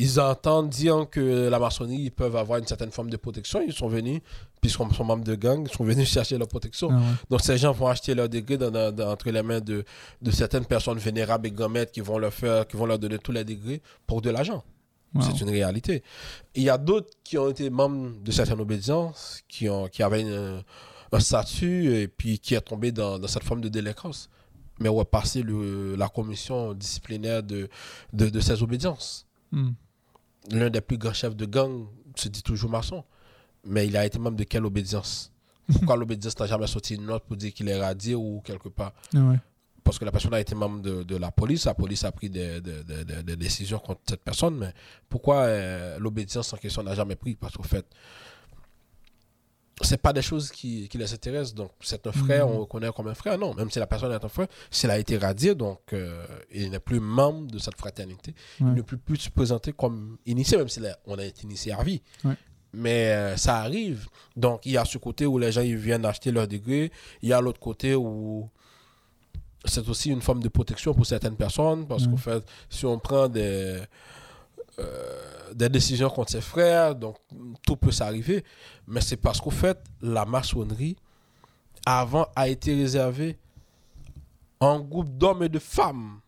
ils 0.00 0.18
entendent 0.20 0.70
dire 0.70 1.06
que 1.10 1.48
la 1.48 1.58
maçonnerie, 1.58 1.98
ils 2.04 2.10
peuvent 2.10 2.36
avoir 2.36 2.58
une 2.58 2.66
certaine 2.66 2.90
forme 2.90 3.10
de 3.10 3.16
protection. 3.18 3.60
Ils 3.66 3.74
sont 3.74 3.88
venus, 3.88 4.20
puisqu'ils 4.62 4.94
sont 4.94 5.04
membres 5.04 5.24
de 5.24 5.34
gang, 5.34 5.66
ils 5.70 5.74
sont 5.76 5.84
venus 5.84 6.08
chercher 6.12 6.38
leur 6.38 6.48
protection. 6.48 6.88
Ah 6.90 6.96
ouais. 6.96 7.02
Donc 7.28 7.42
ces 7.42 7.58
gens 7.58 7.72
vont 7.72 7.88
acheter 7.88 8.14
leur 8.14 8.28
degré 8.30 8.56
dans- 8.56 8.70
dans- 8.70 8.90
dans- 8.90 9.10
entre 9.12 9.30
les 9.30 9.42
mains 9.42 9.60
de, 9.60 9.84
de 10.22 10.30
certaines 10.30 10.64
personnes 10.64 10.98
vénérables 10.98 11.46
et 11.46 11.50
grand 11.50 11.68
maîtres 11.68 11.92
qui 11.92 12.00
vont 12.00 12.16
leur 12.18 12.32
faire, 12.32 12.66
qui 12.66 12.76
vont 12.78 12.86
leur 12.86 12.98
donner 12.98 13.18
tous 13.18 13.32
les 13.32 13.44
degrés 13.44 13.82
pour 14.06 14.22
de 14.22 14.30
l'argent. 14.30 14.64
Wow. 15.14 15.22
C'est 15.22 15.40
une 15.42 15.50
réalité. 15.50 16.02
Il 16.54 16.62
y 16.62 16.70
a 16.70 16.78
d'autres 16.78 17.10
qui 17.22 17.36
ont 17.36 17.50
été 17.50 17.68
membres 17.68 18.12
de 18.24 18.30
certaines 18.32 18.60
obédiences, 18.60 19.42
qui, 19.46 19.68
ont, 19.68 19.88
qui 19.88 20.02
avaient 20.02 20.22
une- 20.22 20.62
un 21.12 21.20
statut 21.20 21.94
et 21.94 22.08
puis 22.08 22.38
qui 22.38 22.54
est 22.54 22.60
tombé 22.62 22.92
dans, 22.92 23.18
dans 23.18 23.28
cette 23.28 23.44
forme 23.44 23.60
de 23.60 23.68
délinquance. 23.68 24.30
Mais 24.78 24.88
où 24.88 25.00
est 25.00 25.04
passé 25.04 25.42
le, 25.42 25.96
la 25.96 26.08
commission 26.08 26.74
disciplinaire 26.74 27.42
de, 27.42 27.68
de, 28.12 28.28
de 28.28 28.40
ces 28.40 28.62
obédiences. 28.62 29.26
Hmm. 29.52 29.70
L'un 30.50 30.70
des 30.70 30.80
plus 30.80 30.98
grands 30.98 31.12
chefs 31.14 31.34
de 31.36 31.46
gang 31.46 31.86
se 32.14 32.28
dit 32.28 32.42
toujours 32.42 32.70
maçon. 32.70 33.02
Mais 33.64 33.86
il 33.86 33.96
a 33.96 34.04
été 34.06 34.18
membre 34.18 34.36
de 34.36 34.44
quelle 34.44 34.64
obédience? 34.66 35.32
Pourquoi 35.72 35.96
l'obédience 36.00 36.38
n'a 36.38 36.46
jamais 36.46 36.66
sorti 36.66 36.94
une 36.94 37.06
note 37.06 37.24
pour 37.24 37.36
dire 37.36 37.52
qu'il 37.52 37.68
est 37.68 37.80
radié 37.80 38.14
ou 38.14 38.40
quelque 38.44 38.68
part? 38.68 38.92
Ah 39.14 39.18
ouais. 39.20 39.36
parce 39.82 39.98
que 39.98 40.04
la 40.04 40.12
personne 40.12 40.34
a 40.34 40.40
été 40.40 40.54
membre 40.54 40.82
de, 40.82 41.02
de 41.04 41.16
la 41.16 41.30
police, 41.30 41.64
la 41.64 41.74
police 41.74 42.04
a 42.04 42.12
pris 42.12 42.28
des, 42.28 42.60
des- 42.60 42.82
des- 42.84 43.04
des- 43.04 43.22
des 43.22 43.36
décisions 43.36 43.78
contre 43.78 44.00
cette 44.08 44.22
personne, 44.22 44.56
mais 44.58 44.72
pourquoi 45.08 45.42
euh, 45.44 45.98
l'obédience 45.98 46.52
en 46.52 46.56
question 46.58 46.82
n'a 46.82 46.94
jamais 46.94 47.16
pris? 47.16 47.34
Parce 47.36 47.56
qu'au 47.56 47.62
fait, 47.62 47.86
c'est 49.82 50.00
pas 50.00 50.12
des 50.12 50.22
choses 50.22 50.50
qui, 50.50 50.88
qui 50.88 50.96
les 50.96 51.12
intéressent. 51.12 51.54
Donc, 51.54 51.70
c'est 51.80 52.06
un 52.06 52.12
frère, 52.12 52.46
Mhm. 52.48 52.54
on 52.54 52.58
reconnaît 52.60 52.90
comme 52.96 53.08
un 53.08 53.14
frère. 53.14 53.36
Non, 53.38 53.52
même 53.54 53.70
si 53.70 53.78
la 53.78 53.86
personne 53.86 54.10
est 54.12 54.24
un 54.24 54.28
frère, 54.28 54.46
s'il 54.70 54.90
a 54.90 54.98
été 54.98 55.18
radié, 55.18 55.54
donc 55.54 55.80
euh, 55.92 56.26
il 56.50 56.70
n'est 56.70 56.78
plus 56.80 56.98
membre 57.00 57.50
de 57.50 57.58
cette 57.58 57.76
fraternité, 57.76 58.34
Ouais. 58.60 58.68
il 58.70 58.74
ne 58.74 58.82
peut 58.82 58.96
plus 58.96 59.16
se 59.18 59.30
présenter 59.30 59.72
comme 59.72 60.16
initié, 60.24 60.56
même 60.56 60.68
si 60.70 60.80
là, 60.80 60.96
on 61.06 61.18
a 61.18 61.24
été 61.24 61.42
initié 61.44 61.72
à 61.72 61.82
vie. 61.82 62.00
Ouais. 62.24 62.34
Mais 62.72 63.10
euh, 63.12 63.36
ça 63.36 63.58
arrive. 63.58 64.06
Donc, 64.34 64.64
il 64.66 64.72
y 64.72 64.76
a 64.78 64.84
ce 64.84 64.98
côté 64.98 65.24
où 65.26 65.38
les 65.38 65.52
gens 65.52 65.62
ils 65.62 65.76
viennent 65.76 66.04
acheter 66.04 66.30
leur 66.32 66.48
degré. 66.48 66.90
Il 67.22 67.28
y 67.28 67.32
a 67.32 67.40
l'autre 67.40 67.60
côté 67.60 67.94
où 67.94 68.48
c'est 69.64 69.88
aussi 69.88 70.10
une 70.10 70.20
forme 70.20 70.42
de 70.42 70.48
protection 70.48 70.94
pour 70.94 71.06
certaines 71.06 71.36
personnes. 71.36 71.86
Parce 71.86 72.06
qu'en 72.06 72.16
fait, 72.16 72.44
si 72.70 72.84
on 72.86 72.98
prend 72.98 73.28
des, 73.28 73.80
euh, 74.78 75.54
des 75.54 75.68
décisions 75.68 76.10
contre 76.10 76.32
ses 76.32 76.40
frères, 76.40 76.94
donc 76.94 77.16
tout 77.66 77.76
peut 77.76 77.92
s'arriver. 77.92 78.44
Mais 78.86 79.00
c'est 79.00 79.16
parce 79.16 79.40
qu'au 79.40 79.50
fait, 79.50 79.78
la 80.02 80.24
maçonnerie, 80.24 80.96
avant, 81.86 82.26
a 82.34 82.48
été 82.48 82.74
réservée 82.74 83.38
à 84.60 84.66
un 84.66 84.80
groupe 84.80 85.16
d'hommes 85.16 85.44
et 85.44 85.48
de 85.48 85.58
femmes. 85.58 86.20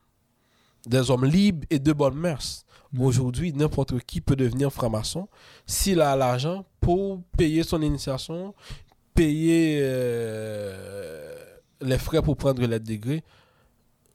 Des 0.86 1.10
hommes 1.10 1.26
libres 1.26 1.66
et 1.68 1.78
de 1.78 1.92
bonnes 1.92 2.14
mœurs. 2.14 2.64
Mhm. 2.92 3.02
Aujourd'hui, 3.02 3.52
n'importe 3.52 3.98
qui 4.00 4.20
peut 4.20 4.36
devenir 4.36 4.72
franc-maçon 4.72 5.28
s'il 5.66 6.00
a 6.00 6.16
l'argent 6.16 6.64
pour 6.80 7.22
payer 7.36 7.62
son 7.62 7.82
initiation, 7.82 8.54
payer 9.14 9.80
euh, 9.82 11.34
les 11.80 11.98
frais 11.98 12.22
pour 12.22 12.36
prendre 12.36 12.64
les 12.64 12.80
degrés. 12.80 13.22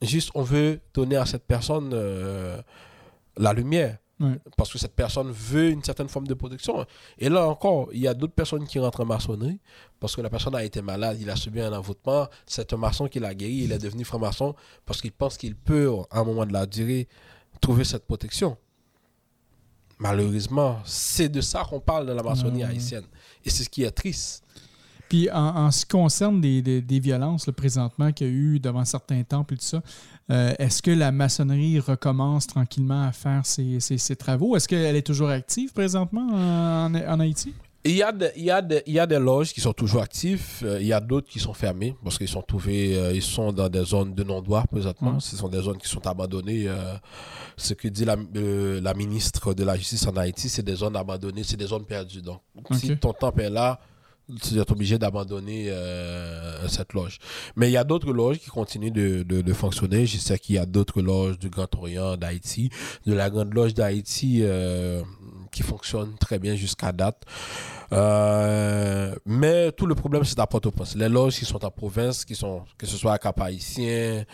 Juste, 0.01 0.31
on 0.33 0.41
veut 0.41 0.79
donner 0.93 1.17
à 1.17 1.25
cette 1.25 1.45
personne 1.45 1.91
euh, 1.93 2.59
la 3.37 3.53
lumière. 3.53 3.97
Ouais. 4.23 4.39
Parce 4.55 4.71
que 4.71 4.77
cette 4.79 4.95
personne 4.95 5.29
veut 5.31 5.69
une 5.69 5.83
certaine 5.83 6.07
forme 6.07 6.27
de 6.27 6.33
protection. 6.33 6.85
Et 7.19 7.27
là 7.29 7.45
encore, 7.47 7.89
il 7.91 7.99
y 7.99 8.07
a 8.07 8.13
d'autres 8.13 8.33
personnes 8.33 8.65
qui 8.65 8.79
rentrent 8.79 9.01
en 9.01 9.05
maçonnerie 9.05 9.59
parce 9.99 10.15
que 10.15 10.21
la 10.21 10.29
personne 10.29 10.55
a 10.55 10.63
été 10.63 10.81
malade, 10.81 11.17
il 11.19 11.29
a 11.29 11.35
subi 11.35 11.59
un 11.61 11.73
envoûtement. 11.73 12.27
C'est 12.45 12.71
un 12.73 12.77
maçon 12.77 13.07
qui 13.07 13.19
l'a 13.19 13.35
guéri, 13.35 13.63
il 13.65 13.71
est 13.73 13.77
devenu 13.79 14.05
franc-maçon 14.05 14.55
parce 14.85 15.01
qu'il 15.01 15.11
pense 15.11 15.35
qu'il 15.37 15.55
peut, 15.55 15.91
à 16.09 16.19
un 16.19 16.23
moment 16.23 16.45
de 16.45 16.53
la 16.53 16.65
durée, 16.65 17.07
trouver 17.59 17.83
cette 17.83 18.05
protection. 18.05 18.57
Malheureusement, 19.99 20.79
c'est 20.85 21.29
de 21.29 21.39
ça 21.41 21.63
qu'on 21.69 21.79
parle 21.79 22.07
dans 22.07 22.15
la 22.15 22.23
maçonnerie 22.23 22.63
haïtienne. 22.63 23.05
Et 23.45 23.49
c'est 23.49 23.63
ce 23.63 23.69
qui 23.69 23.83
est 23.83 23.91
triste. 23.91 24.43
Puis 25.07 25.29
en, 25.31 25.37
en 25.65 25.71
ce 25.71 25.81
qui 25.85 25.91
concerne 25.91 26.41
des, 26.41 26.61
des- 26.61 26.81
des 26.81 26.99
violences 26.99 27.45
là, 27.45 27.53
présentement 27.53 28.11
qu'il 28.11 28.27
y 28.27 28.29
a 28.29 28.33
eu 28.33 28.59
devant 28.59 28.83
certains 28.83 29.21
temples 29.23 29.53
et 29.53 29.57
tout 29.57 29.65
ça, 29.65 29.81
euh, 30.31 30.53
est-ce 30.59 30.81
que 30.81 30.91
la 30.91 31.11
maçonnerie 31.11 31.79
recommence 31.79 32.47
tranquillement 32.47 33.03
à 33.03 33.11
faire 33.11 33.45
ses, 33.45 33.79
ses- 33.79 33.97
ses 33.97 34.15
travaux? 34.15 34.55
Est-ce 34.55 34.67
qu'elle 34.67 34.95
est 34.95 35.01
toujours 35.05 35.29
active 35.29 35.73
présentement 35.73 36.27
en, 36.31 36.93
en 36.95 37.19
Haïti? 37.19 37.53
Il 37.85 37.97
y, 37.97 38.01
a 38.01 38.13
des, 38.13 38.29
il, 38.37 38.43
y 38.45 38.49
a 38.49 38.61
des, 38.61 38.81
il 38.87 38.93
y 38.93 38.99
a 38.99 39.05
des 39.05 39.19
loges 39.19 39.51
qui 39.53 39.59
sont 39.59 39.73
toujours 39.73 40.01
actifs, 40.01 40.63
euh, 40.63 40.79
il 40.79 40.87
y 40.87 40.93
a 40.93 41.01
d'autres 41.01 41.27
qui 41.27 41.37
sont 41.39 41.53
fermées 41.53 41.93
parce 42.01 42.17
qu'ils 42.17 42.29
sont 42.29 42.41
trouvés, 42.41 42.97
euh, 42.97 43.11
ils 43.13 43.21
sont 43.21 43.51
dans 43.51 43.67
des 43.67 43.83
zones 43.83 44.13
de 44.15 44.23
non-droit 44.23 44.63
présentement. 44.71 45.19
Ce 45.19 45.35
sont 45.35 45.49
des 45.49 45.61
zones 45.61 45.77
qui 45.77 45.89
sont 45.89 46.07
abandonnées. 46.07 46.69
ce 47.57 47.73
que 47.73 47.89
dit 47.89 48.05
la, 48.05 48.15
la 48.33 48.93
ministre 48.93 49.53
de 49.53 49.65
la 49.65 49.75
Justice 49.75 50.07
en 50.07 50.15
Haïti, 50.15 50.47
c'est 50.47 50.63
des 50.63 50.75
zones 50.75 50.95
abandonnées, 50.95 51.43
c'est 51.43 51.57
des 51.57 51.67
zones 51.67 51.83
perdues. 51.85 52.21
Donc, 52.21 52.39
si 52.79 52.95
ton 52.97 53.11
temple 53.11 53.41
est 53.41 53.49
là, 53.49 53.77
tu 54.41 54.57
es 54.57 54.71
obligé 54.71 54.97
d'abandonner 54.97 55.69
euh, 55.69 56.67
cette 56.67 56.93
loge. 56.93 57.19
Mais 57.55 57.69
il 57.69 57.73
y 57.73 57.77
a 57.77 57.83
d'autres 57.83 58.13
loges 58.13 58.39
qui 58.39 58.49
continuent 58.49 58.91
de, 58.91 59.23
de, 59.23 59.41
de 59.41 59.53
fonctionner. 59.53 60.05
Je 60.05 60.17
sais 60.17 60.39
qu'il 60.39 60.55
y 60.55 60.57
a 60.57 60.65
d'autres 60.65 61.01
loges 61.01 61.37
du 61.39 61.49
Grand 61.49 61.73
Orient, 61.75 62.17
d'Haïti, 62.17 62.69
de 63.05 63.13
la 63.13 63.29
Grande 63.29 63.53
Loge 63.53 63.73
d'Haïti 63.73 64.39
euh, 64.41 65.01
qui 65.51 65.63
fonctionnent 65.63 66.15
très 66.19 66.39
bien 66.39 66.55
jusqu'à 66.55 66.91
date. 66.91 67.23
Euh, 67.93 69.15
mais 69.25 69.71
tout 69.71 69.85
le 69.85 69.95
problème, 69.95 70.23
c'est 70.23 70.39
à 70.39 70.47
Port-au-Prince. 70.47 70.95
Les 70.95 71.09
loges 71.09 71.37
qui 71.37 71.45
sont 71.45 71.63
en 71.63 71.71
province, 71.71 72.25
qui 72.25 72.35
sont, 72.35 72.63
que 72.77 72.85
ce 72.85 72.97
soit 72.97 73.13
à 73.13 73.17
Cap-Haïtien, 73.17 74.25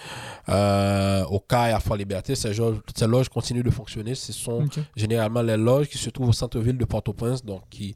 euh, 0.50 1.24
au 1.26 1.40
CAI, 1.40 1.74
à 1.74 1.80
Fort-Liberté, 1.80 2.36
ces, 2.36 2.54
loges- 2.54 2.80
ces 2.96 3.08
loges 3.08 3.30
continuent 3.30 3.64
de 3.64 3.70
fonctionner. 3.70 4.16
Ce 4.16 4.32
sont 4.34 4.60
généralement 4.96 5.42
les 5.42 5.58
loges 5.58 5.88
qui 5.90 5.98
se 5.98 6.10
trouvent 6.10 6.30
au 6.30 6.34
centre-ville 6.34 6.78
de 6.78 6.86
Port-au-Prince, 6.86 7.44
donc 7.44 7.64
qui, 7.70 7.96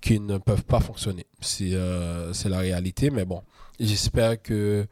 qui 0.00 0.18
ne 0.20 0.38
peuvent 0.38 0.64
pas 0.64 0.80
fonctionner. 0.80 1.26
C'est 1.40 1.74
euh, 1.74 2.32
c'est 2.32 2.48
la 2.48 2.58
réalité, 2.58 3.10
mais 3.10 3.24
bon, 3.24 3.42
j'espère 3.78 4.40
que 4.42 4.86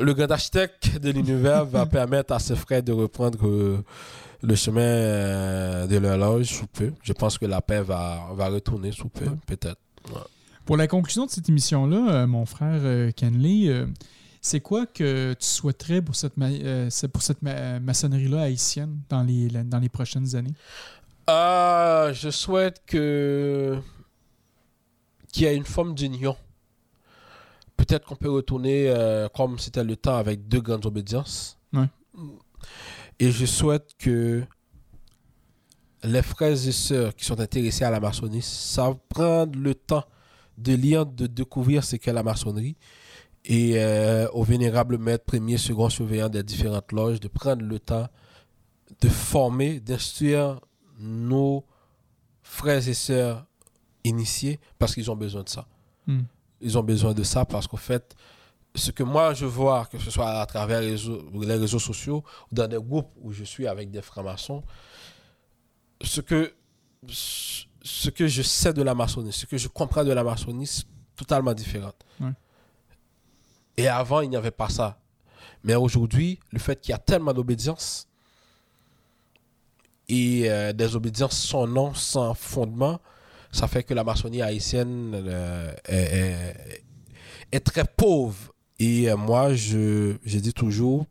le 0.00 0.14
grand 0.14 0.30
architecte 0.30 0.98
de 0.98 1.10
l'univers 1.10 1.64
va 1.64 1.86
permettre 1.98 2.32
à 2.34 2.38
ses 2.38 2.56
frères 2.56 2.82
de 2.82 2.92
reprendre 2.92 3.46
euh, 3.46 3.84
le 4.42 4.54
chemin 4.54 4.80
euh, 4.80 5.86
de 5.86 5.96
leur 5.98 6.16
loge 6.18 6.46
sous 6.46 6.66
peu. 6.66 6.92
Je 7.02 7.12
pense 7.12 7.38
que 7.38 7.46
la 7.46 7.60
paix 7.60 7.82
va, 7.82 8.28
va 8.34 8.48
retourner 8.48 8.92
sous 8.92 9.08
peu, 9.08 9.26
Ouais. 9.26 9.36
peut-être. 9.46 9.80
Pour 10.64 10.76
la 10.76 10.86
conclusion 10.86 11.26
de 11.26 11.30
cette 11.30 11.48
émission-là, 11.48 12.06
euh, 12.22 12.26
mon 12.26 12.46
frère 12.46 13.12
Kenley, 13.14 13.84
c'est 14.40 14.60
quoi 14.60 14.86
que 14.86 15.32
tu 15.34 15.46
souhaiterais 15.46 16.02
pour 16.02 16.14
cette, 16.16 16.36
ma- 16.36 16.90
c'est 16.90 17.08
pour 17.08 17.22
cette 17.22 17.42
ma- 17.42 17.78
maçonnerie-là 17.80 18.42
haïtienne 18.42 18.98
dans 19.08 19.22
les, 19.22 19.48
dans 19.48 19.78
les 19.78 19.88
prochaines 19.88 20.34
années? 20.36 20.54
Euh, 21.30 22.12
je 22.12 22.30
souhaite 22.30 22.82
que 22.86 23.78
qu'il 25.32 25.44
y 25.44 25.46
ait 25.46 25.56
une 25.56 25.64
forme 25.64 25.94
d'union. 25.94 26.36
Peut-être 27.82 28.06
qu'on 28.06 28.14
peut 28.14 28.30
retourner 28.30 28.88
euh, 28.88 29.28
comme 29.34 29.58
c'était 29.58 29.82
le 29.82 29.96
temps 29.96 30.14
avec 30.14 30.46
deux 30.46 30.60
grandes 30.60 30.86
obédiences. 30.86 31.58
Ouais. 31.72 31.88
Et 33.18 33.32
je 33.32 33.44
souhaite 33.44 33.90
que 33.98 34.44
les 36.04 36.22
frères 36.22 36.52
et 36.52 36.70
sœurs 36.70 37.12
qui 37.16 37.24
sont 37.24 37.40
intéressés 37.40 37.84
à 37.84 37.90
la 37.90 37.98
maçonnerie 37.98 38.40
savent 38.40 39.00
prendre 39.08 39.58
le 39.58 39.74
temps 39.74 40.04
de 40.58 40.74
lire, 40.74 41.04
de 41.04 41.26
découvrir 41.26 41.82
ce 41.82 41.96
qu'est 41.96 42.12
la 42.12 42.22
maçonnerie 42.22 42.76
et 43.44 43.72
euh, 43.82 44.28
aux 44.30 44.44
vénérables 44.44 44.96
maîtres 44.96 45.24
premier, 45.24 45.56
second 45.56 45.88
surveillants 45.88 46.28
des 46.28 46.44
différentes 46.44 46.92
loges 46.92 47.18
de 47.18 47.26
prendre 47.26 47.64
le 47.64 47.80
temps 47.80 48.06
de 49.00 49.08
former, 49.08 49.80
d'instruire 49.80 50.60
nos 51.00 51.64
frères 52.44 52.86
et 52.86 52.94
sœurs 52.94 53.44
initiés 54.04 54.60
parce 54.78 54.94
qu'ils 54.94 55.10
ont 55.10 55.16
besoin 55.16 55.42
de 55.42 55.48
ça. 55.48 55.66
Hmm. 56.06 56.20
Ils 56.62 56.78
ont 56.78 56.82
besoin 56.82 57.12
de 57.12 57.22
ça 57.22 57.44
parce 57.44 57.66
qu'au 57.66 57.76
fait, 57.76 58.16
ce 58.74 58.90
que 58.90 59.02
moi 59.02 59.34
je 59.34 59.44
vois, 59.44 59.86
que 59.86 59.98
ce 59.98 60.10
soit 60.10 60.28
à 60.40 60.46
travers 60.46 60.80
les 60.80 60.90
réseaux, 60.92 61.22
les 61.40 61.56
réseaux 61.56 61.78
sociaux 61.78 62.24
ou 62.50 62.54
dans 62.54 62.68
des 62.68 62.78
groupes 62.78 63.10
où 63.20 63.32
je 63.32 63.44
suis 63.44 63.66
avec 63.66 63.90
des 63.90 64.02
francs-maçons, 64.02 64.62
ce 66.00 66.20
que, 66.20 66.54
ce 67.08 68.10
que 68.10 68.26
je 68.26 68.42
sais 68.42 68.72
de 68.72 68.82
la 68.82 68.94
maçonnerie, 68.94 69.32
ce 69.32 69.46
que 69.46 69.58
je 69.58 69.68
comprends 69.68 70.04
de 70.04 70.12
la 70.12 70.24
maçonnerie, 70.24 70.66
c'est 70.66 70.84
totalement 71.16 71.52
différent. 71.52 71.92
Ouais. 72.20 72.32
Et 73.76 73.88
avant, 73.88 74.20
il 74.20 74.30
n'y 74.30 74.36
avait 74.36 74.50
pas 74.50 74.68
ça. 74.68 74.98
Mais 75.64 75.74
aujourd'hui, 75.74 76.40
le 76.50 76.58
fait 76.58 76.80
qu'il 76.80 76.92
y 76.92 76.94
a 76.94 76.98
tellement 76.98 77.32
d'obédience 77.32 78.08
et 80.08 80.50
euh, 80.50 80.72
des 80.72 80.96
obédiences 80.96 81.38
sans 81.38 81.66
nom, 81.66 81.94
sans 81.94 82.34
fondement, 82.34 83.00
ça 83.52 83.68
fait 83.68 83.84
que 83.84 83.94
la 83.94 84.02
maçonnerie 84.02 84.42
haïtienne 84.42 85.12
euh, 85.14 85.72
est, 85.86 85.94
est- 85.94 86.82
est 87.52 87.60
très 87.60 87.84
pauvre. 87.84 88.52
Et 88.80 89.08
euh, 89.10 89.16
moi, 89.16 89.54
je, 89.54 90.16
je 90.24 90.38
dis 90.40 90.52
toujours 90.52 91.06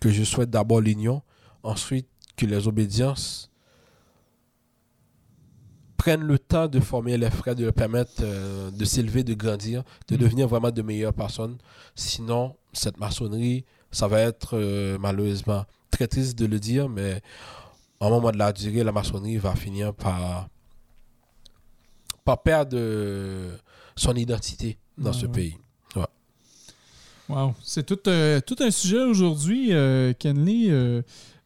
que 0.00 0.10
je 0.10 0.24
souhaite 0.24 0.50
d'abord 0.50 0.80
l'union, 0.80 1.22
ensuite 1.62 2.08
que 2.36 2.46
les 2.46 2.66
obédiences 2.66 3.50
prennent 5.96 6.24
le 6.24 6.38
temps 6.38 6.68
de 6.68 6.80
former 6.80 7.16
les 7.16 7.30
frères, 7.30 7.54
de 7.54 7.64
leur 7.64 7.72
permettre 7.72 8.12
euh, 8.22 8.70
de 8.70 8.84
s'élever, 8.84 9.22
de 9.24 9.34
grandir, 9.34 9.84
de 10.08 10.16
Mhm. 10.16 10.20
devenir 10.20 10.48
vraiment 10.48 10.70
de 10.70 10.82
meilleures 10.82 11.14
personnes. 11.14 11.56
Sinon, 11.94 12.56
cette 12.72 12.98
maçonnerie, 12.98 13.64
ça 13.90 14.08
va 14.08 14.20
être 14.20 14.50
euh, 14.58 14.98
malheureusement 15.00 15.64
très 15.90 16.06
triste 16.08 16.36
de 16.38 16.46
le 16.46 16.58
dire, 16.58 16.88
mais 16.88 17.22
à 18.00 18.06
un 18.06 18.10
moment 18.10 18.32
de 18.32 18.38
la 18.38 18.52
durée, 18.52 18.82
la 18.84 18.92
maçonnerie 18.92 19.36
va 19.38 19.54
finir 19.54 19.94
par, 19.94 20.48
par 22.24 22.42
perdre 22.42 22.76
euh, 22.78 23.56
son 23.96 24.14
identité 24.14 24.78
dans 24.98 25.10
Ouais, 25.10 25.16
ce 25.16 25.26
ouais. 25.26 25.32
pays. 25.32 25.56
Ouais. 25.96 26.02
Wow. 27.28 27.54
C'est 27.62 27.84
tout, 27.84 27.98
euh, 28.08 28.40
tout 28.40 28.56
un 28.60 28.70
sujet 28.70 28.98
aujourd'hui, 29.02 29.72
euh, 29.72 30.12
Kenley. 30.18 30.70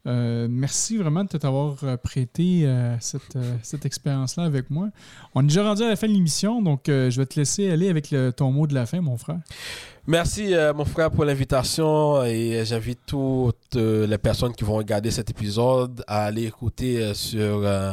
Merci 0.04 0.96
vraiment 0.96 1.24
de 1.24 1.28
t'avoir 1.36 1.76
prêté 1.98 2.66
cette, 3.00 3.36
cette 3.62 3.84
expérience-là 3.84 4.44
avec 4.44 4.70
moi. 4.70 4.88
On 5.34 5.42
est 5.42 5.48
déjà 5.48 5.62
rendu 5.62 5.82
à 5.82 5.88
la 5.88 5.96
fin 5.96 6.06
de 6.08 6.12
l'émission, 6.14 6.62
donc 6.62 6.84
je 6.86 7.14
vais 7.14 7.26
te 7.26 7.38
laisser 7.38 7.70
aller 7.70 7.90
avec 7.90 8.10
le- 8.10 8.32
ton 8.32 8.50
mot 8.50 8.66
de 8.66 8.72
la 8.74 8.86
fin, 8.86 9.02
mon 9.02 9.18
frère. 9.18 9.40
Merci, 10.10 10.54
euh, 10.54 10.72
mon 10.72 10.86
frère, 10.86 11.10
pour 11.10 11.26
l'invitation 11.26 12.24
et 12.24 12.62
j'invite 12.64 13.00
toutes 13.06 13.76
euh, 13.76 14.06
les 14.06 14.16
personnes 14.16 14.54
qui 14.54 14.64
vont 14.64 14.76
regarder 14.76 15.10
cet 15.10 15.28
épisode 15.28 16.02
à 16.06 16.24
aller 16.24 16.44
écouter 16.46 17.02
euh, 17.02 17.12
sur, 17.12 17.60
euh, 17.62 17.92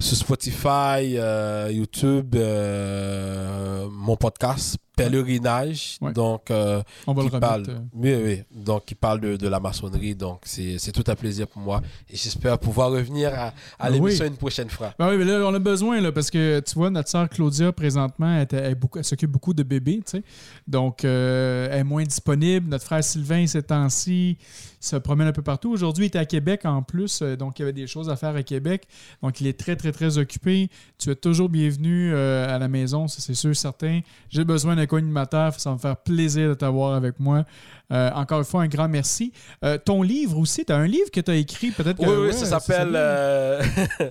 sur 0.00 0.16
Spotify, 0.16 1.16
euh, 1.16 1.70
YouTube, 1.72 2.34
euh, 2.34 3.86
mon 3.88 4.16
podcast 4.16 4.78
Pèlerinage. 4.96 5.96
Ouais. 6.00 6.12
Donc, 6.12 6.52
euh, 6.52 6.80
On 7.06 7.14
qui 7.16 7.28
le 7.28 7.40
parle, 7.40 7.64
euh, 7.68 7.78
oui, 7.94 8.14
oui, 8.14 8.42
donc 8.52 8.84
qui 8.84 8.94
parle 8.94 9.20
de, 9.20 9.36
de 9.36 9.48
la 9.48 9.58
maçonnerie. 9.58 10.14
Donc, 10.14 10.42
c'est 10.44 10.92
tout 10.92 11.02
un 11.08 11.16
plaisir 11.16 11.48
pour 11.48 11.62
moi 11.62 11.82
et 12.08 12.16
j'espère 12.16 12.58
pouvoir 12.60 12.90
revenir 12.92 13.32
à, 13.34 13.46
à 13.46 13.52
Ah 13.78 13.90
l'émission 13.90 14.24
oui. 14.24 14.30
une 14.30 14.36
prochaine 14.36 14.70
fois. 14.70 14.92
Ben 14.98 15.08
oui, 15.10 15.16
mais 15.18 15.24
là, 15.24 15.40
on 15.46 15.54
a 15.54 15.58
besoin, 15.58 16.00
là, 16.00 16.12
parce 16.12 16.30
que 16.30 16.60
tu 16.60 16.74
vois, 16.76 16.90
notre 16.90 17.08
sœur 17.08 17.28
Claudia, 17.28 17.72
présentement, 17.72 18.38
elle, 18.52 18.76
elle 18.96 19.04
s'occupe 19.04 19.30
beaucoup 19.32 19.52
de 19.52 19.64
bébés, 19.64 20.02
tu 20.06 20.18
sais. 20.18 20.22
Donc, 20.68 21.04
euh, 21.44 21.78
est 21.80 21.84
moins 21.84 22.04
disponible. 22.04 22.68
Notre 22.68 22.84
frère 22.84 23.04
Sylvain, 23.04 23.46
ces 23.46 23.62
temps-ci, 23.62 24.36
se 24.80 24.96
promène 24.96 25.28
un 25.28 25.32
peu 25.32 25.42
partout. 25.42 25.72
Aujourd'hui, 25.72 26.06
il 26.06 26.16
est 26.16 26.18
à 26.18 26.24
Québec 26.24 26.62
en 26.64 26.82
plus, 26.82 27.22
euh, 27.22 27.36
donc 27.36 27.58
il 27.58 27.62
y 27.62 27.64
avait 27.64 27.72
des 27.72 27.86
choses 27.86 28.10
à 28.10 28.16
faire 28.16 28.36
à 28.36 28.42
Québec. 28.42 28.86
Donc, 29.22 29.40
il 29.40 29.46
est 29.46 29.58
très, 29.58 29.76
très, 29.76 29.92
très 29.92 30.18
occupé. 30.18 30.68
Tu 30.98 31.10
es 31.10 31.14
toujours 31.14 31.48
bienvenu 31.48 32.12
euh, 32.12 32.54
à 32.54 32.58
la 32.58 32.68
maison, 32.68 33.08
c'est 33.08 33.34
sûr, 33.34 33.56
certain. 33.56 34.00
J'ai 34.28 34.44
besoin 34.44 34.76
d'un 34.76 34.86
co-animateur, 34.86 35.58
ça 35.58 35.70
va 35.70 35.76
me 35.76 35.80
faire 35.80 35.96
plaisir 35.96 36.50
de 36.50 36.54
t'avoir 36.54 36.94
avec 36.94 37.18
moi. 37.18 37.44
Euh, 37.92 38.10
encore 38.14 38.38
une 38.38 38.44
fois, 38.44 38.62
un 38.62 38.66
grand 38.66 38.88
merci. 38.88 39.32
Euh, 39.62 39.76
ton 39.76 40.02
livre 40.02 40.38
aussi, 40.38 40.64
tu 40.64 40.72
as 40.72 40.76
un 40.76 40.86
livre 40.86 41.10
que 41.12 41.20
tu 41.20 41.30
as 41.30 41.34
écrit, 41.34 41.70
peut-être 41.70 41.98
que. 41.98 42.06
Oui, 42.06 42.16
oui, 42.16 42.26
ouais, 42.28 42.32
ça 42.32 42.46
s'appelle. 42.46 42.92
euh, 42.94 43.62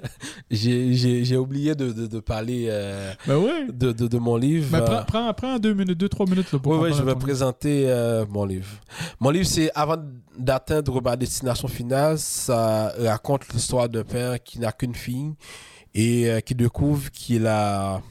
J'ai 0.51 1.37
oublié 1.37 1.73
de, 1.73 1.91
de, 1.91 2.05
de 2.07 2.19
parler 2.19 2.67
Ben 3.27 3.37
oui. 3.37 3.67
de, 3.73 3.91
de, 3.91 4.17
mon 4.19 4.37
livre. 4.37 4.69
Ben, 4.71 4.81
prends, 4.81 5.03
prends, 5.03 5.33
prends 5.33 5.59
deux 5.59 5.73
minutes, 5.73 5.97
deux, 5.97 6.09
trois 6.09 6.27
minutes 6.27 6.51
là, 6.51 6.59
pour 6.59 6.73
Oui, 6.73 6.89
oui, 6.89 6.93
je 6.95 7.01
vais 7.03 7.15
présenter 7.15 8.23
mon 8.29 8.45
livre. 8.45 8.69
Mon 9.19 9.31
livre, 9.31 9.47
c'est 9.47 9.71
Avant 9.73 9.97
d'atteindre 10.37 11.01
ma 11.01 11.15
destination 11.15 11.67
finale. 11.67 12.19
Ça 12.19 12.93
raconte 12.99 13.51
l'histoire 13.53 13.89
d'un 13.89 14.03
père 14.03 14.41
qui 14.41 14.59
n'a 14.59 14.71
qu'une 14.71 14.95
fille 14.95 15.33
et 15.95 16.29
qui 16.45 16.53
découvre 16.53 17.09
qu'il 17.11 17.47
a, 17.47 18.01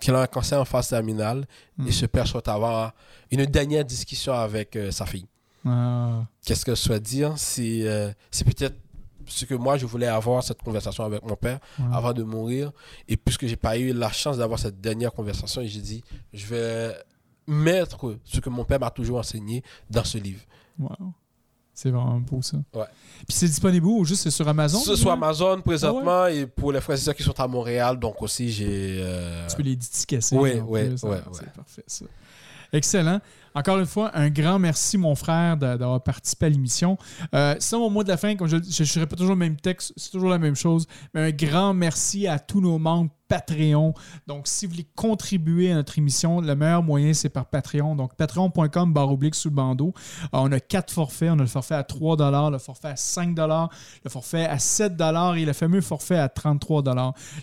qu'il 0.00 0.14
a 0.14 0.20
un 0.20 0.26
cancer 0.26 0.60
en 0.60 0.64
phase 0.64 0.88
terminale. 0.88 1.44
Hmm. 1.78 1.88
Et 1.88 1.92
ce 1.92 2.06
père 2.06 2.26
souhaite 2.26 2.48
avoir 2.48 2.92
une 3.30 3.44
dernière 3.46 3.84
discussion 3.84 4.32
avec 4.32 4.76
euh, 4.76 4.90
sa 4.90 5.06
fille. 5.06 5.26
Ah, 5.64 6.24
Qu'est-ce 6.44 6.64
que 6.64 6.74
je 6.74 6.80
souhaite 6.80 7.02
dire? 7.02 7.32
C'est 7.36 7.80
euh, 7.88 8.12
c'est 8.30 8.44
peut-être 8.44 8.76
ce 9.28 9.44
que 9.44 9.54
moi, 9.54 9.76
je 9.76 9.86
voulais 9.86 10.06
avoir 10.06 10.44
cette 10.44 10.62
conversation 10.62 11.02
avec 11.04 11.24
mon 11.24 11.34
père 11.34 11.58
ouais. 11.80 11.84
avant 11.92 12.12
de 12.12 12.22
mourir. 12.22 12.70
Et 13.08 13.16
puisque 13.16 13.46
j'ai 13.46 13.56
pas 13.56 13.76
eu 13.76 13.92
la 13.92 14.10
chance 14.12 14.36
d'avoir 14.38 14.58
cette 14.60 14.80
dernière 14.80 15.12
conversation, 15.12 15.62
j'ai 15.64 15.80
dit, 15.80 16.04
je 16.32 16.46
vais 16.46 16.94
mettre 17.48 18.16
ce 18.24 18.38
que 18.40 18.48
mon 18.50 18.64
père 18.64 18.78
m'a 18.78 18.90
toujours 18.90 19.18
enseigné 19.18 19.62
dans 19.90 20.04
ce 20.04 20.18
livre. 20.18 20.42
Wow. 20.78 20.90
C'est 21.74 21.90
vraiment 21.90 22.20
beau 22.20 22.40
ça. 22.40 22.56
Ouais. 22.74 22.84
Puis 23.28 23.36
c'est 23.36 23.48
disponible 23.48 23.84
où? 23.86 24.04
Juste 24.04 24.22
c'est 24.22 24.30
sur 24.30 24.48
Amazon 24.48 24.78
Ce 24.78 24.90
déjà? 24.90 25.02
soit 25.02 25.12
Amazon 25.12 25.60
présentement 25.60 26.26
et 26.26 26.46
pour 26.46 26.72
les 26.72 26.80
frères 26.80 26.96
et 26.96 27.00
sœurs 27.00 27.14
qui 27.14 27.22
sont 27.22 27.38
à 27.38 27.46
Montréal, 27.46 27.98
donc 27.98 28.22
aussi 28.22 28.50
j'ai. 28.50 28.98
euh, 29.00 29.46
Tu 29.48 29.56
peux 29.56 29.62
les 29.62 29.76
plus. 30.96 31.02
ouais, 31.02 31.20
Ah, 31.26 31.30
ouais. 31.30 31.36
C'est 31.38 31.52
parfait 31.52 31.84
ça. 31.86 32.04
Excellent. 32.76 33.20
Encore 33.54 33.78
une 33.78 33.86
fois, 33.86 34.10
un 34.14 34.28
grand 34.28 34.58
merci, 34.58 34.98
mon 34.98 35.14
frère, 35.14 35.56
d'a- 35.56 35.78
d'avoir 35.78 36.02
participé 36.02 36.44
à 36.46 36.48
l'émission. 36.50 36.98
Euh, 37.34 37.54
au 37.72 37.88
mot 37.88 38.02
de 38.04 38.08
la 38.08 38.18
fin, 38.18 38.36
comme 38.36 38.48
je 38.48 38.56
ne 38.56 39.00
répète 39.00 39.18
toujours 39.18 39.32
le 39.34 39.38
même 39.38 39.56
texte, 39.56 39.94
c'est 39.96 40.10
toujours 40.10 40.28
la 40.28 40.38
même 40.38 40.54
chose, 40.56 40.86
mais 41.14 41.22
un 41.22 41.30
grand 41.30 41.72
merci 41.72 42.26
à 42.26 42.38
tous 42.38 42.60
nos 42.60 42.78
membres 42.78 43.10
Patreon. 43.28 43.94
Donc, 44.26 44.46
si 44.46 44.66
vous 44.66 44.72
voulez 44.72 44.86
contribuer 44.94 45.70
à 45.72 45.74
notre 45.74 45.98
émission, 45.98 46.40
le 46.40 46.54
meilleur 46.54 46.82
moyen, 46.82 47.12
c'est 47.14 47.28
par 47.28 47.46
Patreon. 47.46 47.96
Donc, 47.96 48.14
patreon.com, 48.14 48.92
barre 48.92 49.12
oblique 49.12 49.34
sous 49.34 49.48
le 49.48 49.54
bandeau. 49.54 49.92
Euh, 50.22 50.28
on 50.32 50.52
a 50.52 50.60
quatre 50.60 50.92
forfaits. 50.92 51.30
On 51.30 51.38
a 51.38 51.42
le 51.42 51.46
forfait 51.46 51.74
à 51.74 51.84
3 51.84 52.50
le 52.50 52.58
forfait 52.58 52.88
à 52.88 52.96
5 52.96 53.36
le 54.04 54.10
forfait 54.10 54.46
à 54.46 54.58
7 54.58 54.92
et 55.36 55.44
le 55.44 55.52
fameux 55.52 55.80
forfait 55.80 56.18
à 56.18 56.28
33 56.28 56.82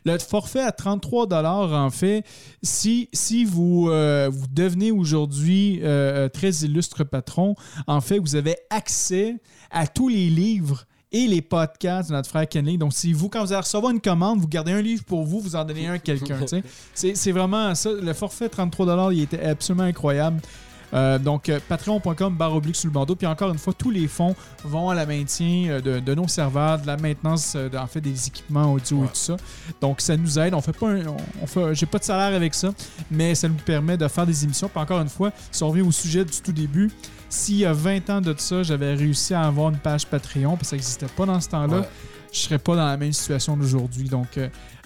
Le 0.05 0.17
forfait 0.19 0.61
à 0.61 0.71
33 0.71 1.27
en 1.33 1.89
fait, 1.89 2.23
si, 2.61 3.09
si 3.13 3.45
vous, 3.45 3.89
euh, 3.89 4.29
vous 4.31 4.47
devenez 4.47 4.91
aujourd'hui 4.91 5.79
euh, 5.81 6.25
euh, 6.25 6.29
très 6.29 6.49
illustre 6.49 7.03
patron, 7.03 7.55
en 7.87 8.01
fait, 8.01 8.19
vous 8.19 8.35
avez 8.35 8.55
accès 8.69 9.35
à 9.71 9.87
tous 9.87 10.09
les 10.09 10.29
livres 10.29 10.85
et 11.13 11.27
les 11.27 11.41
podcasts 11.41 12.09
de 12.09 12.15
notre 12.15 12.27
frère 12.27 12.49
Kenley. 12.49 12.77
Donc, 12.77 12.93
si 12.93 13.13
vous, 13.13 13.29
quand 13.29 13.45
vous 13.45 13.53
allez 13.53 13.61
recevoir 13.61 13.91
une 13.91 14.01
commande, 14.01 14.39
vous 14.39 14.47
gardez 14.47 14.71
un 14.71 14.81
livre 14.81 15.03
pour 15.03 15.23
vous, 15.23 15.39
vous 15.39 15.55
en 15.55 15.63
donnez 15.63 15.87
un 15.87 15.93
à 15.93 15.99
quelqu'un. 15.99 16.39
c'est 16.93 17.31
vraiment 17.31 17.73
ça. 17.75 17.91
Le 17.91 18.13
forfait 18.13 18.49
33 18.49 19.13
il 19.13 19.21
était 19.21 19.41
absolument 19.41 19.83
incroyable. 19.83 20.41
Euh, 20.93 21.17
donc, 21.17 21.49
euh, 21.49 21.59
patreon.com 21.67 22.35
barre 22.35 22.55
oblique 22.55 22.75
sous 22.75 22.87
le 22.87 22.93
bandeau. 22.93 23.15
Puis 23.15 23.25
encore 23.27 23.49
une 23.51 23.57
fois, 23.57 23.73
tous 23.73 23.89
les 23.91 24.07
fonds 24.07 24.35
vont 24.63 24.89
à 24.89 24.95
la 24.95 25.05
maintien 25.05 25.65
euh, 25.69 25.81
de, 25.81 25.99
de 25.99 26.13
nos 26.15 26.27
serveurs, 26.27 26.79
de 26.79 26.87
la 26.87 26.97
maintenance 26.97 27.55
de- 27.55 27.77
en 27.77 27.87
fait, 27.87 27.99
des 28.01 28.27
équipements 28.27 28.71
audio 28.73 29.03
et 29.03 29.07
tout 29.07 29.15
ça. 29.15 29.37
Donc, 29.81 30.01
ça 30.01 30.15
nous 30.15 30.37
aide. 30.39 30.53
On 30.53 30.61
fait 30.61 30.77
pas 30.77 30.89
un- 30.89 31.07
on, 31.07 31.17
on 31.41 31.47
fait, 31.47 31.73
j'ai 31.75 31.85
pas 31.87 31.97
de 31.99 32.03
salaire 32.03 32.35
avec 32.35 32.53
ça, 32.53 32.71
mais 33.09 33.33
ça 33.35 33.47
nous 33.47 33.55
permet 33.55 33.97
de 33.97 34.07
faire 34.07 34.25
des 34.27 34.43
émissions. 34.43 34.69
Puis 34.69 34.79
encore 34.81 35.01
une 35.01 35.09
fois, 35.09 35.31
si 35.51 35.63
on 35.63 35.69
revient 35.69 35.81
au 35.81 35.91
sujet 35.91 36.23
du 36.25 36.39
tout 36.41 36.51
début, 36.51 36.91
s'il 37.29 37.57
y 37.57 37.65
a 37.65 37.73
20 37.73 38.09
ans 38.11 38.21
de 38.21 38.35
ça, 38.37 38.61
j'avais 38.61 38.93
réussi 38.93 39.33
à 39.33 39.41
avoir 39.47 39.69
une 39.71 39.77
page 39.79 40.05
Patreon, 40.05 40.51
parce 40.51 40.61
que 40.61 40.67
ça 40.67 40.75
n'existait 40.75 41.07
pas 41.07 41.25
dans 41.25 41.41
ce 41.41 41.49
temps-là, 41.49 41.77
Ouais. 41.79 41.89
je 42.31 42.37
serais 42.37 42.59
pas 42.59 42.75
dans 42.75 42.85
la 42.85 42.97
même 42.97 43.13
situation 43.13 43.57
d'aujourd'hui. 43.57 44.07
Donc, 44.09 44.37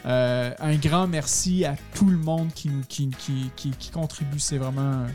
euh, 0.05 0.51
un 0.58 0.76
grand 0.78 1.08
merci 1.08 1.66
à 1.66 1.76
tout 1.93 2.05
le 2.10 2.18
monde 2.18 2.47
qui, 2.55 2.70
nous- 2.70 2.84
qui, 2.88 3.10
qui, 3.10 3.51
qui, 3.58 3.72
qui 3.72 3.89
contribue. 3.91 4.39
C'est 4.39 4.58
vraiment. 4.58 5.05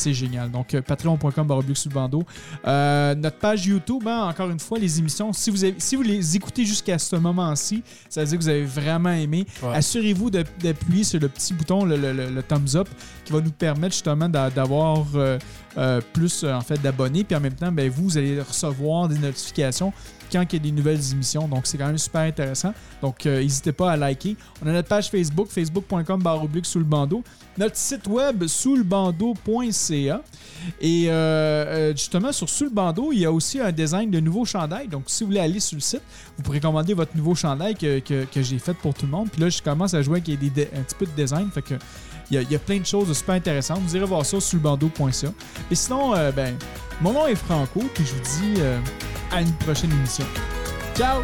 C'est 0.00 0.14
génial. 0.14 0.50
Donc, 0.50 0.72
euh, 0.74 0.80
patreon.com 0.80 1.46
baroblique 1.46 1.76
sous 1.76 1.88
le 1.90 1.94
bandeau. 1.94 2.22
Euh, 2.66 3.14
notre 3.14 3.36
page 3.38 3.66
YouTube, 3.66 4.02
hein, 4.06 4.28
encore 4.28 4.48
une 4.50 4.58
fois, 4.58 4.78
les 4.78 4.98
émissions, 4.98 5.32
si 5.32 5.50
vous, 5.50 5.62
avez- 5.64 5.74
si 5.78 5.94
vous 5.96 6.02
les 6.02 6.36
écoutez 6.36 6.64
jusqu'à 6.64 6.98
ce 6.98 7.16
moment-ci, 7.16 7.82
ça 8.08 8.22
veut 8.22 8.26
dire 8.28 8.38
que 8.38 8.42
vous 8.44 8.48
avez 8.48 8.64
vraiment 8.64 9.10
aimé. 9.12 9.46
Ouais. 9.62 9.74
Assurez-vous 9.74 10.30
d'appuyer 10.30 11.04
sur 11.04 11.20
le 11.20 11.28
petit 11.28 11.52
bouton, 11.52 11.84
le, 11.84 11.96
le- 11.96 12.12
le- 12.12 12.30
le 12.30 12.42
thumbs 12.42 12.76
up, 12.76 12.88
qui 13.24 13.32
va 13.32 13.40
nous 13.40 13.50
permettre 13.50 13.92
justement 13.94 14.28
d'a- 14.28 14.50
d'avoir 14.50 15.04
euh, 15.14 15.38
euh, 15.76 16.00
plus 16.12 16.44
en 16.44 16.60
fait 16.62 16.80
d'abonnés. 16.80 17.24
Puis 17.24 17.36
en 17.36 17.40
même 17.40 17.54
temps, 17.54 17.70
ben, 17.70 17.90
vous, 17.90 18.04
vous 18.04 18.18
allez 18.18 18.40
recevoir 18.40 19.08
des 19.08 19.18
notifications 19.18 19.92
quand 20.32 20.42
il 20.52 20.52
y 20.52 20.56
a 20.56 20.62
des 20.62 20.72
nouvelles 20.72 21.00
émissions. 21.12 21.46
Donc, 21.48 21.66
c'est 21.66 21.78
quand 21.78 21.86
même 21.86 21.98
super 21.98 22.22
intéressant. 22.22 22.72
Donc, 23.02 23.26
euh, 23.26 23.40
n'hésitez 23.40 23.72
pas 23.72 23.92
à 23.92 23.96
liker. 23.96 24.36
On 24.64 24.68
a 24.68 24.72
notre 24.72 24.88
page 24.88 25.10
Facebook, 25.10 25.48
facebook.com 25.48 26.22
oblique 26.42 26.66
sous 26.66 26.78
le 26.78 26.84
bandeau. 26.84 27.22
Notre 27.58 27.76
site 27.76 28.06
web, 28.06 28.46
sous 28.46 28.76
le 28.76 28.84
bandeau.ca. 28.84 30.22
Et 30.80 31.06
euh, 31.08 31.12
euh, 31.12 31.90
justement, 31.92 32.32
sur 32.32 32.48
Sous 32.48 32.64
le 32.64 32.70
bandeau, 32.70 33.12
il 33.12 33.20
y 33.20 33.24
a 33.26 33.32
aussi 33.32 33.60
un 33.60 33.72
design 33.72 34.10
de 34.10 34.20
nouveaux 34.20 34.44
chandails. 34.44 34.88
Donc, 34.88 35.04
si 35.06 35.22
vous 35.24 35.30
voulez 35.30 35.40
aller 35.40 35.60
sur 35.60 35.76
le 35.76 35.80
site, 35.80 36.02
vous 36.36 36.42
pourrez 36.42 36.60
commander 36.60 36.94
votre 36.94 37.16
nouveau 37.16 37.34
chandail 37.34 37.74
que, 37.74 37.98
que- 38.00 38.42
j'ai 38.42 38.58
fait 38.58 38.74
pour 38.74 38.94
tout 38.94 39.06
le 39.06 39.12
monde. 39.12 39.28
Puis 39.30 39.40
là, 39.40 39.48
je 39.48 39.60
commence 39.62 39.94
à 39.94 40.02
jouer 40.02 40.22
avec 40.26 40.38
des 40.38 40.62
un 40.76 40.82
petit 40.82 40.94
peu 40.98 41.06
de 41.06 41.10
design. 41.12 41.48
Fait 41.52 41.62
que 41.62 41.74
il 42.30 42.50
y, 42.50 42.54
a, 42.54 42.58
plein 42.58 42.78
de 42.78 42.86
choses 42.86 43.16
super 43.16 43.34
intéressantes. 43.34 43.80
Vous 43.80 43.96
irez 43.96 44.06
voir 44.06 44.24
ça 44.24 44.40
sur 44.40 44.56
le 44.56 44.62
bandeau.ca. 44.62 45.32
Et 45.70 45.74
sinon, 45.74 46.14
euh, 46.14 46.30
ben, 46.30 46.56
mon 47.00 47.12
nom 47.12 47.26
est 47.26 47.34
Franco. 47.34 47.80
Puis 47.94 48.04
je 48.04 48.14
vous 48.14 48.20
dis 48.20 48.60
euh, 48.60 48.78
à 49.32 49.40
une 49.40 49.52
prochaine 49.54 49.90
émission. 49.92 50.26
Ciao! 50.94 51.22